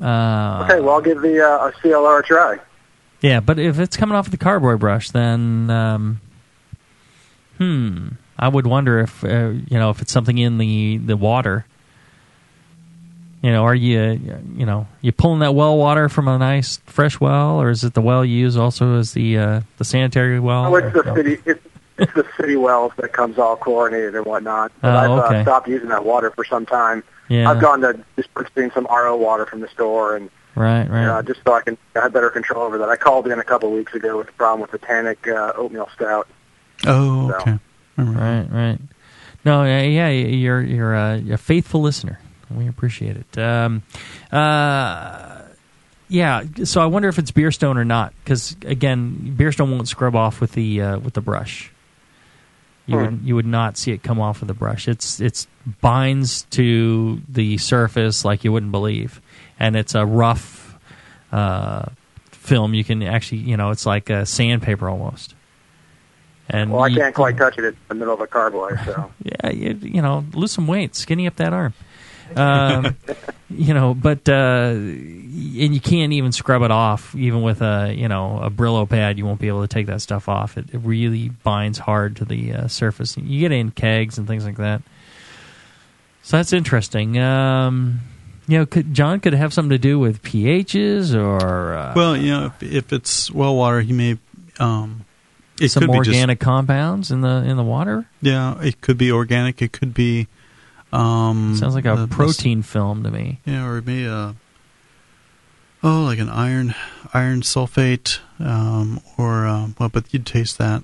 Uh, 0.00 0.62
okay, 0.64 0.80
well, 0.80 0.94
I'll 0.94 1.00
give 1.00 1.20
the 1.20 1.40
uh, 1.44 1.68
a 1.68 1.72
CLR 1.72 2.20
a 2.20 2.22
try. 2.22 2.58
Yeah, 3.20 3.40
but 3.40 3.58
if 3.58 3.78
it's 3.78 3.96
coming 3.96 4.16
off 4.16 4.24
with 4.30 4.32
the 4.38 4.42
carboy 4.42 4.76
brush, 4.78 5.10
then 5.10 5.68
um, 5.70 6.20
hmm, 7.58 8.08
I 8.38 8.48
would 8.48 8.66
wonder 8.66 8.98
if 9.00 9.22
uh, 9.24 9.50
you 9.50 9.78
know 9.78 9.90
if 9.90 10.00
it's 10.00 10.10
something 10.12 10.38
in 10.38 10.58
the 10.58 10.96
the 10.98 11.16
water. 11.16 11.66
You 13.42 13.52
know, 13.52 13.64
are 13.64 13.74
you 13.74 14.20
you 14.54 14.66
know 14.66 14.86
you 15.00 15.12
pulling 15.12 15.40
that 15.40 15.54
well 15.54 15.78
water 15.78 16.08
from 16.10 16.28
a 16.28 16.36
nice 16.38 16.76
fresh 16.84 17.18
well, 17.20 17.60
or 17.60 17.70
is 17.70 17.84
it 17.84 17.94
the 17.94 18.02
well 18.02 18.22
you 18.24 18.36
use 18.36 18.56
also 18.56 18.98
as 18.98 19.12
the 19.12 19.38
uh, 19.38 19.60
the 19.78 19.84
sanitary 19.84 20.38
well? 20.40 20.66
Oh, 20.66 20.76
it's 20.76 20.92
the 20.92 21.14
city. 21.14 21.38
It's, 21.46 21.60
it's 21.96 22.12
the 22.14 22.26
city 22.38 22.56
wells 22.56 22.92
that 22.96 23.12
comes 23.12 23.38
all 23.38 23.56
chlorinated 23.56 24.14
and 24.14 24.24
whatnot. 24.26 24.72
But 24.82 24.94
Oh, 24.94 24.98
I've 25.16 25.24
okay. 25.24 25.40
uh, 25.40 25.42
stopped 25.42 25.68
using 25.68 25.88
that 25.88 26.04
water 26.04 26.30
for 26.30 26.44
some 26.44 26.64
time. 26.66 27.02
Yeah. 27.28 27.50
I've 27.50 27.60
gone 27.60 27.80
to 27.82 28.02
just 28.16 28.32
purchasing 28.34 28.70
some 28.72 28.86
RO 28.90 29.16
water 29.16 29.46
from 29.46 29.60
the 29.60 29.68
store, 29.68 30.16
and 30.16 30.30
Right, 30.54 30.88
right. 30.90 31.06
uh, 31.06 31.22
just 31.22 31.40
so 31.46 31.54
I 31.54 31.62
can 31.62 31.78
have 31.94 32.12
better 32.12 32.28
control 32.28 32.62
over 32.64 32.76
that. 32.78 32.88
I 32.88 32.96
called 32.96 33.26
in 33.28 33.38
a 33.38 33.44
couple 33.44 33.68
of 33.70 33.74
weeks 33.74 33.94
ago 33.94 34.18
with 34.18 34.28
a 34.28 34.32
problem 34.32 34.60
with 34.60 34.70
the 34.72 34.78
Tannic 34.78 35.28
uh, 35.28 35.52
oatmeal 35.56 35.88
stout. 35.94 36.26
Oh, 36.86 37.28
So- 37.30 37.36
okay. 37.36 37.58
Right, 37.96 38.46
right. 38.50 38.78
No, 39.44 39.64
yeah, 39.64 39.82
yeah 39.82 40.08
you're 40.10 40.60
you're 40.62 40.94
a, 40.94 41.22
a 41.32 41.36
faithful 41.38 41.80
listener. 41.82 42.18
We 42.54 42.68
appreciate 42.68 43.16
it. 43.16 43.38
Um, 43.38 43.82
uh, 44.32 45.42
yeah. 46.08 46.42
So 46.64 46.80
I 46.80 46.86
wonder 46.86 47.08
if 47.08 47.18
it's 47.18 47.30
beer 47.30 47.52
stone 47.52 47.78
or 47.78 47.84
not, 47.84 48.12
because 48.24 48.56
again, 48.64 49.34
beer 49.36 49.52
stone 49.52 49.70
won't 49.70 49.88
scrub 49.88 50.16
off 50.16 50.40
with 50.40 50.52
the 50.52 50.82
uh, 50.82 50.98
with 50.98 51.14
the 51.14 51.20
brush. 51.20 51.72
You 52.86 52.96
would 52.96 53.20
you 53.22 53.36
would 53.36 53.46
not 53.46 53.78
see 53.78 53.92
it 53.92 54.02
come 54.02 54.20
off 54.20 54.40
with 54.40 54.48
the 54.48 54.54
brush. 54.54 54.88
It's 54.88 55.20
it's 55.20 55.46
binds 55.80 56.42
to 56.50 57.20
the 57.28 57.56
surface 57.58 58.24
like 58.24 58.42
you 58.42 58.50
wouldn't 58.50 58.72
believe, 58.72 59.20
and 59.60 59.76
it's 59.76 59.94
a 59.94 60.04
rough 60.04 60.76
uh, 61.30 61.86
film. 62.32 62.74
You 62.74 62.82
can 62.82 63.04
actually 63.04 63.42
you 63.42 63.56
know 63.56 63.70
it's 63.70 63.86
like 63.86 64.10
a 64.10 64.26
sandpaper 64.26 64.88
almost. 64.88 65.34
And 66.48 66.72
Well, 66.72 66.82
I 66.82 66.92
can't 66.92 67.14
quite 67.14 67.36
touch 67.36 67.58
it 67.58 67.64
in 67.64 67.76
the 67.88 67.94
middle 67.94 68.12
of 68.14 68.20
a 68.20 68.26
carboy, 68.26 68.84
so. 68.84 69.12
yeah, 69.22 69.50
you, 69.50 69.78
you 69.82 70.02
know, 70.02 70.24
lose 70.32 70.50
some 70.50 70.66
weight, 70.66 70.96
skinny 70.96 71.28
up 71.28 71.36
that 71.36 71.52
arm. 71.52 71.74
Um, 72.36 72.96
you 73.50 73.74
know, 73.74 73.94
but 73.94 74.28
uh, 74.28 74.72
and 74.74 75.74
you 75.74 75.80
can't 75.80 76.12
even 76.12 76.32
scrub 76.32 76.62
it 76.62 76.70
off, 76.70 77.14
even 77.14 77.42
with 77.42 77.62
a 77.62 77.92
you 77.96 78.08
know 78.08 78.38
a 78.42 78.50
Brillo 78.50 78.88
pad. 78.88 79.18
You 79.18 79.26
won't 79.26 79.40
be 79.40 79.48
able 79.48 79.62
to 79.62 79.68
take 79.68 79.86
that 79.86 80.00
stuff 80.00 80.28
off. 80.28 80.56
It, 80.56 80.66
it 80.72 80.78
really 80.78 81.28
binds 81.30 81.78
hard 81.78 82.16
to 82.16 82.24
the 82.24 82.52
uh, 82.52 82.68
surface. 82.68 83.16
You 83.16 83.40
get 83.40 83.52
in 83.52 83.70
kegs 83.70 84.18
and 84.18 84.26
things 84.26 84.44
like 84.44 84.56
that. 84.58 84.82
So 86.22 86.36
that's 86.36 86.52
interesting. 86.52 87.18
Um, 87.18 88.00
you 88.46 88.58
know, 88.58 88.66
could, 88.66 88.92
John 88.94 89.20
could 89.20 89.32
have 89.32 89.52
something 89.52 89.70
to 89.70 89.78
do 89.78 89.98
with 89.98 90.22
pHs 90.22 91.14
or 91.14 91.74
uh, 91.74 91.92
Well, 91.96 92.16
you 92.16 92.30
know, 92.30 92.46
if, 92.46 92.62
if 92.62 92.92
it's 92.92 93.30
well 93.30 93.56
water, 93.56 93.80
he 93.80 93.92
may. 93.92 94.18
Um, 94.58 95.04
it 95.60 95.68
some 95.70 95.82
could 95.82 95.92
be 95.92 95.98
just- 95.98 96.08
organic 96.08 96.40
compounds 96.40 97.10
in 97.10 97.20
the 97.22 97.28
in 97.44 97.56
the 97.56 97.62
water. 97.64 98.06
yeah, 98.22 98.60
it 98.60 98.80
could 98.80 98.98
be 98.98 99.10
organic. 99.10 99.60
It 99.62 99.72
could 99.72 99.94
be. 99.94 100.26
Um, 100.92 101.54
Sounds 101.56 101.74
like 101.74 101.84
a 101.86 101.94
the- 101.96 102.06
the- 102.06 102.14
protein 102.14 102.62
film 102.62 103.02
to 103.04 103.10
me. 103.10 103.40
Yeah, 103.44 103.66
or 103.66 103.80
maybe 103.80 104.04
a 104.06 104.34
oh, 105.82 106.02
like 106.04 106.18
an 106.18 106.28
iron 106.28 106.74
iron 107.14 107.42
sulfate, 107.42 108.18
um, 108.38 109.00
or 109.18 109.46
um, 109.46 109.74
well, 109.78 109.88
but 109.88 110.04
you'd 110.12 110.26
taste 110.26 110.58
that. 110.58 110.82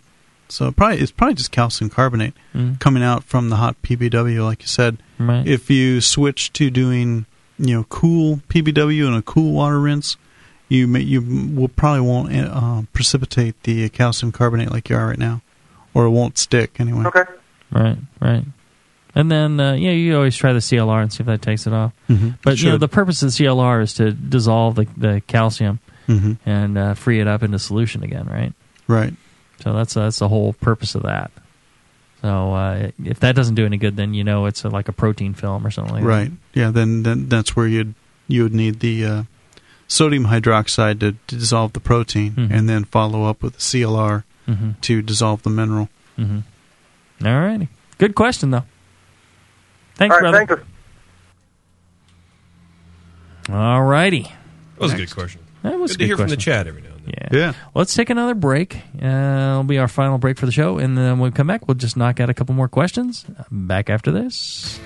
So 0.48 0.70
probably 0.70 0.98
it's 0.98 1.11
probably 1.11 1.34
just 1.34 1.50
calcium 1.50 1.90
carbonate 1.90 2.34
Mm. 2.54 2.78
coming 2.78 3.02
out 3.02 3.24
from 3.24 3.48
the 3.50 3.57
hot 3.57 3.76
PBW, 3.82 4.44
like 4.44 4.62
you 4.62 4.68
said. 4.68 4.98
Right. 5.18 5.46
If 5.46 5.70
you 5.70 6.00
switch 6.00 6.52
to 6.54 6.70
doing 6.70 7.26
you 7.59 7.74
know 7.74 7.84
cool 7.88 8.40
PBW 8.48 9.07
and 9.07 9.16
a 9.16 9.22
cool 9.22 9.52
water 9.52 9.80
rinse, 9.80 10.16
you 10.68 10.86
may, 10.86 11.00
you 11.00 11.20
will 11.54 11.68
probably 11.68 12.00
won't 12.02 12.32
uh, 12.32 12.82
precipitate 12.92 13.61
the 13.64 13.88
calcium 13.88 14.30
carbonate 14.30 14.70
like 14.70 14.88
you 14.88 14.96
are 14.96 15.09
right 15.09 15.18
now, 15.18 15.42
or 15.94 16.04
it 16.04 16.11
won't 16.11 16.38
stick 16.38 16.76
anyway. 16.78 17.07
Okay. 17.07 17.24
Right, 17.72 17.98
right. 18.20 18.44
And 19.17 19.31
then 19.33 19.59
uh, 19.59 19.73
yeah, 19.73 19.91
you 19.93 20.14
always 20.14 20.37
try 20.37 20.53
the 20.53 20.59
CLR 20.61 21.01
and 21.03 21.11
see 21.12 21.23
if 21.23 21.27
that 21.27 21.41
takes 21.43 21.67
it 21.67 21.73
off. 21.73 21.93
Mhm. 22.09 22.37
But 22.45 22.53
It 22.55 22.62
you 22.62 22.71
know 22.71 22.77
the 22.77 22.87
purpose 22.87 23.23
of 23.23 23.31
the 23.31 23.45
CLR 23.45 23.81
is 23.83 23.95
to 23.95 24.12
dissolve 24.12 24.75
the, 24.77 24.87
the 24.97 25.23
calcium 25.27 25.81
Mhm. 26.07 26.37
and 26.45 26.77
uh, 26.79 26.95
free 26.95 27.19
it 27.21 27.27
up 27.27 27.43
into 27.43 27.59
solution 27.59 28.03
again, 28.05 28.27
right? 28.27 28.53
Right. 28.87 29.14
So 29.64 29.73
that's 29.73 29.95
that's 29.95 30.19
the 30.19 30.29
whole 30.29 30.53
purpose 30.53 30.95
of 30.95 31.03
that. 31.05 31.31
So 32.21 32.53
uh, 32.55 32.91
if 33.03 33.21
that 33.21 33.35
doesn't 33.37 33.55
do 33.55 33.64
any 33.64 33.79
good, 33.79 33.97
then 33.97 34.12
you 34.14 34.23
know 34.23 34.45
it's 34.47 34.64
a, 34.64 34.69
like 34.69 34.89
a 34.89 34.93
protein 34.93 35.33
film 35.35 35.67
or 35.67 35.71
something 35.71 35.95
like 35.95 36.05
Right. 36.05 36.31
Yeah. 36.55 36.71
Then, 36.71 37.03
then 37.03 37.29
that's 37.29 37.57
where 37.57 37.67
you'd 37.67 37.95
you 38.29 38.43
would 38.43 38.55
need 38.55 38.81
the 38.81 39.05
uh, 39.05 39.23
sodium 39.89 40.27
hydroxide 40.27 41.01
to, 41.01 41.12
to 41.29 41.37
dissolve 41.37 41.73
the 41.73 41.81
protein, 41.81 42.33
Mhm. 42.33 42.51
and 42.51 42.69
then 42.69 42.85
follow 42.85 43.25
up 43.25 43.43
with 43.43 43.55
the 43.55 43.61
CLR 43.62 44.25
Mhm. 44.47 44.81
to 44.83 45.01
dissolve 45.01 45.43
the 45.43 45.51
mineral. 45.51 45.89
Mm-hmm. 46.19 47.27
All 47.27 47.41
righty. 47.41 47.69
Good 47.99 48.14
question 48.14 48.51
though. 48.51 48.64
Thanks, 49.97 50.14
All 50.14 50.22
right, 50.22 50.47
brother. 50.47 50.57
thanks. 50.57 50.70
All 53.51 53.82
righty. 53.82 54.22
That 54.22 54.80
was 54.80 54.92
a 54.92 54.97
good 54.97 55.11
question. 55.11 55.40
That 55.62 55.78
was 55.78 55.92
good 55.97 56.03
a 56.03 56.05
to 56.05 56.07
hear 56.07 56.16
from 56.16 56.28
the 56.28 56.36
chat 56.36 56.66
every 56.66 56.82
now 56.82 56.88
and 56.97 57.07
then. 57.07 57.14
Yeah. 57.32 57.38
Yeah. 57.38 57.53
Let's 57.74 57.94
take 57.94 58.11
another 58.11 58.34
break. 58.34 58.76
Uh, 59.01 59.07
it'll 59.07 59.64
be 59.64 59.78
our 59.78 59.88
final 59.88 60.18
break 60.18 60.38
for 60.38 60.47
the 60.47 60.53
show, 60.53 60.78
and 60.78 60.97
then 60.99 61.18
when 61.18 61.30
we 61.30 61.34
come 61.34 61.47
back, 61.47 61.66
we'll 61.66 61.76
just 61.76 61.97
knock 61.97 62.20
out 62.20 62.28
a 62.30 62.34
couple 62.34 62.55
more 62.55 62.68
questions. 62.68 63.24
Back 63.51 63.88
after 63.90 64.11
this. 64.11 64.78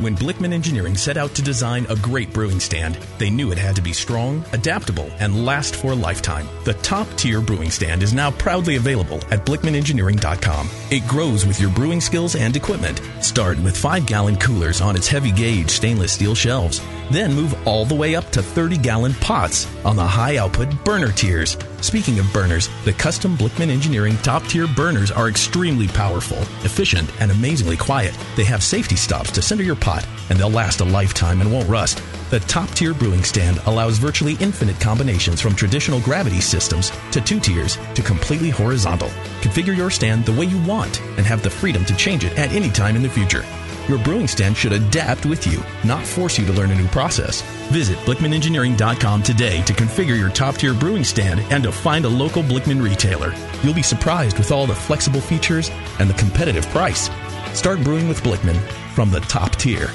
When 0.00 0.16
Blickman 0.16 0.54
Engineering 0.54 0.96
set 0.96 1.18
out 1.18 1.34
to 1.34 1.42
design 1.42 1.84
a 1.90 1.94
great 1.94 2.32
brewing 2.32 2.58
stand, 2.58 2.98
they 3.18 3.28
knew 3.28 3.52
it 3.52 3.58
had 3.58 3.76
to 3.76 3.82
be 3.82 3.92
strong, 3.92 4.42
adaptable, 4.54 5.10
and 5.18 5.44
last 5.44 5.76
for 5.76 5.92
a 5.92 5.94
lifetime. 5.94 6.48
The 6.64 6.72
top 6.80 7.06
tier 7.18 7.42
brewing 7.42 7.70
stand 7.70 8.02
is 8.02 8.14
now 8.14 8.30
proudly 8.30 8.76
available 8.76 9.16
at 9.30 9.44
BlickmanEngineering.com. 9.44 10.70
It 10.90 11.06
grows 11.06 11.44
with 11.44 11.60
your 11.60 11.68
brewing 11.68 12.00
skills 12.00 12.34
and 12.34 12.56
equipment. 12.56 13.02
Start 13.20 13.58
with 13.58 13.76
5 13.76 14.06
gallon 14.06 14.38
coolers 14.38 14.80
on 14.80 14.96
its 14.96 15.06
heavy 15.06 15.32
gauge 15.32 15.68
stainless 15.68 16.12
steel 16.12 16.34
shelves. 16.34 16.80
Then 17.10 17.34
move 17.34 17.54
all 17.66 17.84
the 17.84 17.94
way 17.94 18.14
up 18.14 18.30
to 18.30 18.42
30 18.42 18.78
gallon 18.78 19.12
pots 19.14 19.66
on 19.84 19.96
the 19.96 20.06
high 20.06 20.38
output 20.38 20.82
burner 20.84 21.12
tiers. 21.12 21.58
Speaking 21.80 22.18
of 22.20 22.32
burners, 22.32 22.68
the 22.84 22.92
custom 22.92 23.36
Blickman 23.36 23.68
Engineering 23.68 24.16
top 24.18 24.44
tier 24.44 24.68
burners 24.68 25.10
are 25.10 25.28
extremely 25.28 25.88
powerful, 25.88 26.38
efficient, 26.62 27.10
and 27.20 27.30
amazingly 27.32 27.76
quiet. 27.76 28.16
They 28.36 28.44
have 28.44 28.62
safety 28.62 28.96
stops 28.96 29.32
to 29.32 29.42
center 29.42 29.64
your 29.64 29.76
pot, 29.76 29.89
and 29.98 30.38
they'll 30.38 30.50
last 30.50 30.80
a 30.80 30.84
lifetime 30.84 31.40
and 31.40 31.52
won't 31.52 31.68
rust. 31.68 32.02
The 32.30 32.40
top 32.40 32.70
tier 32.70 32.94
brewing 32.94 33.24
stand 33.24 33.58
allows 33.66 33.98
virtually 33.98 34.36
infinite 34.40 34.80
combinations 34.80 35.40
from 35.40 35.54
traditional 35.54 36.00
gravity 36.00 36.40
systems 36.40 36.92
to 37.10 37.20
two 37.20 37.40
tiers 37.40 37.76
to 37.94 38.02
completely 38.02 38.50
horizontal. 38.50 39.08
Configure 39.40 39.76
your 39.76 39.90
stand 39.90 40.24
the 40.24 40.32
way 40.32 40.46
you 40.46 40.62
want 40.64 41.00
and 41.16 41.26
have 41.26 41.42
the 41.42 41.50
freedom 41.50 41.84
to 41.86 41.96
change 41.96 42.24
it 42.24 42.38
at 42.38 42.52
any 42.52 42.70
time 42.70 42.94
in 42.94 43.02
the 43.02 43.08
future. 43.08 43.44
Your 43.88 43.98
brewing 43.98 44.28
stand 44.28 44.56
should 44.56 44.72
adapt 44.72 45.26
with 45.26 45.44
you, 45.46 45.60
not 45.82 46.06
force 46.06 46.38
you 46.38 46.46
to 46.46 46.52
learn 46.52 46.70
a 46.70 46.76
new 46.76 46.86
process. 46.86 47.42
Visit 47.72 47.98
BlickmanEngineering.com 47.98 49.22
today 49.24 49.62
to 49.62 49.72
configure 49.72 50.16
your 50.16 50.30
top 50.30 50.54
tier 50.54 50.74
brewing 50.74 51.02
stand 51.02 51.40
and 51.50 51.64
to 51.64 51.72
find 51.72 52.04
a 52.04 52.08
local 52.08 52.44
Blickman 52.44 52.80
retailer. 52.80 53.34
You'll 53.64 53.74
be 53.74 53.82
surprised 53.82 54.38
with 54.38 54.52
all 54.52 54.66
the 54.66 54.74
flexible 54.74 55.20
features 55.20 55.70
and 55.98 56.08
the 56.08 56.14
competitive 56.14 56.66
price. 56.68 57.10
Start 57.54 57.82
brewing 57.84 58.08
with 58.08 58.22
Blickman 58.22 58.58
from 58.94 59.10
the 59.10 59.20
top 59.20 59.56
tier. 59.56 59.90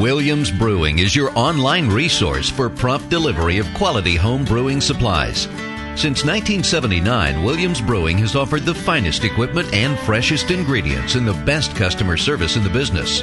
Williams 0.00 0.50
Brewing 0.50 0.98
is 0.98 1.14
your 1.16 1.30
online 1.38 1.88
resource 1.88 2.50
for 2.50 2.68
prompt 2.68 3.08
delivery 3.08 3.58
of 3.58 3.72
quality 3.74 4.16
home 4.16 4.44
brewing 4.44 4.80
supplies. 4.80 5.42
Since 5.94 6.24
1979, 6.24 7.42
Williams 7.42 7.80
Brewing 7.80 8.18
has 8.18 8.36
offered 8.36 8.64
the 8.64 8.74
finest 8.74 9.24
equipment 9.24 9.72
and 9.72 9.98
freshest 10.00 10.50
ingredients 10.50 11.14
and 11.14 11.26
the 11.26 11.42
best 11.44 11.74
customer 11.76 12.16
service 12.16 12.56
in 12.56 12.64
the 12.64 12.68
business. 12.68 13.22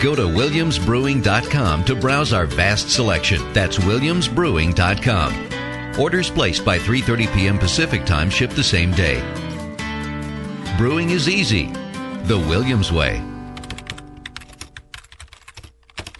Go 0.00 0.14
to 0.14 0.22
williamsbrewing.com 0.22 1.84
to 1.84 1.94
browse 1.94 2.32
our 2.32 2.46
vast 2.46 2.90
selection. 2.90 3.52
That's 3.52 3.78
williamsbrewing.com. 3.78 6.00
Orders 6.00 6.30
placed 6.30 6.64
by 6.64 6.78
3:30 6.78 7.34
p.m. 7.34 7.58
Pacific 7.58 8.04
Time 8.04 8.30
ship 8.30 8.50
the 8.50 8.62
same 8.62 8.92
day. 8.92 9.20
Brewing 10.78 11.10
is 11.10 11.28
easy. 11.28 11.66
The 12.24 12.38
Williams 12.38 12.92
way. 12.92 13.22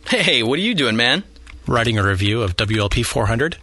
Hey, 0.08 0.42
what 0.42 0.58
are 0.58 0.62
you 0.62 0.74
doing, 0.74 0.96
man? 0.96 1.24
Writing 1.66 1.98
a 1.98 2.02
review 2.02 2.42
of 2.42 2.56
WLP 2.56 3.04
400. 3.04 3.58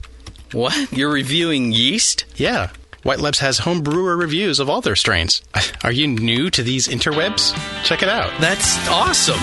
What? 0.51 0.91
You're 0.91 1.11
reviewing 1.11 1.72
yeast? 1.72 2.26
Yeah. 2.36 2.70
White 3.03 3.20
Labs 3.20 3.39
has 3.39 3.59
home 3.59 3.82
brewer 3.82 4.16
reviews 4.16 4.59
of 4.59 4.70
all 4.70 4.82
their 4.82 4.95
strains. 4.95 5.41
Are 5.84 5.91
you 5.91 6.07
new 6.07 6.49
to 6.51 6.61
these 6.61 6.88
interwebs? 6.88 7.53
Check 7.84 8.03
it 8.03 8.09
out. 8.09 8.32
That's 8.39 8.78
awesome. 8.88 9.39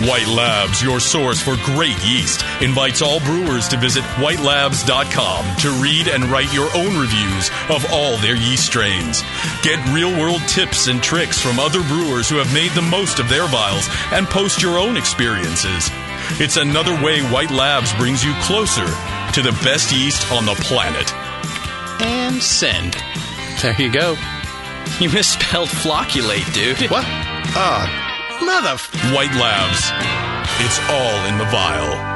White 0.00 0.28
Labs, 0.28 0.82
your 0.82 0.98
source 0.98 1.42
for 1.42 1.56
great 1.62 2.02
yeast, 2.02 2.42
invites 2.62 3.02
all 3.02 3.20
brewers 3.20 3.68
to 3.68 3.76
visit 3.76 4.02
whitelabs.com 4.16 5.56
to 5.56 5.70
read 5.72 6.08
and 6.08 6.24
write 6.24 6.50
your 6.54 6.74
own 6.74 6.98
reviews 6.98 7.50
of 7.68 7.84
all 7.92 8.16
their 8.16 8.34
yeast 8.34 8.64
strains. 8.64 9.22
Get 9.62 9.78
real 9.92 10.10
world 10.18 10.40
tips 10.48 10.86
and 10.86 11.02
tricks 11.02 11.38
from 11.38 11.58
other 11.58 11.82
brewers 11.82 12.30
who 12.30 12.36
have 12.36 12.52
made 12.54 12.70
the 12.70 12.80
most 12.80 13.18
of 13.18 13.28
their 13.28 13.46
vials 13.48 13.90
and 14.10 14.26
post 14.26 14.62
your 14.62 14.78
own 14.78 14.96
experiences. 14.96 15.90
It's 16.40 16.56
another 16.56 16.94
way 17.04 17.20
White 17.20 17.50
Labs 17.50 17.92
brings 17.94 18.24
you 18.24 18.32
closer 18.40 18.86
to 18.86 19.42
the 19.42 19.52
best 19.62 19.92
yeast 19.92 20.32
on 20.32 20.46
the 20.46 20.54
planet. 20.54 21.12
And 22.00 22.42
send. 22.42 22.96
There 23.60 23.78
you 23.78 23.92
go. 23.92 24.16
You 24.98 25.10
misspelled 25.10 25.68
flocculate, 25.68 26.50
dude. 26.54 26.90
What? 26.90 27.04
Ah, 27.06 28.06
uh, 28.06 28.09
mother. 28.42 28.76
White 29.14 29.34
Labs. 29.34 29.90
It's 30.60 30.78
all 30.90 31.26
in 31.26 31.38
the 31.38 31.44
vial. 31.46 32.10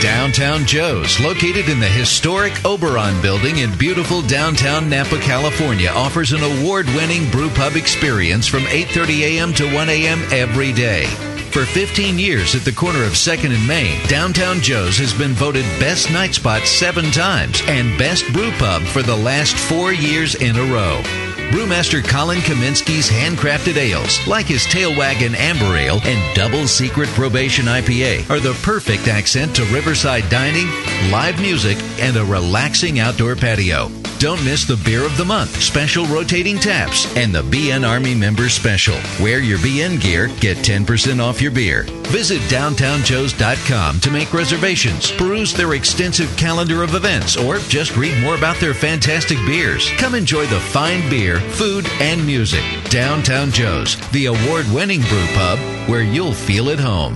Downtown 0.00 0.64
Joe's, 0.64 1.20
located 1.20 1.68
in 1.68 1.78
the 1.78 1.86
historic 1.86 2.64
Oberon 2.64 3.20
building 3.20 3.58
in 3.58 3.76
beautiful 3.76 4.22
downtown 4.22 4.88
Napa, 4.88 5.18
California, 5.20 5.90
offers 5.90 6.32
an 6.32 6.42
award-winning 6.42 7.30
brew 7.30 7.50
pub 7.50 7.76
experience 7.76 8.46
from 8.46 8.62
8:30 8.62 9.20
a.m. 9.20 9.52
to 9.54 9.70
1 9.74 9.88
a.m. 9.90 10.22
every 10.32 10.72
day. 10.72 11.04
For 11.50 11.66
15 11.66 12.18
years 12.18 12.54
at 12.54 12.62
the 12.62 12.72
corner 12.72 13.02
of 13.02 13.12
2nd 13.12 13.54
and 13.54 13.66
Main, 13.66 14.00
Downtown 14.06 14.60
Joe's 14.60 14.96
has 14.98 15.12
been 15.12 15.32
voted 15.32 15.64
Best 15.78 16.10
Night 16.10 16.34
Spot 16.34 16.62
seven 16.62 17.10
times 17.10 17.60
and 17.66 17.98
Best 17.98 18.24
Brew 18.32 18.52
Pub 18.52 18.82
for 18.82 19.02
the 19.02 19.16
last 19.16 19.54
four 19.54 19.92
years 19.92 20.36
in 20.36 20.56
a 20.56 20.64
row. 20.72 21.29
Brewmaster 21.50 22.06
Colin 22.06 22.38
Kaminski's 22.38 23.10
handcrafted 23.10 23.76
ales, 23.76 24.24
like 24.28 24.46
his 24.46 24.64
Tail 24.66 24.96
Wagon 24.96 25.34
Amber 25.34 25.76
Ale 25.76 26.00
and 26.04 26.36
Double 26.36 26.68
Secret 26.68 27.08
Probation 27.08 27.64
IPA, 27.64 28.30
are 28.30 28.38
the 28.38 28.54
perfect 28.62 29.08
accent 29.08 29.56
to 29.56 29.64
riverside 29.64 30.28
dining, 30.30 30.68
live 31.10 31.40
music, 31.40 31.76
and 31.98 32.16
a 32.16 32.24
relaxing 32.24 33.00
outdoor 33.00 33.34
patio. 33.34 33.90
Don't 34.20 34.44
miss 34.44 34.66
the 34.66 34.76
Beer 34.84 35.06
of 35.06 35.16
the 35.16 35.24
Month, 35.24 35.62
special 35.62 36.04
rotating 36.04 36.58
taps, 36.58 37.06
and 37.16 37.34
the 37.34 37.40
BN 37.40 37.88
Army 37.88 38.14
Member 38.14 38.50
Special. 38.50 38.98
Wear 39.18 39.40
your 39.40 39.56
BN 39.60 39.98
gear, 39.98 40.26
get 40.40 40.58
10% 40.58 41.24
off 41.24 41.40
your 41.40 41.50
beer. 41.50 41.84
Visit 42.08 42.42
downtownjoes.com 42.42 44.00
to 44.00 44.10
make 44.10 44.34
reservations, 44.34 45.10
peruse 45.10 45.54
their 45.54 45.72
extensive 45.72 46.28
calendar 46.36 46.82
of 46.82 46.96
events, 46.96 47.38
or 47.38 47.56
just 47.60 47.96
read 47.96 48.22
more 48.22 48.34
about 48.34 48.60
their 48.60 48.74
fantastic 48.74 49.38
beers. 49.46 49.88
Come 49.96 50.14
enjoy 50.14 50.44
the 50.48 50.60
fine 50.60 51.08
beer, 51.08 51.40
food, 51.40 51.86
and 51.98 52.22
music. 52.26 52.62
Downtown 52.90 53.50
Joe's, 53.50 53.96
the 54.10 54.26
award 54.26 54.66
winning 54.70 55.00
brew 55.00 55.26
pub 55.28 55.58
where 55.88 56.02
you'll 56.02 56.34
feel 56.34 56.68
at 56.68 56.78
home. 56.78 57.14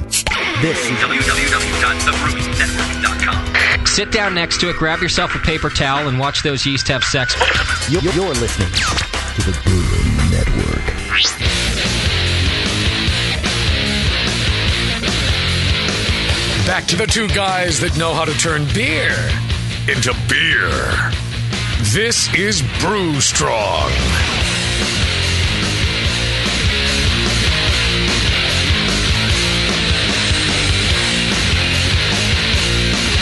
This 0.62 0.88
is. 0.88 1.04
Sit 3.86 4.10
down 4.10 4.34
next 4.34 4.60
to 4.60 4.70
it, 4.70 4.76
grab 4.76 5.00
yourself 5.00 5.34
a 5.34 5.38
paper 5.38 5.70
towel, 5.70 6.08
and 6.08 6.18
watch 6.18 6.42
those 6.42 6.66
yeast 6.66 6.88
have 6.88 7.04
sex. 7.04 7.34
You're, 7.88 8.02
you're 8.02 8.34
listening 8.34 8.68
to 8.72 9.42
the 9.42 9.58
Brewing 9.64 10.30
Network. 10.30 10.84
Back 16.66 16.86
to 16.86 16.96
the 16.96 17.06
two 17.06 17.28
guys 17.28 17.78
that 17.80 17.96
know 17.98 18.14
how 18.14 18.24
to 18.24 18.32
turn 18.38 18.64
beer 18.72 19.14
into 19.86 20.14
beer. 20.28 21.12
This 21.92 22.32
is 22.34 22.62
Brew 22.80 23.20
Strong. 23.20 23.92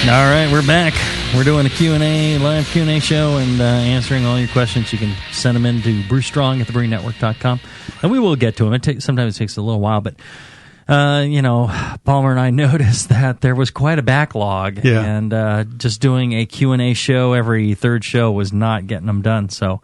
All 0.05 0.09
right, 0.09 0.51
we're 0.51 0.67
back. 0.67 0.95
We're 1.35 1.45
doing 1.45 1.65
a 1.65 1.71
Q&A, 1.71 2.37
live 2.39 2.67
Q&A 2.67 2.99
show 2.99 3.37
and 3.37 3.61
uh, 3.61 3.65
answering 3.65 4.27
all 4.27 4.37
your 4.39 4.49
questions. 4.49 4.93
You 4.93 4.99
can 4.99 5.15
send 5.31 5.55
them 5.57 5.65
in 5.65 5.81
to 5.83 6.03
brewstrong 6.03 6.61
at 6.61 6.67
thebrewingnetwork.com. 6.67 7.61
And 8.03 8.11
we 8.11 8.19
will 8.19 8.35
get 8.35 8.57
to 8.57 8.65
them. 8.65 8.75
It 8.75 8.83
takes, 8.83 9.05
sometimes 9.05 9.37
it 9.37 9.39
takes 9.39 9.57
a 9.57 9.63
little 9.63 9.81
while, 9.81 10.01
but, 10.01 10.17
uh, 10.89 11.25
you 11.27 11.41
know, 11.41 11.69
Palmer 12.05 12.33
and 12.33 12.41
I 12.41 12.51
noticed 12.51 13.11
that 13.11 13.41
there 13.43 13.55
was 13.55 13.71
quite 13.71 14.01
a 14.01 14.03
backlog. 14.03 14.85
Yeah. 14.85 15.01
And 15.03 15.33
uh, 15.33 15.65
just 15.77 16.01
doing 16.01 16.33
a 16.33 16.47
Q&A 16.47 16.95
show 16.95 17.33
every 17.33 17.75
third 17.75 18.05
show 18.05 18.33
was 18.33 18.53
not 18.53 18.89
getting 18.89 19.07
them 19.07 19.23
done. 19.23 19.51
So 19.51 19.83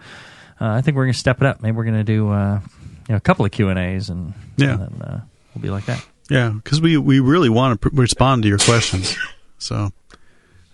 uh, 0.61 0.67
I 0.67 0.81
think 0.83 0.97
we're 0.97 1.05
going 1.05 1.15
to 1.15 1.19
step 1.19 1.41
it 1.41 1.47
up. 1.47 1.63
Maybe 1.63 1.77
we're 1.77 1.85
going 1.85 1.97
to 1.97 2.05
do 2.05 2.29
uh, 2.33 2.61
you 3.09 3.13
know, 3.13 3.17
a 3.17 3.21
couple 3.21 3.45
of 3.47 3.53
Q&As 3.53 4.11
and, 4.11 4.35
Yeah. 4.57 4.73
and 4.73 4.81
then 4.81 5.01
uh, 5.03 5.21
we'll 5.55 5.63
be 5.63 5.71
like 5.71 5.87
that. 5.87 6.05
Yeah, 6.29 6.51
because 6.51 6.81
we, 6.81 6.97
we 6.99 7.21
really 7.21 7.49
want 7.49 7.81
to 7.81 7.89
pr- 7.89 7.97
respond 8.01 8.43
to 8.43 8.49
your 8.49 8.59
questions. 8.59 9.17
So 9.61 9.91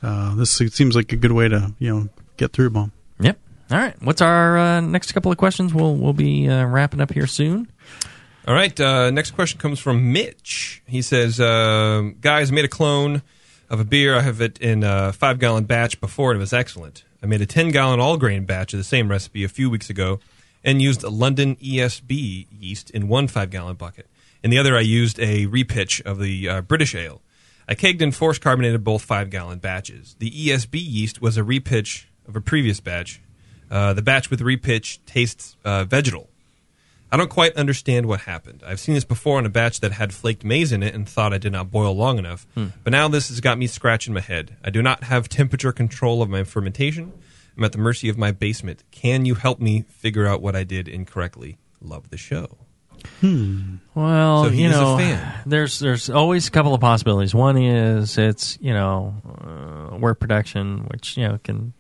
uh, 0.05 0.35
this 0.35 0.51
seems 0.53 0.95
like 0.95 1.13
a 1.13 1.17
good 1.17 1.33
way 1.33 1.49
to 1.49 1.73
you 1.79 1.95
know 1.95 2.09
get 2.37 2.53
through 2.53 2.71
them. 2.71 2.93
Yep. 3.21 3.39
All 3.71 3.79
right. 3.79 3.95
What's 4.03 4.21
our 4.21 4.59
uh, 4.59 4.81
next 4.81 5.13
couple 5.13 5.33
of 5.33 5.39
questions? 5.39 5.73
We'll 5.73 5.97
we'll 5.97 6.13
be 6.13 6.49
uh, 6.49 6.67
wrapping 6.67 7.01
up 7.01 7.13
here 7.13 7.27
soon. 7.27 7.71
All 8.47 8.55
right. 8.55 8.79
Uh, 8.79 9.11
next 9.11 9.31
question 9.31 9.59
comes 9.59 9.81
from 9.81 10.13
Mitch. 10.13 10.83
He 10.87 11.01
says, 11.01 11.41
um, 11.41 12.17
"Guys, 12.21 12.51
I 12.51 12.55
made 12.55 12.67
a 12.67 12.69
clone 12.69 13.23
of 13.71 13.81
a 13.81 13.85
beer. 13.85 14.17
I 14.17 14.21
have 14.21 14.41
it 14.41 14.59
in 14.59 14.85
a 14.85 15.13
five 15.13 15.39
gallon 15.39 15.65
batch 15.65 16.01
before, 16.01 16.33
and 16.33 16.39
it 16.39 16.41
was 16.41 16.53
excellent. 16.53 17.05
I 17.23 17.27
made 17.27 17.41
a 17.41 17.47
ten 17.47 17.71
gallon 17.71 18.01
all 18.01 18.19
grain 18.19 18.45
batch 18.45 18.75
of 18.75 18.79
the 18.79 18.85
same 18.85 19.09
recipe 19.11 19.45
a 19.45 19.49
few 19.49 19.71
weeks 19.71 19.89
ago, 19.89 20.21
and 20.63 20.83
used 20.83 21.03
a 21.03 21.11
London 21.11 21.57
ESB 21.57 22.47
yeast 22.51 22.91
in 22.91 23.09
one 23.09 23.29
five 23.29 23.49
gallon 23.51 23.77
bucket. 23.77 24.07
In 24.43 24.51
the 24.51 24.59
other, 24.59 24.77
I 24.77 24.81
used 24.81 25.19
a 25.19 25.47
repitch 25.47 26.03
of 26.03 26.19
the 26.19 26.49
uh, 26.49 26.61
British 26.61 26.95
ale. 26.95 27.23
I 27.69 27.75
kegged 27.75 28.03
and 28.03 28.15
force 28.15 28.39
carbonated 28.39 28.85
both 28.85 29.03
five 29.03 29.31
gallon 29.31 29.59
batches. 29.59 30.17
The 30.19 30.31
ESB 30.31 30.75
yeast 30.75 31.23
was 31.23 31.37
a 31.37 31.43
repitch 31.43 32.05
of 32.27 32.37
a 32.37 32.41
previous 32.41 32.81
batch. 32.81 33.21
Uh, 33.71 33.93
the 33.95 34.03
batch 34.03 34.31
with 34.31 34.41
repitch 34.41 34.99
tastes 35.07 35.57
uh, 35.65 35.85
vegetal." 35.85 36.29
I 37.15 37.17
don't 37.17 37.31
quite 37.31 37.55
understand 37.55 38.07
what 38.07 38.23
happened. 38.23 38.65
I've 38.67 38.81
seen 38.81 38.97
this 38.97 39.05
before 39.05 39.39
on 39.39 39.47
a 39.47 39.49
batch 39.49 39.79
that 39.79 39.93
had 39.93 40.13
flaked 40.13 40.43
maize 40.43 40.73
in 40.73 40.83
it 40.83 40.97
and 40.97 41.09
thought 41.09 41.33
I 41.33 41.39
did 41.39 41.53
not 41.53 41.71
boil 41.71 41.95
long 41.95 42.19
enough. 42.19 42.45
Hmm. 42.55 42.69
But 42.83 42.91
now 42.91 43.07
this 43.07 43.29
has 43.29 43.41
got 43.41 43.57
me 43.57 43.69
scratching 43.69 44.15
my 44.15 44.21
head. 44.21 44.57
I 44.65 44.71
do 44.71 44.83
not 44.83 45.05
have 45.05 45.29
temperature 45.29 45.71
control 45.71 46.23
of 46.23 46.29
my 46.29 46.43
fermentation. 46.43 47.13
I'm 47.57 47.63
at 47.63 47.71
the 47.71 47.79
mercy 47.79 48.09
of 48.09 48.19
my 48.19 48.33
basement. 48.33 48.83
Can 48.91 49.27
you 49.27 49.37
help 49.37 49.61
me 49.61 49.85
figure 49.89 50.27
out 50.27 50.43
what 50.43 50.57
I 50.57 50.65
did 50.65 50.89
incorrectly? 50.89 51.57
Love 51.81 52.11
the 52.11 52.17
show. 52.17 52.59
Hmm. 53.21 53.77
Well, 53.95 54.45
So 54.45 54.51
you 54.51 54.69
know, 54.69 54.97
there's 55.47 55.79
there's 55.79 56.11
always 56.11 56.49
a 56.49 56.51
couple 56.51 56.75
of 56.75 56.81
possibilities. 56.81 57.35
One 57.35 57.57
is 57.57 58.19
it's 58.19 58.59
you 58.61 58.73
know 58.75 59.15
uh, 59.93 59.97
wort 59.97 60.21
production, 60.21 60.87
which 60.91 61.17
you 61.17 61.29
know 61.29 61.39
can 61.43 61.73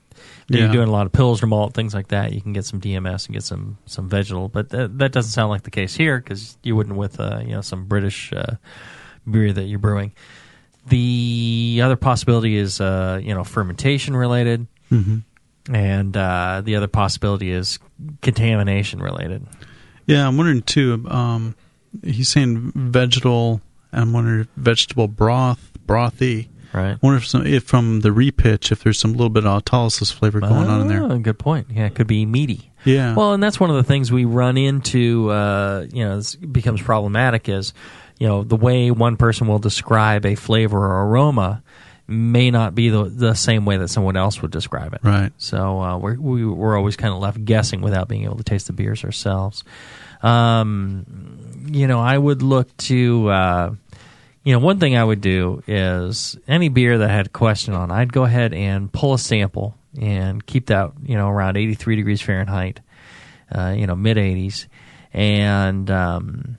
Yeah. 0.49 0.61
you're 0.61 0.72
doing 0.72 0.89
a 0.89 0.93
lot 0.93 1.07
of 1.07 1.12
pilsner 1.12 1.49
malt 1.49 1.75
things 1.75 1.93
like 1.95 2.09
that. 2.09 2.33
You 2.33 2.41
can 2.41 2.53
get 2.53 2.64
some 2.64 2.81
DMS 2.81 3.27
and 3.27 3.35
get 3.35 3.43
some 3.43 3.79
some 3.87 4.09
vegetal, 4.09 4.49
but 4.49 4.68
that, 4.70 4.99
that 4.99 5.12
doesn't 5.12 5.33
sound 5.33 5.51
like 5.51 5.62
the 5.62 5.70
case 5.70 5.95
here 5.95 6.18
because 6.18 6.57
you 6.62 6.77
wouldn't 6.77 6.97
with 6.97 7.18
uh, 7.20 7.41
you 7.45 7.53
know 7.53 7.61
some 7.62 7.87
British 7.87 8.33
uh, 8.33 8.57
beer 9.31 9.53
that 9.53 9.64
you're 9.64 9.79
brewing. 9.79 10.12
The 10.87 11.81
other 11.83 11.97
possibility 11.97 12.57
is 12.57 12.81
uh, 12.81 13.18
you 13.22 13.35
know 13.35 13.43
fermentation 13.45 14.14
related, 14.16 14.66
Mhm. 14.93 15.22
and 15.72 16.16
uh, 16.16 16.61
the 16.64 16.77
other 16.77 16.89
possibility 16.89 17.51
is 17.51 17.79
contamination 18.20 19.01
related. 19.01 19.47
Yeah, 20.07 20.27
I'm 20.27 20.37
wondering 20.37 20.63
too. 20.63 21.05
Um, 21.09 21.55
he's 22.03 22.29
saying 22.29 22.73
vegetal. 22.75 23.61
I'm 23.93 24.13
wondering 24.13 24.41
if 24.41 24.49
vegetable 24.57 25.09
broth, 25.09 25.71
brothy. 25.87 26.49
Right. 26.73 26.93
I 26.93 26.99
wonder 27.03 27.19
if, 27.19 27.27
some, 27.27 27.47
if 27.47 27.63
from 27.63 28.01
the 28.01 28.09
repitch, 28.09 28.73
if 28.73 28.83
there's 28.83 28.99
some 28.99 29.13
little 29.13 29.31
bit 29.31 29.47
of 29.47 29.63
autolysis 29.63 30.13
flavor 30.13 30.41
going 30.41 30.69
on 30.69 30.81
in 30.81 30.89
there. 30.89 31.05
Oh, 31.05 31.19
Good 31.19 31.39
point. 31.39 31.69
Yeah, 31.71 31.87
it 31.87 31.95
could 31.95 32.09
be 32.09 32.27
meaty. 32.27 32.73
Yeah. 32.85 33.15
Well, 33.15 33.33
and 33.33 33.43
that's 33.43 33.61
one 33.61 33.71
of 33.71 33.77
the 33.77 33.85
things 33.85 34.11
we 34.11 34.25
run 34.25 34.57
into. 34.57 35.31
Uh, 35.31 35.87
you 35.93 36.05
know, 36.05 36.17
this 36.17 36.35
becomes 36.35 36.83
problematic 36.83 37.49
is, 37.49 37.73
you 38.19 38.27
know, 38.27 38.43
the 38.43 38.57
way 38.57 38.91
one 38.91 39.17
person 39.17 39.47
will 39.47 39.61
describe 39.61 40.27
a 40.27 40.35
flavor 40.35 40.79
or 40.79 41.07
aroma 41.07 41.63
may 42.07 42.51
not 42.51 42.75
be 42.75 42.91
the 42.91 43.05
the 43.05 43.35
same 43.35 43.65
way 43.65 43.77
that 43.79 43.89
someone 43.89 44.17
else 44.17 44.43
would 44.43 44.51
describe 44.51 44.95
it. 44.95 45.01
Right. 45.03 45.33
So 45.39 45.81
uh, 45.81 45.99
we're 45.99 46.19
we, 46.19 46.47
we're 46.47 46.77
always 46.77 46.97
kind 46.97 47.15
of 47.15 47.21
left 47.21 47.45
guessing 47.45 47.81
without 47.81 48.09
being 48.09 48.25
able 48.25 48.37
to 48.37 48.45
taste 48.45 48.67
the 48.67 48.73
beers 48.73 49.05
ourselves. 49.05 49.65
Um, 50.23 51.69
you 51.71 51.87
know, 51.87 52.01
I 52.01 52.17
would 52.17 52.43
look 52.43 52.75
to. 52.79 53.29
Uh, 53.29 53.75
you 54.45 54.53
know, 54.53 54.59
one 54.59 54.79
thing 54.79 54.95
I 54.95 55.03
would 55.03 55.23
do 55.23 55.63
is 55.67 56.37
any 56.47 56.69
beer 56.69 56.99
that 56.99 57.09
I 57.09 57.13
had 57.13 57.27
a 57.27 57.31
question 57.31 57.73
on, 57.73 57.91
I'd 57.91 58.13
go 58.13 58.25
ahead 58.25 58.53
and 58.53 58.93
pull 58.93 59.15
a 59.15 59.19
sample 59.19 59.75
and 59.99 60.45
keep 60.45 60.67
that, 60.67 60.93
you 61.03 61.17
know, 61.17 61.31
around 61.31 61.57
83 61.57 61.97
degrees 61.97 62.21
Fahrenheit, 62.21 62.81
uh, 63.51 63.75
you 63.75 63.87
know, 63.87 63.97
mid 63.97 64.19
80s, 64.19 64.67
and 65.15 65.91
um, 65.91 66.59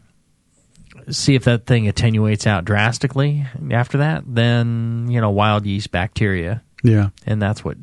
see 1.10 1.36
if 1.36 1.44
that 1.46 1.66
thing 1.66 1.88
attenuates 1.88 2.48
out 2.48 2.66
drastically 2.66 3.46
after 3.72 4.00
that. 4.00 4.24
Then, 4.26 5.08
you 5.10 5.22
know, 5.22 5.30
wild 5.30 5.66
yeast 5.66 5.92
bacteria. 5.92 6.62
Yeah. 6.84 7.10
And 7.26 7.42
that's 7.42 7.64
what 7.64 7.78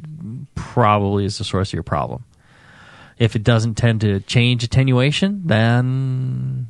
probably 0.54 1.24
is 1.24 1.38
the 1.38 1.44
source 1.44 1.70
of 1.70 1.74
your 1.74 1.82
problem. 1.82 2.24
If 3.18 3.36
it 3.36 3.42
doesn't 3.44 3.74
tend 3.74 4.00
to 4.02 4.20
change 4.20 4.64
attenuation, 4.64 5.42
then 5.46 6.68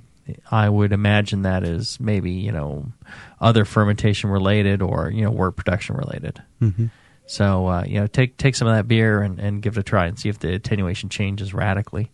I 0.51 0.69
would 0.69 0.93
imagine 0.93 1.43
that 1.43 1.65
is 1.65 1.99
maybe 2.01 2.33
you 2.33 2.53
know 2.53 2.93
other 3.41 3.65
fermentation 3.65 4.31
related 4.31 4.83
or 4.83 5.11
you 5.11 5.23
know 5.25 5.31
wort 5.31 5.57
production 5.57 5.97
related. 5.97 6.43
Mhm. 6.61 6.91
So 7.27 7.67
uh, 7.69 7.85
you 7.87 8.01
know 8.01 8.07
take 8.07 8.37
take 8.37 8.55
some 8.55 8.69
of 8.69 8.75
that 8.75 8.89
beer 8.89 9.23
and, 9.23 9.39
and 9.39 9.63
give 9.63 9.77
it 9.77 9.81
a 9.81 9.83
try 9.83 10.07
and 10.07 10.19
see 10.19 10.29
if 10.29 10.39
the 10.39 10.55
attenuation 10.55 11.09
changes 11.09 11.55
radically, 11.55 12.11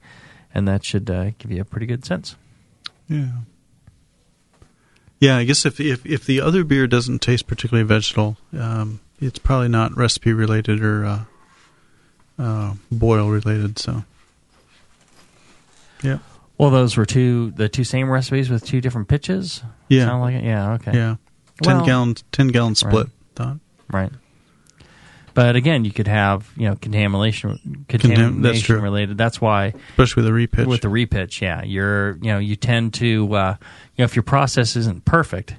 and 0.54 0.68
that 0.68 0.84
should 0.84 1.10
uh, 1.10 1.30
give 1.38 1.50
you 1.50 1.60
a 1.60 1.64
pretty 1.64 1.86
good 1.86 2.04
sense. 2.04 2.36
Yeah. 3.08 3.28
Yeah, 5.20 5.36
I 5.36 5.44
guess 5.44 5.66
if 5.66 5.80
if 5.80 6.06
if 6.06 6.24
the 6.24 6.40
other 6.40 6.62
beer 6.64 6.86
doesn't 6.86 7.20
taste 7.20 7.46
particularly 7.46 7.86
vegetal, 7.86 8.36
um, 8.56 9.00
it's 9.20 9.38
probably 9.38 9.68
not 9.68 9.96
recipe 9.96 10.32
related 10.32 10.80
or 10.82 11.04
uh, 11.04 11.24
uh, 12.38 12.74
boil 12.92 13.28
related. 13.28 13.78
So, 13.80 14.04
yeah, 16.02 16.18
Well, 16.56 16.70
those 16.70 16.96
were 16.96 17.06
two 17.06 17.50
the 17.52 17.68
two 17.68 17.84
same 17.84 18.08
recipes 18.10 18.48
with 18.48 18.64
two 18.64 18.80
different 18.80 19.08
pitches. 19.08 19.62
Yeah. 19.88 20.06
sound 20.06 20.20
like 20.22 20.34
it. 20.36 20.44
Yeah, 20.44 20.74
okay. 20.74 20.92
yeah, 20.94 21.16
ten 21.62 21.78
Well- 21.78 21.86
gallon 21.86 22.14
ten 22.30 22.48
gallon 22.48 22.74
split. 22.76 23.06
Right. 23.06 23.12
Thought. 23.34 23.58
Right. 23.90 24.12
But 25.38 25.54
again, 25.54 25.84
you 25.84 25.92
could 25.92 26.08
have 26.08 26.50
you 26.56 26.68
know 26.68 26.74
contamination 26.74 27.84
contamination 27.88 28.42
that's 28.42 28.60
true. 28.60 28.80
related. 28.80 29.16
That's 29.16 29.40
why, 29.40 29.72
especially 29.90 30.24
with 30.24 30.32
the 30.32 30.46
repitch. 30.46 30.66
With 30.66 30.80
the 30.80 30.88
repitch, 30.88 31.40
yeah, 31.40 31.62
you're 31.62 32.16
you 32.16 32.32
know 32.32 32.38
you 32.38 32.56
tend 32.56 32.94
to 32.94 33.32
uh, 33.34 33.56
you 33.94 34.02
know 34.02 34.04
if 34.04 34.16
your 34.16 34.24
process 34.24 34.74
isn't 34.74 35.04
perfect, 35.04 35.54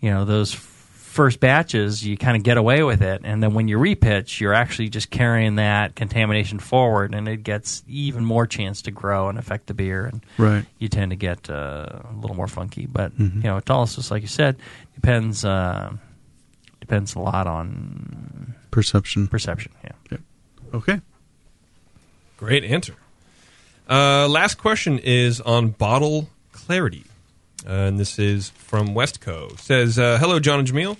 you 0.00 0.08
know 0.10 0.24
those 0.24 0.54
first 0.54 1.40
batches 1.40 2.06
you 2.06 2.16
kind 2.16 2.38
of 2.38 2.42
get 2.42 2.56
away 2.56 2.82
with 2.82 3.02
it, 3.02 3.20
and 3.22 3.42
then 3.42 3.52
when 3.52 3.68
you 3.68 3.76
repitch, 3.76 4.40
you're 4.40 4.54
actually 4.54 4.88
just 4.88 5.10
carrying 5.10 5.56
that 5.56 5.94
contamination 5.94 6.58
forward, 6.58 7.14
and 7.14 7.28
it 7.28 7.42
gets 7.42 7.82
even 7.86 8.24
more 8.24 8.46
chance 8.46 8.80
to 8.80 8.90
grow 8.90 9.28
and 9.28 9.38
affect 9.38 9.66
the 9.66 9.74
beer, 9.74 10.06
and 10.06 10.24
Right. 10.38 10.64
you 10.78 10.88
tend 10.88 11.10
to 11.10 11.16
get 11.16 11.50
uh, 11.50 12.00
a 12.10 12.14
little 12.18 12.34
more 12.34 12.48
funky. 12.48 12.86
But 12.86 13.14
Mhm. 13.18 13.36
you 13.36 13.42
know, 13.42 13.60
autolysis, 13.60 14.10
like 14.10 14.22
you 14.22 14.28
said, 14.28 14.56
depends 14.94 15.44
uh, 15.44 15.92
depends 16.80 17.14
a 17.14 17.18
lot 17.18 17.46
on 17.46 18.54
Perception. 18.78 19.26
Perception. 19.26 19.72
Yeah. 19.82 20.18
Okay. 20.72 21.00
Great 22.36 22.62
answer. 22.62 22.94
Uh, 23.90 24.28
last 24.28 24.54
question 24.56 25.00
is 25.00 25.40
on 25.40 25.70
bottle 25.70 26.28
clarity. 26.52 27.04
Uh, 27.66 27.72
and 27.72 27.98
this 27.98 28.20
is 28.20 28.50
from 28.50 28.90
Westco. 28.90 29.58
Says, 29.58 29.98
uh, 29.98 30.18
Hello, 30.20 30.38
John 30.38 30.60
and 30.60 30.68
Jamil. 30.68 30.96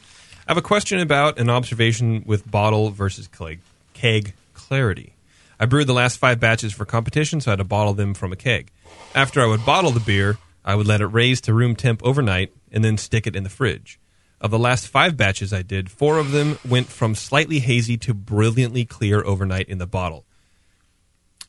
I 0.49 0.51
have 0.51 0.57
a 0.57 0.62
question 0.62 0.99
about 0.99 1.39
an 1.39 1.49
observation 1.51 2.24
with 2.26 2.51
bottle 2.51 2.91
versus 2.91 3.29
keg, 3.29 3.61
keg 3.95 4.33
clarity. 4.55 5.12
I 5.61 5.66
brewed 5.66 5.87
the 5.87 5.93
last 5.93 6.16
five 6.18 6.41
batches 6.41 6.72
for 6.72 6.85
competition, 6.85 7.41
so 7.41 7.51
I 7.51 7.53
had 7.53 7.59
to 7.59 7.64
bottle 7.64 7.95
them 7.95 8.12
from 8.12 8.33
a 8.33 8.37
keg. 8.37 8.72
After 9.14 9.41
I 9.41 9.47
would 9.47 9.64
bottle 9.64 9.93
the 9.93 10.01
beer, 10.01 10.39
I 10.64 10.74
would 10.74 10.89
let 10.89 11.01
it 11.01 11.07
raise 11.07 11.41
to 11.43 11.55
room 11.55 11.76
temp 11.76 12.03
overnight 12.03 12.53
and 12.72 12.85
then 12.85 12.99
stick 12.99 13.29
it 13.29 13.37
in 13.37 13.45
the 13.45 13.51
fridge. 13.51 14.01
Of 14.41 14.51
the 14.53 14.59
last 14.59 14.86
five 14.86 15.16
batches 15.16 15.53
I 15.53 15.62
did, 15.62 15.91
four 15.91 16.18
of 16.18 16.30
them 16.30 16.59
went 16.66 16.86
from 16.86 17.14
slightly 17.14 17.59
hazy 17.59 17.97
to 17.99 18.14
brilliantly 18.14 18.84
clear 18.84 19.24
overnight 19.24 19.68
in 19.68 19.78
the 19.78 19.86
bottle. 19.86 20.24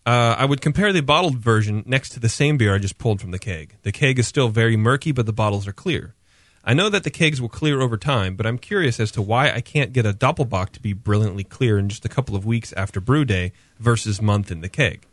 Uh, 0.05 0.35
I 0.39 0.45
would 0.45 0.61
compare 0.61 0.91
the 0.91 1.01
bottled 1.01 1.37
version 1.37 1.83
next 1.85 2.09
to 2.09 2.19
the 2.19 2.29
same 2.29 2.57
beer 2.57 2.73
I 2.73 2.79
just 2.79 2.97
pulled 2.97 3.21
from 3.21 3.29
the 3.29 3.37
keg. 3.37 3.75
The 3.83 3.91
keg 3.91 4.17
is 4.17 4.27
still 4.27 4.49
very 4.49 4.75
murky, 4.75 5.11
but 5.11 5.27
the 5.27 5.33
bottles 5.33 5.67
are 5.67 5.73
clear. 5.73 6.15
I 6.63 6.73
know 6.73 6.89
that 6.89 7.03
the 7.03 7.11
kegs 7.11 7.39
will 7.39 7.49
clear 7.49 7.79
over 7.79 7.95
time, 7.95 8.35
but 8.35 8.47
I'm 8.47 8.57
curious 8.57 8.99
as 8.99 9.11
to 9.11 9.21
why 9.21 9.51
I 9.51 9.61
can't 9.61 9.93
get 9.93 10.05
a 10.05 10.13
Doppelbock 10.13 10.71
to 10.71 10.81
be 10.81 10.93
brilliantly 10.93 11.43
clear 11.43 11.77
in 11.77 11.89
just 11.89 12.05
a 12.05 12.09
couple 12.09 12.35
of 12.35 12.45
weeks 12.45 12.73
after 12.73 12.99
brew 12.99 13.23
day 13.23 13.51
versus 13.79 14.21
month 14.21 14.51
in 14.51 14.61
the 14.61 14.69
keg. 14.69 15.05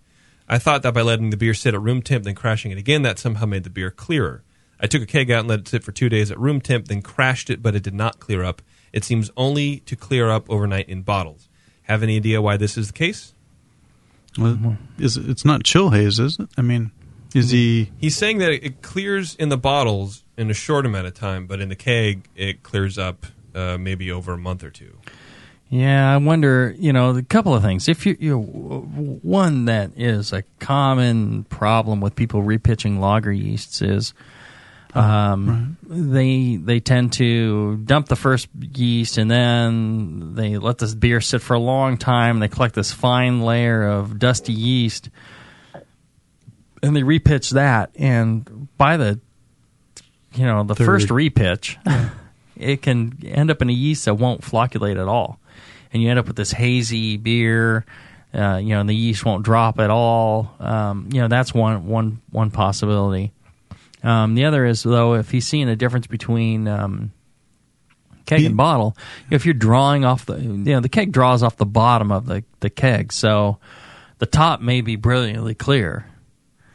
I 0.48 0.58
thought 0.58 0.82
that 0.82 0.94
by 0.94 1.02
letting 1.02 1.30
the 1.30 1.36
beer 1.36 1.54
sit 1.54 1.74
at 1.74 1.82
room 1.82 2.02
temp 2.02 2.24
then 2.24 2.34
crashing 2.34 2.70
it 2.70 2.78
again, 2.78 3.02
that 3.02 3.18
somehow 3.18 3.46
made 3.46 3.64
the 3.64 3.70
beer 3.70 3.90
clearer. 3.90 4.42
I 4.80 4.86
took 4.86 5.02
a 5.02 5.06
keg 5.06 5.30
out 5.30 5.40
and 5.40 5.48
let 5.48 5.60
it 5.60 5.68
sit 5.68 5.84
for 5.84 5.92
two 5.92 6.08
days 6.08 6.30
at 6.30 6.38
room 6.38 6.60
temp, 6.60 6.88
then 6.88 7.02
crashed 7.02 7.50
it, 7.50 7.62
but 7.62 7.74
it 7.74 7.82
did 7.82 7.94
not 7.94 8.20
clear 8.20 8.44
up. 8.44 8.62
It 8.92 9.04
seems 9.04 9.30
only 9.36 9.80
to 9.80 9.96
clear 9.96 10.30
up 10.30 10.48
overnight 10.50 10.88
in 10.88 11.02
bottles. 11.02 11.48
Have 11.84 12.02
any 12.02 12.16
idea 12.16 12.42
why 12.42 12.56
this 12.56 12.76
is 12.76 12.88
the 12.88 12.92
case? 12.92 13.34
Well, 14.38 14.76
is 14.98 15.16
it, 15.16 15.28
it's 15.30 15.44
not 15.44 15.64
chill 15.64 15.90
haze, 15.90 16.18
is 16.18 16.38
it? 16.38 16.48
I 16.58 16.62
mean, 16.62 16.90
is 17.34 17.50
he? 17.50 17.90
He's 17.98 18.16
saying 18.16 18.38
that 18.38 18.50
it 18.50 18.82
clears 18.82 19.34
in 19.36 19.48
the 19.48 19.56
bottles 19.56 20.24
in 20.36 20.50
a 20.50 20.54
short 20.54 20.84
amount 20.84 21.06
of 21.06 21.14
time, 21.14 21.46
but 21.46 21.60
in 21.60 21.68
the 21.68 21.76
keg 21.76 22.28
it 22.36 22.62
clears 22.62 22.98
up 22.98 23.26
uh, 23.54 23.78
maybe 23.78 24.10
over 24.10 24.34
a 24.34 24.38
month 24.38 24.62
or 24.62 24.70
two. 24.70 24.98
Yeah, 25.68 26.12
I 26.12 26.16
wonder. 26.18 26.74
You 26.78 26.92
know, 26.92 27.16
a 27.16 27.22
couple 27.22 27.54
of 27.54 27.62
things. 27.62 27.88
If 27.88 28.06
you, 28.06 28.16
you 28.20 28.38
one 28.38 29.64
that 29.64 29.92
is 29.96 30.32
a 30.32 30.42
common 30.60 31.44
problem 31.44 32.00
with 32.00 32.14
people 32.14 32.42
repitching 32.42 32.98
lager 33.00 33.32
yeasts 33.32 33.82
is, 33.82 34.14
um, 34.96 35.76
they 35.82 36.56
they 36.56 36.80
tend 36.80 37.12
to 37.14 37.76
dump 37.76 38.08
the 38.08 38.16
first 38.16 38.48
yeast 38.58 39.18
and 39.18 39.30
then 39.30 40.34
they 40.34 40.56
let 40.56 40.78
this 40.78 40.94
beer 40.94 41.20
sit 41.20 41.42
for 41.42 41.54
a 41.54 41.58
long 41.58 41.98
time. 41.98 42.38
They 42.38 42.48
collect 42.48 42.74
this 42.74 42.92
fine 42.92 43.42
layer 43.42 43.86
of 43.86 44.18
dusty 44.18 44.54
yeast, 44.54 45.10
and 46.82 46.96
they 46.96 47.02
repitch 47.02 47.50
that. 47.50 47.90
And 47.96 48.68
by 48.78 48.96
the 48.96 49.20
you 50.34 50.46
know 50.46 50.64
the 50.64 50.74
Third. 50.74 50.86
first 50.86 51.08
repitch, 51.08 51.76
it 52.56 52.80
can 52.80 53.18
end 53.24 53.50
up 53.50 53.60
in 53.60 53.68
a 53.68 53.74
yeast 53.74 54.06
that 54.06 54.14
won't 54.14 54.40
flocculate 54.40 54.98
at 54.98 55.08
all, 55.08 55.38
and 55.92 56.02
you 56.02 56.08
end 56.08 56.18
up 56.18 56.26
with 56.26 56.36
this 56.36 56.52
hazy 56.52 57.18
beer. 57.18 57.84
Uh, 58.34 58.56
you 58.56 58.70
know, 58.70 58.80
and 58.80 58.88
the 58.88 58.94
yeast 58.94 59.24
won't 59.24 59.44
drop 59.44 59.78
at 59.78 59.88
all. 59.88 60.54
Um, 60.58 61.08
you 61.12 61.20
know, 61.20 61.28
that's 61.28 61.54
one 61.54 61.86
one 61.86 62.20
one 62.30 62.50
possibility. 62.50 63.32
Um, 64.06 64.34
the 64.34 64.44
other 64.44 64.64
is 64.64 64.82
though, 64.82 65.14
if 65.14 65.30
he's 65.30 65.46
seeing 65.46 65.68
a 65.68 65.76
difference 65.76 66.06
between 66.06 66.68
um, 66.68 67.12
keg 68.24 68.44
and 68.44 68.56
bottle, 68.56 68.96
if 69.30 69.44
you're 69.44 69.54
drawing 69.54 70.04
off 70.04 70.26
the, 70.26 70.36
you 70.40 70.48
know, 70.74 70.80
the 70.80 70.88
keg 70.88 71.12
draws 71.12 71.42
off 71.42 71.56
the 71.56 71.66
bottom 71.66 72.12
of 72.12 72.26
the 72.26 72.44
the 72.60 72.70
keg, 72.70 73.12
so 73.12 73.58
the 74.18 74.26
top 74.26 74.60
may 74.60 74.80
be 74.80 74.96
brilliantly 74.96 75.54
clear, 75.54 76.06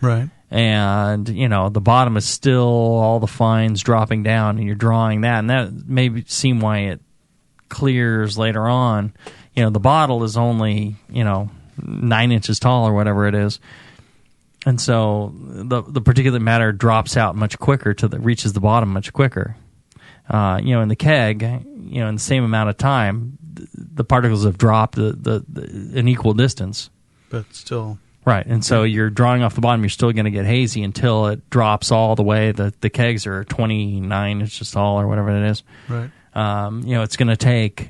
Right. 0.01 0.29
and 0.49 1.29
you 1.29 1.47
know 1.47 1.69
the 1.69 1.79
bottom 1.81 2.17
is 2.17 2.25
still 2.27 2.67
all 2.67 3.19
the 3.19 3.27
fines 3.27 3.81
dropping 3.81 4.23
down, 4.23 4.57
and 4.57 4.65
you're 4.67 4.75
drawing 4.75 5.21
that, 5.21 5.39
and 5.39 5.49
that 5.49 5.87
may 5.87 6.23
seem 6.27 6.59
why 6.59 6.79
it 6.79 7.01
clears 7.69 8.37
later 8.37 8.67
on. 8.67 9.13
You 9.55 9.63
know, 9.63 9.69
the 9.69 9.79
bottle 9.79 10.23
is 10.23 10.35
only 10.37 10.95
you 11.09 11.23
know 11.23 11.49
nine 11.81 12.31
inches 12.31 12.59
tall 12.59 12.87
or 12.87 12.93
whatever 12.93 13.27
it 13.27 13.35
is, 13.35 13.59
and 14.65 14.79
so 14.79 15.33
the 15.35 15.81
the 15.81 16.01
particulate 16.01 16.41
matter 16.41 16.71
drops 16.71 17.17
out 17.17 17.35
much 17.35 17.57
quicker 17.59 17.93
to 17.95 18.07
the 18.07 18.19
reaches 18.19 18.53
the 18.53 18.59
bottom 18.59 18.89
much 18.89 19.11
quicker. 19.13 19.55
Uh, 20.29 20.59
you 20.63 20.73
know, 20.73 20.81
in 20.81 20.87
the 20.87 20.95
keg, 20.95 21.41
you 21.41 21.99
know, 21.99 22.07
in 22.07 22.15
the 22.15 22.21
same 22.21 22.43
amount 22.43 22.69
of 22.69 22.77
time, 22.77 23.37
th- 23.55 23.67
the 23.73 24.03
particles 24.03 24.45
have 24.45 24.57
dropped 24.57 24.95
the, 24.95 25.11
the, 25.11 25.45
the 25.49 25.99
an 25.99 26.07
equal 26.07 26.33
distance. 26.33 26.89
But 27.29 27.53
still, 27.53 27.97
Right, 28.23 28.45
and 28.45 28.63
so 28.63 28.83
you're 28.83 29.09
drawing 29.09 29.41
off 29.41 29.55
the 29.55 29.61
bottom. 29.61 29.81
You're 29.81 29.89
still 29.89 30.11
going 30.11 30.25
to 30.25 30.31
get 30.31 30.45
hazy 30.45 30.83
until 30.83 31.27
it 31.27 31.49
drops 31.49 31.91
all 31.91 32.15
the 32.15 32.23
way. 32.23 32.51
The 32.51 32.71
the 32.79 32.89
kegs 32.89 33.25
are 33.25 33.43
29 33.43 34.41
inches 34.41 34.71
tall 34.71 35.01
or 35.01 35.07
whatever 35.07 35.31
it 35.31 35.49
is. 35.49 35.63
Right. 35.89 36.11
Um, 36.33 36.83
you 36.83 36.93
know, 36.93 37.01
it's 37.01 37.17
going 37.17 37.29
to 37.29 37.37
take 37.37 37.89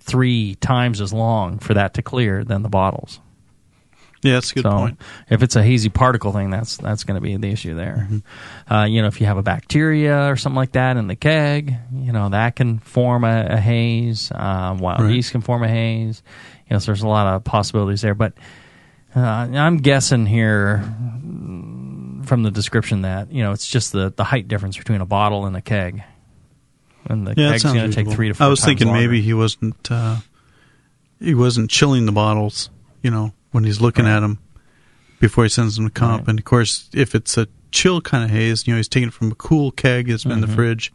three 0.00 0.56
times 0.56 1.00
as 1.00 1.12
long 1.12 1.58
for 1.58 1.74
that 1.74 1.94
to 1.94 2.02
clear 2.02 2.44
than 2.44 2.62
the 2.62 2.68
bottles. 2.68 3.18
Yeah, 4.22 4.34
that's 4.34 4.52
a 4.52 4.54
good 4.54 4.62
so 4.62 4.70
point. 4.70 5.00
If 5.28 5.42
it's 5.42 5.56
a 5.56 5.62
hazy 5.62 5.88
particle 5.88 6.32
thing, 6.32 6.50
that's 6.50 6.76
that's 6.76 7.04
going 7.04 7.16
to 7.16 7.20
be 7.20 7.36
the 7.36 7.50
issue 7.50 7.74
there. 7.74 8.08
Mm-hmm. 8.08 8.72
Uh, 8.72 8.84
you 8.86 9.02
know, 9.02 9.08
if 9.08 9.20
you 9.20 9.26
have 9.26 9.36
a 9.36 9.42
bacteria 9.42 10.30
or 10.30 10.36
something 10.36 10.56
like 10.56 10.72
that 10.72 10.96
in 10.96 11.08
the 11.08 11.16
keg, 11.16 11.74
you 11.92 12.12
know 12.12 12.28
that 12.28 12.54
can 12.56 12.78
form 12.78 13.24
a, 13.24 13.46
a 13.50 13.56
haze. 13.56 14.30
Um, 14.34 14.78
wild 14.78 15.00
Right. 15.00 15.14
yeast 15.14 15.32
can 15.32 15.40
form 15.40 15.64
a 15.64 15.68
haze. 15.68 16.22
You 16.68 16.74
know, 16.74 16.78
so 16.78 16.86
there's 16.86 17.02
a 17.02 17.08
lot 17.08 17.26
of 17.26 17.44
possibilities 17.44 18.00
there. 18.02 18.14
But 18.14 18.34
uh, 19.16 19.20
I'm 19.20 19.78
guessing 19.78 20.24
here 20.26 20.82
from 22.24 22.42
the 22.44 22.50
description 22.50 23.02
that 23.02 23.32
you 23.32 23.42
know 23.42 23.52
it's 23.52 23.66
just 23.66 23.92
the 23.92 24.12
the 24.14 24.24
height 24.24 24.46
difference 24.48 24.78
between 24.78 25.00
a 25.00 25.06
bottle 25.06 25.46
and 25.46 25.56
a 25.56 25.60
keg. 25.60 26.02
And 27.06 27.26
the 27.26 27.34
yeah, 27.36 27.50
keg's 27.50 27.64
going 27.64 27.90
to 27.90 27.92
take 27.92 28.08
three 28.08 28.28
to 28.28 28.34
four 28.34 28.46
I 28.46 28.48
was 28.48 28.64
thinking 28.64 28.86
longer. 28.86 29.02
maybe 29.02 29.20
he 29.20 29.34
wasn't 29.34 29.90
uh, 29.90 30.18
he 31.18 31.34
wasn't 31.34 31.68
chilling 31.70 32.06
the 32.06 32.12
bottles, 32.12 32.70
you 33.02 33.10
know, 33.10 33.32
when 33.52 33.64
he's 33.64 33.80
looking 33.80 34.06
at 34.06 34.20
them 34.20 34.38
before 35.20 35.44
he 35.44 35.48
sends 35.50 35.76
them 35.76 35.86
to 35.86 35.90
comp. 35.92 36.26
And 36.28 36.38
of 36.38 36.44
course, 36.44 36.88
if 36.92 37.14
it's 37.14 37.38
a 37.38 37.46
chill 37.70 38.00
kind 38.00 38.24
of 38.24 38.30
haze, 38.30 38.66
you 38.66 38.72
know, 38.74 38.76
he's 38.78 38.88
taking 38.88 39.08
it 39.08 39.14
from 39.14 39.30
a 39.32 39.34
cool 39.36 39.70
keg 39.70 40.08
that's 40.08 40.24
been 40.24 40.32
in 40.32 40.44
Mhm. 40.44 40.46
the 40.48 40.52
fridge. 40.54 40.92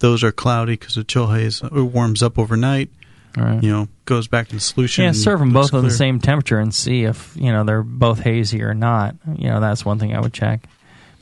Those 0.00 0.22
are 0.24 0.32
cloudy 0.32 0.72
because 0.74 0.94
the 0.96 1.04
chill 1.04 1.28
haze. 1.28 1.62
It 1.62 1.72
warms 1.72 2.22
up 2.22 2.38
overnight. 2.38 2.90
Right. 3.36 3.62
You 3.62 3.70
know, 3.70 3.88
goes 4.06 4.28
back 4.28 4.52
in 4.52 4.60
solution. 4.60 5.04
Yeah, 5.04 5.12
serve 5.12 5.40
them 5.40 5.52
both 5.52 5.72
at 5.74 5.82
the 5.82 5.90
same 5.90 6.20
temperature 6.20 6.58
and 6.58 6.74
see 6.74 7.04
if 7.04 7.34
you 7.36 7.52
know 7.52 7.64
they're 7.64 7.82
both 7.82 8.20
hazy 8.20 8.62
or 8.62 8.72
not. 8.74 9.14
You 9.36 9.48
know, 9.50 9.60
that's 9.60 9.84
one 9.84 9.98
thing 9.98 10.14
I 10.16 10.20
would 10.20 10.32
check. 10.32 10.66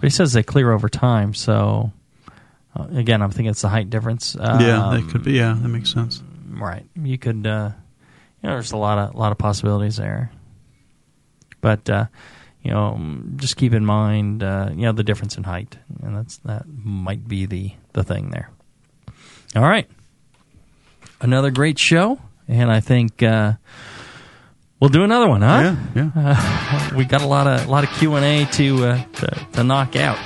But 0.01 0.05
he 0.05 0.11
says 0.11 0.33
they 0.33 0.43
clear 0.45 0.71
over 0.73 0.89
time, 0.89 1.35
so 1.35 1.93
uh, 2.77 2.87
again, 2.93 3.21
I'm 3.23 3.31
thinking 3.31 3.51
it's 3.51 3.63
the 3.63 3.69
height 3.69 3.91
difference. 3.91 4.37
yeah, 4.39 4.57
that 4.59 4.81
Um, 4.81 5.11
could 5.11 5.23
be. 5.25 5.33
Yeah, 5.33 5.57
that 5.61 5.69
makes 5.69 5.93
sense. 5.93 6.23
right. 6.51 6.85
You 7.01 7.19
could, 7.19 7.47
uh, 7.47 7.71
you 8.43 8.49
know, 8.49 8.55
there's 8.55 8.73
a 8.73 8.77
lot 8.77 8.99
of 8.99 9.15
lot 9.17 9.33
of 9.33 9.39
possibilities 9.39 9.97
there. 9.97 10.31
But 11.65 11.89
uh, 11.89 12.07
you 12.63 12.73
know, 12.73 12.99
mm, 13.01 13.37
just 13.37 13.57
keep 13.57 13.73
in 13.73 13.87
mind, 13.87 14.43
uh, 14.43 14.69
you 14.71 14.83
know, 14.83 14.93
the 14.93 15.03
difference 15.03 15.39
in 15.39 15.45
height, 15.45 15.79
and 16.03 16.15
that's 16.15 16.37
that 16.45 16.67
might 16.69 17.27
be 17.27 17.47
the 17.47 17.73
the 17.95 18.05
thing 18.05 18.29
there. 18.29 18.51
All 19.57 19.63
right, 19.63 19.89
another 21.23 21.51
great 21.51 21.79
show, 21.79 22.21
and 22.47 22.71
I 22.71 22.81
think 22.81 23.23
uh, 23.23 23.55
we'll 24.79 24.91
do 24.91 25.05
another 25.05 25.27
one, 25.27 25.41
huh? 25.41 25.75
Yeah, 25.95 26.11
yeah. 26.15 26.95
we 26.97 27.07
got 27.07 27.23
a 27.23 27.27
lot 27.27 27.47
of 27.47 27.67
a 27.67 27.71
lot 27.71 27.83
of 27.83 27.89
Q 27.95 28.15
and 28.17 28.25
A 28.27 28.45
to, 28.53 28.85
uh, 28.85 29.05
to 29.05 29.47
to 29.55 29.65
knock 29.65 29.97
out, 29.97 30.19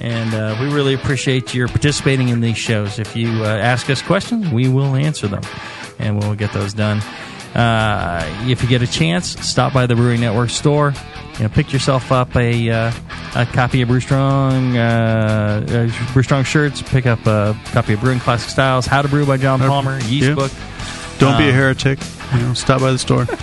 and 0.00 0.32
uh, 0.32 0.56
we 0.62 0.72
really 0.72 0.94
appreciate 0.94 1.52
your 1.52 1.68
participating 1.68 2.30
in 2.30 2.40
these 2.40 2.56
shows. 2.56 2.98
If 2.98 3.14
you 3.14 3.28
uh, 3.44 3.48
ask 3.48 3.90
us 3.90 4.00
questions, 4.00 4.50
we 4.50 4.66
will 4.66 4.96
answer 4.96 5.28
them, 5.28 5.42
and 5.98 6.18
we'll 6.18 6.36
get 6.36 6.54
those 6.54 6.72
done. 6.72 7.02
Uh, 7.54 8.24
if 8.46 8.62
you 8.62 8.68
get 8.68 8.82
a 8.82 8.86
chance, 8.86 9.28
stop 9.46 9.72
by 9.72 9.86
the 9.86 9.96
Brewing 9.96 10.20
Network 10.20 10.50
store. 10.50 10.94
You 11.38 11.44
know, 11.44 11.48
pick 11.48 11.72
yourself 11.72 12.12
up 12.12 12.36
a 12.36 12.70
uh, 12.70 12.92
a 13.34 13.46
copy 13.46 13.82
of 13.82 13.88
Brew 13.88 14.00
Strong, 14.00 14.76
uh, 14.76 15.90
uh, 15.90 16.12
Brew 16.12 16.22
Strong 16.22 16.44
shirts. 16.44 16.80
Pick 16.82 17.06
up 17.06 17.26
a 17.26 17.56
copy 17.72 17.94
of 17.94 18.00
Brewing 18.00 18.20
Classic 18.20 18.50
Styles, 18.50 18.86
How 18.86 19.02
to 19.02 19.08
Brew 19.08 19.26
by 19.26 19.36
John 19.36 19.58
Palmer, 19.58 19.98
Yeast 20.02 20.28
Yeah. 20.28 20.34
Book. 20.34 20.52
Don't 21.18 21.36
be 21.38 21.44
a 21.44 21.48
Um, 21.48 21.54
heretic. 21.54 21.98
You 22.34 22.38
know, 22.40 22.54
stop 22.54 22.80
by 22.80 22.92
the 22.92 22.98
store. 22.98 23.26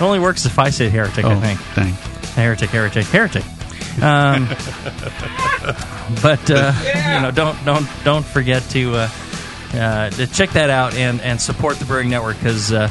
It 0.00 0.02
only 0.04 0.18
works 0.18 0.46
if 0.46 0.58
I 0.58 0.70
say 0.70 0.88
heretic, 0.88 1.26
I 1.26 1.34
Oh, 1.34 1.40
think. 1.40 1.60
dang. 1.74 1.92
Heretic, 2.34 2.70
heretic, 2.70 3.04
heretic. 3.08 3.44
Um, 4.02 4.48
but 6.22 6.50
uh, 6.50 6.72
you 6.86 7.20
know, 7.22 7.30
don't 7.30 7.62
don't 7.66 7.86
don't 8.02 8.24
forget 8.24 8.62
to 8.70 8.94
uh, 9.74 10.10
to 10.10 10.26
check 10.26 10.50
that 10.50 10.70
out 10.70 10.94
and, 10.94 11.20
and 11.20 11.40
support 11.40 11.78
the 11.78 11.84
Brewing 11.84 12.10
Network 12.10 12.36
because 12.38 12.72
uh, 12.72 12.90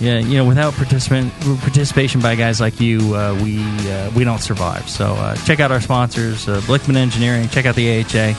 yeah, 0.00 0.18
you 0.18 0.36
know, 0.36 0.44
without 0.44 0.74
participant 0.74 1.32
participation 1.60 2.20
by 2.20 2.34
guys 2.34 2.60
like 2.60 2.80
you, 2.80 3.14
uh, 3.14 3.38
we 3.42 3.60
uh, 3.90 4.10
we 4.14 4.24
don't 4.24 4.40
survive. 4.40 4.88
So 4.90 5.14
uh, 5.14 5.36
check 5.36 5.58
out 5.58 5.72
our 5.72 5.80
sponsors, 5.80 6.48
uh, 6.48 6.60
Blichmann 6.62 6.96
Engineering. 6.96 7.48
Check 7.48 7.64
out 7.64 7.76
the 7.76 8.00
AHA. 8.00 8.34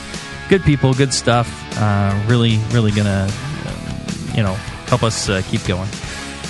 Good 0.48 0.62
people, 0.62 0.94
good 0.94 1.12
stuff. 1.12 1.48
Uh, 1.76 2.22
really, 2.28 2.58
really 2.70 2.92
gonna 2.92 3.28
uh, 3.28 4.12
you 4.36 4.42
know 4.44 4.54
help 4.86 5.02
us 5.02 5.28
uh, 5.28 5.42
keep 5.48 5.64
going. 5.64 5.88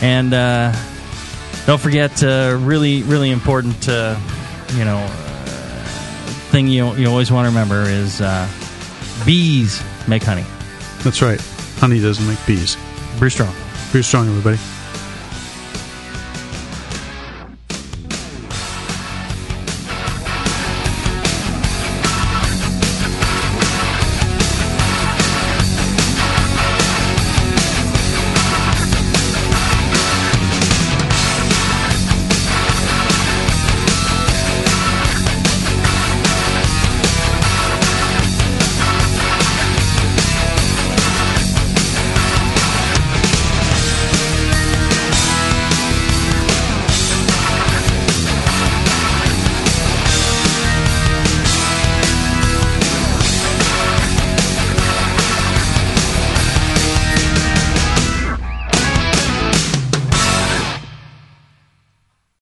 And 0.03 0.35
uh, 0.35 0.73
don't 1.67 1.81
forget, 1.81 2.21
really, 2.21 3.03
really 3.03 3.31
important, 3.31 3.87
you 3.87 4.85
know, 4.85 5.07
thing 6.51 6.69
you 6.69 6.95
you 6.97 7.09
always 7.09 7.33
want 7.33 7.47
to 7.47 7.49
remember 7.49 7.83
is 7.89 8.21
bees 9.25 9.83
make 10.07 10.23
honey. 10.23 10.45
That's 11.05 11.23
right. 11.23 11.41
Honey 11.79 12.01
doesn't 12.01 12.27
make 12.27 12.45
bees. 12.47 12.77
Brew 13.19 13.31
strong. 13.31 13.55
Brew 13.93 14.03
strong, 14.03 14.29
everybody. 14.29 14.59